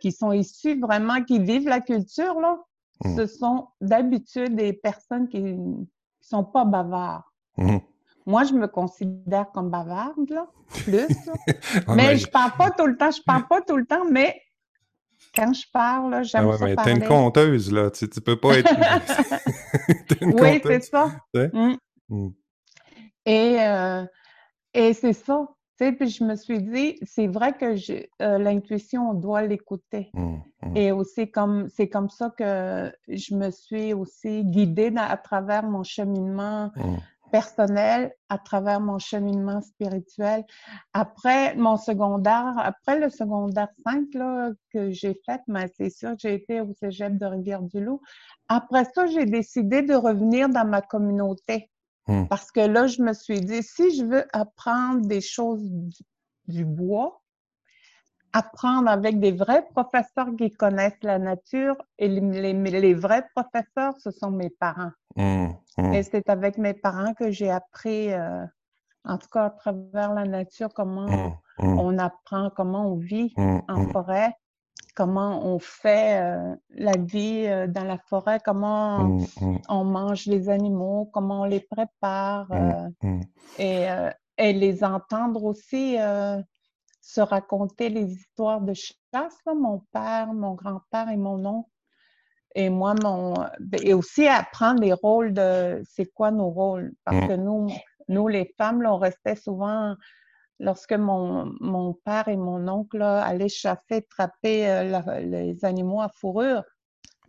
qui 0.00 0.12
sont 0.12 0.32
issus 0.32 0.80
vraiment, 0.80 1.22
qui 1.22 1.38
vivent 1.38 1.68
la 1.68 1.80
culture, 1.80 2.40
là, 2.40 2.58
mmh. 3.04 3.16
ce 3.16 3.26
sont 3.26 3.68
d'habitude 3.82 4.56
des 4.56 4.72
personnes 4.72 5.28
qui 5.28 5.42
ne 5.42 5.84
sont 6.20 6.44
pas 6.44 6.64
bavards. 6.64 7.30
Mmh. 7.58 7.78
moi, 8.24 8.44
je 8.44 8.54
me 8.54 8.66
considère 8.66 9.50
comme 9.52 9.68
bavarde, 9.68 10.30
là, 10.30 10.46
plus. 10.68 11.08
mais 11.88 12.16
je 12.16 12.26
parle 12.26 12.52
pas 12.56 12.70
tout 12.70 12.86
le 12.86 12.96
temps, 12.96 13.10
je 13.10 13.22
parle 13.22 13.46
pas 13.46 13.60
tout 13.60 13.76
le 13.76 13.84
temps, 13.84 14.06
mais 14.10 14.40
quand 15.34 15.52
je 15.52 15.64
parle, 15.72 16.24
j'aime 16.24 16.44
ah 16.44 16.56
ouais, 16.56 16.74
mais 16.76 16.76
T'es 16.76 16.92
une 16.92 17.06
conteuse, 17.06 17.72
là. 17.72 17.90
Tu, 17.90 18.08
tu 18.08 18.20
peux 18.20 18.38
pas 18.38 18.58
être... 18.58 18.70
oui, 20.22 20.60
c'est 20.64 20.82
ça. 20.82 21.10
Mmh. 21.34 21.74
Mmh. 22.08 22.28
Et, 23.26 23.56
euh, 23.60 24.04
et 24.74 24.92
c'est 24.92 25.12
ça. 25.12 25.46
puis 25.78 26.08
je 26.08 26.24
me 26.24 26.36
suis 26.36 26.62
dit, 26.62 26.98
c'est 27.02 27.26
vrai 27.26 27.52
que 27.52 27.76
euh, 28.22 28.38
l'intuition, 28.38 29.10
on 29.10 29.14
doit 29.14 29.42
l'écouter. 29.42 30.10
Mmh, 30.14 30.76
et 30.76 30.92
aussi, 30.92 31.30
comme 31.30 31.68
c'est 31.68 31.88
comme 31.88 32.08
ça 32.08 32.32
que 32.36 32.92
je 33.08 33.34
me 33.34 33.50
suis 33.50 33.92
aussi 33.92 34.44
guidée 34.44 34.92
à 34.96 35.16
travers 35.16 35.64
mon 35.64 35.84
cheminement 35.84 36.72
personnel 37.30 38.12
à 38.28 38.38
travers 38.38 38.80
mon 38.80 38.98
cheminement 38.98 39.60
spirituel. 39.60 40.44
Après 40.92 41.54
mon 41.56 41.76
secondaire, 41.76 42.54
après 42.56 42.98
le 42.98 43.10
secondaire 43.10 43.68
5 43.84 44.06
là, 44.14 44.50
que 44.72 44.90
j'ai 44.90 45.18
fait, 45.26 45.40
mais 45.48 45.66
c'est 45.76 45.90
sûr 45.90 46.10
que 46.10 46.18
j'ai 46.20 46.34
été 46.34 46.60
au 46.60 46.72
cégep 46.72 47.16
de 47.16 47.26
Rivière-du-Loup. 47.26 48.00
Après 48.48 48.84
ça, 48.94 49.06
j'ai 49.06 49.26
décidé 49.26 49.82
de 49.82 49.94
revenir 49.94 50.48
dans 50.48 50.66
ma 50.66 50.82
communauté. 50.82 51.70
Hmm. 52.06 52.26
Parce 52.26 52.50
que 52.50 52.60
là, 52.60 52.86
je 52.86 53.02
me 53.02 53.12
suis 53.12 53.40
dit, 53.40 53.62
si 53.62 53.96
je 53.96 54.04
veux 54.04 54.24
apprendre 54.32 55.06
des 55.06 55.20
choses 55.20 55.70
du 56.46 56.64
bois, 56.64 57.19
apprendre 58.32 58.88
avec 58.88 59.18
des 59.18 59.32
vrais 59.32 59.66
professeurs 59.74 60.28
qui 60.38 60.50
connaissent 60.50 61.02
la 61.02 61.18
nature. 61.18 61.76
Et 61.98 62.08
les, 62.08 62.52
les, 62.52 62.94
vrais 62.94 63.26
professeurs, 63.34 63.94
ce 63.98 64.10
sont 64.10 64.30
mes 64.30 64.50
parents. 64.50 64.92
Mmh, 65.16 65.48
mmh. 65.78 65.94
Et 65.94 66.02
c'est 66.02 66.28
avec 66.28 66.58
mes 66.58 66.74
parents 66.74 67.14
que 67.14 67.30
j'ai 67.30 67.50
appris, 67.50 68.12
euh, 68.12 68.44
en 69.04 69.18
tout 69.18 69.28
cas 69.32 69.46
à 69.46 69.50
travers 69.50 70.14
la 70.14 70.24
nature, 70.24 70.68
comment 70.74 71.34
mmh, 71.58 71.78
on 71.78 71.98
apprend, 71.98 72.50
comment 72.54 72.92
on 72.92 72.96
vit 72.96 73.34
en 73.36 73.88
forêt, 73.88 74.32
comment 74.94 75.44
on 75.44 75.58
fait 75.58 76.20
euh, 76.20 76.54
la 76.70 76.96
vie 76.96 77.46
euh, 77.46 77.66
dans 77.66 77.84
la 77.84 77.98
forêt, 77.98 78.38
comment 78.44 79.18
on 79.68 79.84
mange 79.84 80.26
les 80.26 80.48
animaux, 80.48 81.10
comment 81.12 81.42
on 81.42 81.44
les 81.44 81.60
prépare. 81.60 82.48
Et, 83.58 83.86
et, 84.38 84.52
les 84.52 84.84
entendre 84.84 85.44
aussi 85.44 85.98
se 87.14 87.20
raconter 87.20 87.88
les 87.88 88.12
histoires 88.12 88.60
de 88.60 88.72
chasse, 88.72 89.38
mon 89.46 89.82
père, 89.92 90.32
mon 90.32 90.54
grand-père 90.54 91.08
et 91.08 91.16
mon 91.16 91.44
oncle. 91.44 91.70
Et 92.54 92.68
moi, 92.68 92.94
mon. 93.02 93.34
Et 93.82 93.94
aussi 93.94 94.26
apprendre 94.26 94.80
les 94.80 94.92
rôles 94.92 95.32
de 95.32 95.82
c'est 95.88 96.06
quoi 96.06 96.30
nos 96.30 96.50
rôles? 96.50 96.92
Parce 97.04 97.26
que 97.28 97.36
nous, 97.36 97.68
nous 98.08 98.28
les 98.28 98.52
femmes, 98.58 98.84
on 98.86 98.98
restait 98.98 99.36
souvent. 99.36 99.94
Lorsque 100.58 100.92
mon, 100.92 101.54
mon 101.60 101.94
père 101.94 102.28
et 102.28 102.36
mon 102.36 102.68
oncle 102.68 103.00
allaient 103.00 103.48
chasser, 103.48 104.02
trapper 104.10 104.68
euh, 104.68 105.20
les 105.20 105.64
animaux 105.64 106.02
à 106.02 106.10
fourrure 106.10 106.62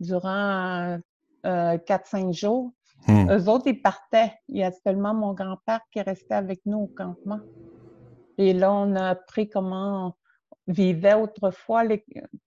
durant 0.00 0.98
euh, 1.46 1.78
4-5 1.78 2.34
jours, 2.34 2.72
mmh. 3.08 3.30
eux 3.30 3.48
autres, 3.48 3.68
ils 3.68 3.80
partaient. 3.80 4.34
Il 4.48 4.58
y 4.58 4.64
a 4.64 4.70
seulement 4.70 5.14
mon 5.14 5.32
grand-père 5.32 5.80
qui 5.90 6.02
restait 6.02 6.34
avec 6.34 6.60
nous 6.66 6.80
au 6.80 6.86
campement. 6.88 7.40
Et 8.38 8.52
là, 8.52 8.72
on 8.72 8.94
a 8.96 9.10
appris 9.10 9.48
comment 9.48 10.16
vivaient 10.66 11.14
autrefois 11.14 11.84
les, 11.84 12.04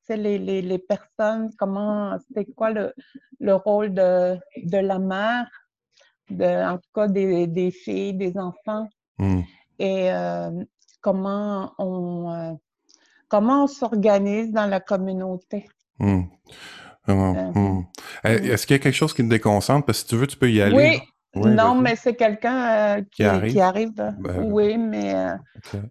les, 0.10 0.38
les, 0.38 0.62
les 0.62 0.80
personnes, 0.80 1.52
comment 1.58 2.18
c'était 2.20 2.46
quoi 2.52 2.72
le, 2.72 2.94
le 3.40 3.56
rôle 3.56 3.94
de, 3.94 4.38
de, 4.64 4.78
la 4.78 5.00
mère, 5.00 5.48
de, 6.30 6.46
en 6.46 6.78
tout 6.78 6.90
cas 6.94 7.08
des, 7.08 7.48
des 7.48 7.72
filles, 7.72 8.14
des 8.14 8.38
enfants, 8.38 8.88
mmh. 9.18 9.42
et 9.80 10.12
euh, 10.12 10.64
comment 11.02 11.74
on 11.78 12.32
euh, 12.32 12.54
comment 13.28 13.66
on 13.66 13.68
s'organise 13.68 14.52
dans 14.52 14.68
la 14.68 14.80
communauté. 14.80 15.68
Mmh. 16.00 16.22
Euh, 17.10 17.14
mmh. 17.14 17.86
Est-ce 18.24 18.66
qu'il 18.66 18.76
y 18.76 18.80
a 18.80 18.84
quelque 18.84 18.96
chose 18.96 19.14
qui 19.14 19.24
te 19.24 19.28
déconcentre? 19.28 19.86
Parce 19.86 20.00
que 20.00 20.04
si 20.04 20.08
tu 20.08 20.16
veux, 20.16 20.28
tu 20.28 20.38
peux 20.38 20.50
y 20.50 20.62
aller. 20.62 20.76
Oui, 20.76 21.02
non, 21.36 21.76
mais 21.76 21.96
c'est 21.96 22.16
quelqu'un 22.16 22.98
euh, 22.98 23.02
qui, 23.12 23.24
arrive. 23.60 23.94
Ben, 23.96 24.44
oui, 24.44 24.78
mais 24.78 25.14
euh, 25.14 25.36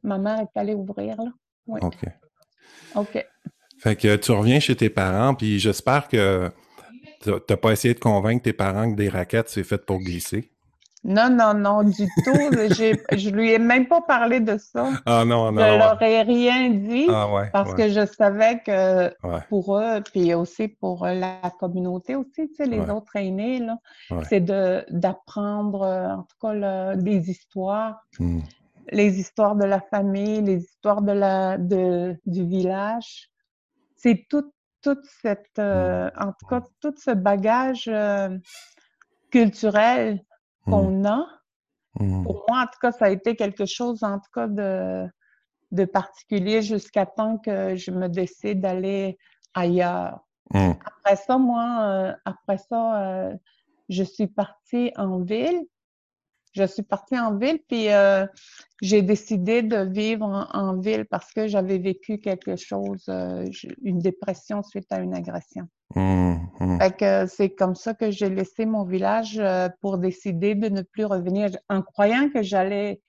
ma 0.03 0.19
mère 0.19 0.41
est 0.41 0.59
allée 0.59 0.75
ouvrir, 0.75 1.17
là. 1.17 1.31
OK. 1.67 2.05
OK. 2.95 3.27
Fait 3.79 3.97
que 3.97 4.17
tu 4.17 4.33
reviens 4.33 4.61
chez 4.61 4.77
tes 4.77 4.91
parents, 4.91 5.35
puis 5.35 5.59
j'espère 5.59 6.09
que 6.09 6.51
tu 7.23 7.31
n'as 7.31 7.57
pas 7.57 7.73
essayé 7.73 7.95
de 7.95 8.01
convaincre 8.01 8.43
tes 8.43 8.53
parents 8.53 8.91
que 8.91 8.97
des 8.97 9.09
raquettes, 9.09 9.49
c'est 9.49 9.65
fait 9.65 9.85
pour 9.85 9.99
glisser. 9.99 10.54
Non, 11.05 11.29
non, 11.29 11.53
non, 11.53 11.83
du 11.83 12.07
tout. 12.25 12.33
je 12.33 13.29
lui 13.29 13.53
ai 13.53 13.59
même 13.59 13.87
pas 13.87 14.01
parlé 14.01 14.41
de 14.41 14.57
ça. 14.57 14.89
Ah 15.05 15.25
non, 15.27 15.53
non. 15.53 15.61
Je 15.61 15.79
leur 15.79 16.03
ai 16.03 16.23
rien 16.23 16.71
dit 16.71 17.07
ah, 17.11 17.29
parce 17.53 17.75
que 17.75 17.91
je 17.91 18.07
savais 18.07 18.61
que 18.61 19.15
pour 19.51 19.77
eux, 19.77 20.01
puis 20.13 20.33
aussi 20.33 20.69
pour 20.69 21.07
la 21.07 21.39
communauté 21.61 22.17
aussi, 22.17 22.49
tu 22.49 22.55
sais, 22.55 22.65
les 22.65 22.89
autres 22.89 23.17
aînés, 23.17 23.59
là, 23.59 23.79
c'est 24.29 24.41
d'apprendre, 24.41 25.83
en 25.83 26.23
tout 26.23 26.37
cas, 26.41 26.97
des 26.97 27.31
histoires. 27.31 28.03
Hmm. 28.19 28.41
Les 28.91 29.19
histoires 29.19 29.57
de 29.57 29.65
la 29.65 29.81
famille, 29.81 30.43
les 30.43 30.63
histoires 30.63 31.01
de 31.01 31.13
la, 31.13 31.57
de, 31.57 32.17
du 32.27 32.47
village. 32.47 33.31
C'est 33.97 34.27
tout, 34.29 34.53
toute 34.83 35.05
cette, 35.23 35.59
euh, 35.59 36.09
hmm. 36.09 36.23
en 36.23 36.33
tout 36.33 36.47
cas, 36.47 36.61
tout 36.81 36.95
ce 36.99 37.11
bagage 37.11 37.89
euh, 37.89 38.37
culturel. 39.31 40.23
Qu'on 40.65 41.05
a. 41.05 41.27
Mmh. 42.01 42.25
Pour 42.25 42.45
moi, 42.49 42.63
en 42.63 42.67
tout 42.67 42.79
cas, 42.81 42.93
ça 42.93 43.07
a 43.07 43.11
été 43.11 43.37
quelque 43.37 43.67
chose, 43.67 44.03
en 44.03 44.19
tout 44.19 44.31
cas, 44.33 44.49
de, 44.49 45.07
de 45.71 45.85
particulier 45.85 46.63
jusqu'à 46.63 47.07
temps 47.07 47.39
que 47.39 47.77
je 47.77 47.91
me 47.91 48.09
décide 48.09 48.61
d'aller 48.61 49.19
ailleurs. 49.55 50.21
Mmh. 50.53 50.73
Après 50.85 51.17
ça, 51.17 51.39
moi, 51.39 51.79
euh, 51.83 52.13
après 52.25 52.59
ça, 52.59 53.03
euh, 53.03 53.35
je 53.89 54.03
suis 54.03 54.27
partie 54.27 54.93
en 54.97 55.21
ville. 55.21 55.65
Je 56.53 56.65
suis 56.65 56.85
partie 56.85 57.19
en 57.19 57.37
ville, 57.37 57.59
puis 57.67 57.93
euh, 57.93 58.27
j'ai 58.81 59.03
décidé 59.03 59.63
de 59.63 59.79
vivre 59.79 60.49
en, 60.53 60.77
ville 60.79 61.05
parce 61.05 61.33
que 61.33 61.49
j'avais 61.49 61.79
vécu 61.79 62.19
quelque 62.19 62.55
chose, 62.55 63.09
une 63.83 63.99
dépression 63.99 64.63
suite 64.63 64.87
à 64.91 65.01
une 65.01 65.17
agression. 65.17 65.67
Mmh, 65.95 66.37
mmh. 66.61 67.27
c'est 67.29 67.51
comme 67.51 67.75
ça 67.75 67.95
que 67.95 68.11
j'ai 68.11 68.29
laissé 68.29 68.67
mon 68.67 68.85
village 68.85 69.39
euh, 69.39 69.69
pour 69.81 69.99
décider 69.99 70.55
de 70.55 70.69
ne 70.69 70.83
plus 70.83 71.05
revenir 71.05 71.51
en 71.69 71.83
croyant 71.83 72.29
que 72.31 72.43
j'allais 72.43 73.01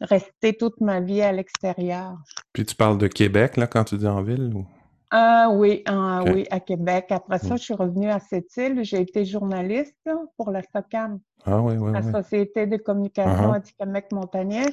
rester 0.00 0.56
toute 0.56 0.80
ma 0.80 1.00
vie 1.00 1.22
à 1.22 1.32
l'extérieur. 1.32 2.16
Puis 2.52 2.64
tu 2.64 2.74
parles 2.74 2.98
de 2.98 3.06
Québec, 3.06 3.56
là, 3.56 3.66
quand 3.66 3.84
tu 3.84 3.96
dis 3.96 4.08
en 4.08 4.22
ville? 4.22 4.52
Ou... 4.54 4.66
Ah 5.10 5.48
oui, 5.52 5.84
oui, 6.32 6.46
à 6.50 6.58
Québec. 6.58 7.06
Après 7.10 7.38
ça, 7.38 7.54
mmh. 7.54 7.58
je 7.58 7.62
suis 7.62 7.74
revenue 7.74 8.10
à 8.10 8.18
cette 8.18 8.56
île. 8.56 8.82
J'ai 8.82 9.00
été 9.00 9.24
journaliste 9.24 10.10
pour 10.36 10.50
la 10.50 10.62
SOCAM, 10.62 11.20
ah, 11.44 11.60
oui, 11.60 11.74
oui, 11.76 11.92
la 11.92 12.02
Société 12.02 12.66
de 12.66 12.76
communication 12.76 13.54
uh 13.54 13.60
-huh. 13.60 14.14
montagnier 14.14 14.66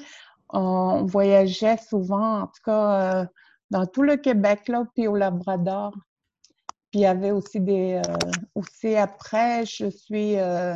On 0.49 1.05
voyageait 1.05 1.77
souvent, 1.77 2.41
en 2.41 2.47
tout 2.47 2.63
cas, 2.65 3.21
euh, 3.21 3.25
dans 3.69 3.85
tout 3.85 4.03
le 4.03 4.17
Québec, 4.17 4.67
là, 4.67 4.83
puis 4.95 5.07
au 5.07 5.15
Labrador. 5.15 5.93
Puis 6.93 6.99
il 6.99 7.03
y 7.05 7.07
avait 7.07 7.31
aussi 7.31 7.59
des. 7.59 7.99
Euh, 8.07 8.29
aussi 8.53 8.95
après, 8.95 9.65
je 9.65 9.89
suis. 9.89 10.37
Euh, 10.37 10.75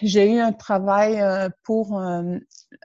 j'ai 0.00 0.32
eu 0.32 0.38
un 0.38 0.52
travail 0.52 1.20
euh, 1.20 1.50
pour 1.64 2.00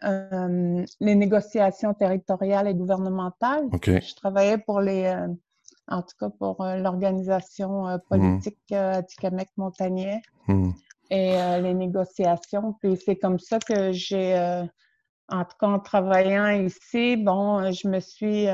les 0.03 1.15
négociations 1.15 1.93
territoriales 1.93 2.68
et 2.68 2.76
gouvernementales. 2.76 3.69
Je 3.81 4.15
travaillais 4.15 4.57
pour 4.57 4.81
les. 4.81 5.10
en 5.88 6.01
tout 6.01 6.18
cas, 6.19 6.30
pour 6.38 6.65
l'organisation 6.65 7.85
mmh. 7.85 7.99
politique 8.10 8.57
mmh. 8.72 9.39
montagnier 9.56 10.22
mmh. 10.49 10.72
et 11.11 11.31
les 11.61 11.73
négociations. 11.73 12.73
Puis 12.73 12.97
c'est 12.97 13.15
comme 13.15 13.39
ça 13.39 13.60
que 13.60 13.93
j'ai. 13.93 14.38
en 15.30 15.45
tout 15.45 15.56
cas, 15.57 15.68
en 15.68 15.80
travaillant 15.80 16.49
ici, 16.49 17.15
bon, 17.15 17.72
je 17.72 17.88
me 17.88 18.01
suis 18.01 18.47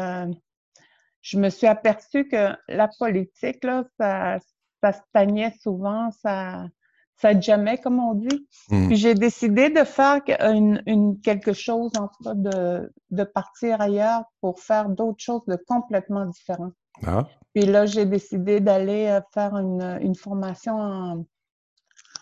je 1.26 1.39
me 1.39 1.49
suis 1.49 1.65
aperçue 1.65 2.27
que 2.27 2.56
la 2.68 2.88
politique, 2.99 3.64
là, 3.64 3.84
ça, 3.99 4.38
ça 4.84 4.91
stagnait 4.91 5.52
souvent, 5.60 6.11
ça, 6.11 6.68
ça 7.15 7.39
jamais, 7.39 7.80
comme 7.80 7.99
on 7.99 8.14
dit. 8.14 8.47
Hmm. 8.69 8.88
Puis 8.88 8.97
j'ai 8.97 9.15
décidé 9.15 9.72
de 9.72 9.84
faire 9.84 10.22
une, 10.39 10.84
une, 10.85 11.19
quelque 11.22 11.52
chose, 11.52 11.91
en 11.97 12.10
tout 12.10 12.23
cas, 12.26 12.35
de, 12.35 12.93
de 13.10 13.23
partir 13.23 13.81
ailleurs 13.81 14.26
pour 14.39 14.60
faire 14.60 14.88
d'autres 14.88 15.23
choses 15.23 15.41
de 15.47 15.57
complètement 15.68 16.27
différentes. 16.27 16.76
Ah. 17.07 17.23
Puis 17.56 17.65
là, 17.65 17.88
j'ai 17.88 18.06
décidé 18.06 18.60
d'aller 18.60 19.07
euh, 19.07 19.19
faire 19.34 19.56
une, 19.56 19.97
une 20.02 20.15
formation 20.15 20.76
en, 20.76 21.26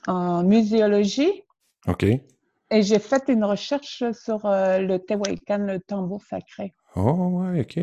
en 0.08 0.44
muséologie. 0.44 1.44
OK. 1.88 2.04
Et 2.04 2.82
j'ai 2.82 3.00
fait 3.00 3.24
une 3.28 3.44
recherche 3.44 4.10
sur 4.14 4.46
euh, 4.46 4.80
le 4.80 4.98
Tehuelcan, 5.00 5.58
le 5.58 5.82
tambour 5.82 6.24
sacré. 6.24 6.74
Oh, 6.96 7.42
ouais, 7.42 7.62
OK. 7.62 7.78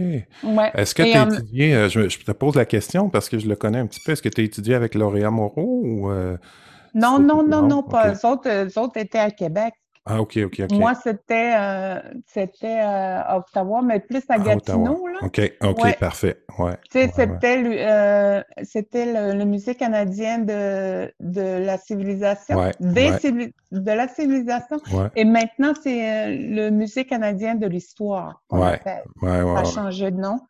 Est-ce 0.75 0.95
que 0.95 1.03
tu 1.03 1.13
as 1.13 1.25
étudié, 1.25 1.75
euh, 1.75 1.89
je, 1.89 2.01
te 2.01 2.31
pose 2.33 2.55
la 2.55 2.65
question 2.65 3.09
parce 3.09 3.29
que 3.29 3.39
je 3.39 3.49
le 3.49 3.57
connais 3.57 3.79
un 3.79 3.87
petit 3.87 4.01
peu, 4.05 4.13
est-ce 4.13 4.23
que 4.23 4.29
tu 4.29 4.41
as 4.41 4.45
étudié 4.45 4.75
avec 4.75 4.95
Lauréat 4.95 5.31
Moreau 5.31 5.83
ou. 5.85 6.11
Euh, 6.11 6.37
non, 6.95 7.19
non, 7.19 7.43
non, 7.43 7.63
non, 7.63 7.83
pas. 7.83 8.13
Eux 8.13 8.27
autres, 8.27 8.79
autres, 8.79 8.97
étaient 8.97 9.19
à 9.19 9.31
Québec. 9.31 9.75
Ah, 10.07 10.21
OK, 10.21 10.39
OK, 10.45 10.61
OK. 10.61 10.73
Moi, 10.73 10.95
c'était 10.95 11.53
euh, 11.55 12.01
c'était 12.27 12.81
euh, 12.81 13.21
à 13.23 13.39
Ottawa, 13.39 13.83
mais 13.83 14.01
plus 14.01 14.23
à 14.31 14.39
Gatineau. 14.39 15.07
Là. 15.07 15.19
OK, 15.23 15.41
OK, 15.63 15.99
parfait. 15.99 16.43
Ouais, 16.59 16.77
c'était 16.91 17.29
euh, 17.29 18.43
c'était 18.63 19.35
le, 19.35 19.45
musée 19.45 19.75
canadien 19.75 20.39
de, 20.39 21.13
de 21.21 21.65
la 21.65 21.77
civilisation. 21.77 22.57
de 22.81 23.93
la 23.93 24.09
civilisation. 24.09 24.79
Et 25.17 25.25
maintenant, 25.25 25.75
c'est 25.83 26.35
le 26.35 26.71
musée 26.71 27.05
canadien 27.05 27.55
de 27.55 27.67
l'histoire. 27.67 28.43
Ouais. 28.51 28.81
Ouais, 29.23 29.43
Ça 29.43 29.59
a 29.59 29.65
changé 29.65 30.11
de 30.11 30.17
nom. 30.17 30.41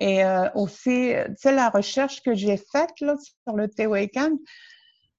Et 0.00 0.22
aussi, 0.54 1.12
tu 1.26 1.34
sais, 1.36 1.52
la 1.52 1.68
recherche 1.68 2.22
que 2.22 2.34
j'ai 2.34 2.56
faite 2.56 3.00
là, 3.00 3.14
sur 3.44 3.54
le 3.54 3.68
Tehuacan, 3.68 4.32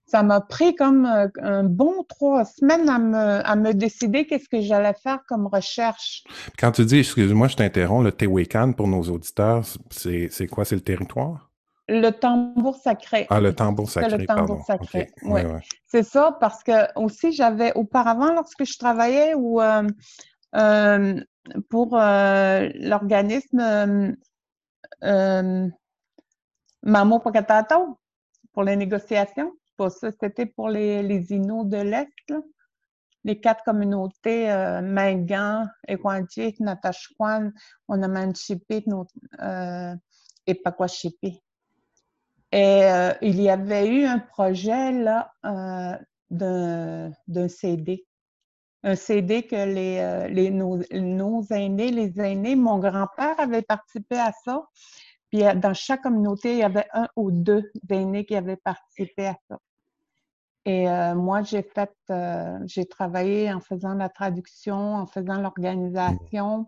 ça 0.09 0.23
m'a 0.23 0.41
pris 0.41 0.75
comme 0.75 1.05
euh, 1.05 1.27
un 1.41 1.63
bon 1.63 2.03
trois 2.07 2.45
semaines 2.45 2.89
à 2.89 3.55
me, 3.55 3.73
décider 3.73 4.25
qu'est-ce 4.25 4.49
que 4.49 4.61
j'allais 4.61 4.93
faire 4.93 5.19
comme 5.27 5.47
recherche. 5.47 6.23
Quand 6.57 6.71
tu 6.71 6.85
dis, 6.85 6.99
excuse-moi, 6.99 7.47
je 7.47 7.57
t'interromps, 7.57 8.03
le 8.03 8.11
Tehuacan 8.11 8.73
pour 8.73 8.87
nos 8.87 9.03
auditeurs, 9.03 9.63
c'est 9.91 10.47
quoi? 10.47 10.65
C'est 10.65 10.75
le 10.75 10.81
territoire? 10.81 11.49
Le 11.87 12.11
tambour 12.11 12.75
sacré. 12.75 13.25
Ah, 13.29 13.39
le 13.39 13.53
tambour 13.53 13.89
sacré. 13.89 14.17
Le 14.17 14.25
tambour 14.25 14.63
sacré. 14.65 15.11
Oui. 15.23 15.41
C'est 15.87 16.03
ça, 16.03 16.37
parce 16.39 16.63
que 16.63 16.99
aussi, 16.99 17.31
j'avais 17.31 17.73
auparavant, 17.73 18.33
lorsque 18.33 18.63
je 18.63 18.77
travaillais 18.77 19.33
ou 19.35 19.61
euh, 19.61 19.87
euh, 20.55 21.19
pour 21.69 21.95
l'organisme 21.95 24.15
Mamo 26.83 27.19
Pakatato, 27.19 27.97
pour 28.53 28.63
les 28.63 28.75
négociations, 28.75 29.51
c'était 29.87 30.45
pour 30.45 30.69
les, 30.69 31.01
les 31.01 31.19
de 31.19 31.81
l'Est, 31.81 32.33
les 33.23 33.39
quatre 33.39 33.63
communautés, 33.63 34.51
euh, 34.51 34.81
Mingan, 34.81 35.69
Ekwanchik, 35.87 36.59
Natashquan, 36.59 37.51
Onamanchipik 37.87 38.85
euh, 39.41 39.95
et 40.47 40.55
Pakwashipi. 40.55 41.41
Et 42.51 42.83
euh, 42.83 43.13
il 43.21 43.41
y 43.41 43.49
avait 43.49 43.87
eu 43.87 44.05
un 44.05 44.19
projet 44.19 44.91
là 44.91 45.31
euh, 45.45 45.97
d'un 46.31 47.47
CD. 47.47 48.05
Un 48.81 48.95
CD 48.95 49.43
que 49.43 49.55
les, 49.55 50.29
les 50.31 50.49
nos, 50.49 50.79
nos, 50.93 51.43
aînés, 51.51 51.91
les 51.91 52.19
aînés, 52.21 52.55
mon 52.55 52.79
grand-père 52.79 53.37
avait 53.37 53.61
participé 53.61 54.17
à 54.17 54.31
ça. 54.45 54.65
Puis 55.29 55.43
dans 55.57 55.73
chaque 55.73 56.01
communauté, 56.01 56.53
il 56.53 56.59
y 56.59 56.63
avait 56.63 56.87
un 56.93 57.09
ou 57.17 57.29
deux 57.29 57.69
aînés 57.89 58.25
qui 58.25 58.37
avaient 58.37 58.55
participé 58.55 59.27
à 59.27 59.35
ça. 59.49 59.59
Et 60.65 60.89
euh, 60.89 61.15
moi, 61.15 61.41
j'ai 61.41 61.63
fait, 61.63 61.91
euh, 62.09 62.59
j'ai 62.65 62.85
travaillé 62.85 63.51
en 63.51 63.59
faisant 63.59 63.93
la 63.93 64.09
traduction, 64.09 64.95
en 64.95 65.07
faisant 65.07 65.41
l'organisation. 65.41 66.67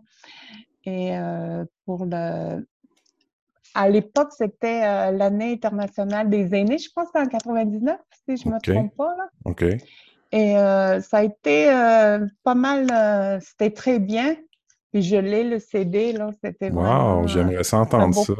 Et 0.84 1.16
euh, 1.16 1.64
pour 1.84 2.06
le. 2.06 2.66
À 3.74 3.88
l'époque, 3.88 4.32
c'était 4.36 5.12
l'année 5.12 5.52
internationale 5.52 6.28
des 6.28 6.54
aînés, 6.54 6.76
je 6.76 6.90
pense 6.94 7.06
que 7.06 7.20
c'était 7.20 7.36
en 7.36 7.38
99, 7.38 7.96
si 8.12 8.36
je 8.36 8.48
ne 8.48 8.54
me 8.54 8.60
trompe 8.60 8.94
pas. 8.96 9.16
Là. 9.16 9.28
OK. 9.46 9.64
Et 10.32 10.52
ça 10.52 11.18
a 11.18 11.22
été 11.22 11.68
pas 12.44 12.54
mal, 12.54 13.40
c'était 13.40 13.70
très 13.70 13.98
bien. 13.98 14.36
Puis 14.92 15.00
je 15.02 15.16
l'ai, 15.16 15.44
le 15.44 15.58
CD, 15.58 16.12
là, 16.12 16.32
c'était 16.44 16.68
vraiment. 16.68 17.20
Wow, 17.20 17.28
j'aimerais 17.28 17.64
s'entendre 17.64 18.14
ça. 18.14 18.34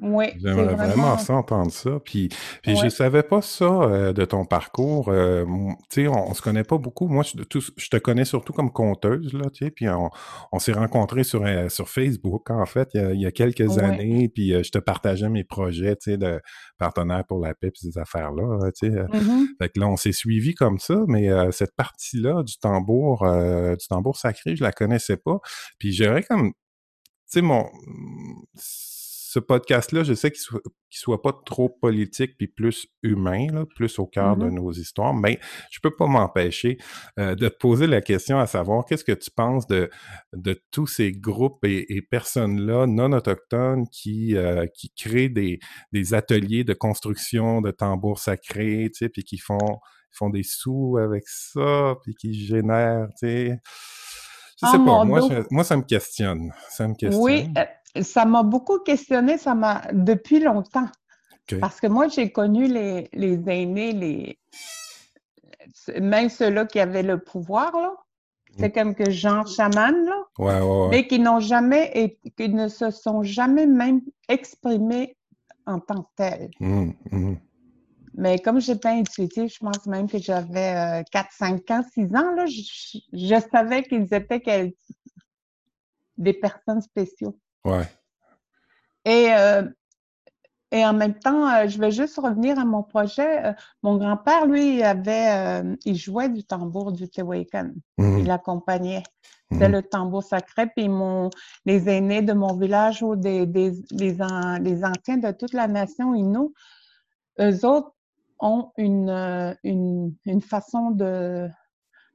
Oui, 0.00 0.26
J'aimerais 0.40 0.76
vraiment, 0.76 1.18
ça 1.18 1.34
entendre 1.34 1.72
ça. 1.72 1.98
Puis, 2.04 2.28
puis 2.62 2.76
je 2.76 2.88
savais 2.88 3.24
pas 3.24 3.42
ça 3.42 3.64
euh, 3.64 4.12
de 4.12 4.24
ton 4.24 4.44
parcours. 4.44 5.08
Euh, 5.08 5.44
tu 5.90 6.02
sais, 6.02 6.08
on, 6.08 6.32
se 6.34 6.42
connaît 6.42 6.62
pas 6.62 6.78
beaucoup. 6.78 7.08
Moi, 7.08 7.24
je, 7.24 7.60
je 7.76 7.88
te 7.88 7.96
connais 7.96 8.24
surtout 8.24 8.52
comme 8.52 8.70
conteuse, 8.70 9.32
là, 9.32 9.50
tu 9.52 9.64
sais. 9.64 9.70
Puis 9.72 9.86
on, 9.88 10.58
s'est 10.60 10.72
rencontrés 10.72 11.24
sur, 11.24 11.44
euh, 11.44 11.68
sur 11.68 11.88
Facebook, 11.88 12.48
en 12.50 12.64
fait, 12.64 12.90
il 12.94 13.20
y 13.20 13.26
a, 13.26 13.32
quelques 13.32 13.78
années. 13.78 14.28
Puis 14.28 14.50
je 14.50 14.70
te 14.70 14.78
partageais 14.78 15.28
mes 15.28 15.42
projets, 15.44 15.96
tu 15.96 16.12
sais, 16.12 16.16
de 16.16 16.40
partenaire 16.78 17.24
pour 17.26 17.40
la 17.40 17.54
paix 17.54 17.68
et 17.68 17.72
ces 17.74 17.98
affaires-là, 17.98 18.70
tu 18.76 18.90
sais. 18.90 18.94
Mm-hmm. 18.94 19.46
Fait 19.60 19.68
que 19.68 19.80
là, 19.80 19.88
on 19.88 19.96
s'est 19.96 20.12
suivi 20.12 20.54
comme 20.54 20.78
ça. 20.78 20.96
Mais 21.08 21.28
cette 21.50 21.74
partie-là 21.74 22.44
du 22.44 22.56
tambour, 22.58 23.26
du 23.78 23.88
tambour 23.88 24.16
sacré, 24.16 24.54
je 24.54 24.62
la 24.62 24.70
connaissais 24.70 25.16
pas. 25.16 25.40
Puis 25.80 25.92
j'aurais 25.92 26.22
comme, 26.22 26.52
tu 26.52 26.54
sais, 27.26 27.42
mon 27.42 27.66
ce 29.28 29.40
podcast-là, 29.40 30.04
je 30.04 30.14
sais 30.14 30.30
qu'il 30.30 30.40
soit, 30.40 30.62
soit 30.88 31.20
pas 31.20 31.34
trop 31.44 31.68
politique 31.68 32.38
puis 32.38 32.48
plus 32.48 32.86
humain, 33.02 33.48
là, 33.52 33.66
plus 33.76 33.98
au 33.98 34.06
cœur 34.06 34.38
de 34.38 34.46
mm-hmm. 34.46 34.54
nos 34.54 34.72
histoires, 34.72 35.12
mais 35.12 35.38
je 35.70 35.80
peux 35.82 35.94
pas 35.94 36.06
m'empêcher 36.06 36.78
euh, 37.18 37.34
de 37.34 37.50
te 37.50 37.58
poser 37.58 37.86
la 37.86 38.00
question 38.00 38.38
à 38.38 38.46
savoir 38.46 38.86
qu'est-ce 38.86 39.04
que 39.04 39.12
tu 39.12 39.30
penses 39.30 39.66
de, 39.66 39.90
de 40.32 40.58
tous 40.70 40.86
ces 40.86 41.12
groupes 41.12 41.62
et, 41.64 42.00
personnes-là 42.10 42.86
non 42.86 43.12
autochtones 43.12 43.86
qui, 43.92 44.34
euh, 44.34 44.66
qui 44.74 44.94
créent 44.96 45.28
des, 45.28 45.58
des 45.92 46.14
ateliers 46.14 46.64
de 46.64 46.72
construction 46.72 47.60
de 47.60 47.70
tambours 47.70 48.20
sacrés, 48.20 48.88
tu 48.94 49.04
sais, 49.04 49.08
puis 49.10 49.24
qui 49.24 49.36
font, 49.36 49.78
font 50.10 50.30
des 50.30 50.42
sous 50.42 50.96
avec 50.96 51.24
ça, 51.26 51.96
puis 52.02 52.14
qui 52.14 52.32
génèrent, 52.32 53.08
tu 53.20 53.26
sais. 53.26 53.58
Je 54.60 54.66
sais 54.66 54.76
ah, 54.76 54.84
pas, 54.84 55.04
moi, 55.04 55.20
moi, 55.50 55.64
ça 55.64 55.76
me 55.76 55.82
questionne. 55.82 56.52
Ça 56.68 56.88
me 56.88 56.94
questionne. 56.94 57.22
Oui, 57.22 57.48
euh, 57.56 58.02
ça 58.02 58.24
m'a 58.24 58.42
beaucoup 58.42 58.80
questionné, 58.80 59.38
ça 59.38 59.54
m'a 59.54 59.82
depuis 59.92 60.40
longtemps. 60.40 60.88
Parce 61.60 61.80
que 61.80 61.86
moi, 61.86 62.08
j'ai 62.08 62.30
connu 62.30 62.66
les, 62.66 63.08
les 63.12 63.40
aînés, 63.46 63.92
les 63.92 64.38
même 66.00 66.28
ceux-là 66.28 66.66
qui 66.66 66.80
avaient 66.80 67.02
le 67.02 67.18
pouvoir, 67.18 67.72
là. 67.72 67.94
C'est 68.58 68.68
mm. 68.68 68.72
comme 68.72 68.94
que 68.94 69.10
Jean 69.10 69.46
Chaman, 69.46 69.94
là. 70.04 70.22
Ouais, 70.38 70.60
ouais, 70.60 70.88
Mais 70.90 71.06
qui 71.06 71.18
n'ont 71.18 71.40
jamais 71.40 71.90
et 71.94 72.18
qui 72.36 72.48
ne 72.48 72.68
se 72.68 72.90
sont 72.90 73.22
jamais 73.22 73.66
même 73.66 74.00
exprimés 74.28 75.16
en 75.66 75.78
tant 75.80 76.02
que 76.02 76.08
tels. 76.16 76.50
Mm, 76.60 76.90
mm. 77.10 77.36
Mais 78.18 78.40
comme 78.40 78.60
j'étais 78.60 78.88
intuitive, 78.88 79.48
je 79.48 79.58
pense 79.60 79.86
même 79.86 80.10
que 80.10 80.18
j'avais 80.18 81.04
4, 81.12 81.28
5 81.30 81.70
ans, 81.70 81.84
6 81.94 82.16
ans, 82.16 82.34
là, 82.34 82.46
je, 82.46 83.40
savais 83.52 83.84
qu'ils 83.84 84.12
étaient 84.12 84.74
des 86.16 86.32
personnes 86.32 86.80
spéciales. 86.82 87.32
Ouais. 87.64 87.86
Et, 89.04 89.28
euh, 89.30 89.62
et 90.72 90.84
en 90.84 90.94
même 90.94 91.16
temps, 91.16 91.48
euh, 91.48 91.68
je 91.68 91.78
vais 91.78 91.92
juste 91.92 92.18
revenir 92.18 92.58
à 92.58 92.64
mon 92.64 92.82
projet. 92.82 93.46
Euh, 93.46 93.52
mon 93.84 93.96
grand-père, 93.98 94.46
lui, 94.46 94.78
il 94.78 94.82
avait, 94.82 95.62
il 95.84 95.94
jouait 95.94 96.28
du 96.28 96.42
tambour 96.42 96.90
du 96.90 97.08
Tehuacan. 97.08 97.70
Mmh. 97.98 98.18
Il 98.18 98.30
accompagnait. 98.32 99.04
C'était 99.52 99.68
mmh. 99.68 99.72
le 99.72 99.82
tambour 99.84 100.24
sacré. 100.24 100.66
Puis 100.66 100.88
mon, 100.88 101.30
les 101.66 101.88
aînés 101.88 102.22
de 102.22 102.32
mon 102.32 102.56
village 102.56 103.00
ou 103.00 103.14
des, 103.14 103.46
des, 103.46 103.74
les, 103.92 104.20
anciens 104.20 105.18
de 105.18 105.30
toute 105.30 105.52
la 105.52 105.68
nation 105.68 106.16
Innu, 106.16 106.48
eux 107.40 107.64
autres 107.64 107.92
ont 108.40 108.72
une, 108.76 109.56
une, 109.64 110.14
une 110.24 110.40
façon 110.40 110.90
de, 110.90 111.48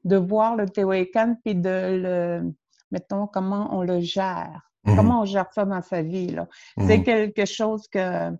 de 0.06 0.16
voir 0.16 0.56
le 0.56 0.68
Tehuacan 0.70 1.36
puis 1.44 1.56
de 1.56 1.98
le, 2.02 2.54
mettons, 2.92 3.28
comment 3.28 3.76
on 3.76 3.82
le 3.84 4.00
gère. 4.00 4.70
Mmh 4.86 4.96
Comment 4.98 5.22
on 5.22 5.26
gère 5.26 5.52
ça 5.54 5.64
dans 5.64 5.82
sa 5.82 6.02
vie, 6.02 6.28
là? 6.28 6.48
C'est 6.78 7.04
quelque 7.04 7.46
chose 7.46 7.88
que 7.88 8.32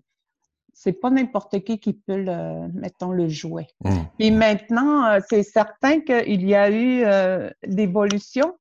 c'est 0.74 0.92
pas 0.92 1.08
n'importe 1.08 1.62
qui 1.64 1.78
qui 1.78 1.94
peut 1.94 2.20
le, 2.20 2.68
mettons, 2.74 3.12
le 3.12 3.28
jouer. 3.28 3.68
Mmh. 3.82 3.90
Puis 4.18 4.30
maintenant, 4.30 5.06
euh, 5.06 5.20
c'est 5.28 5.42
certain 5.42 6.00
qu'il 6.00 6.44
y 6.44 6.54
a 6.54 6.70
eu 6.70 7.02
euh, 7.04 7.48
l'évolution, 7.62 8.56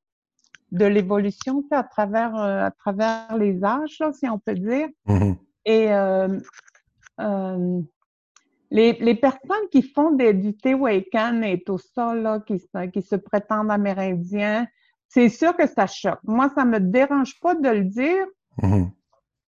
de 0.71 0.85
l'évolution 0.85 1.63
à 1.71 1.83
travers, 1.83 2.35
euh, 2.37 2.65
à 2.65 2.71
travers 2.71 3.35
les 3.37 3.63
âges, 3.63 4.01
si 4.13 4.29
on 4.29 4.39
peut 4.39 4.55
dire. 4.55 4.87
Et 5.65 5.87
les, 8.73 8.93
les, 8.93 9.15
personnes 9.15 9.69
qui 9.71 9.83
font 9.83 10.11
des, 10.11 10.33
du 10.33 10.57
Tehuacan 10.57 11.43
et 11.43 11.63
tout 11.63 11.77
ça, 11.77 12.13
là, 12.15 12.39
qui, 12.39 12.61
qui 12.91 13.01
se 13.01 13.15
prétendent 13.15 13.71
amérindiens, 13.71 14.67
c'est 15.07 15.29
sûr 15.29 15.55
que 15.55 15.67
ça 15.67 15.85
choque. 15.85 16.19
Moi, 16.23 16.51
ça 16.55 16.65
me 16.65 16.79
dérange 16.79 17.39
pas 17.39 17.53
de 17.53 17.69
le 17.69 17.83
dire. 17.83 18.25
Mm-hmm. 18.61 18.89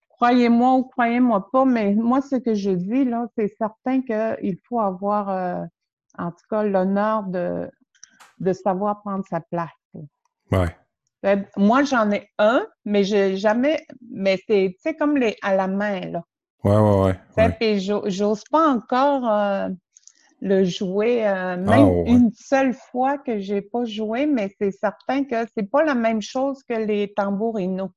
Croyez-moi 0.10 0.74
ou 0.76 0.84
croyez-moi 0.84 1.50
pas, 1.52 1.66
mais 1.66 1.94
moi, 1.96 2.22
ce 2.22 2.38
que 2.38 2.54
je 2.54 2.72
dis, 2.72 3.06
là, 3.06 3.28
c'est 3.38 3.54
certain 3.58 4.02
qu'il 4.02 4.58
faut 4.68 4.80
avoir, 4.80 5.30
euh, 5.30 5.66
en 6.18 6.32
tout 6.32 6.46
cas, 6.50 6.64
l'honneur 6.64 7.24
de, 7.24 7.70
de 8.40 8.54
savoir 8.54 9.02
prendre 9.02 9.26
sa 9.30 9.41
place. 9.41 9.70
Ouais. 10.52 10.76
Euh, 11.26 11.36
moi, 11.58 11.84
j'en 11.84 12.10
ai 12.12 12.30
un, 12.38 12.66
mais 12.86 13.04
j'ai 13.04 13.36
jamais, 13.36 13.86
mais 14.10 14.40
c'est, 14.48 14.96
comme 14.98 15.18
les, 15.18 15.36
à 15.41 15.56
la 15.56 15.68
main, 15.68 16.00
là. 16.02 16.24
Ouais, 16.64 16.77
ouais, 16.77 17.15
ouais. 17.38 17.57
Et 17.61 17.80
j'ose 17.80 18.44
pas 18.52 18.69
encore, 18.69 19.30
euh, 19.30 19.69
le 20.41 20.64
jouer, 20.64 21.27
euh, 21.27 21.57
même 21.57 22.03
ah, 22.06 22.10
une 22.10 22.31
seule 22.34 22.73
fois 22.73 23.18
que 23.18 23.40
j'ai 23.40 23.61
pas 23.61 23.86
joué, 23.86 24.26
mais 24.26 24.53
c'est 24.60 24.72
certain 24.72 25.23
que 25.23 25.36
c'est 25.56 25.69
pas 25.69 25.84
la 25.84 25.95
même 25.95 26.22
chose 26.22 26.64
que 26.64 26.73
les 26.73 27.14
tambours 27.14 27.60
inou. 27.60 27.90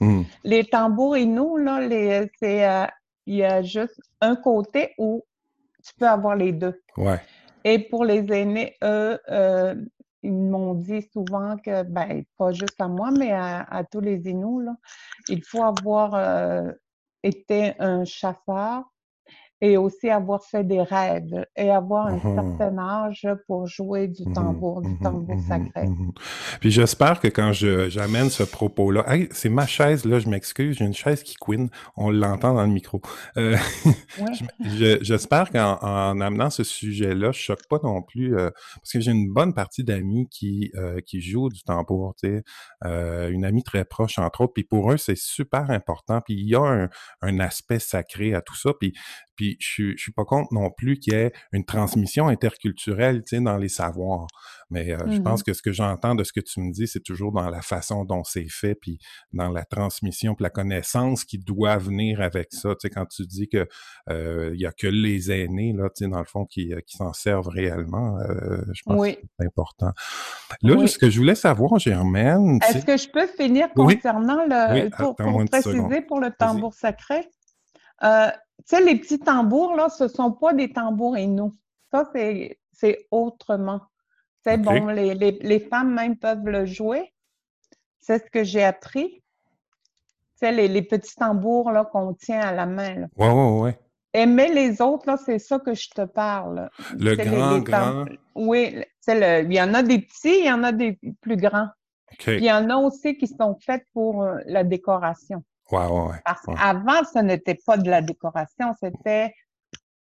Hmm. 0.00 0.22
Les 0.44 0.64
tambours 0.64 1.16
inou, 1.16 1.56
là, 1.56 1.80
c'est, 2.40 2.68
euh, 2.68 2.86
il 3.26 3.36
y 3.36 3.44
a 3.44 3.62
juste 3.62 4.00
un 4.20 4.36
côté 4.36 4.94
où 4.98 5.24
tu 5.84 5.92
peux 5.98 6.08
avoir 6.08 6.36
les 6.36 6.52
deux. 6.52 6.80
Ouais. 6.96 7.20
Et 7.64 7.78
pour 7.78 8.04
les 8.04 8.24
aînés, 8.32 8.76
eux, 8.82 9.18
euh, 9.30 9.74
ils 10.22 10.32
m'ont 10.32 10.74
dit 10.74 11.06
souvent 11.12 11.56
que, 11.58 11.82
ben, 11.84 12.24
pas 12.36 12.52
juste 12.52 12.80
à 12.80 12.88
moi, 12.88 13.10
mais 13.10 13.32
à, 13.32 13.84
tous 13.90 14.00
les 14.00 14.28
Inuits, 14.28 14.68
il 15.28 15.44
faut 15.44 15.62
avoir 15.62 16.14
euh, 16.14 16.72
été 17.22 17.74
un 17.80 18.04
chasseur 18.04 18.84
et 19.60 19.76
aussi 19.76 20.08
avoir 20.08 20.44
fait 20.44 20.64
des 20.64 20.82
rêves 20.82 21.46
et 21.56 21.70
avoir 21.70 22.06
un 22.06 22.16
mmh 22.16 22.34
certain 22.34 22.78
âge 22.78 23.28
pour 23.46 23.66
jouer 23.66 24.06
du 24.06 24.28
mmh 24.28 24.32
tambour, 24.32 24.82
du 24.82 24.90
mmh 24.90 24.98
tambour 25.00 25.36
sacré. 25.48 25.88
Puis 26.60 26.70
j'espère 26.70 27.20
que 27.20 27.28
quand 27.28 27.52
j'amène 27.52 28.30
ce 28.30 28.44
propos-là, 28.44 29.04
c'est 29.32 29.48
ma 29.48 29.66
chaise, 29.66 30.04
là, 30.04 30.20
je 30.20 30.28
m'excuse, 30.28 30.76
j'ai 30.78 30.84
une 30.84 30.94
chaise 30.94 31.22
qui 31.22 31.34
couine, 31.34 31.70
on 31.96 32.10
l'entend 32.10 32.54
dans 32.54 32.62
le 32.62 32.68
micro. 32.68 33.00
Euh, 33.36 33.56
j'espère 34.60 35.50
qu'en 35.50 36.20
amenant 36.20 36.50
ce 36.50 36.62
sujet-là, 36.62 37.32
je 37.32 37.40
choque 37.40 37.66
pas 37.68 37.78
non 37.82 38.02
plus, 38.02 38.36
euh, 38.36 38.50
parce 38.76 38.92
que 38.92 39.00
j'ai 39.00 39.10
une 39.10 39.32
bonne 39.32 39.54
partie 39.54 39.82
d'amis 39.82 40.28
qui, 40.30 40.70
euh, 40.76 41.00
qui 41.04 41.20
jouent 41.20 41.48
du 41.48 41.62
tambour, 41.62 42.14
tu 42.16 42.28
sais, 42.28 43.30
une 43.30 43.44
amie 43.44 43.64
très 43.64 43.84
proche, 43.84 44.18
entre 44.18 44.42
autres, 44.42 44.52
puis 44.54 44.64
pour 44.64 44.92
eux, 44.92 44.96
c'est 44.96 45.16
super 45.16 45.70
important, 45.70 46.20
puis 46.20 46.34
il 46.34 46.48
y 46.48 46.54
a 46.54 46.60
un, 46.60 46.88
un 47.22 47.40
aspect 47.40 47.78
sacré 47.78 48.34
à 48.34 48.40
tout 48.40 48.56
ça, 48.56 48.72
puis 48.78 48.94
puis 49.38 49.56
je, 49.60 49.92
je 49.96 50.02
suis 50.02 50.12
pas 50.12 50.24
contre 50.24 50.52
non 50.52 50.68
plus 50.68 50.98
qu'il 50.98 51.12
y 51.12 51.16
ait 51.16 51.32
une 51.52 51.64
transmission 51.64 52.26
interculturelle, 52.26 53.22
tu 53.22 53.36
sais, 53.36 53.40
dans 53.40 53.56
les 53.56 53.68
savoirs. 53.68 54.26
Mais 54.68 54.92
euh, 54.92 54.98
je 55.10 55.20
pense 55.20 55.40
mmh 55.40 55.44
que 55.44 55.52
ce 55.54 55.62
que 55.62 55.72
j'entends 55.72 56.16
de 56.16 56.24
ce 56.24 56.32
que 56.32 56.40
tu 56.40 56.60
me 56.60 56.72
dis, 56.72 56.88
c'est 56.88 57.02
toujours 57.02 57.30
dans 57.30 57.48
la 57.48 57.62
façon 57.62 58.04
dont 58.04 58.24
c'est 58.24 58.48
fait, 58.50 58.74
puis 58.74 58.98
dans 59.32 59.48
la 59.48 59.64
transmission, 59.64 60.34
puis 60.34 60.42
la 60.42 60.50
connaissance 60.50 61.24
qui 61.24 61.38
doit 61.38 61.78
venir 61.78 62.20
avec 62.20 62.48
ça. 62.50 62.70
Tu 62.70 62.80
sais, 62.80 62.90
quand 62.90 63.06
tu 63.06 63.24
dis 63.26 63.48
que 63.48 63.68
euh, 64.10 64.50
il 64.54 64.60
y 64.60 64.66
a 64.66 64.72
que 64.72 64.88
les 64.88 65.30
aînés 65.30 65.72
là, 65.72 65.88
tu 65.88 66.04
sais, 66.04 66.10
dans 66.10 66.18
le 66.18 66.26
fond, 66.26 66.44
qui, 66.44 66.74
euh, 66.74 66.80
qui 66.84 66.96
s'en 66.96 67.12
servent 67.12 67.48
réellement, 67.48 68.18
je 68.72 68.82
pense 68.84 69.06
que 69.06 69.20
c'est 69.38 69.46
important. 69.46 69.92
Là, 70.62 70.86
ce 70.86 70.98
que 70.98 71.08
je 71.08 71.18
voulais 71.18 71.36
savoir, 71.36 71.78
Germaine, 71.78 72.58
est-ce 72.68 72.84
que 72.84 72.96
je 72.96 73.08
peux 73.08 73.28
finir 73.28 73.72
concernant 73.72 74.44
le 74.44 74.90
pour, 74.90 75.14
préciser 75.14 76.02
pour 76.02 76.18
le 76.18 76.32
tambour 76.32 76.74
sacré? 76.74 77.28
Euh, 78.02 78.30
sais, 78.66 78.80
les 78.82 78.96
petits 78.96 79.18
tambours, 79.18 79.74
là, 79.74 79.88
ce 79.88 80.04
ne 80.04 80.08
sont 80.08 80.32
pas 80.32 80.52
des 80.52 80.72
tambours 80.72 81.16
et 81.16 81.26
nous. 81.26 81.54
Ça, 81.90 82.10
c'est 82.72 83.06
autrement. 83.10 83.80
C'est 84.44 84.58
bon, 84.58 84.86
les, 84.86 85.14
les, 85.14 85.60
femmes 85.60 85.94
même 85.94 86.16
peuvent 86.16 86.46
le 86.46 86.64
jouer. 86.64 87.12
C'est 88.00 88.24
ce 88.24 88.30
que 88.30 88.44
j'ai 88.44 88.64
appris. 88.64 89.10
Tu 89.10 90.46
sais, 90.46 90.52
les, 90.52 90.68
les, 90.68 90.82
petits 90.82 91.16
tambours 91.16 91.70
là, 91.70 91.84
qu'on 91.84 92.14
tient 92.14 92.40
à 92.40 92.52
la 92.52 92.66
main. 92.66 93.08
Oui, 93.16 93.28
oui, 93.28 93.74
oui. 94.14 94.26
Mais 94.26 94.48
les 94.48 94.80
autres, 94.80 95.06
là, 95.06 95.16
c'est 95.16 95.38
ça 95.38 95.58
que 95.58 95.74
je 95.74 95.90
te 95.90 96.04
parle. 96.04 96.70
Le 96.98 97.14
grand, 97.16 97.58
grand. 97.58 98.04
Oui, 98.34 98.82
le... 99.06 99.42
il 99.44 99.52
y 99.52 99.60
en 99.60 99.74
a 99.74 99.82
des 99.82 100.00
petits, 100.00 100.40
il 100.40 100.46
y 100.46 100.52
en 100.52 100.62
a 100.62 100.72
des 100.72 100.98
plus 101.20 101.36
grands. 101.36 101.68
il 102.26 102.44
y 102.44 102.52
en 102.52 102.70
a 102.70 102.76
aussi 102.76 103.16
qui 103.16 103.26
sont 103.26 103.56
faits 103.60 103.84
pour 103.92 104.22
euh, 104.22 104.38
la 104.46 104.64
décoration. 104.64 105.42
Parce 106.24 106.42
qu'avant, 106.42 107.04
ce 107.12 107.18
n'était 107.18 107.58
pas 107.66 107.76
de 107.76 107.90
la 107.90 108.00
décoration, 108.00 108.74
c'était, 108.80 109.34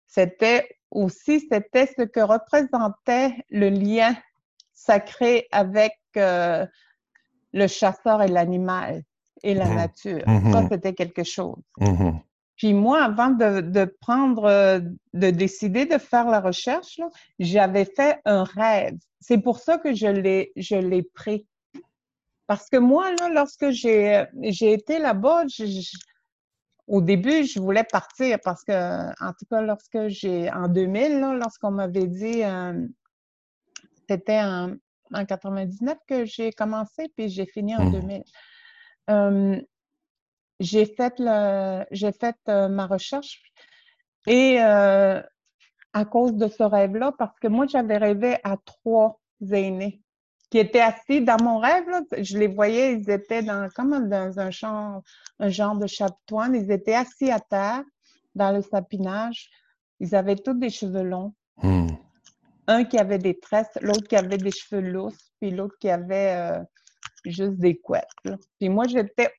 c'était 0.08 0.68
aussi, 0.92 1.46
c'était 1.52 1.88
ce 1.98 2.04
que 2.04 2.20
représentait 2.20 3.36
le 3.50 3.70
lien 3.70 4.16
sacré 4.74 5.48
avec 5.52 5.94
euh, 6.16 6.66
le 7.54 7.68
chasseur 7.68 8.22
et 8.22 8.28
l'animal 8.28 9.04
et 9.44 9.54
la 9.54 9.66
mmh. 9.66 9.76
nature. 9.76 10.24
Mmh 10.28 10.52
ça, 10.52 10.68
c'était 10.72 10.94
quelque 10.94 11.24
chose. 11.24 11.58
Mmh 11.80 12.12
Puis 12.56 12.74
moi, 12.74 13.04
avant 13.04 13.30
de, 13.30 13.62
de, 13.62 13.86
prendre, 14.00 14.80
de 15.14 15.30
décider 15.30 15.86
de 15.86 15.98
faire 15.98 16.30
la 16.30 16.40
recherche, 16.40 17.00
j'avais 17.40 17.86
fait 17.86 18.20
un 18.26 18.44
rêve. 18.44 18.98
C'est 19.20 19.40
pour 19.40 19.60
ça 19.60 19.78
que 19.78 19.94
je 19.94 20.08
l'ai, 20.08 20.52
je 20.56 20.76
l'ai 20.76 21.04
pris. 21.04 21.46
Parce 22.48 22.70
que 22.70 22.78
moi, 22.78 23.14
là, 23.16 23.30
lorsque 23.30 23.70
j'ai, 23.72 24.26
j'ai 24.42 24.72
été 24.72 25.00
là-bas, 25.00 25.44
au 26.88 27.02
début, 27.02 27.44
je 27.44 27.60
voulais 27.60 27.84
partir 27.84 28.40
parce 28.42 28.64
que, 28.64 29.10
en 29.24 29.34
tout 29.34 29.46
cas, 29.52 29.62
lorsque 29.62 30.08
j'ai, 30.08 30.50
en 30.52 30.70
2000, 30.70 31.20
lorsqu'on 31.38 31.72
m'avait 31.72 32.08
dit, 32.08 32.44
euh, 32.44 32.88
c'était 34.10 34.40
en, 34.40 34.76
en, 35.14 35.26
99 35.26 35.98
que 36.08 36.24
j'ai 36.24 36.54
commencé, 36.54 37.12
puis 37.18 37.28
j'ai 37.28 37.46
fini 37.46 37.76
en 37.76 37.90
2000. 37.90 38.20
Mmh. 38.20 38.24
Euh, 39.10 39.62
j'ai 40.62 40.86
fait, 40.86 41.14
le, 41.20 41.84
j'ai 41.92 42.14
fait 42.14 42.38
euh, 42.48 42.70
ma 42.70 42.88
recherche 42.88 43.42
et 44.26 44.60
à 44.60 46.06
cause 46.10 46.34
de 46.34 46.48
ce 46.48 46.64
rêve-là, 46.64 47.14
parce 47.18 47.38
que 47.40 47.48
moi, 47.48 47.66
j'avais 47.68 47.98
rêvé 47.98 48.38
à 48.44 48.56
trois 48.66 49.20
aînés 49.52 50.02
qui 50.50 50.60
étaient 50.60 50.82
assis 50.82 51.22
dans 51.22 51.42
mon 51.44 51.60
rêve. 51.60 51.86
je 52.18 52.38
les 52.38 52.48
voyais, 52.48 52.94
ils 52.94 53.10
étaient 53.10 53.44
dans, 53.44 53.70
comme 53.76 54.08
dans 54.08 54.40
un, 54.40 54.52
champ, 54.52 55.04
un 55.40 55.50
genre 55.50 55.76
de 55.76 55.88
chapitoine. 55.88 56.56
Ils 56.56 56.72
étaient 56.72 56.96
assis 56.96 57.32
à 57.32 57.40
terre 57.40 57.84
dans 58.36 58.52
le 58.52 58.62
sapinage. 58.62 59.50
Ils 60.00 60.16
avaient 60.16 60.36
tous 60.36 60.54
des 60.54 60.70
cheveux 60.70 61.04
longs. 61.04 61.34
Hmm. 61.62 61.88
Un 62.68 62.84
qui 62.84 62.98
avait 62.98 63.18
des 63.18 63.40
tresses, 63.40 63.78
l'autre 63.82 64.08
qui 64.08 64.16
avait 64.16 64.38
des 64.38 64.52
cheveux 64.52 64.82
lousses, 64.82 65.32
puis 65.40 65.52
l'autre 65.52 65.76
qui 65.80 65.90
avait 65.90 66.36
euh, 66.36 66.64
juste 67.26 67.58
des 67.58 67.78
couettes. 67.78 68.08
Puis 68.60 68.70
moi, 68.70 68.86
j'étais 68.88 69.32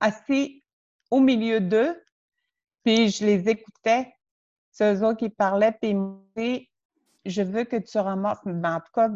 assis 0.00 0.62
au 1.10 1.20
milieu 1.20 1.60
d'eux, 1.60 1.96
puis 2.84 3.08
je 3.10 3.24
les 3.24 3.48
écoutais. 3.48 4.12
C'est 4.70 4.94
eux 4.94 5.04
autres 5.04 5.18
qui 5.18 5.28
parlaient, 5.28 5.72
puis 5.72 5.90
ils 5.90 5.96
m'ont 5.96 6.24
dit 6.36 6.68
Je 7.24 7.42
veux 7.42 7.64
que 7.64 7.76
tu 7.76 7.98
ramasses. 7.98 8.40
Ben, 8.44 8.76
en 8.76 8.80
tout 8.80 8.92
cas, 8.94 9.10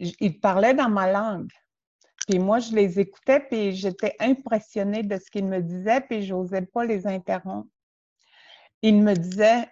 ils 0.00 0.40
parlaient 0.40 0.74
dans 0.74 0.88
ma 0.88 1.10
langue. 1.10 1.50
Puis 2.28 2.38
moi, 2.38 2.58
je 2.58 2.74
les 2.74 3.00
écoutais, 3.00 3.40
puis 3.40 3.72
j'étais 3.74 4.14
impressionnée 4.20 5.02
de 5.02 5.16
ce 5.16 5.30
qu'ils 5.30 5.46
me 5.46 5.60
disaient, 5.60 6.00
puis 6.00 6.22
je 6.22 6.34
n'osais 6.34 6.62
pas 6.62 6.84
les 6.84 7.06
interrompre. 7.06 7.68
Ils 8.82 9.02
me 9.02 9.14
disaient, 9.14 9.68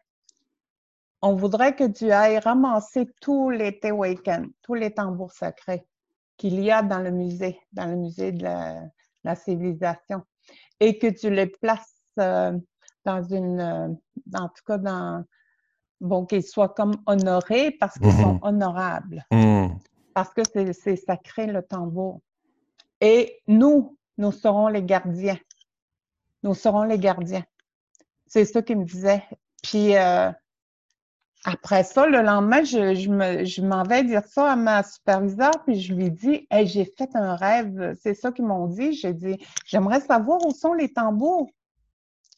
on 1.22 1.34
voudrait 1.34 1.74
que 1.74 1.84
tu 1.84 2.10
ailles 2.10 2.38
ramasser 2.38 3.08
tous 3.20 3.50
les 3.50 3.78
Tewaken, 3.78 4.50
tous 4.62 4.74
les 4.74 4.92
tambours 4.92 5.32
sacrés 5.32 5.86
qu'il 6.36 6.60
y 6.60 6.70
a 6.70 6.82
dans 6.82 7.00
le 7.00 7.10
musée, 7.10 7.58
dans 7.72 7.86
le 7.86 7.96
musée 7.96 8.32
de 8.32 8.44
la, 8.44 9.34
civilisation, 9.34 10.22
et 10.80 10.98
que 10.98 11.08
tu 11.08 11.30
les 11.30 11.46
places 11.46 12.02
euh, 12.18 12.56
dans 13.04 13.22
une, 13.22 13.60
euh, 13.60 13.88
en 14.34 14.48
tout 14.48 14.62
cas 14.66 14.78
dans, 14.78 15.24
bon, 16.00 16.24
qu'ils 16.24 16.44
soient 16.44 16.70
comme 16.70 16.94
honorés 17.06 17.72
parce 17.72 17.98
qu'ils 17.98 18.12
sont 18.12 18.36
mm-hmm. 18.36 18.48
honorables. 18.48 19.26
Mm 19.30 19.77
parce 20.18 20.34
que 20.34 20.42
c'est 20.72 20.96
sacré 20.96 21.46
le 21.46 21.62
tambour. 21.62 22.20
Et 23.00 23.40
nous, 23.46 23.96
nous 24.16 24.32
serons 24.32 24.66
les 24.66 24.82
gardiens. 24.82 25.38
Nous 26.42 26.54
serons 26.54 26.82
les 26.82 26.98
gardiens. 26.98 27.44
C'est 28.26 28.44
ça 28.44 28.60
qu'il 28.62 28.78
me 28.78 28.84
disait. 28.84 29.22
Puis 29.62 29.96
euh, 29.96 30.32
après 31.44 31.84
ça, 31.84 32.08
le 32.08 32.20
lendemain, 32.20 32.64
je, 32.64 33.60
m'en 33.62 33.84
vais 33.84 34.02
dire 34.02 34.24
ça 34.26 34.50
à 34.50 34.56
ma 34.56 34.82
superviseure, 34.82 35.62
puis 35.64 35.80
je 35.80 35.94
lui 35.94 36.10
dis 36.10 36.48
j'ai 36.50 36.84
fait 36.84 37.14
un 37.14 37.36
rêve. 37.36 37.96
C'est 38.02 38.14
ça 38.14 38.32
qu'ils 38.32 38.46
m'ont 38.46 38.66
dit. 38.66 38.94
J'ai 38.94 39.14
dit 39.14 39.38
J'aimerais 39.66 40.00
savoir 40.00 40.44
où 40.44 40.50
sont 40.50 40.72
les 40.72 40.92
tambours. 40.92 41.48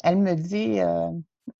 Elle 0.05 0.19
me 0.19 0.35
dit 0.35 0.81
euh, 0.81 1.09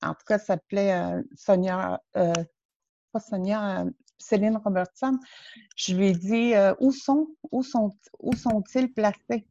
en 0.03 0.13
tout 0.13 0.27
cas, 0.27 0.39
ça 0.39 0.45
s'appelait 0.45 0.93
euh, 0.93 1.23
Sonia, 1.35 2.03
pas 2.13 3.21
Sonia, 3.21 3.87
Céline 4.21 4.59
Robertson, 4.65 5.19
je 5.77 5.95
lui 5.95 6.09
ai 6.09 6.13
dit 6.13 6.55
euh, 6.55 6.75
où 6.81 6.93
sont 6.93 7.29
où 7.51 7.63
sont 7.63 7.91
où 8.21 8.35
sont-ils 8.35 8.93
placés? 8.93 9.47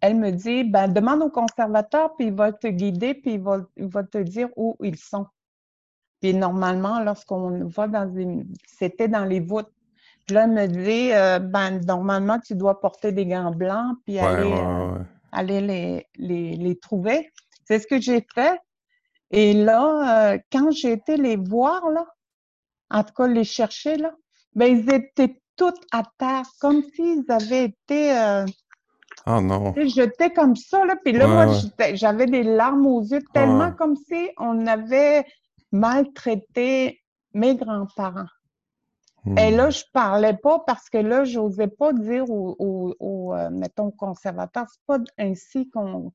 Elle 0.00 0.16
me 0.16 0.30
dit 0.30 0.64
ben, 0.64 0.88
demande 0.88 1.22
au 1.22 1.30
conservateur, 1.30 2.16
puis 2.16 2.28
il 2.28 2.34
va 2.34 2.52
te 2.52 2.66
guider, 2.66 3.14
puis 3.14 3.34
il 3.34 3.40
va, 3.40 3.58
il 3.76 3.86
va 3.86 4.02
te 4.02 4.18
dire 4.18 4.48
où 4.56 4.76
ils 4.82 4.96
sont. 4.98 5.26
Puis 6.20 6.34
normalement, 6.34 7.00
lorsqu'on 7.00 7.66
va 7.66 7.86
dans. 7.88 8.12
C'était 8.66 9.08
dans 9.08 9.24
les 9.24 9.40
voûtes. 9.40 9.70
Puis 10.26 10.34
là, 10.34 10.44
elle 10.44 10.52
me 10.52 10.66
dit 10.66 11.12
euh, 11.12 11.38
ben, 11.38 11.80
normalement, 11.84 12.38
tu 12.38 12.54
dois 12.54 12.80
porter 12.80 13.12
des 13.12 13.26
gants 13.26 13.50
blancs, 13.50 13.96
puis 14.04 14.18
aller, 14.18 14.52
euh, 14.52 14.98
aller 15.32 15.60
les, 15.60 16.06
les, 16.16 16.56
les 16.56 16.78
trouver. 16.78 17.32
C'est 17.64 17.78
ce 17.78 17.86
que 17.86 18.00
j'ai 18.00 18.26
fait. 18.34 18.58
Et 19.30 19.54
là, 19.54 20.36
quand 20.52 20.70
j'ai 20.70 20.92
été 20.92 21.16
les 21.16 21.36
voir, 21.36 21.88
là, 21.88 22.06
en 22.92 23.02
tout 23.02 23.14
cas 23.14 23.26
les 23.26 23.44
chercher, 23.44 23.96
là, 23.96 24.12
ben, 24.54 24.66
ils 24.66 24.94
étaient 24.94 25.40
tous 25.56 25.74
à 25.92 26.02
terre, 26.18 26.44
comme 26.60 26.82
s'ils 26.94 27.24
avaient 27.30 27.64
été 27.64 28.16
euh, 28.16 28.44
oh 29.26 29.40
non. 29.40 29.74
jetés 29.74 30.32
comme 30.32 30.56
ça. 30.56 30.84
Là. 30.84 30.96
Puis 31.02 31.12
là, 31.12 31.26
moi, 31.26 31.46
j'avais 31.94 32.26
des 32.26 32.42
larmes 32.42 32.86
aux 32.86 33.02
yeux, 33.02 33.22
tellement 33.32 33.72
comme 33.72 33.96
si 33.96 34.30
on 34.38 34.66
avait 34.66 35.24
maltraité 35.70 37.00
mes 37.34 37.56
grands-parents. 37.56 38.28
Et 39.38 39.52
là, 39.52 39.68
hmm. 39.68 39.72
je 39.72 39.84
parlais 39.92 40.36
pas 40.36 40.58
parce 40.66 40.90
que 40.90 40.98
là, 40.98 41.24
j'osais 41.24 41.68
pas 41.68 41.92
dire 41.92 42.28
au, 42.28 42.56
au, 42.58 42.94
au 42.98 43.34
euh, 43.34 43.50
mettons, 43.50 43.92
conservateur, 43.92 44.66
c'est 44.68 44.84
pas 44.86 44.98
ainsi 45.16 45.70
qu'on 45.70 46.12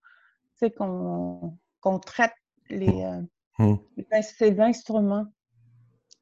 qu'on 0.59 1.99
traite 1.99 2.33
les, 2.69 3.03
euh, 3.03 3.21
hmm. 3.59 3.77
ces 4.21 4.59
instruments 4.59 5.27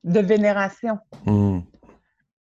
de 0.06 0.19
vénération. 0.19 0.98
Hmm. 1.26 1.60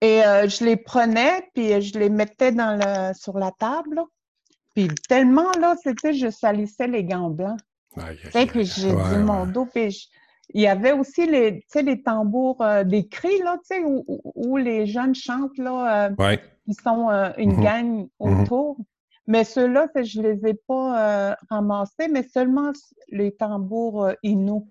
Et 0.01 0.21
je 0.21 0.63
les 0.63 0.77
prenais, 0.77 1.49
puis 1.53 1.81
je 1.81 1.99
les 1.99 2.09
mettais 2.09 2.53
dans 2.53 2.79
le, 2.79 3.13
sur 3.13 3.37
la 3.37 3.51
table. 3.51 4.01
Puis 4.73 4.87
tellement, 5.09 5.51
là, 5.59 5.75
c'était, 5.83 6.13
je 6.13 6.29
salissais 6.29 6.87
les 6.87 7.03
gants 7.03 7.29
blancs. 7.29 7.59
Et 8.33 8.45
puis 8.45 8.63
j'ai 8.65 8.91
dit 8.91 9.17
mon 9.17 9.45
dos, 9.45 9.65
puis 9.65 10.09
il 10.53 10.61
y 10.61 10.67
avait 10.67 10.93
aussi 10.93 11.25
les, 11.25 11.65
les 11.75 12.01
tambours 12.01 12.63
des 12.85 13.07
cris, 13.07 13.39
là, 13.39 13.57
où, 13.83 14.05
où, 14.35 14.57
les 14.57 14.87
jeunes 14.87 15.15
chantent, 15.15 15.57
là, 15.57 16.11
ils 16.67 16.75
sont 16.81 17.09
une 17.37 17.53
mm-hmm. 17.53 17.63
gang 17.63 18.07
mm-hmm. 18.19 18.43
autour. 18.43 18.77
Mais 19.27 19.43
ceux-là, 19.43 19.87
je 19.95 20.21
ne 20.21 20.29
les 20.29 20.49
ai 20.49 20.53
pas 20.53 21.35
ramassés, 21.49 22.07
mais 22.09 22.23
seulement 22.23 22.71
les 23.09 23.35
tambours 23.35 24.11
Inou. 24.23 24.69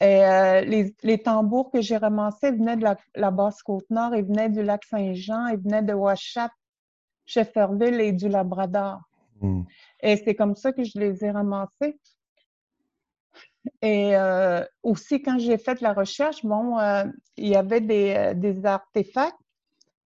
Et 0.00 0.20
les, 0.64 0.94
les, 1.02 1.18
tambours 1.18 1.72
que 1.72 1.80
j'ai 1.80 1.96
ramassés 1.96 2.52
venaient 2.52 2.76
de 2.76 2.84
la, 3.16 3.30
Basse-Côte-Nord, 3.32 4.14
ils 4.14 4.24
venaient 4.24 4.48
du 4.48 4.62
lac 4.62 4.84
Saint-Jean, 4.84 5.48
ils 5.48 5.58
venaient 5.58 5.82
de 5.82 5.92
Ouachat, 5.92 6.50
Shefferville 7.26 8.00
et 8.00 8.12
du 8.12 8.28
Labrador. 8.28 9.00
Mm. 9.40 9.62
Et 10.00 10.16
c'est 10.16 10.34
comme 10.34 10.56
ça 10.56 10.72
que 10.72 10.84
je 10.84 10.98
les 10.98 11.24
ai 11.24 11.30
ramassés. 11.30 11.98
Et 13.82 14.16
euh, 14.16 14.64
aussi, 14.82 15.22
quand 15.22 15.38
j'ai 15.38 15.58
fait 15.58 15.80
la 15.80 15.92
recherche, 15.92 16.44
bon, 16.44 16.78
euh, 16.78 17.04
il 17.36 17.48
y 17.48 17.56
avait 17.56 17.80
des, 17.80 18.14
euh, 18.16 18.34
des 18.34 18.64
artefacts 18.64 19.36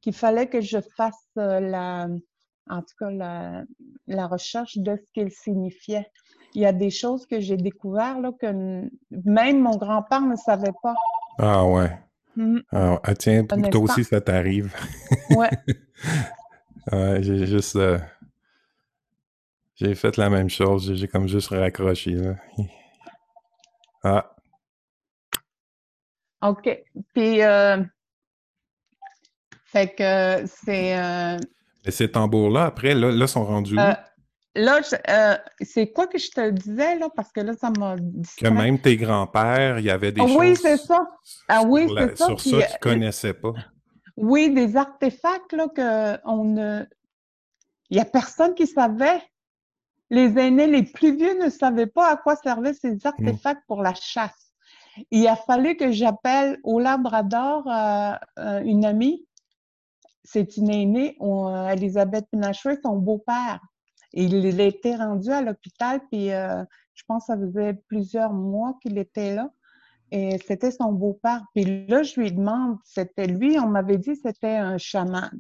qu'il 0.01 0.15
fallait 0.15 0.49
que 0.49 0.61
je 0.61 0.79
fasse 0.97 1.29
la, 1.37 2.09
en 2.69 2.81
tout 2.81 2.95
cas, 2.99 3.11
la, 3.11 3.63
la 4.07 4.27
recherche 4.27 4.79
de 4.79 4.97
ce 4.97 5.13
qu'ils 5.13 5.31
signifiaient. 5.31 6.11
Il 6.55 6.63
y 6.63 6.67
a 6.67 6.73
des 6.73 6.91
choses 6.91 7.27
que 7.27 7.41
j'ai 7.41 7.57
découvertes 7.57 8.21
là, 8.21 8.31
que 8.39 8.91
même 9.11 9.61
mon 9.61 9.77
grand-père 9.77 10.21
ne 10.21 10.37
savait 10.37 10.73
pas. 10.83 10.95
Ah 11.39 11.65
ouais. 11.65 11.99
Mm. 12.37 12.59
Ah, 12.71 13.01
ah, 13.03 13.15
tiens, 13.15 13.45
toi 13.45 13.81
aussi, 13.81 14.05
ça 14.05 14.21
t'arrive. 14.21 14.75
ouais. 15.31 15.51
ouais 16.93 17.23
j'ai 17.23 17.47
juste. 17.47 17.79
J'ai 19.75 19.95
fait 19.95 20.17
la 20.17 20.31
même 20.31 20.49
chose. 20.49 20.95
J'ai 20.95 21.09
comme 21.09 21.29
juste 21.29 21.49
raccroché. 21.49 22.13
Là. 22.13 22.35
Ah. 24.05 24.35
OK. 26.43 26.69
Puis, 27.15 27.41
euh, 27.41 27.77
fait 29.65 29.95
que 29.95 30.45
c'est. 30.47 30.99
Euh, 30.99 31.39
Mais 31.85 31.93
ces 31.93 32.11
tambours-là, 32.11 32.65
après, 32.65 32.95
là, 32.95 33.13
là, 33.13 33.27
sont 33.29 33.45
rendus 33.45 33.79
où? 33.79 33.81
Euh, 34.57 34.61
là, 34.63 35.41
c'est 35.61 35.93
quoi 35.93 36.07
que 36.07 36.19
je 36.19 36.31
te 36.31 36.51
disais, 36.51 36.99
là? 36.99 37.09
Parce 37.15 37.33
que 37.33 37.41
là, 37.41 37.55
ça 37.55 37.71
m'a 37.79 37.97
dit. 37.99 38.29
Que 38.39 38.49
même 38.49 38.79
tes 38.79 38.97
grands-pères, 38.97 39.79
il 39.79 39.85
y 39.87 39.91
avait 39.91 40.13
des 40.13 40.21
ah 40.21 40.27
choses. 40.27 40.37
Oui, 40.37 40.57
c'est 40.57 40.77
ça. 40.77 41.09
Ah 41.49 41.63
oui, 41.67 41.89
c'est 41.97 42.17
ça. 42.17 42.27
Sur 42.27 42.41
ça, 42.41 42.49
qu'ils 42.49 42.59
ne 42.59 42.79
connaissaient 42.81 43.35
pas. 43.35 43.55
Oui, 44.17 44.51
des 44.53 44.77
artefacts, 44.77 45.53
là, 45.53 45.69
qu'on 45.69 46.45
ne. 46.45 46.85
Il 47.91 47.97
n'y 47.97 48.01
a 48.01 48.05
personne 48.05 48.55
qui 48.55 48.67
savait 48.67 49.21
les 50.13 50.39
aînés 50.39 50.67
les 50.67 50.83
plus 50.83 51.17
vieux 51.17 51.43
ne 51.43 51.49
savaient 51.49 51.87
pas 51.87 52.13
à 52.13 52.17
quoi 52.19 52.37
servaient 52.37 52.75
ces 52.75 52.97
mm. 52.97 52.99
artefacts 53.05 53.63
pour 53.67 53.83
la 53.83 53.95
chasse. 53.95 54.53
Il 55.11 55.27
a 55.27 55.37
fallu 55.37 55.75
que 55.75 55.91
j'appelle 55.91 56.61
au 56.65 56.79
Labrador 56.79 57.67
euh, 57.67 58.13
euh, 58.39 58.63
une 58.63 58.85
amie. 58.85 59.27
C'est 60.23 60.59
une 60.59 60.71
aînée, 60.71 61.17
euh, 61.23 61.69
Elisabeth 61.69 62.27
Pinachouet, 62.31 62.79
son 62.83 62.97
beau-père. 62.97 63.59
Il, 64.13 64.61
était 64.61 64.97
rendu 64.97 65.31
à 65.31 65.43
l'hôpital, 65.43 66.01
puis 66.11 66.29
je 66.29 67.03
pense 67.07 67.27
que 67.27 67.33
ça 67.33 67.39
faisait 67.39 67.75
plusieurs 67.89 68.33
mois 68.33 68.79
qu'il 68.83 68.99
était 68.99 69.35
là. 69.35 69.51
Et 70.13 70.39
c'était 70.47 70.71
son 70.71 70.93
beau-père. 70.93 71.43
Puis 71.55 71.87
là, 71.87 72.03
je 72.03 72.21
lui 72.21 72.31
demande, 72.31 72.77
c'était 72.85 73.27
lui, 73.27 73.59
on 73.59 73.67
m'avait 73.67 73.97
dit 73.97 74.15
c'était 74.15 74.57
un 74.57 74.77
chaman. 74.77 75.31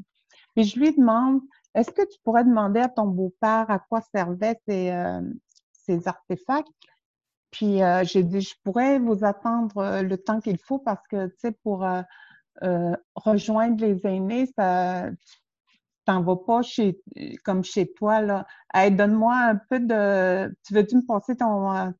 Puis 0.54 0.64
je 0.64 0.80
lui 0.80 0.96
demande, 0.96 1.42
est-ce 1.74 1.90
que 1.90 2.02
tu 2.02 2.18
pourrais 2.24 2.44
demander 2.44 2.80
à 2.80 2.88
ton 2.88 3.06
beau-père 3.06 3.70
à 3.70 3.78
quoi 3.78 4.00
servaient 4.14 4.58
ces, 4.66 4.90
euh, 4.90 6.00
artefacts? 6.06 6.68
Puis 7.50 7.82
euh, 7.82 8.02
j'ai 8.04 8.22
dit, 8.22 8.40
je 8.40 8.54
pourrais 8.64 8.98
vous 8.98 9.24
attendre 9.24 9.76
euh, 9.76 10.02
le 10.02 10.16
temps 10.16 10.40
qu'il 10.40 10.58
faut 10.58 10.78
parce 10.78 11.06
que, 11.08 11.26
tu 11.26 11.34
sais, 11.38 11.52
pour 11.52 11.86
rejoindre 13.14 13.84
les 13.84 14.06
aînés, 14.06 14.46
ça, 14.56 15.10
t'en 16.12 16.22
vas 16.22 16.36
pas 16.36 16.62
chez, 16.62 17.00
comme 17.44 17.64
chez 17.64 17.92
toi, 17.92 18.20
là. 18.20 18.46
Hey, 18.74 18.90
donne-moi 18.90 19.34
un 19.34 19.56
peu 19.56 19.80
de... 19.80 20.54
Tu 20.66 20.74
veux-tu 20.74 20.96
me 20.96 21.06
passer 21.06 21.36
ton, 21.36 21.92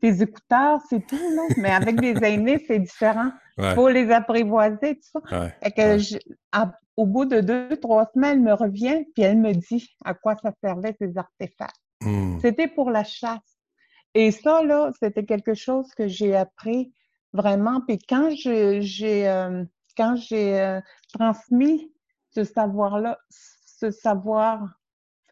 tes 0.00 0.22
écouteurs, 0.22 0.80
c'est 0.88 1.06
tout, 1.06 1.16
là? 1.16 1.42
Mais 1.58 1.70
avec 1.70 2.00
des 2.00 2.14
aînés, 2.24 2.62
c'est 2.66 2.80
différent. 2.80 3.30
Il 3.58 3.74
faut 3.74 3.88
les 3.88 4.10
apprivoiser, 4.10 4.96
tout 4.96 5.20
ça. 5.30 5.50
que 5.70 5.98
je, 5.98 6.16
au 6.96 7.06
bout 7.06 7.24
de 7.24 7.40
deux, 7.40 7.76
trois 7.76 8.10
semaines, 8.12 8.38
elle 8.38 8.42
me 8.42 8.54
revient, 8.54 9.04
puis 9.14 9.22
elle 9.22 9.38
me 9.38 9.52
dit 9.52 9.94
à 10.04 10.14
quoi 10.14 10.36
ça 10.42 10.52
servait 10.62 10.94
ces 10.98 11.16
artefacts. 11.16 11.76
Hmm. 12.00 12.38
C'était 12.40 12.68
pour 12.68 12.90
la 12.90 13.04
chasse. 13.04 13.38
Et 14.14 14.30
ça, 14.30 14.62
là, 14.62 14.90
c'était 15.00 15.24
quelque 15.24 15.54
chose 15.54 15.88
que 15.94 16.06
j'ai 16.08 16.34
appris 16.36 16.92
vraiment. 17.32 17.80
Puis 17.86 17.98
quand 17.98 18.30
j'ai 18.30 19.28
euh, 19.28 19.64
quand 19.96 20.16
j'ai 20.16 20.60
euh, 20.60 20.80
transmis 21.12 21.92
ce 22.34 22.44
savoir-là, 22.44 23.18
ce 23.30 23.90
savoir, 23.90 24.78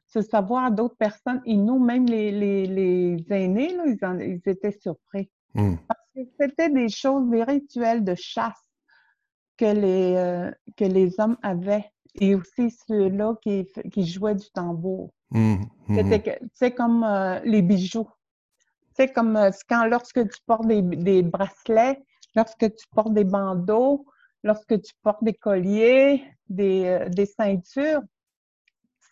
ce 0.06 0.22
savoir 0.22 0.64
à 0.64 0.70
d'autres 0.70 0.96
personnes, 0.96 1.40
et 1.46 1.56
nous, 1.56 1.78
même 1.78 2.06
les, 2.06 2.30
les, 2.30 2.66
les 2.66 3.24
aînés, 3.30 3.76
là, 3.76 3.84
ils, 3.86 4.40
ils, 4.44 4.50
étaient 4.50 4.76
surpris. 4.80 5.30
Hmm. 5.54 5.76
Parce 5.88 6.00
que 6.14 6.20
c'était 6.38 6.70
des 6.70 6.88
choses, 6.88 7.28
des 7.30 7.44
rituels 7.44 8.04
de 8.04 8.14
chasse 8.14 8.70
que 9.56 9.66
les, 9.66 10.16
euh, 10.16 10.50
que 10.76 10.84
les 10.84 11.20
hommes 11.20 11.36
avaient 11.42 11.90
et 12.18 12.34
aussi 12.34 12.70
ceux-là 12.88 13.34
qui, 13.42 13.66
qui 13.92 14.06
jouaient 14.06 14.34
du 14.34 14.50
tambour. 14.50 15.12
Mmh, 15.30 15.56
mmh. 15.88 15.96
C'était 16.54 16.74
comme 16.74 17.04
euh, 17.04 17.38
les 17.44 17.62
bijoux. 17.62 18.08
C'est 18.96 19.12
comme 19.12 19.36
euh, 19.36 19.50
quand 19.68 19.84
lorsque 19.86 20.28
tu 20.28 20.40
portes 20.46 20.66
des, 20.66 20.82
des, 20.82 21.22
bracelets, 21.22 22.02
lorsque 22.34 22.74
tu 22.74 22.86
portes 22.94 23.14
des 23.14 23.24
bandeaux, 23.24 24.06
lorsque 24.42 24.80
tu 24.80 24.92
portes 25.02 25.22
des 25.22 25.34
colliers, 25.34 26.24
des, 26.48 27.06
des 27.08 27.26
ceintures, 27.26 28.02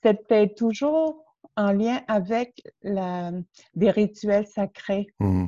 c'était 0.02 0.48
toujours 0.54 1.24
en 1.56 1.72
lien 1.72 2.00
avec 2.08 2.62
la, 2.82 3.32
des 3.74 3.90
rituels 3.90 4.46
sacrés. 4.46 5.06
Mmh. 5.18 5.46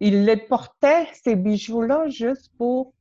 Ils 0.00 0.24
les 0.24 0.36
portaient, 0.36 1.06
ces 1.14 1.36
bijoux-là, 1.36 2.08
juste 2.08 2.50
pour 2.58 2.92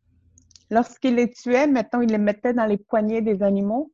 Lorsqu'il 0.72 1.16
les 1.16 1.32
tuait, 1.32 1.68
mettons, 1.68 2.02
il 2.02 2.10
les 2.10 2.18
mettait 2.18 2.54
dans 2.54 2.66
les 2.66 2.78
poignets 2.78 3.22
des 3.22 3.44
animaux 3.44 3.92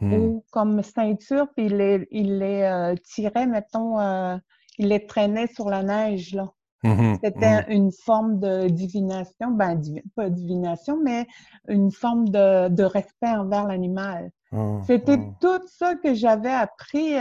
hmm. 0.00 0.12
ou 0.12 0.44
comme 0.50 0.82
ceinture, 0.82 1.48
puis 1.54 1.66
il 1.66 1.76
les, 1.76 2.08
il 2.10 2.38
les 2.38 2.62
euh, 2.62 2.94
tirait, 3.04 3.46
mettons, 3.46 4.00
euh, 4.00 4.36
il 4.78 4.88
les 4.88 5.06
traînait 5.06 5.48
sur 5.48 5.68
la 5.68 5.82
neige, 5.82 6.34
là. 6.34 6.52
Hmm, 6.84 6.90
hmm, 6.92 7.18
C'était 7.22 7.64
une 7.74 7.90
forme 7.90 8.38
de 8.38 8.68
divination, 8.68 9.50
ben, 9.50 9.80
pas 10.14 10.30
divination, 10.30 10.98
mais 11.02 11.26
une 11.66 11.90
forme 11.90 12.28
de, 12.28 12.68
de 12.68 12.84
respect 12.84 13.30
envers 13.30 13.66
l'animal. 13.66 14.30
Oh, 14.52 14.80
C'était 14.86 15.18
oh. 15.18 15.34
tout 15.40 15.66
ça 15.66 15.96
que 15.96 16.14
j'avais 16.14 16.52
appris 16.52 17.16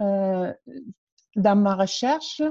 euh, 0.00 0.52
dans 1.36 1.56
ma 1.56 1.74
recherche. 1.74 2.42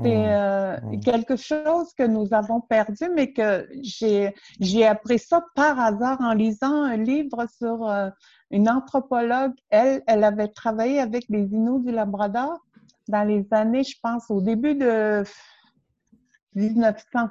C'est 0.00 0.16
mmh. 0.16 0.30
euh, 0.30 0.98
quelque 1.04 1.34
chose 1.34 1.92
que 1.94 2.04
nous 2.04 2.32
avons 2.32 2.60
perdu, 2.60 3.10
mais 3.12 3.32
que 3.32 3.68
j'ai 3.80 4.86
appris 4.86 5.18
ça 5.18 5.44
par 5.56 5.80
hasard 5.80 6.20
en 6.20 6.34
lisant 6.34 6.84
un 6.84 6.96
livre 6.96 7.46
sur 7.58 7.88
euh, 7.88 8.08
une 8.52 8.68
anthropologue. 8.68 9.54
Elle, 9.70 10.02
elle 10.06 10.22
avait 10.22 10.48
travaillé 10.48 11.00
avec 11.00 11.24
les 11.28 11.52
Inuits 11.52 11.84
du 11.84 11.90
Labrador 11.90 12.60
dans 13.08 13.24
les 13.24 13.46
années, 13.50 13.84
je 13.84 13.96
pense, 14.02 14.30
au 14.30 14.40
début 14.40 14.74
de 14.74 15.24
1900, 16.54 17.28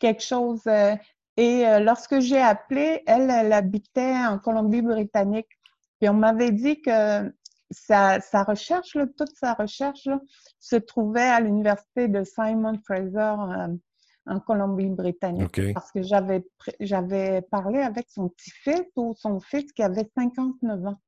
quelque 0.00 0.22
chose. 0.22 0.62
Euh, 0.66 0.94
et 1.36 1.64
lorsque 1.80 2.18
j'ai 2.18 2.40
appelé, 2.40 3.02
elle, 3.06 3.30
elle 3.30 3.52
habitait 3.52 4.16
en 4.26 4.40
Colombie-Britannique. 4.40 5.46
Puis 6.00 6.08
on 6.08 6.14
m'avait 6.14 6.50
dit 6.50 6.80
que 6.82 7.32
sa, 7.70 8.20
sa 8.20 8.44
recherche, 8.44 8.94
là, 8.94 9.06
toute 9.16 9.34
sa 9.36 9.54
recherche 9.54 10.06
là, 10.06 10.20
se 10.60 10.76
trouvait 10.76 11.20
à 11.20 11.40
l'université 11.40 12.08
de 12.08 12.24
Simon 12.24 12.78
Fraser 12.84 13.18
euh, 13.18 13.76
en 14.26 14.40
Colombie-Britannique. 14.40 15.72
Parce 15.74 15.92
que 15.92 16.02
j'avais 16.02 16.44
j'avais 16.80 17.42
parlé 17.42 17.80
avec 17.80 18.06
son 18.10 18.28
petit-fils 18.28 18.86
ou 18.96 19.14
son 19.16 19.40
fils 19.40 19.72
qui 19.72 19.82
avait 19.82 20.08
59 20.16 20.86
ans. 20.86 21.00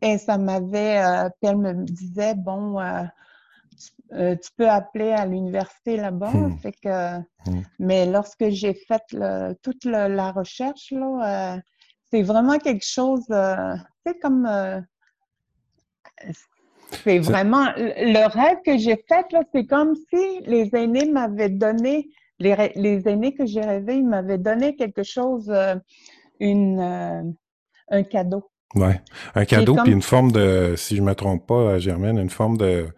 Et 0.00 0.18
ça 0.18 0.38
m'avait, 0.38 0.98
euh, 0.98 1.28
puis 1.40 1.50
elle 1.50 1.58
me 1.58 1.72
disait, 1.84 2.34
bon, 2.34 2.80
euh, 2.80 4.36
tu, 4.36 4.50
peux 4.56 4.68
appeler 4.68 5.12
à 5.12 5.26
l'université 5.26 5.96
là-bas. 5.96 6.30
Hmm. 6.30 6.58
Fait 6.58 6.72
que, 6.72 7.18
hmm. 7.18 7.62
Mais 7.78 8.06
lorsque 8.06 8.48
j'ai 8.48 8.74
fait 8.74 9.02
le, 9.12 9.54
toute 9.62 9.84
la 9.84 10.32
recherche, 10.32 10.92
là, 10.92 11.60
c'est 12.10 12.22
vraiment 12.22 12.58
quelque 12.58 12.86
chose, 12.86 13.26
c'est 14.04 14.18
comme 14.20 14.46
c'est 17.04 17.18
vraiment 17.18 17.66
le 17.76 18.26
rêve 18.28 18.58
que 18.64 18.78
j'ai 18.78 18.96
fait, 19.08 19.30
là, 19.32 19.42
c'est 19.52 19.66
comme 19.66 19.94
si 19.94 20.40
les 20.46 20.74
aînés 20.74 21.10
m'avaient 21.10 21.50
donné, 21.50 22.08
les, 22.38 22.72
les, 22.76 23.06
aînés 23.08 23.34
que 23.34 23.46
j'ai 23.46 23.60
rêvés, 23.60 23.96
ils 23.96 24.06
m'avaient 24.06 24.38
donné 24.38 24.74
quelque 24.74 25.02
chose, 25.02 25.50
euh, 25.50 25.74
une, 26.40 26.80
euh, 26.80 27.22
un 27.90 28.02
cadeau. 28.02 28.50
Oui, 28.74 28.92
un 29.34 29.44
cadeau, 29.44 29.76
puis 29.82 29.92
une 29.92 30.02
forme 30.02 30.30
de, 30.30 30.74
si 30.76 30.96
je 30.96 31.02
ne 31.02 31.06
me 31.06 31.14
trompe 31.14 31.46
pas, 31.46 31.78
Germaine, 31.78 32.18
une 32.18 32.30
forme 32.30 32.58
de 32.58 32.88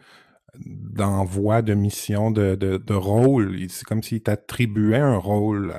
d'envoi, 0.64 1.62
de 1.62 1.74
mission, 1.74 2.30
de, 2.30 2.54
de, 2.54 2.94
rôle. 2.94 3.56
C'est 3.68 3.84
comme 3.84 4.02
s'il 4.02 4.22
t'attribuait 4.22 4.98
un 4.98 5.16
rôle. 5.16 5.72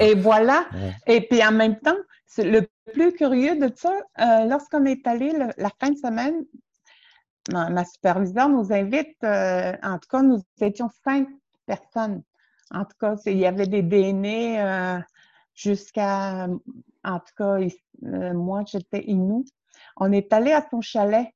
Et 0.00 0.14
voilà. 0.14 0.66
Et 1.06 1.20
puis 1.22 1.44
en 1.44 1.52
même 1.52 1.78
temps, 1.78 1.96
le 2.38 2.62
plus 2.92 3.12
curieux 3.12 3.56
de 3.56 3.70
ça, 3.74 3.92
lorsqu'on 4.46 4.84
est 4.84 5.06
allé 5.06 5.32
la 5.56 5.70
fin 5.80 5.90
de 5.90 5.96
semaine, 5.96 6.44
ma, 7.50 7.84
superviseure 7.84 8.48
nous 8.48 8.72
invite, 8.72 9.16
en 9.22 9.98
tout 9.98 10.08
cas, 10.10 10.22
nous 10.22 10.42
étions 10.60 10.90
cinq 11.04 11.28
personnes. 11.66 12.22
En 12.72 12.84
tout 12.84 12.96
cas, 13.00 13.14
il 13.26 13.38
y 13.38 13.46
avait 13.46 13.68
des 13.68 13.82
DNA 13.82 15.04
jusqu'à, 15.54 16.48
en 17.06 17.20
tout 17.20 17.34
cas, 17.38 17.58
euh, 18.04 18.34
moi, 18.34 18.64
j'étais 18.66 19.04
Inou. 19.06 19.44
On 19.96 20.12
est 20.12 20.32
allé 20.32 20.52
à 20.52 20.66
son 20.68 20.80
chalet, 20.80 21.28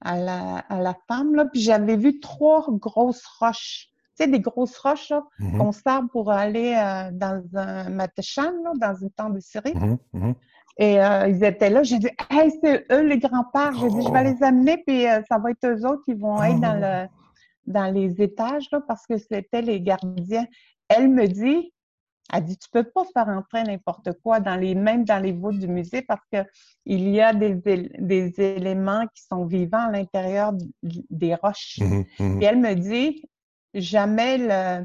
à 0.00 0.16
la, 0.18 0.58
à 0.58 0.80
la 0.80 0.94
femme, 1.08 1.34
là, 1.34 1.46
puis 1.46 1.60
j'avais 1.60 1.96
vu 1.96 2.20
trois 2.20 2.66
grosses 2.68 3.24
roches. 3.40 3.88
Tu 4.16 4.24
sais, 4.24 4.30
des 4.30 4.40
grosses 4.40 4.76
roches 4.78 5.12
mm-hmm. 5.12 5.58
qu'on 5.58 5.72
sert 5.72 6.02
pour 6.12 6.30
aller 6.30 6.74
euh, 6.76 7.10
dans 7.12 7.42
un 7.54 7.88
matachan, 7.88 8.52
dans 8.76 8.94
une 8.94 9.10
tente 9.10 9.34
de 9.34 9.40
Syrie. 9.40 9.72
Mm-hmm, 9.72 9.98
mm-hmm. 10.14 10.34
Et 10.80 11.02
euh, 11.02 11.28
ils 11.28 11.42
étaient 11.42 11.70
là. 11.70 11.82
J'ai 11.82 11.98
dit, 11.98 12.10
hey, 12.30 12.52
c'est 12.62 12.86
eux 12.92 13.02
les 13.02 13.18
grands-pères. 13.18 13.74
J'ai 13.74 13.88
dit, 13.88 14.02
je 14.02 14.12
vais 14.12 14.20
oh. 14.20 14.34
les 14.34 14.42
amener, 14.44 14.82
puis 14.86 15.04
ça 15.28 15.38
va 15.38 15.50
être 15.50 15.66
eux 15.66 15.86
autres 15.86 16.02
qui 16.04 16.14
vont 16.14 16.40
être 16.42 16.60
dans, 16.60 16.76
oh. 16.76 16.80
le, 16.80 17.72
dans 17.72 17.92
les 17.92 18.20
étages, 18.22 18.68
là, 18.70 18.80
parce 18.86 19.06
que 19.06 19.16
c'était 19.16 19.62
les 19.62 19.80
gardiens. 19.80 20.46
Elle 20.88 21.08
me 21.08 21.26
dit, 21.26 21.72
elle 22.32 22.44
dit, 22.44 22.58
tu 22.58 22.68
peux 22.70 22.84
pas 22.84 23.04
faire 23.14 23.28
entrer 23.28 23.62
n'importe 23.64 24.10
quoi 24.22 24.40
dans 24.40 24.56
les, 24.56 24.74
même 24.74 25.04
dans 25.04 25.22
les 25.22 25.32
voûtes 25.32 25.58
du 25.58 25.68
musée 25.68 26.02
parce 26.02 26.20
que 26.30 26.38
il 26.84 27.08
y 27.08 27.20
a 27.20 27.32
des, 27.32 27.54
des 27.54 28.40
éléments 28.40 29.06
qui 29.14 29.22
sont 29.22 29.46
vivants 29.46 29.88
à 29.88 29.90
l'intérieur 29.90 30.52
des 30.82 31.34
roches. 31.34 31.78
Mmh 31.80 32.02
mmh 32.18 32.42
Et 32.42 32.44
elle 32.44 32.60
me 32.60 32.74
dit, 32.74 33.22
jamais 33.72 34.38
le, 34.38 34.84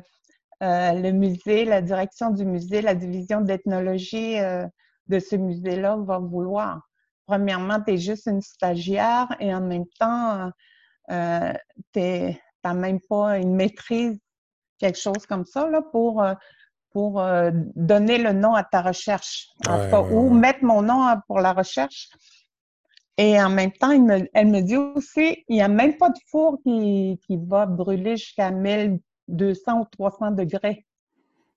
euh, 0.64 0.94
le 0.94 1.12
musée, 1.12 1.66
la 1.66 1.82
direction 1.82 2.30
du 2.30 2.46
musée, 2.46 2.82
la 2.82 2.96
division 2.96 3.42
d'ethnologie 3.42 4.40
euh, 4.40 4.66
de 5.08 5.20
ce 5.20 5.36
musée-là 5.36 5.98
va 5.98 6.20
vouloir. 6.20 6.88
Premièrement, 7.26 7.82
tu 7.82 7.94
es 7.94 7.98
juste 7.98 8.28
une 8.28 8.42
stagiaire 8.42 9.28
et 9.42 9.54
en 9.54 9.62
même 9.62 9.86
temps, 10.00 10.50
euh, 11.12 11.54
tu 11.94 12.00
n'as 12.00 12.74
même 12.74 13.00
pas 13.10 13.38
une 13.38 13.56
maîtrise, 13.56 14.18
quelque 14.78 15.00
chose 15.00 15.26
comme 15.28 15.46
ça, 15.46 15.70
là, 15.70 15.82
pour 15.82 16.24
pour 16.94 17.20
euh, 17.20 17.52
donner 17.76 18.20
le 18.20 18.32
nom 18.34 18.54
à 18.54 18.64
ta 18.64 18.82
recherche, 18.82 19.50
ou 20.12 20.30
mettre 20.30 20.64
mon 20.64 20.82
nom 20.84 21.04
pour 21.28 21.40
la 21.40 21.54
recherche. 21.54 22.10
Et 23.18 23.40
en 23.42 23.50
même 23.50 23.72
temps, 23.72 23.92
elle 23.92 24.48
me 24.48 24.62
dit 24.62 24.78
aussi, 24.78 25.44
il 25.48 25.56
n'y 25.56 25.62
a 25.62 25.68
même 25.68 25.98
pas 25.98 26.10
de 26.10 26.20
four 26.32 26.58
qui, 26.64 27.20
va 27.30 27.66
brûler 27.66 28.18
jusqu'à 28.18 28.52
1200 28.52 29.82
ou 29.82 29.86
300 29.92 30.32
degrés. 30.32 30.86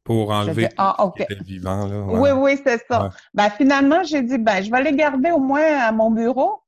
Pour 0.04 0.30
enlever 0.30 0.68
ah, 0.76 0.96
le 1.28 1.42
vivant. 1.42 1.86
Là, 1.86 2.00
Oui, 2.00 2.30
oui, 2.30 2.60
c'est 2.64 2.80
ça. 2.86 3.10
Ben, 3.34 3.50
finalement, 3.50 4.04
j'ai 4.04 4.22
dit, 4.22 4.38
ben, 4.38 4.62
je 4.62 4.70
vais 4.70 4.82
les 4.82 4.94
garder 4.94 5.32
au 5.32 5.40
moins 5.40 5.80
à 5.80 5.92
mon 5.92 6.10
bureau. 6.10 6.62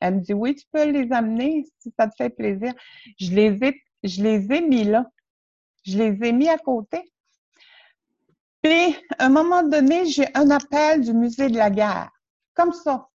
Elle 0.00 0.16
me 0.16 0.20
dit, 0.20 0.32
oui, 0.32 0.54
tu 0.54 0.64
peux 0.72 0.90
les 0.90 1.12
amener 1.12 1.66
si 1.78 1.92
ça 1.98 2.06
te 2.08 2.16
fait 2.16 2.30
plaisir. 2.30 2.72
Je 3.18 3.30
les 3.30 3.62
ai, 3.62 3.80
je 4.02 4.22
les 4.22 4.50
ai 4.50 4.60
mis 4.62 4.84
là. 4.84 5.06
Je 5.84 5.98
les 5.98 6.26
ai 6.26 6.32
mis 6.32 6.48
à 6.48 6.58
côté. 6.58 7.12
Puis, 8.62 8.96
à 9.18 9.26
un 9.26 9.28
moment 9.30 9.62
donné, 9.62 10.06
j'ai 10.06 10.26
un 10.34 10.50
appel 10.50 11.00
du 11.00 11.12
musée 11.12 11.48
de 11.48 11.56
la 11.56 11.70
guerre, 11.70 12.10
comme 12.54 12.72
ça. 12.72 13.08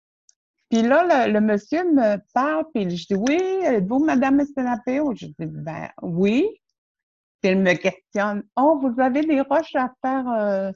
Puis 0.72 0.80
là, 0.80 1.28
le, 1.28 1.40
monsieur 1.40 1.84
me 1.92 2.16
parle, 2.32 2.64
puis 2.72 2.88
je 2.96 3.06
dis 3.06 3.14
Oui, 3.14 3.36
êtes-vous 3.62 4.02
Madame 4.02 4.40
Estelapéo? 4.40 5.12
Je 5.14 5.26
dis 5.26 5.34
Ben 5.38 5.90
oui. 6.00 6.48
Puis 7.42 7.52
il 7.52 7.58
me 7.58 7.74
questionne 7.74 8.42
Oh, 8.56 8.80
vous 8.80 8.98
avez 8.98 9.20
des 9.20 9.42
roches 9.42 9.74
à 9.74 9.92
faire, 10.00 10.26
euh, 10.30 10.72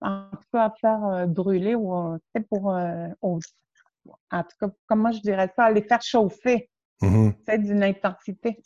en 0.00 0.30
tout 0.32 0.48
cas, 0.52 0.64
à 0.64 0.74
faire 0.80 1.04
euh, 1.04 1.26
brûler 1.26 1.76
ou 1.76 2.18
c'est 2.34 2.44
pour. 2.48 2.74
Euh, 2.74 3.06
en 3.22 4.42
tout 4.42 4.56
cas, 4.60 4.68
comment 4.88 5.12
je 5.12 5.20
dirais 5.20 5.52
ça? 5.54 5.66
À 5.66 5.70
les 5.70 5.82
faire 5.82 6.02
chauffer. 6.02 6.68
Mm-hmm. 7.00 7.34
C'est 7.46 7.58
d'une 7.58 7.84
intensité. 7.84 8.60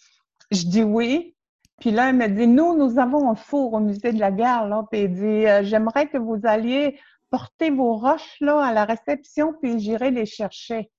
Je 0.51 0.65
dis 0.65 0.83
oui. 0.83 1.37
Puis 1.81 1.91
là, 1.91 2.11
elle 2.11 2.17
me 2.17 2.29
dit, 2.29 2.47
nous, 2.47 2.77
nous 2.77 2.99
avons 2.99 3.31
un 3.31 3.35
four 3.35 3.75
au 3.75 3.81
musée 3.81 4.13
de 4.13 4.21
la 4.21 4.31
guerre, 4.31 4.69
là. 4.69 4.85
Puis 4.91 5.03
elle 5.03 5.15
dit, 5.15 5.47
euh, 5.47 5.63
j'aimerais 5.65 6.07
que 6.09 6.19
vous 6.19 6.41
alliez 6.45 6.99
porter 7.31 7.71
vos 7.71 7.95
roches, 7.95 8.37
là, 8.41 8.61
à 8.61 8.73
la 8.73 8.85
réception, 8.85 9.55
puis 9.61 9.81
j'irai 9.81 10.11
les 10.11 10.27
chercher. 10.27 10.91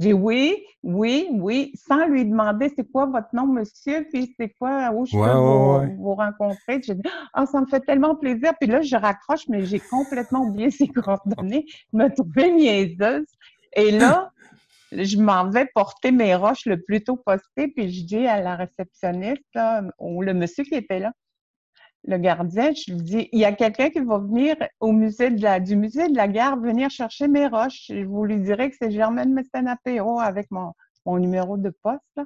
J'ai 0.00 0.14
oui, 0.14 0.64
oui, 0.82 1.28
oui, 1.30 1.72
sans 1.74 2.06
lui 2.06 2.24
demander 2.24 2.72
c'est 2.74 2.90
quoi 2.90 3.04
votre 3.04 3.28
nom, 3.34 3.46
monsieur, 3.46 4.06
puis 4.10 4.34
c'est 4.38 4.48
quoi, 4.58 4.90
où 4.92 5.04
je 5.04 5.12
peux 5.12 5.94
vous, 5.96 6.14
rencontrer. 6.14 6.80
J'ai 6.82 6.94
dit, 6.94 7.02
ah, 7.34 7.44
ça 7.44 7.60
me 7.60 7.66
fait 7.66 7.80
tellement 7.80 8.14
plaisir. 8.14 8.54
Puis 8.58 8.70
là, 8.70 8.80
je 8.80 8.96
raccroche, 8.96 9.46
mais 9.48 9.66
j'ai 9.66 9.78
complètement 9.78 10.40
oublié 10.40 10.70
ses 10.70 10.88
coordonnées, 10.88 11.66
me 11.92 12.08
trouver 12.08 12.50
niaiseuse. 12.50 13.26
Et 13.74 13.90
là, 13.90 14.32
je 14.92 15.16
m'en 15.18 15.48
vais 15.50 15.66
porter 15.74 16.12
mes 16.12 16.34
roches 16.34 16.66
le 16.66 16.80
plus 16.80 17.02
tôt 17.02 17.16
possible, 17.16 17.72
puis 17.74 17.90
je 17.90 18.04
dis 18.04 18.26
à 18.26 18.40
la 18.40 18.56
réceptionniste, 18.56 19.58
ou 19.98 20.22
le 20.22 20.34
monsieur 20.34 20.64
qui 20.64 20.74
était 20.74 20.98
là, 20.98 21.12
le 22.04 22.16
gardien, 22.16 22.72
je 22.72 22.92
lui 22.92 23.02
dis, 23.02 23.28
il 23.32 23.40
y 23.40 23.44
a 23.44 23.52
quelqu'un 23.52 23.90
qui 23.90 24.00
va 24.00 24.18
venir 24.18 24.56
au 24.80 24.92
musée 24.92 25.30
de 25.30 25.42
la, 25.42 25.60
du 25.60 25.76
musée 25.76 26.08
de 26.08 26.16
la 26.16 26.28
gare 26.28 26.58
venir 26.58 26.90
chercher 26.90 27.28
mes 27.28 27.46
roches. 27.46 27.86
Je 27.88 28.04
vous 28.04 28.24
lui 28.24 28.38
dirai 28.38 28.70
que 28.70 28.76
c'est 28.80 28.90
Germaine 28.90 29.34
Messanapéro 29.34 30.18
avec 30.18 30.50
mon, 30.50 30.72
mon 31.04 31.18
numéro 31.18 31.58
de 31.58 31.70
poste. 31.82 32.20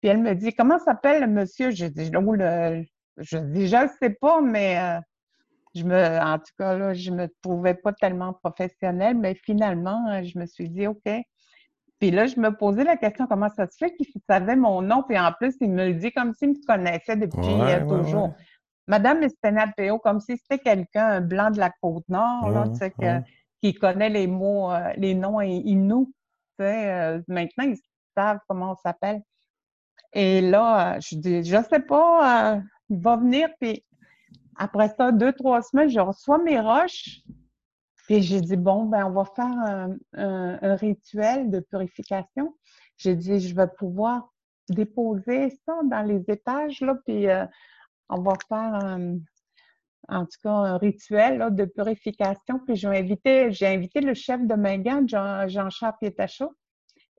Puis 0.00 0.08
elle 0.10 0.18
me 0.22 0.34
dit, 0.34 0.54
comment 0.54 0.78
s'appelle 0.78 1.20
le 1.20 1.26
monsieur? 1.26 1.70
Je 1.70 1.86
dis, 1.86 2.10
le, 2.10 2.84
je 3.18 3.36
dis, 3.38 3.68
je 3.68 3.76
ne 3.76 3.88
sais 4.00 4.10
pas, 4.10 4.40
mais 4.40 4.78
euh, 4.78 5.00
je 5.74 5.84
me, 5.84 6.20
en 6.20 6.38
tout 6.38 6.52
cas, 6.58 6.76
là, 6.76 6.94
je 6.94 7.10
me 7.10 7.28
trouvais 7.42 7.74
pas 7.74 7.92
tellement 7.92 8.32
professionnelle, 8.32 9.16
mais 9.16 9.34
finalement, 9.34 10.22
je 10.22 10.38
me 10.38 10.46
suis 10.46 10.68
dit, 10.70 10.86
OK, 10.86 11.08
puis 12.02 12.10
là, 12.10 12.26
je 12.26 12.40
me 12.40 12.50
posais 12.50 12.82
la 12.82 12.96
question 12.96 13.28
comment 13.28 13.48
ça 13.48 13.68
se 13.68 13.76
fait 13.76 13.94
qu'il 13.94 14.08
savait 14.28 14.56
mon 14.56 14.82
nom, 14.82 15.04
puis 15.04 15.16
en 15.16 15.30
plus, 15.30 15.54
il 15.60 15.70
me 15.70 15.86
le 15.86 15.94
dit 15.94 16.10
comme 16.10 16.34
s'il 16.34 16.48
me 16.48 16.66
connaissait 16.66 17.14
depuis 17.14 17.38
euh, 17.38 17.86
toujours. 17.86 18.34
Madame 18.88 19.22
Estenapeo, 19.22 20.00
comme 20.00 20.18
si 20.18 20.36
c'était 20.36 20.58
quelqu'un, 20.58 21.06
un 21.06 21.20
blanc 21.20 21.52
de 21.52 21.60
la 21.60 21.70
Côte-Nord, 21.80 22.72
tu 22.72 22.78
sais, 22.78 22.92
qui 23.62 23.74
connaît 23.74 24.08
les 24.08 24.26
mots, 24.26 24.72
euh, 24.72 24.92
les 24.96 25.14
noms 25.14 25.40
inou. 25.40 26.12
Tu 26.58 26.64
sais, 26.64 26.90
euh, 26.90 27.20
maintenant, 27.28 27.66
ils 27.66 27.78
savent 28.16 28.40
comment 28.48 28.72
on 28.72 28.76
s'appelle. 28.82 29.22
Et 30.12 30.40
là, 30.40 30.98
je 30.98 31.14
dis, 31.14 31.44
je 31.44 31.62
sais 31.70 31.78
pas, 31.86 32.60
il 32.88 32.98
va 32.98 33.16
venir, 33.16 33.48
puis 33.60 33.84
après 34.56 34.88
ça, 34.88 35.12
deux, 35.12 35.32
trois 35.34 35.62
semaines, 35.62 35.88
je 35.88 36.00
reçois 36.00 36.38
mes 36.38 36.58
roches. 36.58 37.20
Puis 38.12 38.20
j'ai 38.20 38.42
dit, 38.42 38.58
bon, 38.58 38.84
ben, 38.84 39.06
on 39.06 39.10
va 39.12 39.24
faire 39.24 39.96
un, 40.12 40.74
rituel 40.74 41.50
de 41.50 41.60
purification. 41.60 42.54
J'ai 42.98 43.16
dit, 43.16 43.40
je 43.40 43.56
vais 43.56 43.68
pouvoir 43.78 44.30
déposer 44.68 45.48
ça 45.64 45.80
dans 45.86 46.02
les 46.02 46.22
étages, 46.28 46.82
là, 46.82 46.94
puis 47.06 47.30
euh, 47.30 47.46
on 48.10 48.20
va 48.20 48.34
faire, 48.46 48.98
en 50.08 50.26
tout 50.26 50.38
cas, 50.42 50.50
un 50.50 50.76
rituel 50.76 51.54
de 51.54 51.64
purification. 51.64 52.60
Puis 52.66 52.76
j'ai 52.76 52.88
invité, 52.88 53.50
j'ai 53.50 53.68
invité 53.68 54.02
le 54.02 54.12
chef 54.12 54.46
de 54.46 54.56
Mingan, 54.56 55.08
Jean-Charles 55.08 55.94
Pietachot, 55.98 56.52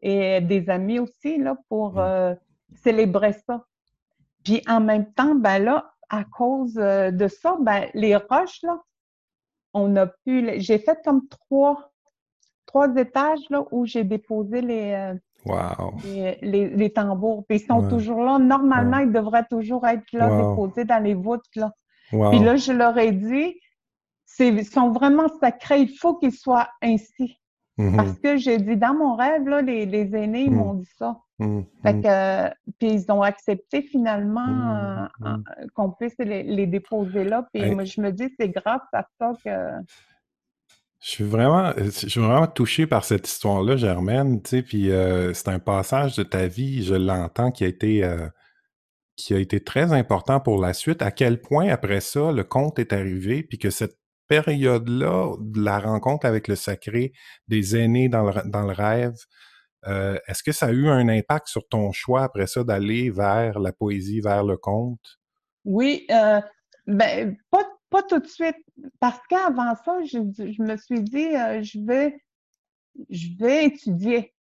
et 0.04 0.42
des 0.42 0.70
amis 0.70 1.00
aussi, 1.00 1.40
là, 1.40 1.58
pour 1.70 1.96
mmh. 1.96 2.00
euh, 2.02 2.36
célébrer 2.76 3.34
ça. 3.34 3.66
Puis 4.44 4.62
en 4.68 4.80
même 4.80 5.12
temps, 5.14 5.34
ben 5.34 5.58
là, 5.58 5.92
à 6.10 6.24
cause 6.24 6.78
euh, 6.78 7.10
de 7.10 7.28
ça, 7.28 7.58
ben, 7.60 7.90
les 7.96 8.16
roches, 8.16 8.62
là, 8.62 8.80
on 9.74 9.96
a 9.96 10.08
pu. 10.08 10.60
J'ai 10.60 10.80
fait 10.80 11.00
comme 11.04 11.28
trois, 11.28 11.92
trois 12.66 12.96
étages 12.96 13.50
là, 13.50 13.64
où 13.72 13.86
j'ai 13.86 14.04
déposé 14.04 14.62
les, 14.62 14.94
euh, 14.94 15.14
les, 16.42 16.94
tambours. 16.94 17.46
Puis 17.48 17.60
ils 17.60 17.66
sont 17.66 17.88
toujours 17.90 18.24
là. 18.24 18.40
Normalement, 18.40 19.00
ils 19.00 19.12
devraient 19.12 19.46
toujours 19.50 19.86
être 19.88 20.12
là, 20.14 20.30
déposés 20.30 20.86
dans 20.86 21.04
les 21.04 21.14
voûtes. 21.14 21.56
Là. 21.56 21.72
Puis 22.10 22.40
là, 22.40 22.56
je 22.56 22.72
leur 22.72 22.98
ai 22.98 23.12
dit, 23.12 23.56
ils 24.40 24.66
sont 24.66 24.92
vraiment 24.92 25.28
sacrés. 25.40 25.82
Il 25.82 25.98
faut 25.98 26.16
qu'ils 26.16 26.34
soient 26.34 26.70
ainsi. 26.82 27.40
Mm-hmm. 27.78 27.96
Parce 27.96 28.20
que 28.20 28.38
j'ai 28.38 28.60
dit, 28.60 28.78
dans 28.78 28.94
mon 28.94 29.16
rêve, 29.16 29.48
là, 29.48 29.62
les, 29.62 29.86
les 29.86 30.16
aînés, 30.16 30.44
ils 30.44 30.52
mm. 30.52 30.56
m'ont 30.56 30.74
dit 30.76 30.90
ça. 30.98 31.18
Mm, 31.44 31.64
fait 31.82 31.94
mm. 31.94 32.02
que, 32.02 32.56
puis 32.80 32.94
ils 32.94 33.12
ont 33.12 33.22
accepté 33.22 33.82
finalement 33.82 34.48
mm, 34.48 35.10
euh, 35.26 35.68
qu'on 35.74 35.92
puisse 35.92 36.18
les, 36.20 36.68
déposer 36.68 37.26
là. 37.26 37.48
Puis 37.54 37.70
moi, 37.72 37.84
je 37.84 38.00
me 38.02 38.12
dis, 38.12 38.34
c'est 38.40 38.50
grâce 38.50 38.82
à 38.94 39.06
ça 39.20 39.34
que. 39.44 39.50
Je 41.02 41.10
suis 41.10 41.24
vraiment, 41.26 41.74
je 41.76 41.90
suis 41.90 42.22
vraiment 42.22 42.48
touché 42.48 42.88
par 42.88 43.04
cette 43.04 43.28
histoire-là, 43.28 43.76
Germaine. 43.76 44.42
Tu 44.42 44.50
sais, 44.50 44.62
puis 44.62 44.90
euh, 44.90 45.34
c'est 45.34 45.50
un 45.50 45.60
passage 45.60 46.16
de 46.16 46.24
ta 46.24 46.48
vie, 46.48 46.84
je 46.84 46.96
l'entends, 46.96 47.52
qui 47.52 47.66
a 47.66 47.68
été. 47.68 48.04
Euh, 48.04 48.28
qui 49.16 49.36
a 49.36 49.38
été 49.38 49.64
très 49.64 49.94
important 49.94 50.40
pour 50.40 50.60
la 50.60 50.74
suite. 50.74 51.04
À 51.04 51.12
quel 51.12 51.40
point, 51.40 51.68
après 51.68 52.02
ça, 52.02 52.32
le 52.32 52.44
compte 52.44 52.80
est 52.80 52.94
arrivé, 52.94 53.44
puis 53.44 53.60
que 53.60 53.70
cette 53.70 53.96
période-là, 54.28 55.36
de 55.40 55.62
la 55.62 55.78
rencontre 55.78 56.26
avec 56.26 56.48
le 56.48 56.56
sacré, 56.56 57.14
des 57.48 57.78
aînés 57.78 58.10
dans 58.10 58.24
le, 58.24 58.50
dans 58.50 58.64
le 58.64 58.74
rêve, 58.74 59.14
euh, 59.88 60.18
est-ce 60.28 60.44
que 60.44 60.52
ça 60.52 60.68
a 60.68 60.72
eu 60.72 60.88
un 60.88 61.10
impact 61.10 61.48
sur 61.48 61.68
ton 61.68 61.92
choix 61.92 62.24
après 62.24 62.48
ça 62.48 62.64
d'aller 62.64 63.10
vers 63.10 63.60
la 63.60 63.74
poésie, 63.74 64.22
vers 64.22 64.44
le 64.44 64.58
conte? 64.58 65.20
Oui, 65.66 66.06
euh, 66.12 66.42
ben, 66.88 67.36
pas, 67.52 67.66
pas, 67.90 68.04
tout 68.04 68.20
de 68.20 68.28
suite. 68.28 68.58
Parce 69.00 69.20
qu'avant 69.30 69.76
ça, 69.84 69.98
je, 70.04 70.20
je, 70.38 70.62
me 70.62 70.78
suis 70.78 71.02
dit, 71.02 71.36
euh, 71.36 71.62
je, 71.62 71.80
vais, 71.86 72.18
je 73.10 73.28
vais 73.38 73.66
étudier. 73.66 74.34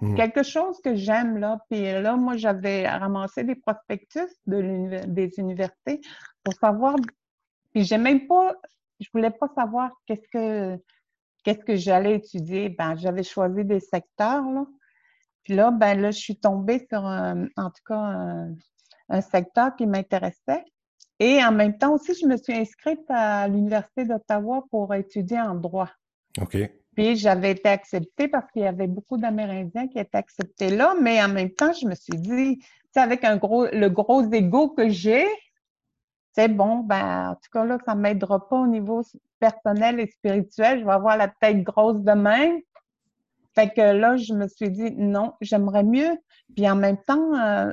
Mmh. 0.00 0.14
Quelque 0.14 0.42
chose 0.42 0.80
que 0.82 0.94
j'aime, 0.94 1.38
là. 1.38 1.58
Puis 1.70 1.82
là, 1.82 2.16
moi, 2.16 2.36
j'avais 2.36 2.88
ramassé 2.88 3.44
des 3.44 3.56
prospectus 3.56 4.28
de 4.46 5.04
des 5.06 5.32
universités 5.38 6.00
pour 6.44 6.54
savoir. 6.54 6.94
Puis 7.72 7.84
j'ai 7.84 7.98
même 7.98 8.26
pas, 8.28 8.54
je 9.00 9.08
voulais 9.12 9.30
pas 9.30 9.48
savoir 9.56 9.90
qu'est-ce 10.06 10.28
que 10.32 10.78
qu'est-ce 11.42 11.64
que 11.64 11.76
j'allais 11.76 12.16
étudier. 12.16 12.68
Ben, 12.68 12.94
j'avais 12.96 13.24
choisi 13.24 13.64
des 13.64 13.80
secteurs, 13.80 14.48
là. 14.50 14.66
Puis 15.48 15.56
là, 15.56 15.70
ben 15.70 15.98
là, 15.98 16.10
je 16.10 16.18
suis 16.18 16.36
tombée 16.36 16.86
sur, 16.90 17.06
un, 17.06 17.46
en 17.56 17.70
tout 17.70 17.82
cas, 17.86 18.44
un, 19.08 19.20
secteur 19.22 19.74
qui 19.76 19.86
m'intéressait. 19.86 20.62
Et 21.18 21.42
en 21.42 21.52
même 21.52 21.78
temps 21.78 21.94
aussi, 21.94 22.12
je 22.20 22.26
me 22.26 22.36
suis 22.36 22.52
inscrite 22.52 23.00
à 23.08 23.48
l'Université 23.48 24.04
d'Ottawa 24.04 24.66
pour 24.70 24.94
étudier 24.94 25.40
en 25.40 25.54
droit. 25.54 25.88
OK. 26.38 26.58
Puis 26.94 27.16
j'avais 27.16 27.52
été 27.52 27.70
acceptée 27.70 28.28
parce 28.28 28.50
qu'il 28.50 28.60
y 28.60 28.66
avait 28.66 28.88
beaucoup 28.88 29.16
d'Amérindiens 29.16 29.88
qui 29.88 29.98
étaient 29.98 30.18
acceptés 30.18 30.68
là, 30.68 30.94
mais 31.00 31.22
en 31.22 31.28
même 31.30 31.52
temps, 31.52 31.72
je 31.72 31.86
me 31.86 31.94
suis 31.94 32.18
dit, 32.18 32.58
tu 32.58 32.66
sais, 32.92 33.00
avec 33.00 33.24
un 33.24 33.38
gros, 33.38 33.68
le 33.72 33.88
gros 33.88 34.30
ego 34.30 34.68
que 34.68 34.90
j'ai, 34.90 35.26
c'est 36.34 36.48
bon, 36.48 36.80
ben, 36.80 37.30
en 37.30 37.34
tout 37.36 37.50
cas, 37.50 37.64
là, 37.64 37.78
ça 37.86 37.94
ne 37.94 38.02
m'aidera 38.02 38.46
pas 38.50 38.56
au 38.56 38.66
niveau 38.66 39.02
personnel 39.40 39.98
et 39.98 40.08
spirituel. 40.08 40.80
Je 40.80 40.84
vais 40.84 40.92
avoir 40.92 41.16
la 41.16 41.28
tête 41.28 41.62
grosse 41.62 42.02
demain. 42.02 42.58
Fait 43.58 43.70
que 43.70 43.80
là, 43.80 44.16
je 44.16 44.34
me 44.34 44.46
suis 44.46 44.70
dit, 44.70 44.92
non, 44.92 45.32
j'aimerais 45.40 45.82
mieux. 45.82 46.16
Puis 46.54 46.70
en 46.70 46.76
même 46.76 46.98
temps, 46.98 47.34
euh, 47.34 47.72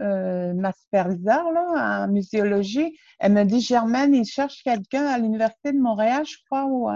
euh, 0.00 0.52
ma 0.54 0.72
superviseure 0.72 1.52
là, 1.52 2.02
en 2.04 2.08
muséologie, 2.08 2.98
elle 3.20 3.34
me 3.34 3.44
dit, 3.44 3.60
Germaine, 3.60 4.12
il 4.12 4.24
cherche 4.24 4.64
quelqu'un 4.64 5.06
à 5.06 5.18
l'Université 5.18 5.70
de 5.70 5.78
Montréal, 5.78 6.24
je 6.26 6.36
crois, 6.46 6.64
ou, 6.64 6.90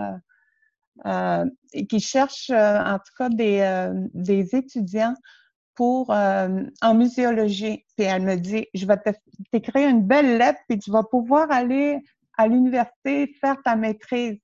euh, 1.07 1.45
qui 1.89 2.01
cherche 2.01 2.51
en 2.51 2.99
tout 2.99 3.13
cas 3.17 3.29
des, 3.29 3.93
des 4.15 4.57
étudiants 4.57 5.15
pour 5.77 6.11
en 6.11 6.95
muséologie. 6.95 7.85
Puis 7.97 8.07
elle 8.07 8.23
me 8.23 8.35
dit, 8.35 8.67
je 8.75 8.85
vais 8.85 8.97
t'écrire 9.53 9.89
une 9.89 10.03
belle 10.03 10.39
lettre, 10.39 10.59
puis 10.69 10.81
tu 10.81 10.91
vas 10.91 11.05
pouvoir 11.05 11.53
aller 11.53 12.01
à 12.37 12.49
l'université 12.49 13.33
faire 13.41 13.63
ta 13.63 13.77
maîtrise. 13.77 14.41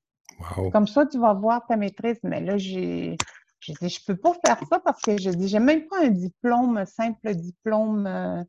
Comme 0.73 0.87
ça, 0.87 1.07
tu 1.07 1.19
vas 1.19 1.35
voir 1.35 1.67
ta 1.67 1.77
maîtrise. 1.77 2.21
Mais 2.23 2.41
là, 2.41 2.57
j'ai 2.57 3.17
j'ai 3.61 3.75
dit, 3.75 3.89
je 3.89 4.05
peux 4.05 4.17
pas 4.17 4.33
faire 4.45 4.59
ça 4.71 4.81
parce 4.81 5.03
que 5.03 5.19
je 5.19 5.31
dis, 5.31 5.49
j'ai 5.49 5.59
même 5.59 5.87
pas 5.87 6.05
un 6.05 6.09
diplôme, 6.09 6.79
un 6.79 6.87
simple 6.87 7.35
diplôme, 7.35 8.07
euh, 8.07 8.43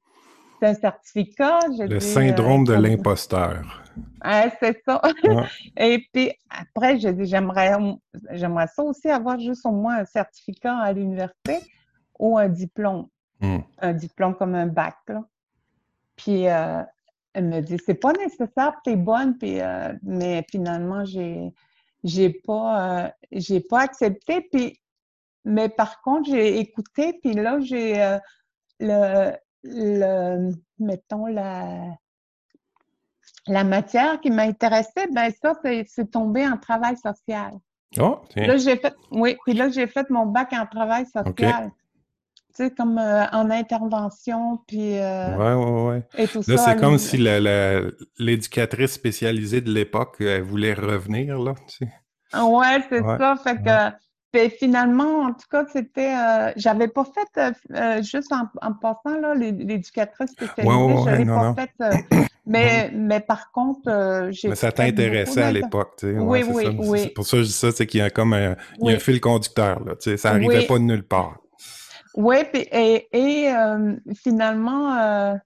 un 0.62 0.74
certificat. 0.74 1.60
Le 1.78 2.00
syndrome 2.00 2.66
de 2.66 2.74
euh, 2.74 2.80
l'imposteur. 2.80 3.84
c'est 4.60 4.82
ça. 4.86 5.02
Et 5.78 6.06
puis 6.14 6.32
après, 6.50 6.98
j'ai 7.00 7.12
dit, 7.14 7.26
j'aimerais, 7.26 7.74
j'aimerais 8.32 8.68
ça 8.68 8.84
aussi 8.84 9.10
avoir 9.10 9.40
juste 9.40 9.66
au 9.66 9.72
moins 9.72 9.98
un 9.98 10.06
certificat 10.06 10.78
à 10.78 10.94
l'université 10.94 11.60
ou 12.18 12.38
un 12.38 12.48
diplôme. 12.48 13.08
Hmm. 13.42 13.60
Un 13.80 13.94
diplôme 13.94 14.36
comme 14.36 14.56
un 14.56 14.68
bac. 14.68 14.96
Là. 15.08 15.24
Puis 16.16 16.48
euh, 16.48 16.84
elle 17.34 17.48
me 17.48 17.60
dit, 17.60 17.78
c'est 17.86 17.96
pas 17.96 18.14
nécessaire, 18.14 18.76
tu 18.86 18.92
es 18.92 18.96
bonne, 18.96 19.38
puis, 19.38 19.60
mais 20.04 20.46
finalement, 20.50 21.04
j'ai 21.04 21.54
j'ai 22.04 22.30
pas 22.30 23.14
j'ai 23.32 23.60
pas 23.60 23.82
accepté 23.82 24.42
puis 24.52 24.81
mais 25.44 25.70
par 25.70 26.02
contre, 26.02 26.30
j'ai 26.30 26.60
écouté, 26.60 27.20
puis 27.22 27.34
là, 27.34 27.60
j'ai 27.60 28.02
euh, 28.02 28.18
le, 28.80 29.32
le, 29.64 30.52
mettons, 30.80 31.26
la, 31.26 31.86
la 33.48 33.64
matière 33.64 34.20
qui 34.22 34.30
m'intéressait, 34.30 35.08
ben 35.12 35.32
ça, 35.42 35.54
c'est 35.88 36.12
tombé 36.12 36.48
en 36.48 36.58
travail 36.58 36.96
social. 36.98 37.54
Oh, 38.00 38.22
tiens. 38.30 38.48
Là, 38.48 38.58
j'ai 38.58 38.78
fait, 38.78 38.94
oui, 39.12 39.38
puis 39.46 39.54
là, 39.54 39.70
j'ai 39.70 39.88
fait 39.88 40.10
mon 40.10 40.26
bac 40.26 40.54
en 40.54 40.66
travail 40.66 41.06
social. 41.06 41.72
Tu 42.54 42.66
sais, 42.66 42.72
comme 42.72 42.98
euh, 42.98 43.26
en 43.32 43.50
intervention, 43.50 44.60
puis. 44.68 44.98
Euh, 44.98 45.38
ouais, 45.38 45.54
ouais, 45.54 45.82
ouais. 45.90 46.08
Et 46.18 46.28
tout 46.28 46.44
là, 46.48 46.58
c'est 46.58 46.76
comme 46.76 46.98
si 46.98 47.18
l'éducatrice 47.18 48.92
spécialisée 48.92 49.62
de 49.62 49.72
l'époque, 49.72 50.18
elle 50.20 50.44
voulait 50.44 50.74
revenir, 50.74 51.40
là, 51.40 51.54
tu 51.68 51.86
sais. 51.86 51.94
Ouais, 52.42 52.86
c'est 52.90 53.02
ça. 53.02 53.36
Fait 53.44 53.56
que 53.56 53.96
finalement, 54.50 55.22
en 55.22 55.34
tout 55.34 55.48
cas, 55.50 55.66
c'était. 55.72 56.14
Euh, 56.16 56.52
j'avais 56.56 56.88
pas 56.88 57.06
fait, 57.06 57.40
euh, 57.40 57.52
euh, 57.76 58.02
juste 58.02 58.32
en, 58.32 58.48
en, 58.62 58.74
passant, 58.74 59.20
là, 59.20 59.34
l'éducatrice 59.36 60.32
spécialisée, 60.32 60.66
je 60.66 61.06
l'avais 61.06 61.26
pas 61.26 61.56
fait. 61.56 62.28
mais, 62.46 62.92
mais 62.94 63.20
par 63.20 63.52
contre, 63.52 64.30
j'ai. 64.32 64.50
Mais 64.50 64.56
ça 64.56 64.72
t'intéressait 64.72 65.44
à 65.44 65.52
l'époque, 65.52 65.96
tu 66.00 66.14
sais. 66.14 66.20
oui, 66.20 66.44
oui, 66.44 66.78
oui. 66.80 67.00
C'est 67.04 67.10
pour 67.10 67.26
ça 67.26 67.38
que 67.38 67.44
je 67.44 67.48
dis 67.48 67.54
ça, 67.54 67.72
c'est 67.72 67.86
qu'il 67.86 68.00
y 68.00 68.04
a 68.04 68.10
comme 68.10 68.34
un, 68.34 68.56
il 68.80 68.90
y 68.90 68.94
a 68.94 68.96
un 68.96 69.00
fil 69.00 69.20
conducteur, 69.20 69.84
là, 69.84 69.96
tu 69.96 70.12
sais. 70.12 70.18
Ça 70.18 70.32
n'arrivait 70.32 70.66
pas 70.66 70.78
de 70.78 70.84
nulle 70.84 71.04
part. 71.04 71.38
Oui, 72.16 72.38
et, 72.54 73.08
et 73.14 73.54
finalement, 74.16 75.40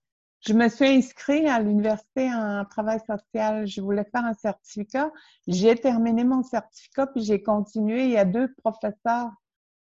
je 0.48 0.54
me 0.54 0.70
suis 0.70 0.86
inscrite 0.86 1.48
à 1.48 1.60
l'université 1.60 2.32
en 2.32 2.66
travail 2.66 3.00
social. 3.08 3.66
Je 3.66 3.82
voulais 3.82 4.04
faire 4.04 4.26
un 4.26 4.34
certificat. 4.34 5.12
J'ai 5.48 5.76
terminé 5.76 6.24
mon 6.24 6.44
certificat, 6.44 7.08
puis 7.08 7.24
j'ai 7.24 7.42
continué. 7.42 8.06
Il 8.06 8.12
y 8.12 8.18
a 8.18 8.26
deux 8.26 8.54
professeurs 8.54 9.32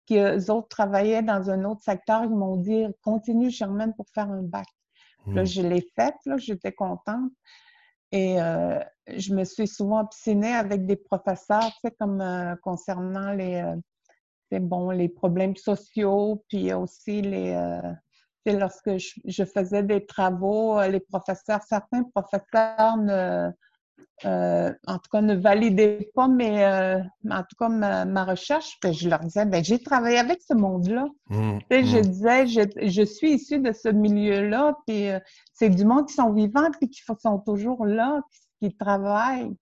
qui, 0.05 0.17
eux 0.17 0.49
autres, 0.51 0.69
travaillaient 0.69 1.23
dans 1.23 1.49
un 1.49 1.65
autre 1.65 1.81
secteur. 1.81 2.23
Ils 2.23 2.29
m'ont 2.29 2.55
dit, 2.55 2.85
continue, 3.01 3.49
Germaine, 3.49 3.93
pour 3.95 4.05
faire 4.13 4.31
un 4.31 4.43
bac. 4.43 4.67
Là, 5.27 5.41
hmm. 5.41 5.45
je 5.45 5.61
l'ai 5.61 5.85
fait, 5.95 6.15
là, 6.25 6.37
j'étais 6.37 6.71
contente. 6.71 7.31
Et 8.11 8.39
euh, 8.39 8.79
je 9.07 9.33
me 9.33 9.43
suis 9.43 9.67
souvent 9.67 10.01
obstinée 10.01 10.53
avec 10.53 10.85
des 10.85 10.95
professeurs, 10.95 11.65
tu 11.65 11.79
sais, 11.83 11.91
comme 11.99 12.21
euh, 12.21 12.55
concernant 12.61 13.33
les, 13.33 13.55
euh, 13.55 14.59
bon, 14.59 14.91
les 14.91 15.09
problèmes 15.09 15.57
sociaux, 15.57 16.45
puis 16.47 16.71
aussi 16.71 17.21
les 17.21 17.53
lorsque 18.53 18.97
je, 18.97 19.43
faisais 19.43 19.83
des 19.83 20.05
travaux, 20.05 20.79
euh, 20.79 20.87
les 20.87 20.99
professeurs, 20.99 21.61
certains 21.67 22.03
professeurs 22.03 22.97
ne, 22.97 23.49
euh, 24.25 24.73
en 24.87 24.97
tout 24.97 25.09
cas, 25.11 25.21
ne 25.21 25.35
validaient 25.35 26.09
pas 26.13 26.27
mais 26.27 26.65
euh, 26.65 26.99
en 27.29 27.41
tout 27.41 27.55
cas 27.59 27.69
ma, 27.69 28.23
recherche. 28.23 28.77
je 28.83 29.09
leur 29.09 29.19
disais, 29.19 29.45
ben, 29.45 29.63
j'ai 29.63 29.79
travaillé 29.79 30.17
avec 30.17 30.41
ce 30.41 30.53
monde-là. 30.53 31.05
Mmh, 31.29 31.59
je 31.69 31.97
mmh. 31.97 32.01
disais, 32.01 32.47
je, 32.47 32.61
je, 32.87 33.01
suis 33.03 33.33
issue 33.33 33.59
de 33.59 33.71
ce 33.71 33.89
milieu-là, 33.89 34.77
puis 34.87 35.07
c'est 35.53 35.69
du 35.69 35.85
monde 35.85 36.07
qui 36.07 36.13
sont 36.13 36.31
vivants, 36.31 36.71
puis 36.79 36.89
qui 36.89 37.01
sont 37.19 37.39
toujours 37.39 37.85
là, 37.85 38.21
qui 38.61 38.75
travaillent 38.75 39.55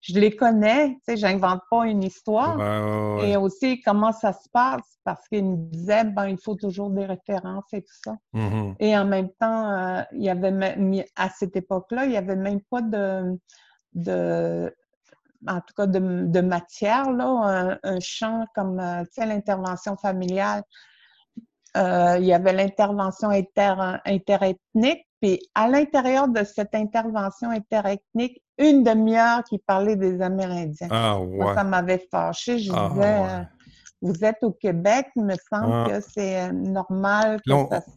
je 0.00 0.18
les 0.18 0.34
connais, 0.34 0.90
tu 0.90 0.98
sais, 1.06 1.16
j'invente 1.16 1.60
pas 1.70 1.86
une 1.86 2.02
histoire. 2.02 3.22
Et 3.22 3.36
aussi 3.36 3.80
comment 3.80 4.12
ça 4.12 4.32
se 4.32 4.48
passe, 4.52 4.98
parce 5.04 5.26
qu'ils 5.28 5.44
me 5.44 5.56
disaient, 5.56 6.04
ben, 6.04 6.28
il 6.28 6.38
faut 6.38 6.54
toujours 6.54 6.90
des 6.90 7.04
références 7.04 7.72
et 7.72 7.82
tout 7.82 7.96
ça. 8.04 8.16
Mm-hmm. 8.34 8.76
Et 8.78 8.96
en 8.96 9.04
même 9.04 9.30
temps, 9.40 9.70
euh, 9.70 10.02
il 10.12 10.22
y 10.22 10.30
avait 10.30 11.06
à 11.16 11.28
cette 11.30 11.56
époque-là, 11.56 12.06
il 12.06 12.12
y 12.12 12.16
avait 12.16 12.36
même 12.36 12.60
pas 12.70 12.82
de, 12.82 13.38
de 13.94 14.72
en 15.46 15.60
tout 15.60 15.74
cas 15.76 15.86
de, 15.86 16.40
matière, 16.40 17.12
là, 17.12 17.78
un, 17.82 18.00
champ 18.00 18.44
comme, 18.54 18.80
euh, 18.80 19.02
tu 19.04 19.20
sais, 19.20 19.26
l'intervention 19.26 19.96
familiale. 19.96 20.62
Euh, 21.76 22.16
il 22.18 22.24
y 22.24 22.32
avait 22.32 22.52
l'intervention 22.52 23.28
inter, 23.30 23.74
interethnique, 24.04 25.06
puis 25.20 25.38
à 25.54 25.68
l'intérieur 25.68 26.28
de 26.28 26.42
cette 26.42 26.74
intervention 26.74 27.50
interethnique, 27.50 28.42
une 28.58 28.82
demi-heure 28.82 29.42
qui 29.44 29.58
parlait 29.58 29.96
des 29.96 30.20
Amérindiens. 30.20 30.88
Ah, 30.90 31.20
ouais. 31.20 31.54
ça 31.54 31.64
m'avait 31.64 32.06
fâché. 32.10 32.58
Je 32.58 32.72
ah, 32.74 32.90
disais, 32.92 33.20
euh, 33.20 33.42
vous 34.02 34.24
êtes 34.24 34.38
au 34.42 34.52
Québec, 34.52 35.06
il 35.16 35.24
me 35.24 35.34
semble 35.50 35.72
ah. 35.72 35.86
que 35.88 36.00
c'est 36.00 36.40
euh, 36.42 36.52
normal. 36.52 37.40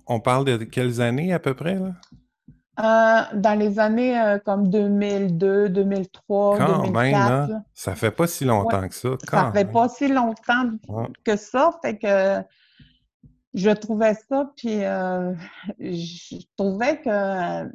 on, 0.08 0.20
parle 0.20 0.46
de 0.46 0.58
quelles 0.58 1.02
années 1.02 1.34
à 1.34 1.40
peu 1.40 1.54
près? 1.54 1.76
Là? 1.76 1.92
Euh, 2.80 3.38
dans 3.38 3.60
les 3.60 3.80
années 3.80 4.38
comme 4.46 4.70
2002, 4.70 5.70
2003, 5.70 6.58
Quand 6.58 6.84
2004. 6.84 6.92
Même, 6.92 7.16
hein? 7.16 7.64
Ça 7.74 7.96
fait 7.96 8.12
pas 8.12 8.28
si 8.28 8.46
longtemps 8.46 8.88
que 8.88 8.96
ça. 8.96 9.10
ça 9.30 9.52
fait 9.52 9.66
pas 9.66 9.90
si 9.90 10.08
longtemps 10.08 10.72
que 11.24 11.36
ça. 11.36 11.72
Fait 11.82 11.98
que 11.98 12.42
je 13.54 13.70
trouvais 13.72 14.14
ça, 14.14 14.52
puis 14.56 14.80
je 14.80 16.38
trouvais 16.56 17.02
que 17.02 17.70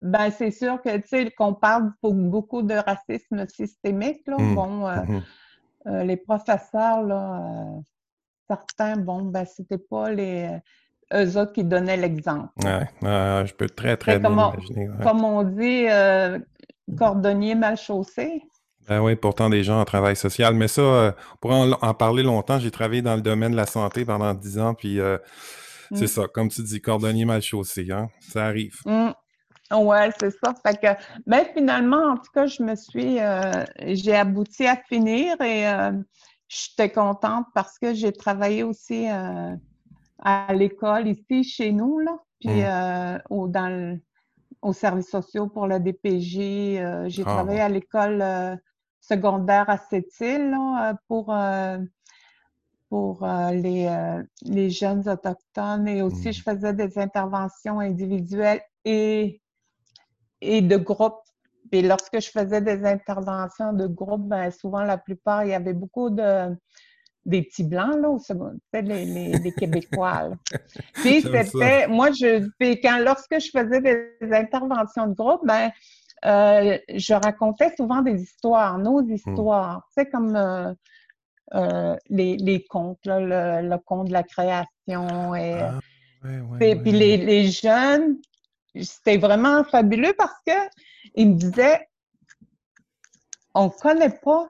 ben, 0.00 0.30
c'est 0.30 0.50
sûr 0.50 0.80
que, 0.80 0.96
tu 0.98 1.08
sais, 1.08 1.30
qu'on 1.30 1.54
parle 1.54 1.92
beaucoup 2.02 2.62
de 2.62 2.74
racisme 2.74 3.46
systémique, 3.48 4.22
là. 4.26 4.36
Mmh. 4.38 4.54
Bon, 4.54 4.86
euh, 4.86 5.02
mmh 5.02 5.22
euh, 5.86 6.02
les 6.02 6.16
professeurs, 6.16 7.02
là, 7.02 7.40
euh, 7.40 7.80
certains, 8.48 8.96
bon, 8.96 9.22
ben, 9.22 9.46
c'était 9.46 9.78
pas 9.78 10.10
les 10.10 10.50
eux 11.14 11.38
autres 11.38 11.52
qui 11.52 11.64
donnaient 11.64 11.96
l'exemple. 11.96 12.50
Ouais, 12.62 12.88
je 13.00 13.54
peux 13.54 13.68
très, 13.68 13.96
très 13.96 14.18
bien 14.18 14.30
imaginer. 14.30 14.88
Comme 15.02 15.24
on 15.24 15.44
dit, 15.44 15.86
cordonnier 16.98 17.54
mal 17.54 17.78
chaussé. 17.78 18.42
Ben 18.88 19.00
oui, 19.00 19.14
pourtant 19.16 19.48
des 19.48 19.62
gens 19.62 19.80
en 19.80 19.84
travail 19.84 20.16
social. 20.16 20.54
Mais 20.54 20.68
ça, 20.68 21.14
pour 21.40 21.52
en, 21.52 21.94
parler 21.94 22.24
longtemps, 22.24 22.58
j'ai 22.58 22.72
travaillé 22.72 23.00
dans 23.00 23.14
le 23.14 23.22
domaine 23.22 23.52
de 23.52 23.56
la 23.56 23.66
santé 23.66 24.04
pendant 24.04 24.34
dix 24.34 24.58
ans, 24.58 24.74
puis 24.74 24.98
c'est 25.92 26.04
mm. 26.04 26.08
ça, 26.08 26.26
comme 26.26 26.48
tu 26.48 26.62
dis, 26.62 26.82
cordonnier 26.82 27.24
mal 27.24 27.40
chaussé, 27.40 27.90
hein? 27.90 28.10
Ça 28.20 28.44
arrive. 28.44 28.80
Mm. 28.84 29.12
Ouais, 29.72 30.10
c'est 30.18 30.30
ça. 30.30 30.54
Fait 30.64 30.80
que, 30.80 31.00
mais 31.26 31.50
finalement, 31.54 32.12
en 32.12 32.16
tout 32.16 32.30
cas, 32.32 32.46
je 32.46 32.62
me 32.62 32.74
suis, 32.74 33.20
euh, 33.20 33.64
j'ai 33.86 34.14
abouti 34.14 34.66
à 34.66 34.76
finir 34.76 35.40
et 35.40 35.66
j'étais 36.48 36.90
contente 36.90 37.46
parce 37.54 37.78
que 37.78 37.92
j'ai 37.92 38.12
travaillé 38.12 38.62
aussi 38.62 39.06
à 39.06 40.54
l'école 40.54 41.08
ici, 41.08 41.44
chez 41.44 41.72
nous, 41.72 41.98
là, 41.98 42.16
puis 42.40 42.62
mm. 42.62 43.22
au, 43.30 43.46
dans 43.46 43.68
le, 43.68 44.00
aux 44.62 44.72
services 44.72 45.10
sociaux 45.10 45.48
pour 45.48 45.66
la 45.66 45.78
DPJ. 45.78 46.32
j'ai 47.06 47.22
ah, 47.26 47.34
travaillé 47.34 47.60
à 47.60 47.68
l'école 47.68 48.58
secondaire 49.08 49.68
à 49.68 49.78
cette 49.78 50.20
île 50.20 50.54
euh, 50.54 50.92
pour, 51.08 51.32
euh, 51.34 51.78
pour 52.88 53.24
euh, 53.24 53.50
les, 53.52 53.88
les, 54.42 54.70
jeunes 54.70 55.08
autochtones 55.08 55.88
et 55.88 56.02
aussi 56.02 56.32
je 56.32 56.40
mmh. 56.40 56.44
faisais 56.44 56.72
des 56.74 56.98
interventions 56.98 57.80
individuelles 57.80 58.62
et, 58.84 59.40
et 60.40 60.60
de 60.60 60.76
groupe. 60.76 61.20
Et 61.72 61.82
lorsque 61.82 62.20
je 62.20 62.30
faisais 62.30 62.62
des 62.62 62.84
interventions 62.84 63.72
de 63.72 63.86
groupe, 63.86 64.26
ben, 64.28 64.50
souvent 64.50 64.82
la 64.82 64.96
plupart, 64.96 65.44
il 65.44 65.50
y 65.50 65.54
avait 65.54 65.74
beaucoup 65.74 66.10
de 66.10 66.56
des 67.28 67.42
petits 67.42 67.64
blancs, 67.64 67.96
là, 68.00 68.08
au 68.08 68.18
les, 68.72 69.04
les, 69.04 69.52
Québécois. 69.52 70.30
Puis 70.94 71.20
c'était, 71.20 71.86
moi, 71.86 72.10
je, 72.10 72.48
quand, 72.80 72.98
lorsque 73.04 73.38
je 73.38 73.50
faisais 73.50 73.82
des 73.82 74.32
interventions 74.32 75.06
de 75.06 75.14
groupe, 75.14 75.42
ben, 75.44 75.70
euh, 76.24 76.78
je 76.94 77.14
racontais 77.14 77.74
souvent 77.76 78.00
des 78.00 78.22
histoires, 78.22 78.78
nos 78.78 79.02
hmm. 79.02 79.12
histoires. 79.12 79.82
Tu 79.88 80.02
sais, 80.02 80.08
comme 80.08 80.34
euh, 80.34 80.72
euh, 81.54 81.96
les, 82.08 82.36
les, 82.38 82.64
contes, 82.64 82.98
le, 83.04 83.76
conte 83.84 84.08
de 84.08 84.12
la 84.12 84.22
création. 84.22 85.34
Et, 85.34 85.60
ah, 85.60 85.78
puis 86.22 86.92
Les, 86.92 87.16
les, 87.18 87.50
jeunes, 87.50 88.16
c'était 88.82 89.18
vraiment 89.18 89.64
fabuleux 89.64 90.14
parce 90.16 90.34
qu'ils 91.14 91.30
me 91.30 91.34
disaient 91.34 91.88
on 93.54 93.66
ne 93.66 93.80
connaît 93.80 94.18
pas 94.22 94.48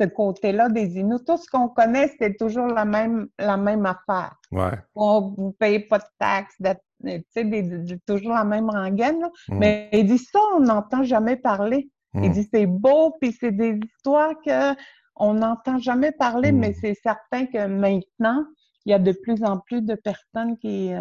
ce 0.00 0.06
côté-là 0.06 0.68
des 0.68 0.98
Inuits. 0.98 1.24
Tout 1.26 1.36
ce 1.36 1.48
qu'on 1.50 1.68
connaît, 1.68 2.12
c'est 2.18 2.36
toujours 2.36 2.66
la 2.66 2.84
même, 2.84 3.28
la 3.38 3.56
même 3.56 3.86
affaire. 3.86 4.34
Ouais. 4.50 4.78
vous 4.94 5.34
ne 5.38 5.52
payez 5.52 5.80
pas 5.80 5.98
de 5.98 6.04
taxes, 6.18 6.56
tu 6.58 7.24
sais, 7.30 8.00
toujours 8.06 8.34
la 8.34 8.44
même 8.44 8.70
rengaine. 8.70 9.28
Mm. 9.48 9.58
Mais 9.58 9.88
il 9.92 10.06
dit 10.06 10.18
ça, 10.18 10.38
on 10.56 10.60
n'entend 10.60 11.02
jamais 11.02 11.36
parler. 11.36 11.90
Il 12.14 12.30
mm. 12.30 12.32
dit 12.32 12.48
c'est 12.52 12.66
beau, 12.66 13.16
puis 13.20 13.36
c'est 13.38 13.52
des 13.52 13.78
histoires 13.84 14.34
qu'on 14.44 15.34
n'entend 15.34 15.78
jamais 15.78 16.12
parler, 16.12 16.52
mm. 16.52 16.58
mais 16.58 16.74
c'est 16.74 16.94
certain 16.94 17.46
que 17.46 17.66
maintenant, 17.66 18.44
il 18.84 18.90
y 18.90 18.94
a 18.94 18.98
de 18.98 19.12
plus 19.12 19.44
en 19.44 19.58
plus 19.58 19.82
de 19.82 19.94
personnes 19.94 20.58
qui 20.58 20.92
euh, 20.92 21.00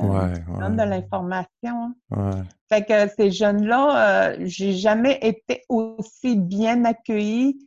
donnent 0.59 0.77
de 0.77 0.83
l'information. 0.83 1.93
Hein. 2.11 2.43
Fait 2.69 2.85
que 2.85 3.07
ces 3.15 3.31
jeunes-là, 3.31 4.31
euh, 4.31 4.35
j'ai 4.41 4.73
jamais 4.73 5.17
été 5.21 5.63
aussi 5.69 6.35
bien 6.35 6.85
accueillie 6.85 7.57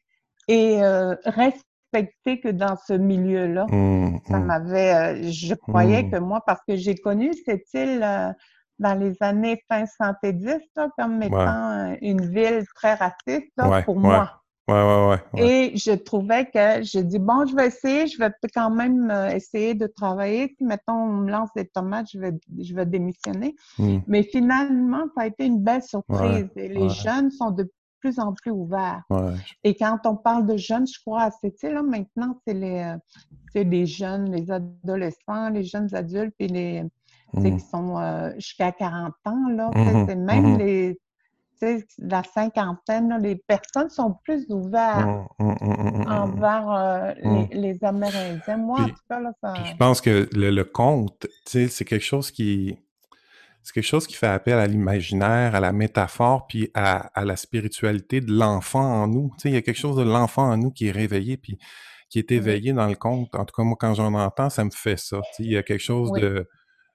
et 0.48 0.82
euh, 0.82 1.14
respectée 1.24 2.40
que 2.40 2.48
dans 2.48 2.76
ce 2.76 2.92
milieu-là. 2.92 3.66
Mmh, 3.68 4.18
ça 4.28 4.38
mmh. 4.38 4.44
m'avait, 4.44 4.94
euh, 4.94 5.30
je 5.30 5.54
croyais 5.54 6.04
mmh. 6.04 6.10
que 6.10 6.16
moi, 6.18 6.42
parce 6.46 6.60
que 6.66 6.76
j'ai 6.76 6.96
connu 6.96 7.32
cette 7.44 7.72
île 7.74 8.02
euh, 8.02 8.32
dans 8.78 8.98
les 8.98 9.16
années 9.20 9.62
fin 9.68 9.86
70 9.86 10.58
comme 10.98 11.22
étant 11.22 11.96
une 12.02 12.26
ville 12.26 12.64
très 12.74 12.94
raciste 12.94 13.52
pour 13.84 13.96
moi. 13.96 14.43
Ouais, 14.66 14.74
ouais, 14.74 15.18
ouais, 15.34 15.72
Et 15.72 15.76
je 15.76 15.92
trouvais 15.92 16.46
que 16.46 16.82
j'ai 16.82 17.02
dit, 17.04 17.18
bon, 17.18 17.44
je 17.46 17.54
vais 17.54 17.66
essayer, 17.66 18.06
je 18.06 18.18
vais 18.18 18.30
quand 18.54 18.70
même 18.70 19.10
essayer 19.34 19.74
de 19.74 19.86
travailler. 19.86 20.54
Si, 20.56 20.64
mettons, 20.64 20.94
on 20.94 21.12
me 21.12 21.30
lance 21.30 21.50
des 21.54 21.66
tomates, 21.66 22.06
je 22.12 22.18
vais, 22.18 22.32
je 22.58 22.74
vais 22.74 22.86
démissionner. 22.86 23.54
Mais 24.06 24.22
finalement, 24.22 25.04
ça 25.14 25.22
a 25.22 25.26
été 25.26 25.44
une 25.44 25.60
belle 25.60 25.82
surprise. 25.82 26.48
Et 26.56 26.68
les 26.68 26.88
jeunes 26.88 27.30
sont 27.30 27.50
de 27.50 27.70
plus 28.04 28.18
en 28.18 28.34
plus 28.34 28.50
ouvert. 28.50 29.02
Et 29.64 29.74
quand 29.74 29.98
on 30.04 30.16
parle 30.16 30.46
de 30.46 30.56
jeunes, 30.56 30.86
je 30.86 31.00
crois, 31.00 31.30
c'est 31.40 31.72
là 31.72 31.82
maintenant, 31.82 32.38
c'est 32.46 32.54
les, 32.54 32.96
euh, 33.54 33.64
les 33.64 33.86
jeunes, 33.86 34.30
les 34.30 34.50
adolescents, 34.50 35.48
les 35.50 35.64
jeunes 35.64 35.94
adultes, 35.94 36.34
puis 36.38 36.48
les 36.48 36.84
mmh. 37.32 37.56
qui 37.56 37.60
sont 37.60 37.98
euh, 37.98 38.30
jusqu'à 38.34 38.72
40 38.72 39.12
ans, 39.24 39.48
là. 39.50 39.70
Mmh 39.74 40.06
c'est 40.06 40.16
même 40.16 40.58
les 40.58 40.98
la 41.98 42.22
cinquantaine, 42.22 43.18
les 43.20 43.36
personnes 43.36 43.90
sont 43.90 44.16
plus 44.24 44.46
ouvertes 44.48 45.28
envers 45.38 46.70
euh, 46.70 47.12
les, 47.52 47.82
Amérindiens. 47.82 48.56
Moi, 48.56 48.80
en 48.80 48.88
tout 48.88 48.94
cas, 49.08 49.20
là, 49.20 49.32
ça... 49.40 49.54
je 49.64 49.76
pense 49.76 50.00
que 50.00 50.28
le, 50.32 50.50
le 50.50 50.64
conte, 50.64 51.26
c'est 51.46 51.84
quelque 51.84 52.04
chose 52.04 52.30
qui, 52.30 52.78
c'est 53.64 53.72
quelque 53.72 53.86
chose 53.86 54.06
qui 54.06 54.14
fait 54.14 54.26
appel 54.26 54.58
à 54.58 54.66
l'imaginaire, 54.66 55.54
à 55.54 55.60
la 55.60 55.72
métaphore, 55.72 56.46
puis 56.46 56.70
à, 56.74 57.10
la 57.24 57.34
spiritualité 57.34 58.20
de 58.20 58.30
l'enfant 58.30 58.84
en 58.84 59.08
nous. 59.08 59.30
Tu 59.38 59.42
sais, 59.42 59.48
il 59.48 59.54
y 59.54 59.56
a 59.56 59.62
quelque 59.62 59.78
chose 59.78 59.96
de 59.96 60.02
l'enfant 60.02 60.50
en 60.50 60.58
nous 60.58 60.70
qui 60.70 60.88
est 60.88 60.90
réveillé, 60.90 61.38
puis 61.38 61.58
qui 62.10 62.18
est 62.18 62.30
éveillé 62.30 62.74
dans 62.74 62.86
le 62.86 62.94
conte. 62.94 63.34
En 63.34 63.46
tout 63.46 63.54
cas, 63.56 63.62
moi, 63.62 63.76
quand 63.80 63.94
j'en 63.94 64.12
entends, 64.12 64.50
ça 64.50 64.64
me 64.64 64.70
fait 64.70 64.98
ça. 64.98 65.22
Il 65.38 65.50
y 65.50 65.56
a 65.56 65.62
quelque 65.62 65.82
chose 65.82 66.12
de, 66.12 66.46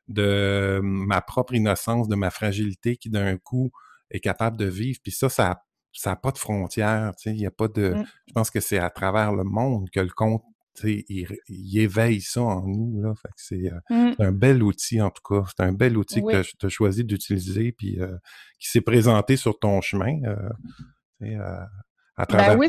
de 0.09 0.79
ma 0.83 1.21
propre 1.21 1.55
innocence, 1.55 2.07
de 2.07 2.15
ma 2.15 2.29
fragilité 2.29 2.97
qui, 2.97 3.09
d'un 3.09 3.37
coup, 3.37 3.71
est 4.11 4.19
capable 4.19 4.57
de 4.57 4.65
vivre. 4.65 4.99
Puis 5.01 5.11
ça, 5.11 5.29
ça 5.29 5.61
n'a 6.05 6.15
pas 6.15 6.31
de 6.31 6.37
frontières. 6.37 7.11
Il 7.25 7.39
y 7.39 7.45
a 7.45 7.51
pas 7.51 7.67
de... 7.67 7.93
Mmh. 7.95 8.05
Je 8.27 8.33
pense 8.33 8.49
que 8.51 8.59
c'est 8.59 8.79
à 8.79 8.89
travers 8.89 9.33
le 9.33 9.43
monde 9.43 9.89
que 9.91 9.99
le 9.99 10.09
conte 10.09 10.43
il, 10.83 11.77
éveille 11.77 12.21
ça 12.21 12.41
en 12.41 12.61
nous. 12.61 13.01
Là. 13.01 13.13
c'est, 13.35 13.71
euh, 13.71 13.79
mmh. 13.89 14.13
un 14.19 14.31
bel 14.31 14.63
outil, 14.63 15.01
en 15.01 15.09
tout 15.09 15.21
cas. 15.27 15.43
C'est 15.47 15.63
un 15.63 15.73
bel 15.73 15.97
outil 15.97 16.21
que 16.21 16.41
tu 16.41 16.65
as 16.65 16.69
choisi 16.69 17.03
d'utiliser 17.03 17.71
puis 17.71 17.99
euh, 17.99 18.15
qui 18.59 18.69
s'est 18.69 18.81
présenté 18.81 19.35
sur 19.35 19.57
ton 19.59 19.81
chemin. 19.81 20.19
Euh, 21.21 21.59
à 22.15 22.25
travers 22.25 22.57
ben 22.57 22.59
oui, 22.59 22.67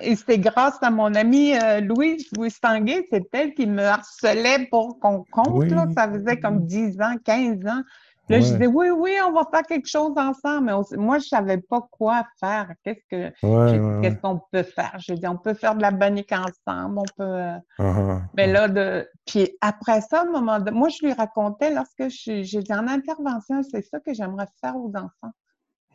et 0.00 0.16
c'est 0.16 0.38
grâce 0.38 0.76
à 0.82 0.90
mon 0.90 1.14
amie 1.14 1.52
Louise 1.82 2.26
Louise 2.36 2.60
Tanguay, 2.60 3.06
c'est 3.10 3.26
elle 3.32 3.54
qui 3.54 3.66
me 3.66 3.82
harcelait 3.82 4.66
pour 4.70 4.98
qu'on 5.00 5.24
compte. 5.30 5.70
Là. 5.70 5.86
Ça 5.96 6.10
faisait 6.10 6.38
comme 6.38 6.66
10 6.66 7.00
ans, 7.00 7.16
15 7.24 7.66
ans. 7.66 7.82
Là, 8.28 8.40
je 8.40 8.52
disais, 8.52 8.66
oui, 8.66 8.90
oui, 8.90 9.12
on 9.24 9.32
va 9.32 9.44
faire 9.50 9.62
quelque 9.62 9.88
chose 9.88 10.12
ensemble. 10.16 10.66
Mais 10.66 10.96
moi, 10.96 11.18
je 11.18 11.28
savais 11.28 11.58
pas 11.58 11.80
quoi 11.92 12.24
faire. 12.40 12.72
Qu'est-ce 12.82 13.04
que, 13.08 14.00
qu'est-ce 14.02 14.16
qu'on 14.16 14.40
peut 14.50 14.64
faire? 14.64 14.96
Je 14.98 15.14
dis, 15.14 15.26
on 15.26 15.36
peut 15.36 15.54
faire 15.54 15.76
de 15.76 15.82
la 15.82 15.92
bonique 15.92 16.32
ensemble, 16.32 16.98
on 16.98 17.14
peut. 17.16 17.24
Euh, 17.24 17.56
uh-huh, 17.78 18.22
mais 18.34 18.48
uh-huh. 18.48 18.52
là, 18.52 18.68
de. 18.68 19.08
Puis 19.26 19.56
après 19.60 20.00
ça, 20.00 20.24
moment 20.24 20.58
de... 20.58 20.70
moi, 20.72 20.88
je 20.88 21.06
lui 21.06 21.12
racontais 21.12 21.72
lorsque 21.72 22.08
j'ai 22.08 22.42
dit 22.42 22.72
en 22.72 22.88
intervention, 22.88 23.62
c'est 23.62 23.82
ça 23.82 24.00
que 24.00 24.12
j'aimerais 24.12 24.48
faire 24.60 24.76
aux 24.76 24.90
enfants. 24.96 25.32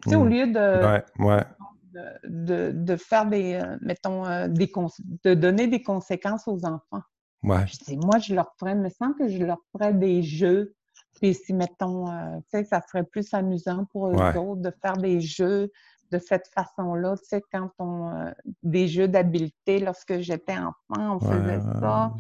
Tu 0.04 0.10
sais, 0.10 0.16
au 0.16 0.24
hmm. 0.24 0.30
lieu 0.30 0.48
de. 0.48 1.02
Ouais, 1.20 1.44
De, 2.24 2.72
de, 2.74 2.96
faire 2.96 3.26
des, 3.26 3.56
euh, 3.56 3.78
mettons, 3.82 4.26
euh, 4.26 4.48
des 4.48 4.72
de 5.26 5.34
donner 5.34 5.68
des 5.68 5.84
conséquences 5.84 6.48
aux 6.48 6.66
enfants. 6.66 7.04
Ouais. 7.44 7.66
Je 7.68 7.78
dis, 7.86 7.98
moi, 7.98 8.20
je 8.20 8.34
leur 8.34 8.54
ferais, 8.60 8.76
me 8.76 8.90
semble 8.90 9.16
que 9.16 9.28
je 9.28 9.44
leur 9.44 9.58
ferais 9.72 9.94
des 9.94 10.24
jeux, 10.24 10.74
puis 11.22 11.36
si, 11.36 11.54
mettons, 11.54 12.10
euh, 12.12 12.38
tu 12.52 12.58
sais, 12.58 12.64
ça 12.64 12.82
serait 12.82 13.04
plus 13.04 13.32
amusant 13.34 13.86
pour 13.92 14.08
eux 14.08 14.38
autres 14.38 14.62
de 14.62 14.74
faire 14.82 14.98
des 14.98 15.22
jeux 15.22 15.72
de 16.12 16.18
cette 16.18 16.48
façon-là. 16.48 17.16
Tu 17.18 17.26
sais, 17.26 17.44
quand 17.52 17.70
on... 17.78 18.10
Euh, 18.10 18.32
des 18.64 18.88
jeux 18.88 19.08
d'habileté, 19.08 19.80
lorsque 19.80 20.20
j'étais 20.20 20.58
enfant, 20.58 21.18
on 21.18 21.20
faisait 21.20 21.62
ça. 21.80 22.14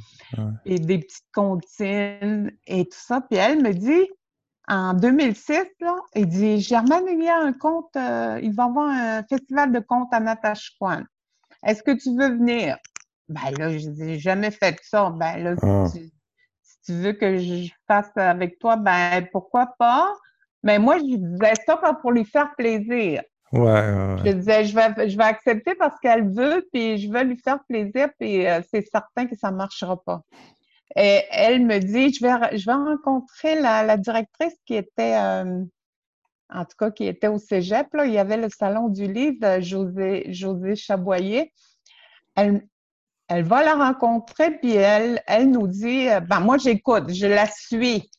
Et 0.65 0.77
des 0.77 0.99
petites 0.99 1.31
comptines 1.33 2.51
et 2.67 2.85
tout 2.85 2.99
ça. 2.99 3.21
Puis 3.21 3.39
elle 3.39 3.63
me 3.63 3.73
dit, 3.73 4.07
en 4.67 4.93
2006, 4.93 5.65
là, 5.79 5.95
elle 6.13 6.27
dit, 6.27 6.61
Germaine, 6.61 7.05
il 7.11 7.23
y 7.23 7.27
a 7.27 7.39
un 7.39 7.53
conte, 7.53 7.95
euh, 7.95 8.39
il 8.41 8.53
va 8.53 8.65
y 8.65 8.67
avoir 8.67 8.87
un 8.87 9.23
festival 9.23 9.71
de 9.71 9.79
contes 9.79 10.13
à 10.13 10.19
Natashquan. 10.19 11.03
Est-ce 11.65 11.81
que 11.81 11.91
tu 11.91 12.15
veux 12.15 12.37
venir? 12.37 12.77
Ben 13.29 13.51
là, 13.57 13.77
je 13.77 13.89
n'ai 13.89 14.19
jamais 14.19 14.51
fait 14.51 14.79
ça. 14.83 15.09
Ben 15.09 15.43
là, 15.43 15.55
ah 15.61 15.87
tu 15.91 16.11
veux 16.89 17.13
que 17.13 17.37
je 17.37 17.71
fasse 17.87 18.11
avec 18.15 18.59
toi, 18.59 18.75
ben 18.75 19.25
pourquoi 19.31 19.73
pas? 19.77 20.13
Mais 20.63 20.79
moi, 20.79 20.97
je 20.97 21.15
disais 21.15 21.53
ça 21.65 21.77
pour 22.01 22.11
lui 22.11 22.25
faire 22.25 22.53
plaisir. 22.55 23.23
Ouais, 23.51 24.17
Je 24.23 24.31
disais, 24.31 24.63
je 24.63 24.73
vais, 24.73 25.09
je 25.09 25.17
vais 25.17 25.23
accepter 25.23 25.75
parce 25.75 25.99
qu'elle 25.99 26.29
veut, 26.31 26.65
puis 26.71 26.97
je 26.97 27.11
veux 27.11 27.23
lui 27.23 27.37
faire 27.37 27.59
plaisir, 27.67 28.07
puis 28.17 28.47
euh, 28.47 28.61
c'est 28.71 28.87
certain 28.89 29.27
que 29.27 29.35
ça 29.35 29.51
ne 29.51 29.57
marchera 29.57 30.01
pas. 30.01 30.21
Et 30.95 31.21
elle 31.31 31.65
me 31.65 31.79
dit, 31.79 32.13
je 32.13 32.23
vais, 32.23 32.57
je 32.57 32.65
vais 32.65 32.73
rencontrer 32.73 33.59
la, 33.59 33.97
directrice 33.97 34.55
qui 34.65 34.75
était, 34.75 35.17
euh, 35.17 35.63
en 36.49 36.65
tout 36.65 36.77
cas, 36.77 36.91
qui 36.91 37.05
était 37.07 37.27
au 37.27 37.37
cégep. 37.39 37.93
Là. 37.93 38.05
Il 38.05 38.13
y 38.13 38.17
avait 38.17 38.37
le 38.37 38.49
salon 38.49 38.87
du 38.87 39.11
livre, 39.11 39.61
José, 39.61 40.25
José 40.31 40.75
Chaboyer. 40.75 41.51
Elle, 42.35 42.65
elle 43.33 43.43
va 43.45 43.63
la 43.63 43.75
rencontrer, 43.75 44.51
puis 44.51 44.75
elle, 44.75 45.21
elle 45.25 45.49
nous 45.51 45.67
dit, 45.67 46.09
euh, 46.09 46.19
ben 46.19 46.41
moi 46.41 46.57
j'écoute, 46.57 47.13
je 47.13 47.27
la 47.27 47.47
suis. 47.47 48.09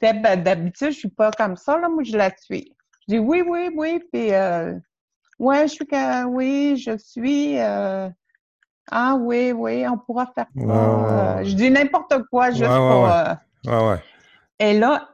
Ben, 0.00 0.42
d'habitude, 0.42 0.90
je 0.92 0.98
suis 0.98 1.08
pas 1.08 1.30
comme 1.32 1.56
ça, 1.56 1.78
là, 1.78 1.88
moi 1.88 2.02
je 2.04 2.16
la 2.16 2.30
suis. 2.36 2.72
Je 3.08 3.14
dis 3.14 3.18
oui, 3.18 3.42
oui, 3.46 3.70
oui, 3.74 4.02
puis 4.12 4.32
euh, 4.32 4.74
Ouais, 5.38 5.66
je 5.66 5.72
suis 5.72 5.86
oui, 6.28 6.76
je 6.76 6.96
suis. 6.96 7.58
euh, 7.58 8.08
ah 8.90 9.16
oui, 9.18 9.50
oui, 9.52 9.84
on 9.88 9.98
pourra 9.98 10.26
faire 10.26 10.46
ça. 10.56 10.62
Euh, 10.62 11.42
je 11.44 11.54
dis 11.54 11.70
n'importe 11.70 12.14
quoi 12.30 12.50
juste 12.50 12.62
ouais, 12.62 12.68
pour. 13.66 13.88
ouais. 13.88 14.02
Et 14.60 14.78
là, 14.78 15.08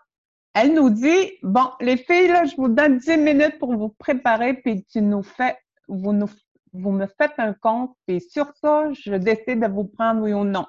elle 0.52 0.74
nous 0.74 0.90
dit, 0.90 1.32
bon, 1.42 1.70
les 1.80 1.96
filles, 1.96 2.28
là, 2.28 2.44
je 2.44 2.56
vous 2.56 2.68
donne 2.68 2.98
10 2.98 3.16
minutes 3.16 3.58
pour 3.58 3.74
vous 3.74 3.88
préparer, 3.88 4.54
puis 4.54 4.84
tu 4.84 5.00
nous 5.00 5.22
fais, 5.22 5.56
vous 5.88 6.12
nous, 6.12 6.28
vous 6.72 6.92
me 6.92 7.06
faites 7.06 7.34
un 7.38 7.55
compte, 7.55 7.94
puis 8.06 8.20
sur 8.20 8.47
ça, 8.60 8.88
je 8.92 9.14
décide 9.14 9.60
de 9.60 9.68
vous 9.68 9.84
prendre 9.84 10.22
oui 10.22 10.32
ou 10.32 10.44
non. 10.44 10.66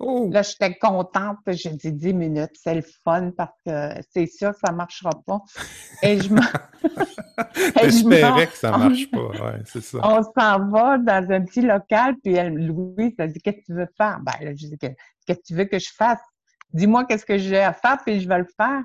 Oh! 0.00 0.28
Là, 0.32 0.42
j'étais 0.42 0.74
contente. 0.74 1.38
J'ai 1.46 1.70
dit 1.70 1.92
10 1.92 2.14
minutes, 2.14 2.50
c'est 2.54 2.74
le 2.74 2.82
fun 3.04 3.30
parce 3.36 3.56
que 3.64 3.90
c'est 4.10 4.26
sûr 4.26 4.50
que 4.50 4.58
ça 4.64 4.72
ne 4.72 4.76
marchera 4.76 5.10
pas. 5.26 5.40
Et 6.02 6.20
je 6.20 6.34
m'en. 6.34 6.40
et 7.80 7.90
je 7.90 8.04
m'en- 8.04 8.10
T'espérais 8.10 8.46
que 8.48 8.56
ça 8.56 8.76
marche 8.76 9.10
pas. 9.10 9.28
Ouais, 9.28 9.62
c'est 9.66 9.80
ça. 9.82 9.98
On 10.02 10.22
s'en 10.22 10.68
va 10.68 10.98
dans 10.98 11.30
un 11.30 11.42
petit 11.42 11.62
local, 11.62 12.16
puis 12.22 12.34
elle, 12.34 12.54
Louise, 12.54 13.14
elle 13.18 13.32
dit 13.32 13.40
Qu'est-ce 13.40 13.58
que 13.58 13.64
tu 13.66 13.74
veux 13.74 13.88
faire? 13.96 14.18
Ben, 14.20 14.32
là, 14.44 14.50
je 14.54 14.66
dis 14.66 14.78
Qu'est-ce 14.78 15.38
que 15.38 15.44
tu 15.46 15.54
veux 15.54 15.64
que 15.66 15.78
je 15.78 15.90
fasse? 15.96 16.20
Dis-moi 16.72 17.04
qu'est-ce 17.04 17.24
que 17.24 17.38
j'ai 17.38 17.60
à 17.60 17.72
faire, 17.72 17.98
puis 18.04 18.20
je 18.20 18.28
vais 18.28 18.38
le 18.38 18.48
faire. 18.56 18.82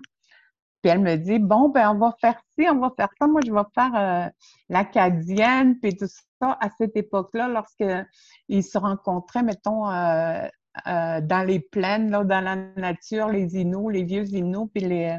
Puis 0.82 0.92
elle 0.92 1.02
me 1.02 1.16
dit 1.16 1.40
Bon, 1.40 1.70
ben, 1.70 1.92
on 1.92 1.98
va 1.98 2.16
faire 2.22 2.40
ci, 2.58 2.68
on 2.70 2.80
va 2.80 2.92
faire 2.96 3.10
ça. 3.20 3.28
Moi, 3.28 3.42
je 3.46 3.52
vais 3.52 3.62
faire 3.76 3.96
euh, 3.96 4.30
l'acadienne, 4.70 5.78
puis 5.80 5.96
tout 5.96 6.08
ça. 6.08 6.58
À 6.62 6.70
cette 6.78 6.96
époque-là, 6.96 7.50
lorsqu'ils 7.50 8.64
se 8.64 8.78
rencontraient, 8.78 9.44
mettons, 9.44 9.90
euh, 9.90 10.48
euh, 10.88 11.22
dans 11.22 11.46
les 11.46 11.60
plaines, 11.60 12.10
là, 12.10 12.24
dans 12.24 12.40
la 12.40 12.56
nature, 12.56 13.28
les 13.28 13.58
Inuits, 13.58 13.94
les 13.94 14.04
vieux 14.04 14.26
Inuits, 14.26 14.70
puis 14.74 14.84
les, 14.84 15.18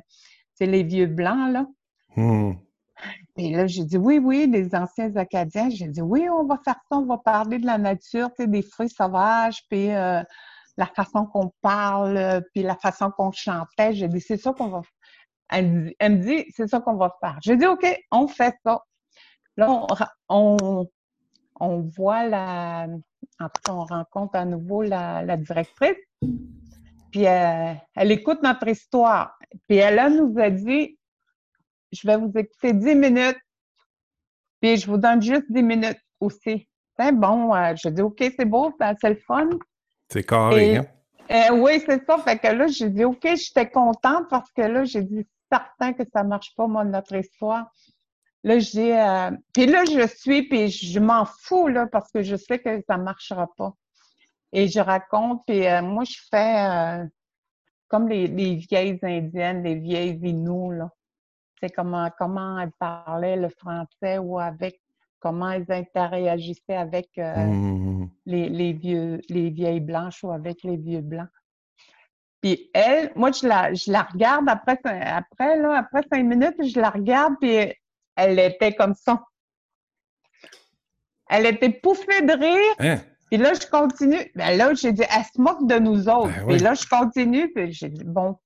c'est 0.55 0.67
les 0.67 0.83
vieux 0.83 1.07
blancs, 1.07 1.53
là. 1.53 1.67
Hmm. 2.17 2.53
Et 3.37 3.55
là, 3.55 3.67
j'ai 3.67 3.85
dit 3.85 3.99
oui, 3.99 4.19
oui, 4.19 4.47
les 4.47 4.75
anciens 4.75 5.15
Acadiens. 5.17 5.69
J'ai 5.71 5.89
dit 5.89 6.03
oui, 6.03 6.27
on 6.31 6.45
va 6.45 6.59
faire 6.65 6.77
ça, 6.91 6.99
on 6.99 7.07
va 7.07 7.19
parler 7.19 7.59
de 7.59 7.67
la 7.67 7.79
nature, 7.79 8.31
des 8.39 8.63
fruits 8.63 8.91
sauvages, 8.91 9.63
puis 9.69 9.89
la 9.89 10.87
façon 10.95 11.27
qu'on 11.27 11.53
parle, 11.63 12.43
puis 12.53 12.63
la 12.63 12.77
façon 12.77 13.11
qu'on 13.11 13.33
chantait. 13.33 13.93
J'ai 13.93 14.09
dit 14.09 14.21
c'est 14.21 14.37
ça 14.39 14.53
qu'on 14.53 14.69
va 14.69 14.83
faire. 14.83 15.00
Elle, 15.51 15.67
me 15.71 15.89
dit- 15.89 15.97
elle 15.99 16.17
me 16.17 16.23
dit 16.23 16.45
c'est 16.55 16.69
ça 16.69 16.81
qu'on 16.81 16.95
va 16.97 17.15
faire. 17.21 17.39
J'ai 17.43 17.57
dit 17.57 17.67
OK, 17.67 17.85
on 18.11 18.29
fait 18.29 18.55
ça. 18.65 18.83
Là, 19.57 19.71
on, 19.71 19.87
on, 20.29 20.87
on 21.59 21.81
voit 21.81 22.27
la. 22.27 22.87
En 23.39 23.49
cas, 23.49 23.73
on 23.73 23.85
rencontre 23.85 24.37
à 24.37 24.45
nouveau 24.45 24.83
la, 24.83 25.23
la 25.23 25.37
directrice. 25.37 25.97
Puis 27.11 27.27
euh, 27.27 27.73
elle 27.97 28.13
écoute 28.13 28.43
notre 28.43 28.69
histoire. 28.69 29.37
Puis 29.69 29.79
elle 29.79 30.15
nous 30.17 30.35
a 30.39 30.51
dit 30.51 30.97
je 31.93 32.07
vais 32.07 32.17
vous 32.17 32.31
écouter 32.37 32.73
10 32.73 32.95
minutes, 32.95 33.41
puis 34.61 34.77
je 34.77 34.87
vous 34.87 34.97
donne 34.97 35.21
juste 35.21 35.51
10 35.51 35.63
minutes 35.63 35.99
aussi. 36.21 36.69
C'est 36.99 37.13
bon, 37.13 37.53
euh, 37.55 37.75
je 37.83 37.89
dis 37.89 38.03
OK, 38.03 38.23
c'est 38.37 38.45
beau, 38.45 38.73
c'est 39.01 39.09
le 39.09 39.17
fun. 39.17 39.49
C'est 40.09 40.23
carré, 40.25 40.73
Et- 40.73 40.77
hein? 40.77 40.87
Euh, 41.33 41.55
oui, 41.55 41.81
c'est 41.87 42.05
ça. 42.05 42.19
Fait 42.19 42.39
que 42.39 42.49
là, 42.49 42.67
j'ai 42.67 42.91
dit 42.91 43.05
OK, 43.05 43.23
j'étais 43.25 43.69
contente 43.71 44.25
parce 44.29 44.51
que 44.53 44.63
là, 44.63 44.83
j'ai 44.85 45.03
dit 45.03 45.27
certain 45.51 45.93
que 45.93 46.03
ça 46.13 46.23
marche 46.25 46.55
pas, 46.57 46.67
moi, 46.67 46.85
notre 46.85 47.15
histoire. 47.17 47.71
Là, 48.45 48.59
j'ai. 48.59 48.99
euh, 48.99 49.31
Puis 49.53 49.67
là, 49.67 49.85
je 49.85 50.07
suis, 50.07 50.49
puis 50.49 50.69
je 50.71 50.99
m'en 51.01 51.25
fous, 51.27 51.69
là, 51.69 51.87
parce 51.87 52.11
que 52.11 52.23
je 52.23 52.37
sais 52.37 52.59
que 52.59 52.83
ça 52.89 52.97
marchera 52.97 53.49
pas. 53.57 53.75
Et 54.53 54.67
je 54.69 54.81
raconte, 54.81 55.43
puis 55.47 55.67
euh, 55.67 55.83
moi, 55.83 56.05
je 56.05 56.17
fais 56.31 56.57
euh, 57.03 57.05
comme 57.89 58.09
les, 58.09 58.27
les 58.27 58.57
vieilles 58.57 58.99
Indiennes, 59.03 59.63
les 59.63 59.75
vieilles 59.77 60.19
Inuits, 60.23 60.77
là. 60.79 60.91
C'est 61.61 61.71
comment, 61.71 62.09
comment 62.19 62.59
elles 62.59 62.73
parlaient 62.79 63.37
le 63.37 63.51
français 63.51 64.17
ou 64.19 64.39
avec, 64.39 64.81
comment 65.19 65.51
elles 65.51 65.71
interagissaient 65.71 66.77
avec 66.77 67.11
euh, 67.19 67.35
Hmm. 67.47 68.09
les, 68.25 68.49
les 68.49 68.73
vieux, 68.73 69.21
les 69.29 69.51
vieilles 69.51 69.81
blanches 69.81 70.25
ou 70.25 70.31
avec 70.33 70.63
les 70.63 70.79
vieux 70.79 71.03
blancs. 71.03 71.29
Puis 72.41 72.71
elle, 72.73 73.13
moi, 73.17 73.33
je 73.33 73.47
la, 73.47 73.75
je 73.75 73.91
la 73.93 74.03
regarde 74.03 74.49
après, 74.49 74.79
après, 74.85 75.59
là, 75.59 75.79
après 75.79 76.03
cinq 76.11 76.25
minutes, 76.25 76.57
je 76.63 76.81
la 76.81 76.91
regarde, 76.91 77.35
puis 77.41 77.73
elle 78.17 78.39
était 78.39 78.75
comme 78.75 78.95
ça. 78.95 79.23
Elle 81.29 81.47
était 81.47 81.71
pouffée 81.71 82.23
de 82.23 82.33
rire, 82.33 82.75
Hein? 82.79 82.99
puis 83.31 83.39
là, 83.39 83.53
je 83.55 83.67
continue. 83.67 84.31
Ben 84.35 84.57
là, 84.57 84.75
j'ai 84.75 84.93
dit, 84.93 85.03
elle 85.03 85.25
se 85.25 85.41
moque 85.41 85.67
de 85.67 85.79
nous 85.79 86.09
autres. 86.09 86.33
Ben 86.35 86.47
puis 86.47 86.59
là, 86.59 86.75
je 86.75 86.87
continue, 86.87 87.53
puis 87.53 87.73
j'ai 87.73 87.89
dit, 87.89 88.05
bon, 88.05 88.37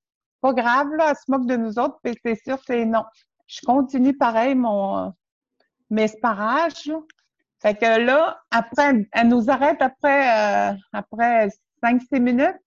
pas 0.41 0.53
grave, 0.53 0.87
là, 0.97 1.07
elle 1.09 1.15
se 1.15 1.31
moque 1.31 1.47
de 1.47 1.55
nous 1.55 1.79
autres, 1.79 1.97
puis 2.03 2.13
c'est 2.23 2.35
sûr, 2.35 2.57
c'est 2.67 2.85
non. 2.85 3.03
Je 3.47 3.61
continue 3.65 4.15
pareil 4.15 4.55
mon, 4.55 5.13
mes 5.89 6.07
sparages, 6.07 6.85
là. 6.85 6.99
Fait 7.61 7.73
que 7.75 7.99
là, 7.99 8.39
après, 8.51 9.07
elle 9.11 9.27
nous 9.29 9.49
arrête 9.49 9.81
après, 9.81 10.71
euh, 10.71 10.73
après 10.93 11.47
5-6 11.81 12.19
minutes, 12.19 12.57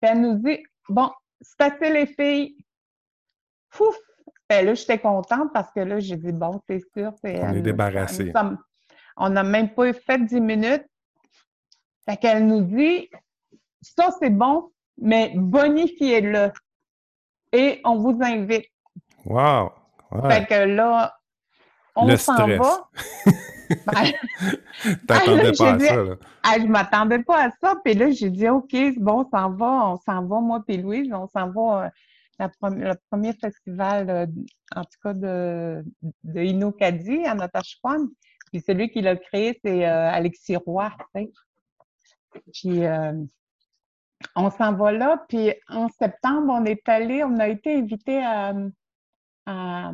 puis 0.00 0.10
elle 0.10 0.20
nous 0.20 0.34
dit, 0.34 0.62
bon, 0.88 1.10
c'est 1.40 1.60
assez 1.60 1.90
les 1.90 2.06
filles. 2.06 2.56
Fouf! 3.70 3.96
Ben 4.48 4.64
là, 4.64 4.74
j'étais 4.74 4.98
contente 4.98 5.52
parce 5.52 5.72
que 5.72 5.80
là, 5.80 5.98
j'ai 5.98 6.16
dit, 6.16 6.32
bon, 6.32 6.60
c'est 6.68 6.80
sûr. 6.96 7.12
c'est- 7.22 7.42
On 7.42 7.52
est 7.52 7.60
débarrassé. 7.62 8.32
On 9.16 9.30
n'a 9.30 9.42
même 9.42 9.74
pas 9.74 9.92
fait 9.92 10.18
10 10.24 10.40
minutes. 10.40 10.84
Fait 12.08 12.16
qu'elle 12.16 12.46
nous 12.46 12.60
dit, 12.60 13.10
ça, 13.80 14.10
c'est 14.20 14.30
bon, 14.30 14.70
mais 14.98 15.32
bonifiez-le. 15.34 16.52
Et 17.52 17.80
on 17.84 17.96
vous 17.98 18.18
invite. 18.22 18.66
Wow! 19.24 19.72
Ouais. 20.12 20.30
Fait 20.30 20.46
que 20.46 20.54
là, 20.68 21.16
on 21.96 22.06
s'en 22.16 22.36
va. 22.58 22.88
Ben, 23.68 24.96
T'attendais 25.06 25.42
là, 25.50 25.52
pas 25.56 25.72
à 25.72 25.78
ça, 25.78 25.96
là. 25.96 26.14
Ah, 26.42 26.56
je 26.58 26.66
m'attendais 26.66 27.22
pas 27.22 27.46
à 27.46 27.50
ça. 27.60 27.74
Puis 27.84 27.94
là, 27.94 28.10
j'ai 28.10 28.30
dit, 28.30 28.48
OK, 28.48 28.74
bon, 28.98 29.24
on 29.24 29.30
s'en 29.30 29.50
va, 29.50 29.90
on 29.90 29.96
s'en 29.98 30.24
va, 30.26 30.40
moi 30.40 30.62
puis 30.66 30.76
Louise, 30.76 31.12
on 31.12 31.26
s'en 31.28 31.50
va 31.50 31.86
euh, 31.86 31.88
la 32.38 32.50
le 32.70 32.94
premier 33.10 33.32
festival, 33.32 34.10
euh, 34.10 34.26
en 34.74 34.82
tout 34.82 34.98
cas, 35.02 35.14
de, 35.14 35.84
de 36.24 36.40
Inokadi 36.40 37.24
à 37.24 37.34
Natashquan. 37.34 38.08
Puis 38.52 38.62
celui 38.66 38.90
qui 38.90 39.00
l'a 39.00 39.16
créé, 39.16 39.58
c'est 39.64 39.86
euh, 39.86 40.10
Alexis 40.10 40.56
Roy. 40.56 40.90
tu 41.14 41.22
sais. 41.22 41.32
Puis 42.52 42.84
euh, 42.84 43.12
on 44.34 44.50
s'en 44.50 44.74
va 44.74 44.92
là. 44.92 45.24
Puis 45.28 45.52
en 45.68 45.88
septembre, 45.88 46.52
on 46.52 46.64
est 46.64 46.86
allé, 46.88 47.24
on 47.24 47.38
a 47.38 47.48
été 47.48 47.74
invité 47.76 48.22
à, 48.22 48.54
à, 49.46 49.90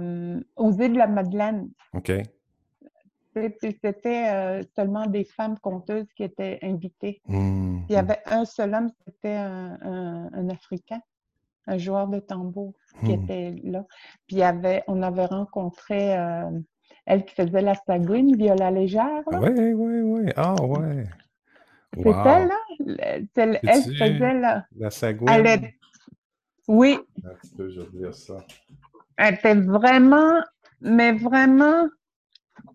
aux 0.56 0.72
îles 0.72 0.92
de 0.92 0.98
la 0.98 1.06
Madeleine. 1.06 1.70
OK. 1.94 2.12
C'était 3.34 4.28
euh, 4.30 4.62
seulement 4.76 5.06
des 5.06 5.24
femmes 5.24 5.59
conteuses 5.59 6.06
qui 6.16 6.22
étaient 6.24 6.59
invitées. 6.62 7.20
Hmm. 7.26 7.78
Puis 7.78 7.86
il 7.90 7.94
y 7.94 7.98
avait 7.98 8.20
un 8.26 8.44
seul 8.44 8.74
homme, 8.74 8.90
c'était 9.06 9.34
un, 9.36 9.78
un- 9.82 10.30
un 10.34 10.48
Africain, 10.50 11.00
un 11.66 11.78
joueur 11.78 12.09
de 12.09 12.18
tambour 12.20 12.74
qui 13.04 13.16
Hmm. 13.16 13.22
était 13.24 13.54
là. 13.64 13.84
Puis 14.26 14.36
il 14.36 14.38
y 14.38 14.42
avait, 14.42 14.82
on 14.86 15.02
avait 15.02 15.24
rencontré 15.26 16.16
euh, 16.18 16.50
elle 17.06 17.24
qui 17.24 17.34
faisait 17.34 17.62
la 17.62 17.74
sagouine, 17.74 18.36
Viola 18.36 18.70
Légère. 18.70 19.22
là. 19.30 19.40
Ouais, 19.40 19.72
ouais, 19.72 20.02
ouais. 20.02 20.32
Ah, 20.36 20.54
ouais. 20.62 21.04
C'est 21.94 22.06
Wow. 22.06 22.24
elle, 22.26 22.48
là? 22.48 22.59
Elle 23.34 23.60
C'est-tu 23.64 23.96
faisait 23.98 24.34
la. 24.40 24.64
La 24.78 24.90
sagouine? 24.90 25.28
Elle 25.30 25.46
est- 25.46 25.74
Oui, 26.68 26.98
Un 27.24 27.34
petit 27.34 27.54
peu, 27.54 27.68
je 27.70 27.80
vais 27.80 27.98
dire 27.98 28.14
ça. 28.14 28.38
elle 29.16 29.34
était 29.34 29.54
vraiment, 29.54 30.40
mais 30.80 31.12
vraiment 31.12 31.84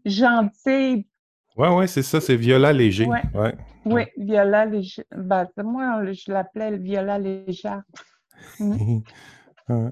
gentille. 0.06 1.08
Ouais, 1.56 1.70
ouais, 1.70 1.88
c'est 1.88 2.04
ça, 2.04 2.22
c'est 2.22 2.36
Viola 2.36 2.72
Léger. 2.74 3.06
Ouais. 3.06 3.22
Ouais. 3.34 3.56
Oui, 3.86 4.04
Viola 4.18 4.66
Légère. 4.66 5.06
Ben, 5.16 5.48
moi, 5.64 6.04
je 6.12 6.32
l'appelais 6.32 6.78
Viola 6.78 7.18
Légère. 7.20 7.82
Mm. 8.60 9.00
Ouais. 9.70 9.90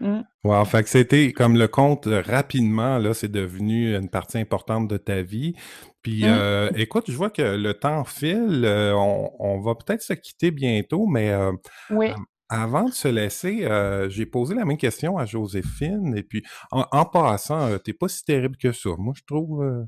Mm. 0.00 0.20
Wow, 0.44 0.64
fait 0.66 0.82
que 0.82 0.88
c'était 0.90 1.32
comme 1.32 1.56
le 1.56 1.66
conte 1.66 2.06
euh, 2.06 2.20
rapidement, 2.20 2.98
là, 2.98 3.14
c'est 3.14 3.30
devenu 3.32 3.96
une 3.96 4.08
partie 4.10 4.38
importante 4.38 4.86
de 4.86 4.96
ta 4.98 5.22
vie. 5.22 5.54
Puis, 6.02 6.22
Mm. 6.24 6.28
euh, 6.28 6.70
écoute, 6.76 7.10
je 7.10 7.16
vois 7.16 7.30
que 7.30 7.42
le 7.42 7.74
temps 7.74 8.04
file, 8.04 8.62
euh, 8.64 8.92
on, 8.94 9.30
on 9.40 9.60
va 9.60 9.74
peut-être 9.74 10.02
se 10.02 10.12
quitter 10.12 10.50
bientôt, 10.50 11.06
mais 11.06 11.30
euh, 11.30 11.52
Oui. 11.90 12.10
Avant 12.48 12.84
de 12.84 12.92
se 12.92 13.08
laisser, 13.08 13.64
euh, 13.64 14.08
j'ai 14.08 14.26
posé 14.26 14.54
la 14.54 14.64
même 14.64 14.76
question 14.76 15.18
à 15.18 15.24
Joséphine, 15.26 16.16
et 16.16 16.22
puis 16.22 16.42
en, 16.70 16.84
en 16.90 17.04
passant, 17.04 17.60
euh, 17.68 17.78
t'es 17.78 17.92
pas 17.92 18.08
si 18.08 18.24
terrible 18.24 18.56
que 18.56 18.72
ça. 18.72 18.90
Moi, 18.98 19.14
je 19.16 19.22
trouve. 19.26 19.62
euh, 19.62 19.84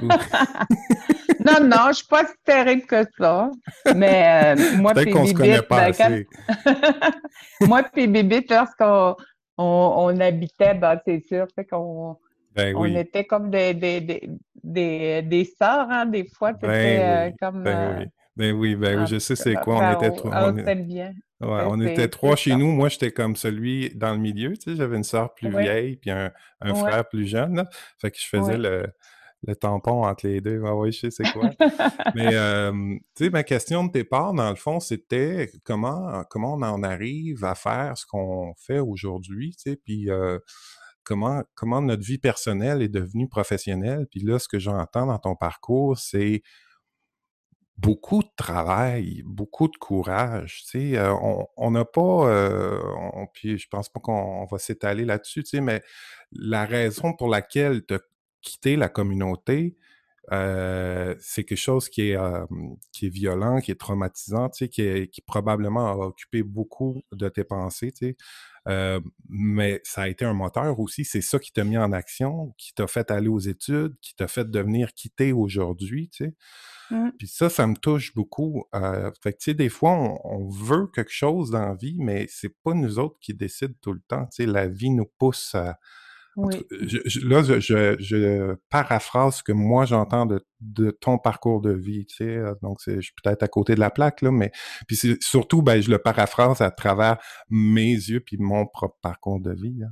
Non, 1.44 1.60
non, 1.66 1.88
je 1.88 1.94
suis 1.94 2.06
pas 2.06 2.24
si 2.26 2.32
terrible 2.44 2.82
que 2.86 3.04
ça. 3.18 3.50
Mais 3.94 4.54
moi 4.76 4.92
puis 4.94 5.12
pas 5.68 5.90
ben, 5.90 5.92
quand- 5.92 7.10
moi 7.66 7.82
puis 7.82 8.06
Bibite, 8.06 8.50
lorsqu'on 8.50 9.16
on, 9.58 9.94
on 9.96 10.20
habitait, 10.20 10.74
ben, 10.74 10.98
c'est 11.06 11.20
sûr, 11.26 11.46
fait 11.54 11.64
qu'on 11.66 12.16
Ben 12.54 12.74
on 12.76 12.84
était 12.86 13.24
comme 13.24 13.50
des, 13.50 13.74
des, 13.74 14.00
des, 14.00 14.30
des, 14.62 15.22
des 15.22 15.44
sœurs, 15.44 15.88
hein, 15.90 16.06
des 16.06 16.26
fois, 16.28 16.52
c'était 16.54 16.66
Ben 16.68 17.00
euh, 17.02 17.26
oui, 17.30 17.36
comme... 17.40 17.62
Ben 17.62 17.96
oui. 17.98 18.04
Ben 18.36 18.52
oui, 18.52 18.74
ben 18.74 18.96
oui, 18.96 19.02
en 19.02 19.06
je 19.06 19.18
sais 19.18 19.36
c'est 19.36 19.54
quoi. 19.54 19.76
On 19.78 19.92
était 19.96 20.10
trois. 20.14 20.48
on 20.48 20.52
bien. 20.52 21.12
Ouais, 21.40 21.92
était 21.92 22.08
trois 22.08 22.36
chez 22.36 22.50
ça. 22.50 22.56
nous. 22.56 22.72
Moi, 22.72 22.88
j'étais 22.88 23.12
comme 23.12 23.36
celui 23.36 23.90
dans 23.94 24.12
le 24.12 24.18
milieu. 24.18 24.56
Tu 24.56 24.70
sais, 24.70 24.76
j'avais 24.76 24.96
une 24.96 25.04
sœur 25.04 25.34
plus 25.34 25.54
Ouais. 25.54 25.62
vieille 25.62 25.96
puis 25.96 26.10
un, 26.10 26.32
un 26.60 26.72
Ouais. 26.72 26.78
frère 26.80 27.08
plus 27.08 27.26
jeune. 27.26 27.56
là. 27.56 27.68
Fait 28.00 28.10
que 28.10 28.18
je 28.18 28.26
faisais 28.26 28.56
le 28.58 28.86
tampon 29.60 30.04
entre 30.04 30.26
les 30.26 30.40
deux. 30.40 30.62
Ah 30.66 30.74
oui, 30.74 30.90
je 30.90 31.00
sais 31.00 31.10
c'est 31.10 31.30
quoi. 31.32 31.50
Mais, 32.16 32.30
tu 33.14 33.24
sais, 33.24 33.30
ma 33.30 33.42
question 33.42 33.84
de 33.84 33.92
départ, 33.92 34.32
dans 34.32 34.48
le 34.50 34.56
fond, 34.56 34.80
c'était 34.80 35.50
comment, 35.64 36.24
comment 36.30 36.54
on 36.54 36.62
en 36.62 36.82
arrive 36.82 37.44
à 37.44 37.54
faire 37.54 37.96
ce 37.98 38.06
qu'on 38.06 38.54
fait 38.56 38.78
aujourd'hui, 38.80 39.50
tu 39.56 39.70
sais, 39.72 39.76
puis 39.76 40.08
comment, 41.04 41.42
comment 41.54 41.82
notre 41.82 42.02
vie 42.02 42.18
personnelle 42.18 42.80
est 42.82 42.88
devenue 42.88 43.28
professionnelle. 43.28 44.06
Puis 44.10 44.20
là, 44.20 44.38
ce 44.38 44.48
que 44.48 44.58
j'entends 44.58 45.06
dans 45.06 45.18
ton 45.18 45.36
parcours, 45.36 45.98
c'est 45.98 46.42
beaucoup 47.76 48.22
de 48.22 48.30
travail, 48.36 49.22
beaucoup 49.24 49.68
de 49.68 49.76
courage. 49.76 50.64
Tu 50.70 50.94
sais, 50.94 50.98
on 51.56 51.70
n'a 51.70 51.84
pas, 51.84 53.26
puis 53.32 53.58
je 53.58 53.68
pense 53.68 53.88
pas 53.88 54.00
qu'on 54.00 54.46
va 54.46 54.58
s'étaler 54.58 55.04
là-dessus, 55.04 55.42
tu 55.42 55.50
sais, 55.50 55.60
mais 55.60 55.82
la 56.32 56.64
raison 56.64 57.12
pour 57.14 57.28
laquelle 57.28 57.84
tu 57.86 57.94
as 57.94 58.00
quitté 58.42 58.76
la 58.76 58.88
communauté, 58.88 59.76
c'est 60.30 61.44
quelque 61.44 61.56
chose 61.56 61.88
qui 61.88 62.10
est, 62.10 62.18
violent, 63.02 63.60
qui 63.60 63.70
est 63.72 63.80
traumatisant, 63.80 64.48
tu 64.50 64.66
sais, 64.66 65.08
qui, 65.08 65.20
probablement 65.26 65.88
a 65.88 66.06
occupé 66.06 66.42
beaucoup 66.42 67.02
de 67.12 67.28
tes 67.28 67.44
pensées. 67.44 67.92
Mais 68.66 69.80
ça 69.84 70.02
a 70.02 70.08
été 70.08 70.24
un 70.24 70.34
moteur 70.34 70.78
aussi. 70.80 71.04
C'est 71.04 71.20
ça 71.20 71.38
qui 71.38 71.52
t'a 71.52 71.64
mis 71.64 71.78
en 71.78 71.92
action, 71.92 72.54
qui 72.58 72.74
t'a 72.74 72.86
fait 72.86 73.10
aller 73.10 73.28
aux 73.28 73.38
études, 73.38 73.94
qui 74.00 74.14
t'a 74.14 74.28
fait 74.28 74.50
devenir 74.50 74.92
quitter 74.94 75.32
aujourd'hui, 75.32 76.08
tu 76.08 76.24
sais. 76.24 76.34
Mmh. 76.90 77.10
Puis 77.18 77.28
ça, 77.28 77.48
ça 77.48 77.66
me 77.66 77.76
touche 77.76 78.14
beaucoup. 78.14 78.64
fait 79.22 79.32
que, 79.32 79.38
tu 79.38 79.44
sais, 79.44 79.54
des 79.54 79.68
fois, 79.68 79.92
on, 80.24 80.48
veut 80.48 80.86
quelque 80.88 81.12
chose 81.12 81.50
dans 81.50 81.66
la 81.66 81.74
vie, 81.74 81.96
mais 81.98 82.26
c'est 82.28 82.54
pas 82.62 82.74
nous 82.74 82.98
autres 82.98 83.18
qui 83.20 83.34
décident 83.34 83.74
tout 83.80 83.92
le 83.92 84.00
temps. 84.00 84.26
Tu 84.26 84.44
sais, 84.44 84.46
la 84.46 84.68
vie 84.68 84.90
nous 84.90 85.10
pousse 85.18 85.54
à... 85.54 85.78
Oui. 86.36 86.64
là, 87.22 87.42
je, 87.42 88.56
paraphrase 88.70 89.36
ce 89.36 89.42
que 89.42 89.52
moi 89.52 89.84
j'entends 89.84 90.26
de, 90.26 90.90
ton 90.90 91.18
parcours 91.18 91.60
de 91.60 91.72
vie, 91.72 92.06
tu 92.06 92.16
sais. 92.16 92.38
Donc, 92.62 92.78
je 92.86 93.00
suis 93.00 93.14
peut-être 93.22 93.42
à 93.42 93.48
côté 93.48 93.74
de 93.74 93.80
la 93.80 93.90
plaque, 93.90 94.22
là, 94.22 94.30
mais 94.30 94.50
puis 94.88 94.98
surtout, 95.20 95.62
ben, 95.62 95.80
je 95.80 95.90
le 95.90 95.98
paraphrase 95.98 96.60
à 96.60 96.70
travers 96.70 97.18
mes 97.50 97.92
yeux 97.92 98.20
puis 98.20 98.36
mon 98.38 98.66
propre 98.66 98.98
parcours 99.00 99.40
de 99.40 99.52
vie. 99.52 99.82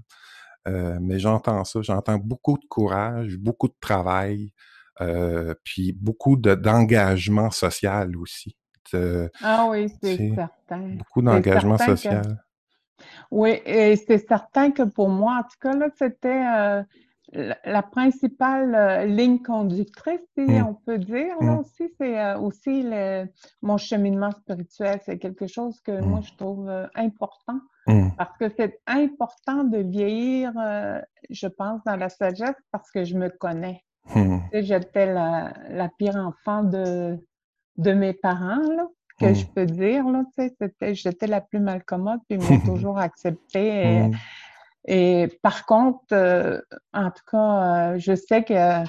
mais 0.66 1.18
j'entends 1.18 1.64
ça, 1.64 1.80
j'entends 1.82 2.18
beaucoup 2.18 2.58
de 2.58 2.66
courage, 2.68 3.36
beaucoup 3.36 3.68
de 3.68 3.76
travail, 3.80 4.52
euh, 5.00 5.54
puis 5.64 5.92
beaucoup 5.92 6.36
d'engagement 6.36 7.50
social 7.50 8.16
aussi. 8.16 8.56
ah 8.94 9.66
oui, 9.70 9.88
c'est 10.02 10.34
certain. 10.34 10.88
Beaucoup 10.96 11.22
d'engagement 11.22 11.78
social. 11.78 12.44
Oui, 13.30 13.60
et 13.64 13.96
c'est 13.96 14.26
certain 14.26 14.70
que 14.70 14.82
pour 14.82 15.08
moi, 15.08 15.40
en 15.40 15.42
tout 15.42 15.58
cas, 15.60 15.74
là, 15.74 15.88
c'était 15.96 16.28
euh, 16.28 16.82
la, 17.64 17.82
principale 17.82 18.74
euh, 18.74 19.04
ligne 19.04 19.40
conductrice, 19.40 20.20
si 20.36 20.44
mmh. 20.44 20.66
on 20.66 20.74
peut 20.74 20.98
dire. 20.98 21.34
Là 21.40 21.52
mmh. 21.52 21.58
aussi, 21.58 21.94
c'est 21.98 22.34
aussi 22.34 22.82
le, 22.82 23.26
mon 23.62 23.78
cheminement 23.78 24.30
spirituel. 24.30 25.00
C'est 25.04 25.18
quelque 25.18 25.46
chose 25.46 25.80
que 25.80 26.00
moi, 26.00 26.20
mmh. 26.20 26.24
je 26.24 26.36
trouve 26.36 26.88
important. 26.94 27.60
Parce 28.16 28.38
que 28.38 28.48
c'est 28.56 28.80
important 28.86 29.64
de 29.64 29.78
vieillir, 29.78 30.52
je 31.30 31.48
pense, 31.48 31.82
dans 31.84 31.96
la 31.96 32.08
sagesse 32.08 32.54
parce 32.70 32.88
que 32.92 33.02
je 33.02 33.16
me 33.16 33.28
connais. 33.28 33.82
J'étais 34.52 35.12
la, 35.12 35.52
la, 35.68 35.88
pire 35.88 36.16
enfant 36.16 36.62
de, 36.62 37.18
de 37.76 37.92
mes 37.92 38.12
parents, 38.12 38.60
là, 38.76 38.86
que 39.22 39.30
hmm. 39.30 39.34
je 39.34 39.46
peux 39.46 39.66
dire. 39.66 40.04
Là, 40.08 40.24
j'étais 40.92 41.26
la 41.26 41.40
plus 41.40 41.60
malcommode, 41.60 42.20
puis 42.28 42.38
ils 42.38 42.40
m'ont 42.40 42.60
toujours 42.66 42.98
accepté. 42.98 44.00
Hmm. 44.00 44.12
Et, 44.86 45.28
par 45.42 45.64
contre, 45.66 46.04
euh, 46.12 46.60
en 46.92 47.10
tout 47.10 47.24
cas, 47.30 47.92
euh, 47.92 47.98
je 47.98 48.14
sais 48.14 48.42
que 48.42 48.84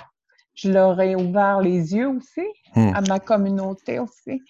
je 0.56 0.72
leur 0.72 1.00
ai 1.02 1.16
ouvert 1.16 1.62
les 1.62 1.96
yeux 1.96 2.08
aussi, 2.08 2.46
à 2.76 3.02
ma 3.02 3.20
communauté 3.20 4.00
aussi. 4.00 4.42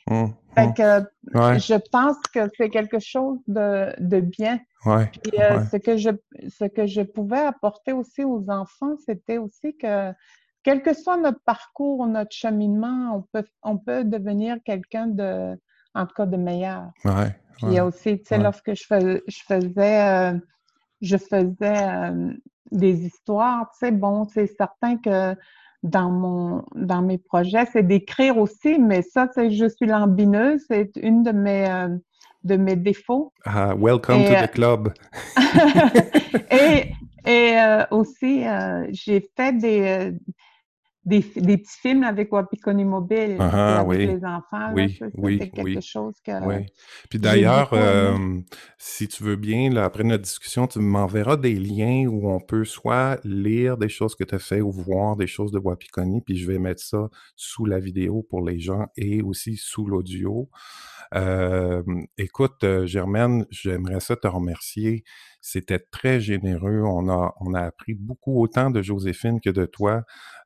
Fait 0.56 0.74
que 0.76 1.04
je 1.34 1.78
pense 1.92 2.18
que 2.34 2.50
c'est 2.58 2.70
quelque 2.70 3.00
chose 3.00 3.40
de, 3.48 3.94
de 4.00 4.20
bien. 4.20 4.60
Ouais. 4.86 5.10
Euh, 5.40 5.64
ce, 5.72 5.78
que 5.78 5.98
je, 5.98 6.10
ce 6.50 6.66
que 6.66 6.88
je 6.88 7.02
pouvais 7.02 7.40
apporter 7.40 7.94
aussi 7.94 8.24
aux 8.24 8.50
enfants, 8.50 8.96
c'était 9.06 9.38
aussi 9.38 9.78
que 9.78 10.12
quel 10.64 10.82
que 10.82 10.94
soit 10.94 11.18
notre 11.18 11.42
parcours, 11.42 12.06
notre 12.08 12.36
cheminement, 12.36 13.16
on 13.16 13.22
peut, 13.22 13.48
on 13.64 13.78
peut 13.78 14.04
devenir 14.04 14.58
quelqu'un 14.64 15.08
de, 15.08 15.58
en 15.96 16.06
tout 16.06 16.14
cas, 16.16 16.26
de 16.26 16.38
meilleur. 16.38 16.92
Ouais, 17.06 17.36
Puis 17.58 17.68
il 17.68 17.74
y 17.74 17.80
a 17.80 17.86
aussi, 17.86 18.20
tu 18.20 18.26
sais, 18.26 18.38
lorsque 18.38 18.74
je, 18.74 18.84
fais, 18.86 19.22
je 19.28 19.40
faisais, 19.48 20.02
euh, 20.02 20.38
je 21.02 21.18
faisais 21.18 21.54
euh, 21.62 22.34
des 22.72 23.06
histoires, 23.06 23.70
tu 23.72 23.86
sais, 23.86 23.92
bon, 23.92 24.26
c'est 24.26 24.48
certain 24.48 24.98
que 24.98 25.36
dans 25.84 26.10
mon, 26.10 26.64
dans 26.76 27.02
mes 27.02 27.18
projets, 27.18 27.66
c'est 27.72 27.84
d'écrire 27.84 28.38
aussi, 28.38 28.80
mais 28.80 29.02
ça, 29.02 29.28
c'est, 29.34 29.52
je 29.52 29.66
suis 29.68 29.86
lambineuse, 29.86 30.64
c'est 30.68 30.92
une 31.02 31.24
de 31.24 31.32
mes, 31.32 31.70
euh, 31.70 31.90
de 32.44 32.56
mes 32.56 32.76
défauts. 32.76 33.34
Ah, 33.46 33.76
welcome 33.76 34.24
to 34.24 34.34
the 34.34 34.52
club. 34.52 34.94
et 36.52 36.92
et 37.26 37.56
aussi, 37.92 38.44
j'ai 38.90 39.30
fait 39.38 39.54
des 39.58 40.14
des, 41.06 41.20
des, 41.36 41.58
petits 41.58 41.80
films 41.82 42.04
avec 42.04 42.32
Wapikoni 42.32 42.86
Mobile, 42.86 43.38
ah, 43.40 43.80
avec 43.80 44.00
oui. 44.00 44.08
les 44.08 44.26
enfants. 44.26 44.72
Oui, 44.74 44.98
là, 45.00 45.08
oui, 45.16 45.40
quelque 45.40 45.62
oui. 45.62 45.82
chose 45.82 46.16
que. 46.24 46.32
Oui. 46.46 46.66
Puis 47.10 47.20
d'ailleurs, 47.20 47.70
euh, 47.74 48.40
si 48.78 49.08
tu 49.08 49.24
veux 49.24 49.36
bien, 49.36 49.70
là, 49.70 49.84
après 49.84 50.04
notre 50.04 50.24
discussion, 50.24 50.68
tu 50.68 50.80
m'enverras 50.80 51.38
des 51.38 51.56
liens 51.56 52.08
où 52.08 52.30
on 52.30 52.40
peut 52.40 52.66
soit 52.66 53.20
lire 53.24 53.78
des 53.78 53.90
choses 53.90 54.16
que 54.16 54.24
tu 54.24 54.36
as 54.36 54.40
fait 54.40 54.62
ou 54.62 54.72
voir 54.72 55.16
des 55.16 55.28
choses 55.28 55.52
de 55.52 55.60
Wapikoni, 55.60 56.22
puis 56.22 56.38
je 56.38 56.48
vais 56.48 56.60
mettre 56.60 56.82
ça 56.82 57.10
sous 57.36 57.66
la 57.66 57.80
vidéo 57.80 58.26
pour 58.30 58.46
les 58.46 58.60
gens 58.60 58.88
et 58.96 59.22
aussi 59.22 59.58
sous 59.58 59.86
l'audio. 59.86 60.50
Euh, 61.16 61.84
écoute, 62.18 62.64
euh, 62.64 62.86
Germaine, 62.86 63.46
j'aimerais 63.52 64.00
ça 64.00 64.16
te 64.16 64.28
remercier. 64.28 65.04
C'était 65.46 65.80
très 65.80 66.22
généreux. 66.22 66.84
On 66.86 67.10
a, 67.10 67.36
on 67.42 67.54
a 67.54 67.60
appris 67.60 67.96
beaucoup 67.96 68.42
autant 68.42 68.72
de 68.72 68.82
Joséphine 68.82 69.42
que 69.42 69.50
de 69.50 69.66
toi. 69.66 70.04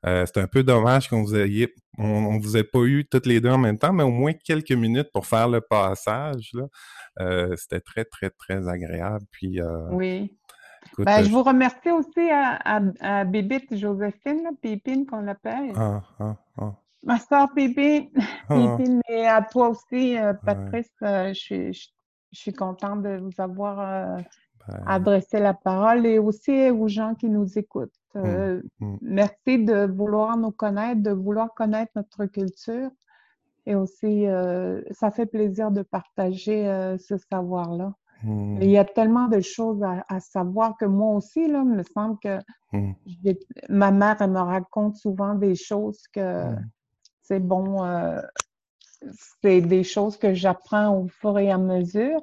Euh, 0.07 0.25
c'est 0.25 0.41
un 0.41 0.47
peu 0.47 0.63
dommage 0.63 1.07
qu'on 1.07 1.21
vous 1.21 1.35
ayez, 1.35 1.71
on, 1.99 2.39
vous 2.39 2.57
ait 2.57 2.63
pas 2.63 2.79
eu 2.79 3.05
toutes 3.07 3.27
les 3.27 3.39
deux 3.39 3.51
en 3.51 3.59
même 3.59 3.77
temps, 3.77 3.93
mais 3.93 4.01
au 4.01 4.09
moins 4.09 4.33
quelques 4.33 4.71
minutes 4.71 5.11
pour 5.13 5.27
faire 5.27 5.49
le 5.49 5.61
passage. 5.61 6.49
Là. 6.53 6.63
Euh, 7.19 7.55
c'était 7.57 7.79
très, 7.79 8.05
très, 8.05 8.31
très 8.31 8.67
agréable. 8.67 9.23
Puis, 9.29 9.61
euh, 9.61 9.87
oui. 9.91 10.35
ben, 10.97 11.21
je 11.23 11.29
vous 11.29 11.43
remercie 11.43 11.91
aussi 11.91 12.31
à, 12.31 12.55
à, 12.65 12.81
à 13.01 13.23
Bébite 13.23 13.77
Joséphine, 13.77 14.49
Pépine 14.63 15.05
qu'on 15.05 15.21
l'appelle. 15.21 15.73
Ah, 15.75 16.01
ah, 16.19 16.37
ah. 16.57 16.73
Ma 17.03 17.19
soeur 17.19 17.49
Pépine, 17.53 18.09
Pépine, 18.49 19.01
et 19.09 19.27
à 19.27 19.43
toi 19.43 19.69
aussi, 19.69 20.17
Patrice, 20.43 20.91
je, 21.01 21.33
suis, 21.33 21.73
je, 21.73 21.87
suis 22.31 22.53
contente 22.53 23.03
de 23.03 23.19
vous 23.19 23.39
avoir 23.39 24.17
adresser 24.85 25.39
la 25.39 25.53
parole 25.53 26.05
et 26.05 26.19
aussi 26.19 26.69
aux 26.69 26.87
gens 26.87 27.15
qui 27.15 27.29
nous 27.29 27.57
écoutent. 27.57 27.91
Mmh, 28.15 28.21
euh, 28.25 28.61
mmh. 28.79 28.95
Merci 29.01 29.63
de 29.63 29.85
vouloir 29.85 30.37
nous 30.37 30.51
connaître, 30.51 31.01
de 31.01 31.11
vouloir 31.11 31.53
connaître 31.53 31.91
notre 31.95 32.25
culture. 32.25 32.89
Et 33.65 33.75
aussi, 33.75 34.27
euh, 34.27 34.81
ça 34.91 35.11
fait 35.11 35.25
plaisir 35.25 35.71
de 35.71 35.81
partager 35.81 36.67
euh, 36.67 36.97
ce 36.97 37.17
savoir-là. 37.17 37.93
Mmh. 38.23 38.61
Il 38.61 38.69
y 38.69 38.77
a 38.77 38.85
tellement 38.85 39.27
de 39.27 39.41
choses 39.41 39.83
à, 39.83 40.19
savoir 40.19 40.75
que 40.77 40.85
moi 40.85 41.15
aussi, 41.15 41.47
là, 41.47 41.63
il 41.63 41.71
me 41.71 41.83
semble 41.83 42.17
que 42.19 42.39
ma 43.69 43.91
mère, 43.91 44.17
elle 44.21 44.31
me 44.31 44.39
raconte 44.39 44.95
souvent 44.95 45.35
des 45.35 45.55
choses 45.55 46.01
que 46.13 46.45
c'est 47.21 47.39
bon, 47.39 47.85
c'est 49.41 49.61
des 49.61 49.83
choses 49.83 50.17
que 50.17 50.33
j'apprends 50.33 50.97
au 50.97 51.07
fur 51.07 51.37
et 51.37 51.51
à 51.51 51.59
mesure 51.59 52.21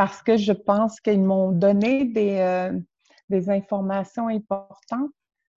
parce 0.00 0.22
que 0.22 0.38
je 0.38 0.52
pense 0.52 0.98
qu'ils 0.98 1.22
m'ont 1.22 1.52
donné 1.52 2.06
des, 2.06 2.38
euh, 2.38 2.72
des 3.28 3.50
informations 3.50 4.28
importantes, 4.28 5.10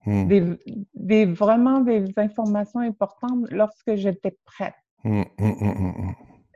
hmm. 0.04 0.58
des, 0.94 1.24
vraiment 1.24 1.80
des 1.80 2.12
informations 2.18 2.80
importantes 2.80 3.50
lorsque 3.50 3.94
j'étais 3.94 4.36
prête. 4.44 4.74
Hmm, 5.02 5.22
hmm, 5.38 6.10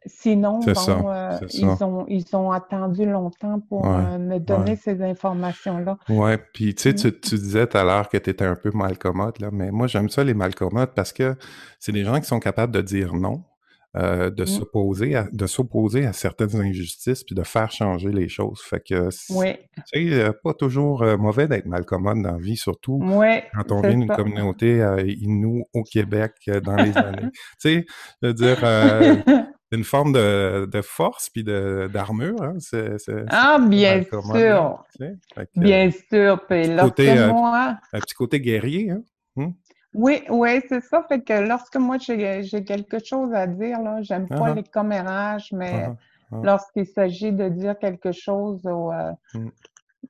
Sinon, 0.05 0.61
euh, 0.69 1.39
ils, 1.55 1.83
ont, 1.83 2.05
ils 2.09 2.37
ont 2.37 2.53
attendu 2.53 3.07
longtemps 3.07 3.61
pour 3.71 3.87
euh, 3.87 4.19
me 4.19 4.39
donner 4.39 4.77
ces 4.77 5.03
informations-là. 5.03 5.97
Oui, 6.11 6.33
puis 6.53 6.75
tu 6.75 6.91
sais, 6.91 6.95
tu, 6.95 7.37
disais 7.37 7.67
tout 7.67 7.79
à 7.79 7.85
l'heure 7.85 8.11
que 8.11 8.19
tu 8.19 8.29
étais 8.29 8.45
un 8.45 8.55
peu 8.55 8.71
malcommode, 8.71 9.39
là, 9.41 9.49
mais 9.51 9.71
moi 9.71 9.87
j'aime 9.87 10.11
ça 10.11 10.25
les 10.25 10.35
malcommodes 10.35 10.93
parce 10.95 11.15
que 11.15 11.37
c'est 11.79 11.93
des 11.93 12.05
gens 12.05 12.21
qui 12.21 12.27
sont 12.27 12.41
capables 12.41 12.73
de 12.75 12.83
dire 12.83 13.15
non, 13.15 13.45
euh, 13.97 14.29
de 14.29 14.43
mmh. 14.43 14.47
s'opposer 14.47 15.17
à, 15.17 15.29
de 15.33 15.47
s'opposer 15.47 16.05
à 16.05 16.13
certaines 16.13 16.55
injustices 16.57 17.25
puis 17.25 17.35
de 17.35 17.43
faire 17.43 17.73
changer 17.73 18.11
les 18.11 18.29
choses. 18.29 18.61
Fait 18.61 18.81
que 18.87 19.09
c'est 19.11 19.59
euh, 19.97 20.31
pas 20.45 20.53
toujours 20.53 21.03
euh, 21.03 21.17
mauvais 21.17 21.49
d'être 21.49 21.65
malcommode 21.65 22.21
dans 22.21 22.33
la 22.33 22.39
vie, 22.39 22.59
surtout 22.59 23.01
quand 23.01 23.73
on 23.73 23.81
vient 23.81 23.97
d'une 23.97 24.09
communauté 24.09 24.87
Innu 25.21 25.65
au 25.73 25.83
Québec 25.85 26.33
dans 26.65 26.77
les 26.77 26.97
années. 26.99 27.31
tu 27.33 27.39
sais, 27.59 27.87
je 28.21 28.29
veux 28.29 28.35
dire, 28.35 28.63
une 29.73 29.85
forme 29.85 30.13
de, 30.13 30.67
de 30.67 30.83
force 30.83 31.31
puis 31.31 31.43
d'armure. 31.43 32.43
Hein? 32.43 32.59
ah, 33.31 33.59
bien 33.59 34.05
sûr. 34.05 34.85
bien 35.57 35.91
sûr. 35.91 36.47
Puis 36.47 36.77
côté, 36.79 37.15
moi... 37.29 37.79
un 37.95 38.01
petit 38.01 38.15
côté 38.15 38.39
guerrier. 38.39 38.91
Hein? 38.91 39.01
Mmh? 39.37 39.51
Oui, 39.95 40.23
oui, 40.29 40.61
c'est 40.69 40.83
ça. 40.83 41.03
Fait 41.09 41.21
que 41.21 41.33
lorsque 41.33 41.77
moi 41.77 41.97
j'ai 41.99 42.65
quelque 42.65 43.05
chose 43.05 43.33
à 43.33 43.47
dire, 43.47 43.81
là, 43.81 44.03
j'aime 44.03 44.29
pas 44.29 44.51
uh-huh. 44.51 44.57
les 44.57 44.63
commérages, 44.65 45.51
mais 45.53 45.89
uh-huh. 45.89 45.97
Uh-huh. 46.33 46.45
lorsqu'il 46.45 46.87
s'agit 46.87 47.33
de 47.33 47.49
dire 47.49 47.79
quelque 47.79 48.13
chose, 48.13 48.61
euh, 48.67 49.13
mm. 49.35 49.49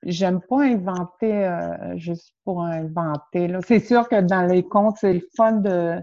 j'aime 0.02 0.40
pas 0.40 0.62
inventer 0.62 1.46
euh, 1.46 1.96
juste 1.96 2.34
pour 2.44 2.64
inventer. 2.64 3.54
C'est 3.66 3.80
sûr 3.80 4.08
que 4.08 4.20
dans 4.20 4.46
les 4.46 4.64
contes, 4.64 4.96
c'est 5.00 5.14
le 5.14 5.26
fun 5.36 5.52
de, 5.52 6.00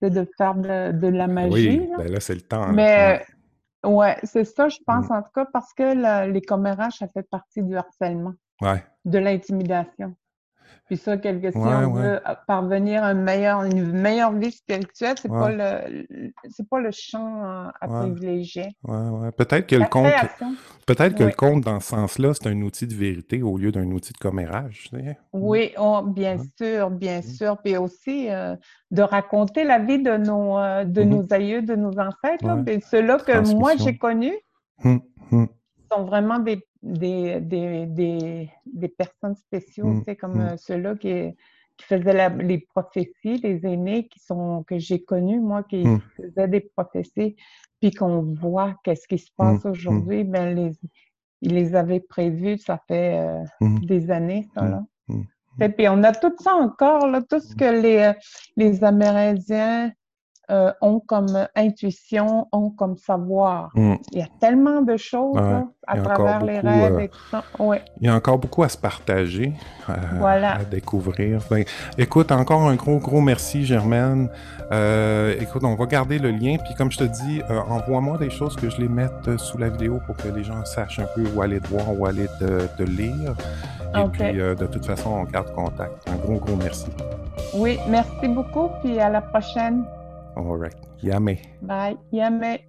de, 0.00 0.26
faire 0.38 0.54
de, 0.54 1.08
la 1.08 1.26
magie. 1.26 1.80
Oui, 1.80 1.90
ben 1.98 2.10
là, 2.10 2.20
c'est 2.20 2.34
le 2.34 2.40
temps. 2.40 2.72
Mais 2.72 3.26
ouais, 3.84 4.16
c'est 4.22 4.44
ça, 4.44 4.70
je 4.70 4.78
pense, 4.86 5.10
mm. 5.10 5.12
en 5.12 5.22
tout 5.22 5.32
cas, 5.34 5.46
parce 5.52 5.74
que 5.74 6.30
les 6.30 6.42
commérages, 6.42 6.94
ça 6.94 7.08
fait 7.08 7.28
partie 7.28 7.62
du 7.62 7.76
harcèlement, 7.76 8.32
de 9.04 9.18
l'intimidation. 9.18 10.16
Puis 10.88 10.96
ça, 10.96 11.18
quelque 11.18 11.50
si 11.50 11.56
on 11.58 11.92
veut 11.92 12.20
parvenir 12.46 13.04
à 13.04 13.12
une 13.12 13.22
meilleure, 13.22 13.62
une 13.62 13.92
meilleure 13.92 14.32
vie 14.32 14.50
spirituelle, 14.50 15.16
c'est 15.20 15.28
pas 15.28 15.50
le 15.50 16.06
c'est 16.48 16.66
pas 16.66 16.80
le 16.80 16.90
champ 16.92 17.42
à, 17.42 17.86
privilégier. 17.86 18.74
Ouais, 18.84 19.30
Peut-être 19.32 19.66
que 19.66 19.76
le 19.76 19.86
compte 19.86 20.12
peut-être 20.86 21.14
que 21.14 21.24
le 21.24 21.32
compte 21.32 21.62
dans 21.62 21.78
ce 21.80 21.88
sens-là, 21.88 22.32
c'est 22.32 22.48
un 22.48 22.60
outil 22.62 22.86
de 22.86 22.94
vérité 22.94 23.42
au 23.42 23.58
lieu 23.58 23.70
d'un 23.70 23.90
outil 23.90 24.14
de 24.14 24.18
commérage. 24.18 24.90
Oui, 25.34 25.72
oh, 25.78 26.02
bien 26.02 26.38
sûr, 26.56 26.90
bien 26.90 27.18
mmh. 27.18 27.22
sûr. 27.22 27.58
Puis 27.62 27.76
aussi 27.76 28.30
euh, 28.30 28.56
de 28.90 29.02
raconter 29.02 29.64
la 29.64 29.78
vie 29.78 30.02
de 30.02 30.16
nos 30.16 30.58
euh, 30.58 30.84
de 30.84 31.02
mmh 31.02 31.08
nos 31.08 31.26
aïeux, 31.30 31.62
de 31.62 31.76
nos 31.76 31.92
ancêtres. 31.98 32.64
Ceux-là 32.90 33.18
que 33.18 33.54
moi 33.54 33.72
j'ai 33.76 33.98
connus 33.98 34.36
sont 35.92 36.04
vraiment 36.04 36.38
des 36.38 36.64
des, 36.82 37.40
des, 37.40 37.86
des, 37.86 38.50
des 38.66 38.88
personnes 38.88 39.34
spéciaux, 39.34 39.88
mmh. 39.88 40.16
comme 40.20 40.38
mmh. 40.38 40.48
Euh, 40.48 40.56
ceux-là 40.56 40.94
qui, 40.94 41.34
qui 41.76 41.86
faisaient 41.86 42.30
les 42.30 42.58
prophéties, 42.58 43.38
les 43.38 43.66
aînés 43.66 44.08
qui 44.08 44.20
sont, 44.20 44.64
que 44.64 44.78
j'ai 44.78 45.02
connus, 45.02 45.40
moi, 45.40 45.62
qui 45.64 45.84
mmh. 45.84 46.00
faisaient 46.16 46.48
des 46.48 46.60
prophéties, 46.60 47.36
puis 47.80 47.90
qu'on 47.90 48.22
voit 48.22 48.76
qu'est-ce 48.84 49.08
qui 49.08 49.18
se 49.18 49.30
passe 49.36 49.64
aujourd'hui, 49.64 50.24
ben 50.24 50.54
les, 50.54 50.72
ils 51.42 51.54
les 51.54 51.74
avaient 51.74 52.00
prévus, 52.00 52.58
ça 52.58 52.80
fait 52.88 53.18
euh, 53.18 53.44
des 53.82 54.10
années, 54.10 54.48
ça, 54.54 54.68
là. 54.68 54.84
Et 55.60 55.70
puis 55.70 55.88
on 55.88 56.04
a 56.04 56.12
tout 56.12 56.34
ça 56.38 56.54
encore, 56.54 57.08
là, 57.08 57.20
tout 57.22 57.40
ce 57.40 57.56
que 57.56 57.82
les, 57.82 57.98
euh, 57.98 58.12
les 58.56 58.84
Amérindiens 58.84 59.92
euh, 60.50 60.72
ont 60.80 60.98
comme 60.98 61.46
intuition, 61.54 62.48
ont 62.52 62.70
comme 62.70 62.96
savoir. 62.96 63.70
Mm. 63.74 63.96
Il 64.12 64.18
y 64.18 64.22
a 64.22 64.28
tellement 64.40 64.80
de 64.80 64.96
choses 64.96 65.36
à 65.86 65.98
travers 65.98 66.42
les 66.42 66.60
rêves 66.60 66.94
euh, 66.94 67.00
et 67.00 67.08
tout 67.10 67.18
ça. 67.30 67.44
Il 68.00 68.06
y 68.06 68.08
a 68.08 68.14
encore 68.14 68.38
beaucoup 68.38 68.62
à 68.62 68.70
se 68.70 68.78
partager, 68.78 69.52
à, 69.86 70.64
découvrir. 70.64 71.40
Ben, 71.50 71.64
écoute, 71.98 72.32
encore 72.32 72.62
un 72.62 72.76
gros, 72.76 72.96
gros 72.96 73.20
merci, 73.20 73.66
Germaine. 73.66 74.30
Euh, 74.72 75.34
écoute, 75.38 75.64
on 75.64 75.74
va 75.74 75.84
garder 75.84 76.18
le 76.18 76.30
lien. 76.30 76.56
Puis 76.64 76.74
comme 76.78 76.90
je 76.90 76.98
te 76.98 77.04
dis, 77.04 77.42
envoie-moi 77.68 78.16
des 78.16 78.30
choses 78.30 78.56
que 78.56 78.70
je 78.70 78.80
les 78.80 78.88
mette 78.88 79.36
sous 79.36 79.58
la 79.58 79.68
vidéo 79.68 80.00
pour 80.06 80.16
que 80.16 80.28
les 80.28 80.44
gens 80.44 80.64
sachent 80.64 80.98
un 80.98 81.08
peu 81.14 81.26
où 81.36 81.42
aller 81.42 81.60
te 81.60 81.68
voir, 81.68 81.92
où 81.94 82.06
aller 82.06 82.26
te, 82.38 82.82
lire. 82.84 83.34
Et 83.94 84.08
puis, 84.10 84.32
de 84.32 84.66
toute 84.66 84.86
façon, 84.86 85.10
on 85.10 85.24
garde 85.24 85.52
contact. 85.52 86.08
Un 86.08 86.16
gros, 86.16 86.38
gros 86.38 86.56
merci. 86.56 86.86
Oui, 87.52 87.78
merci 87.86 88.28
beaucoup. 88.28 88.70
Puis 88.82 88.98
à 88.98 89.10
la 89.10 89.20
prochaine. 89.20 89.84
All 90.38 90.56
right. 90.56 90.74
Yummy. 91.02 91.42
Bye. 91.62 91.96
Yummy. 92.12 92.64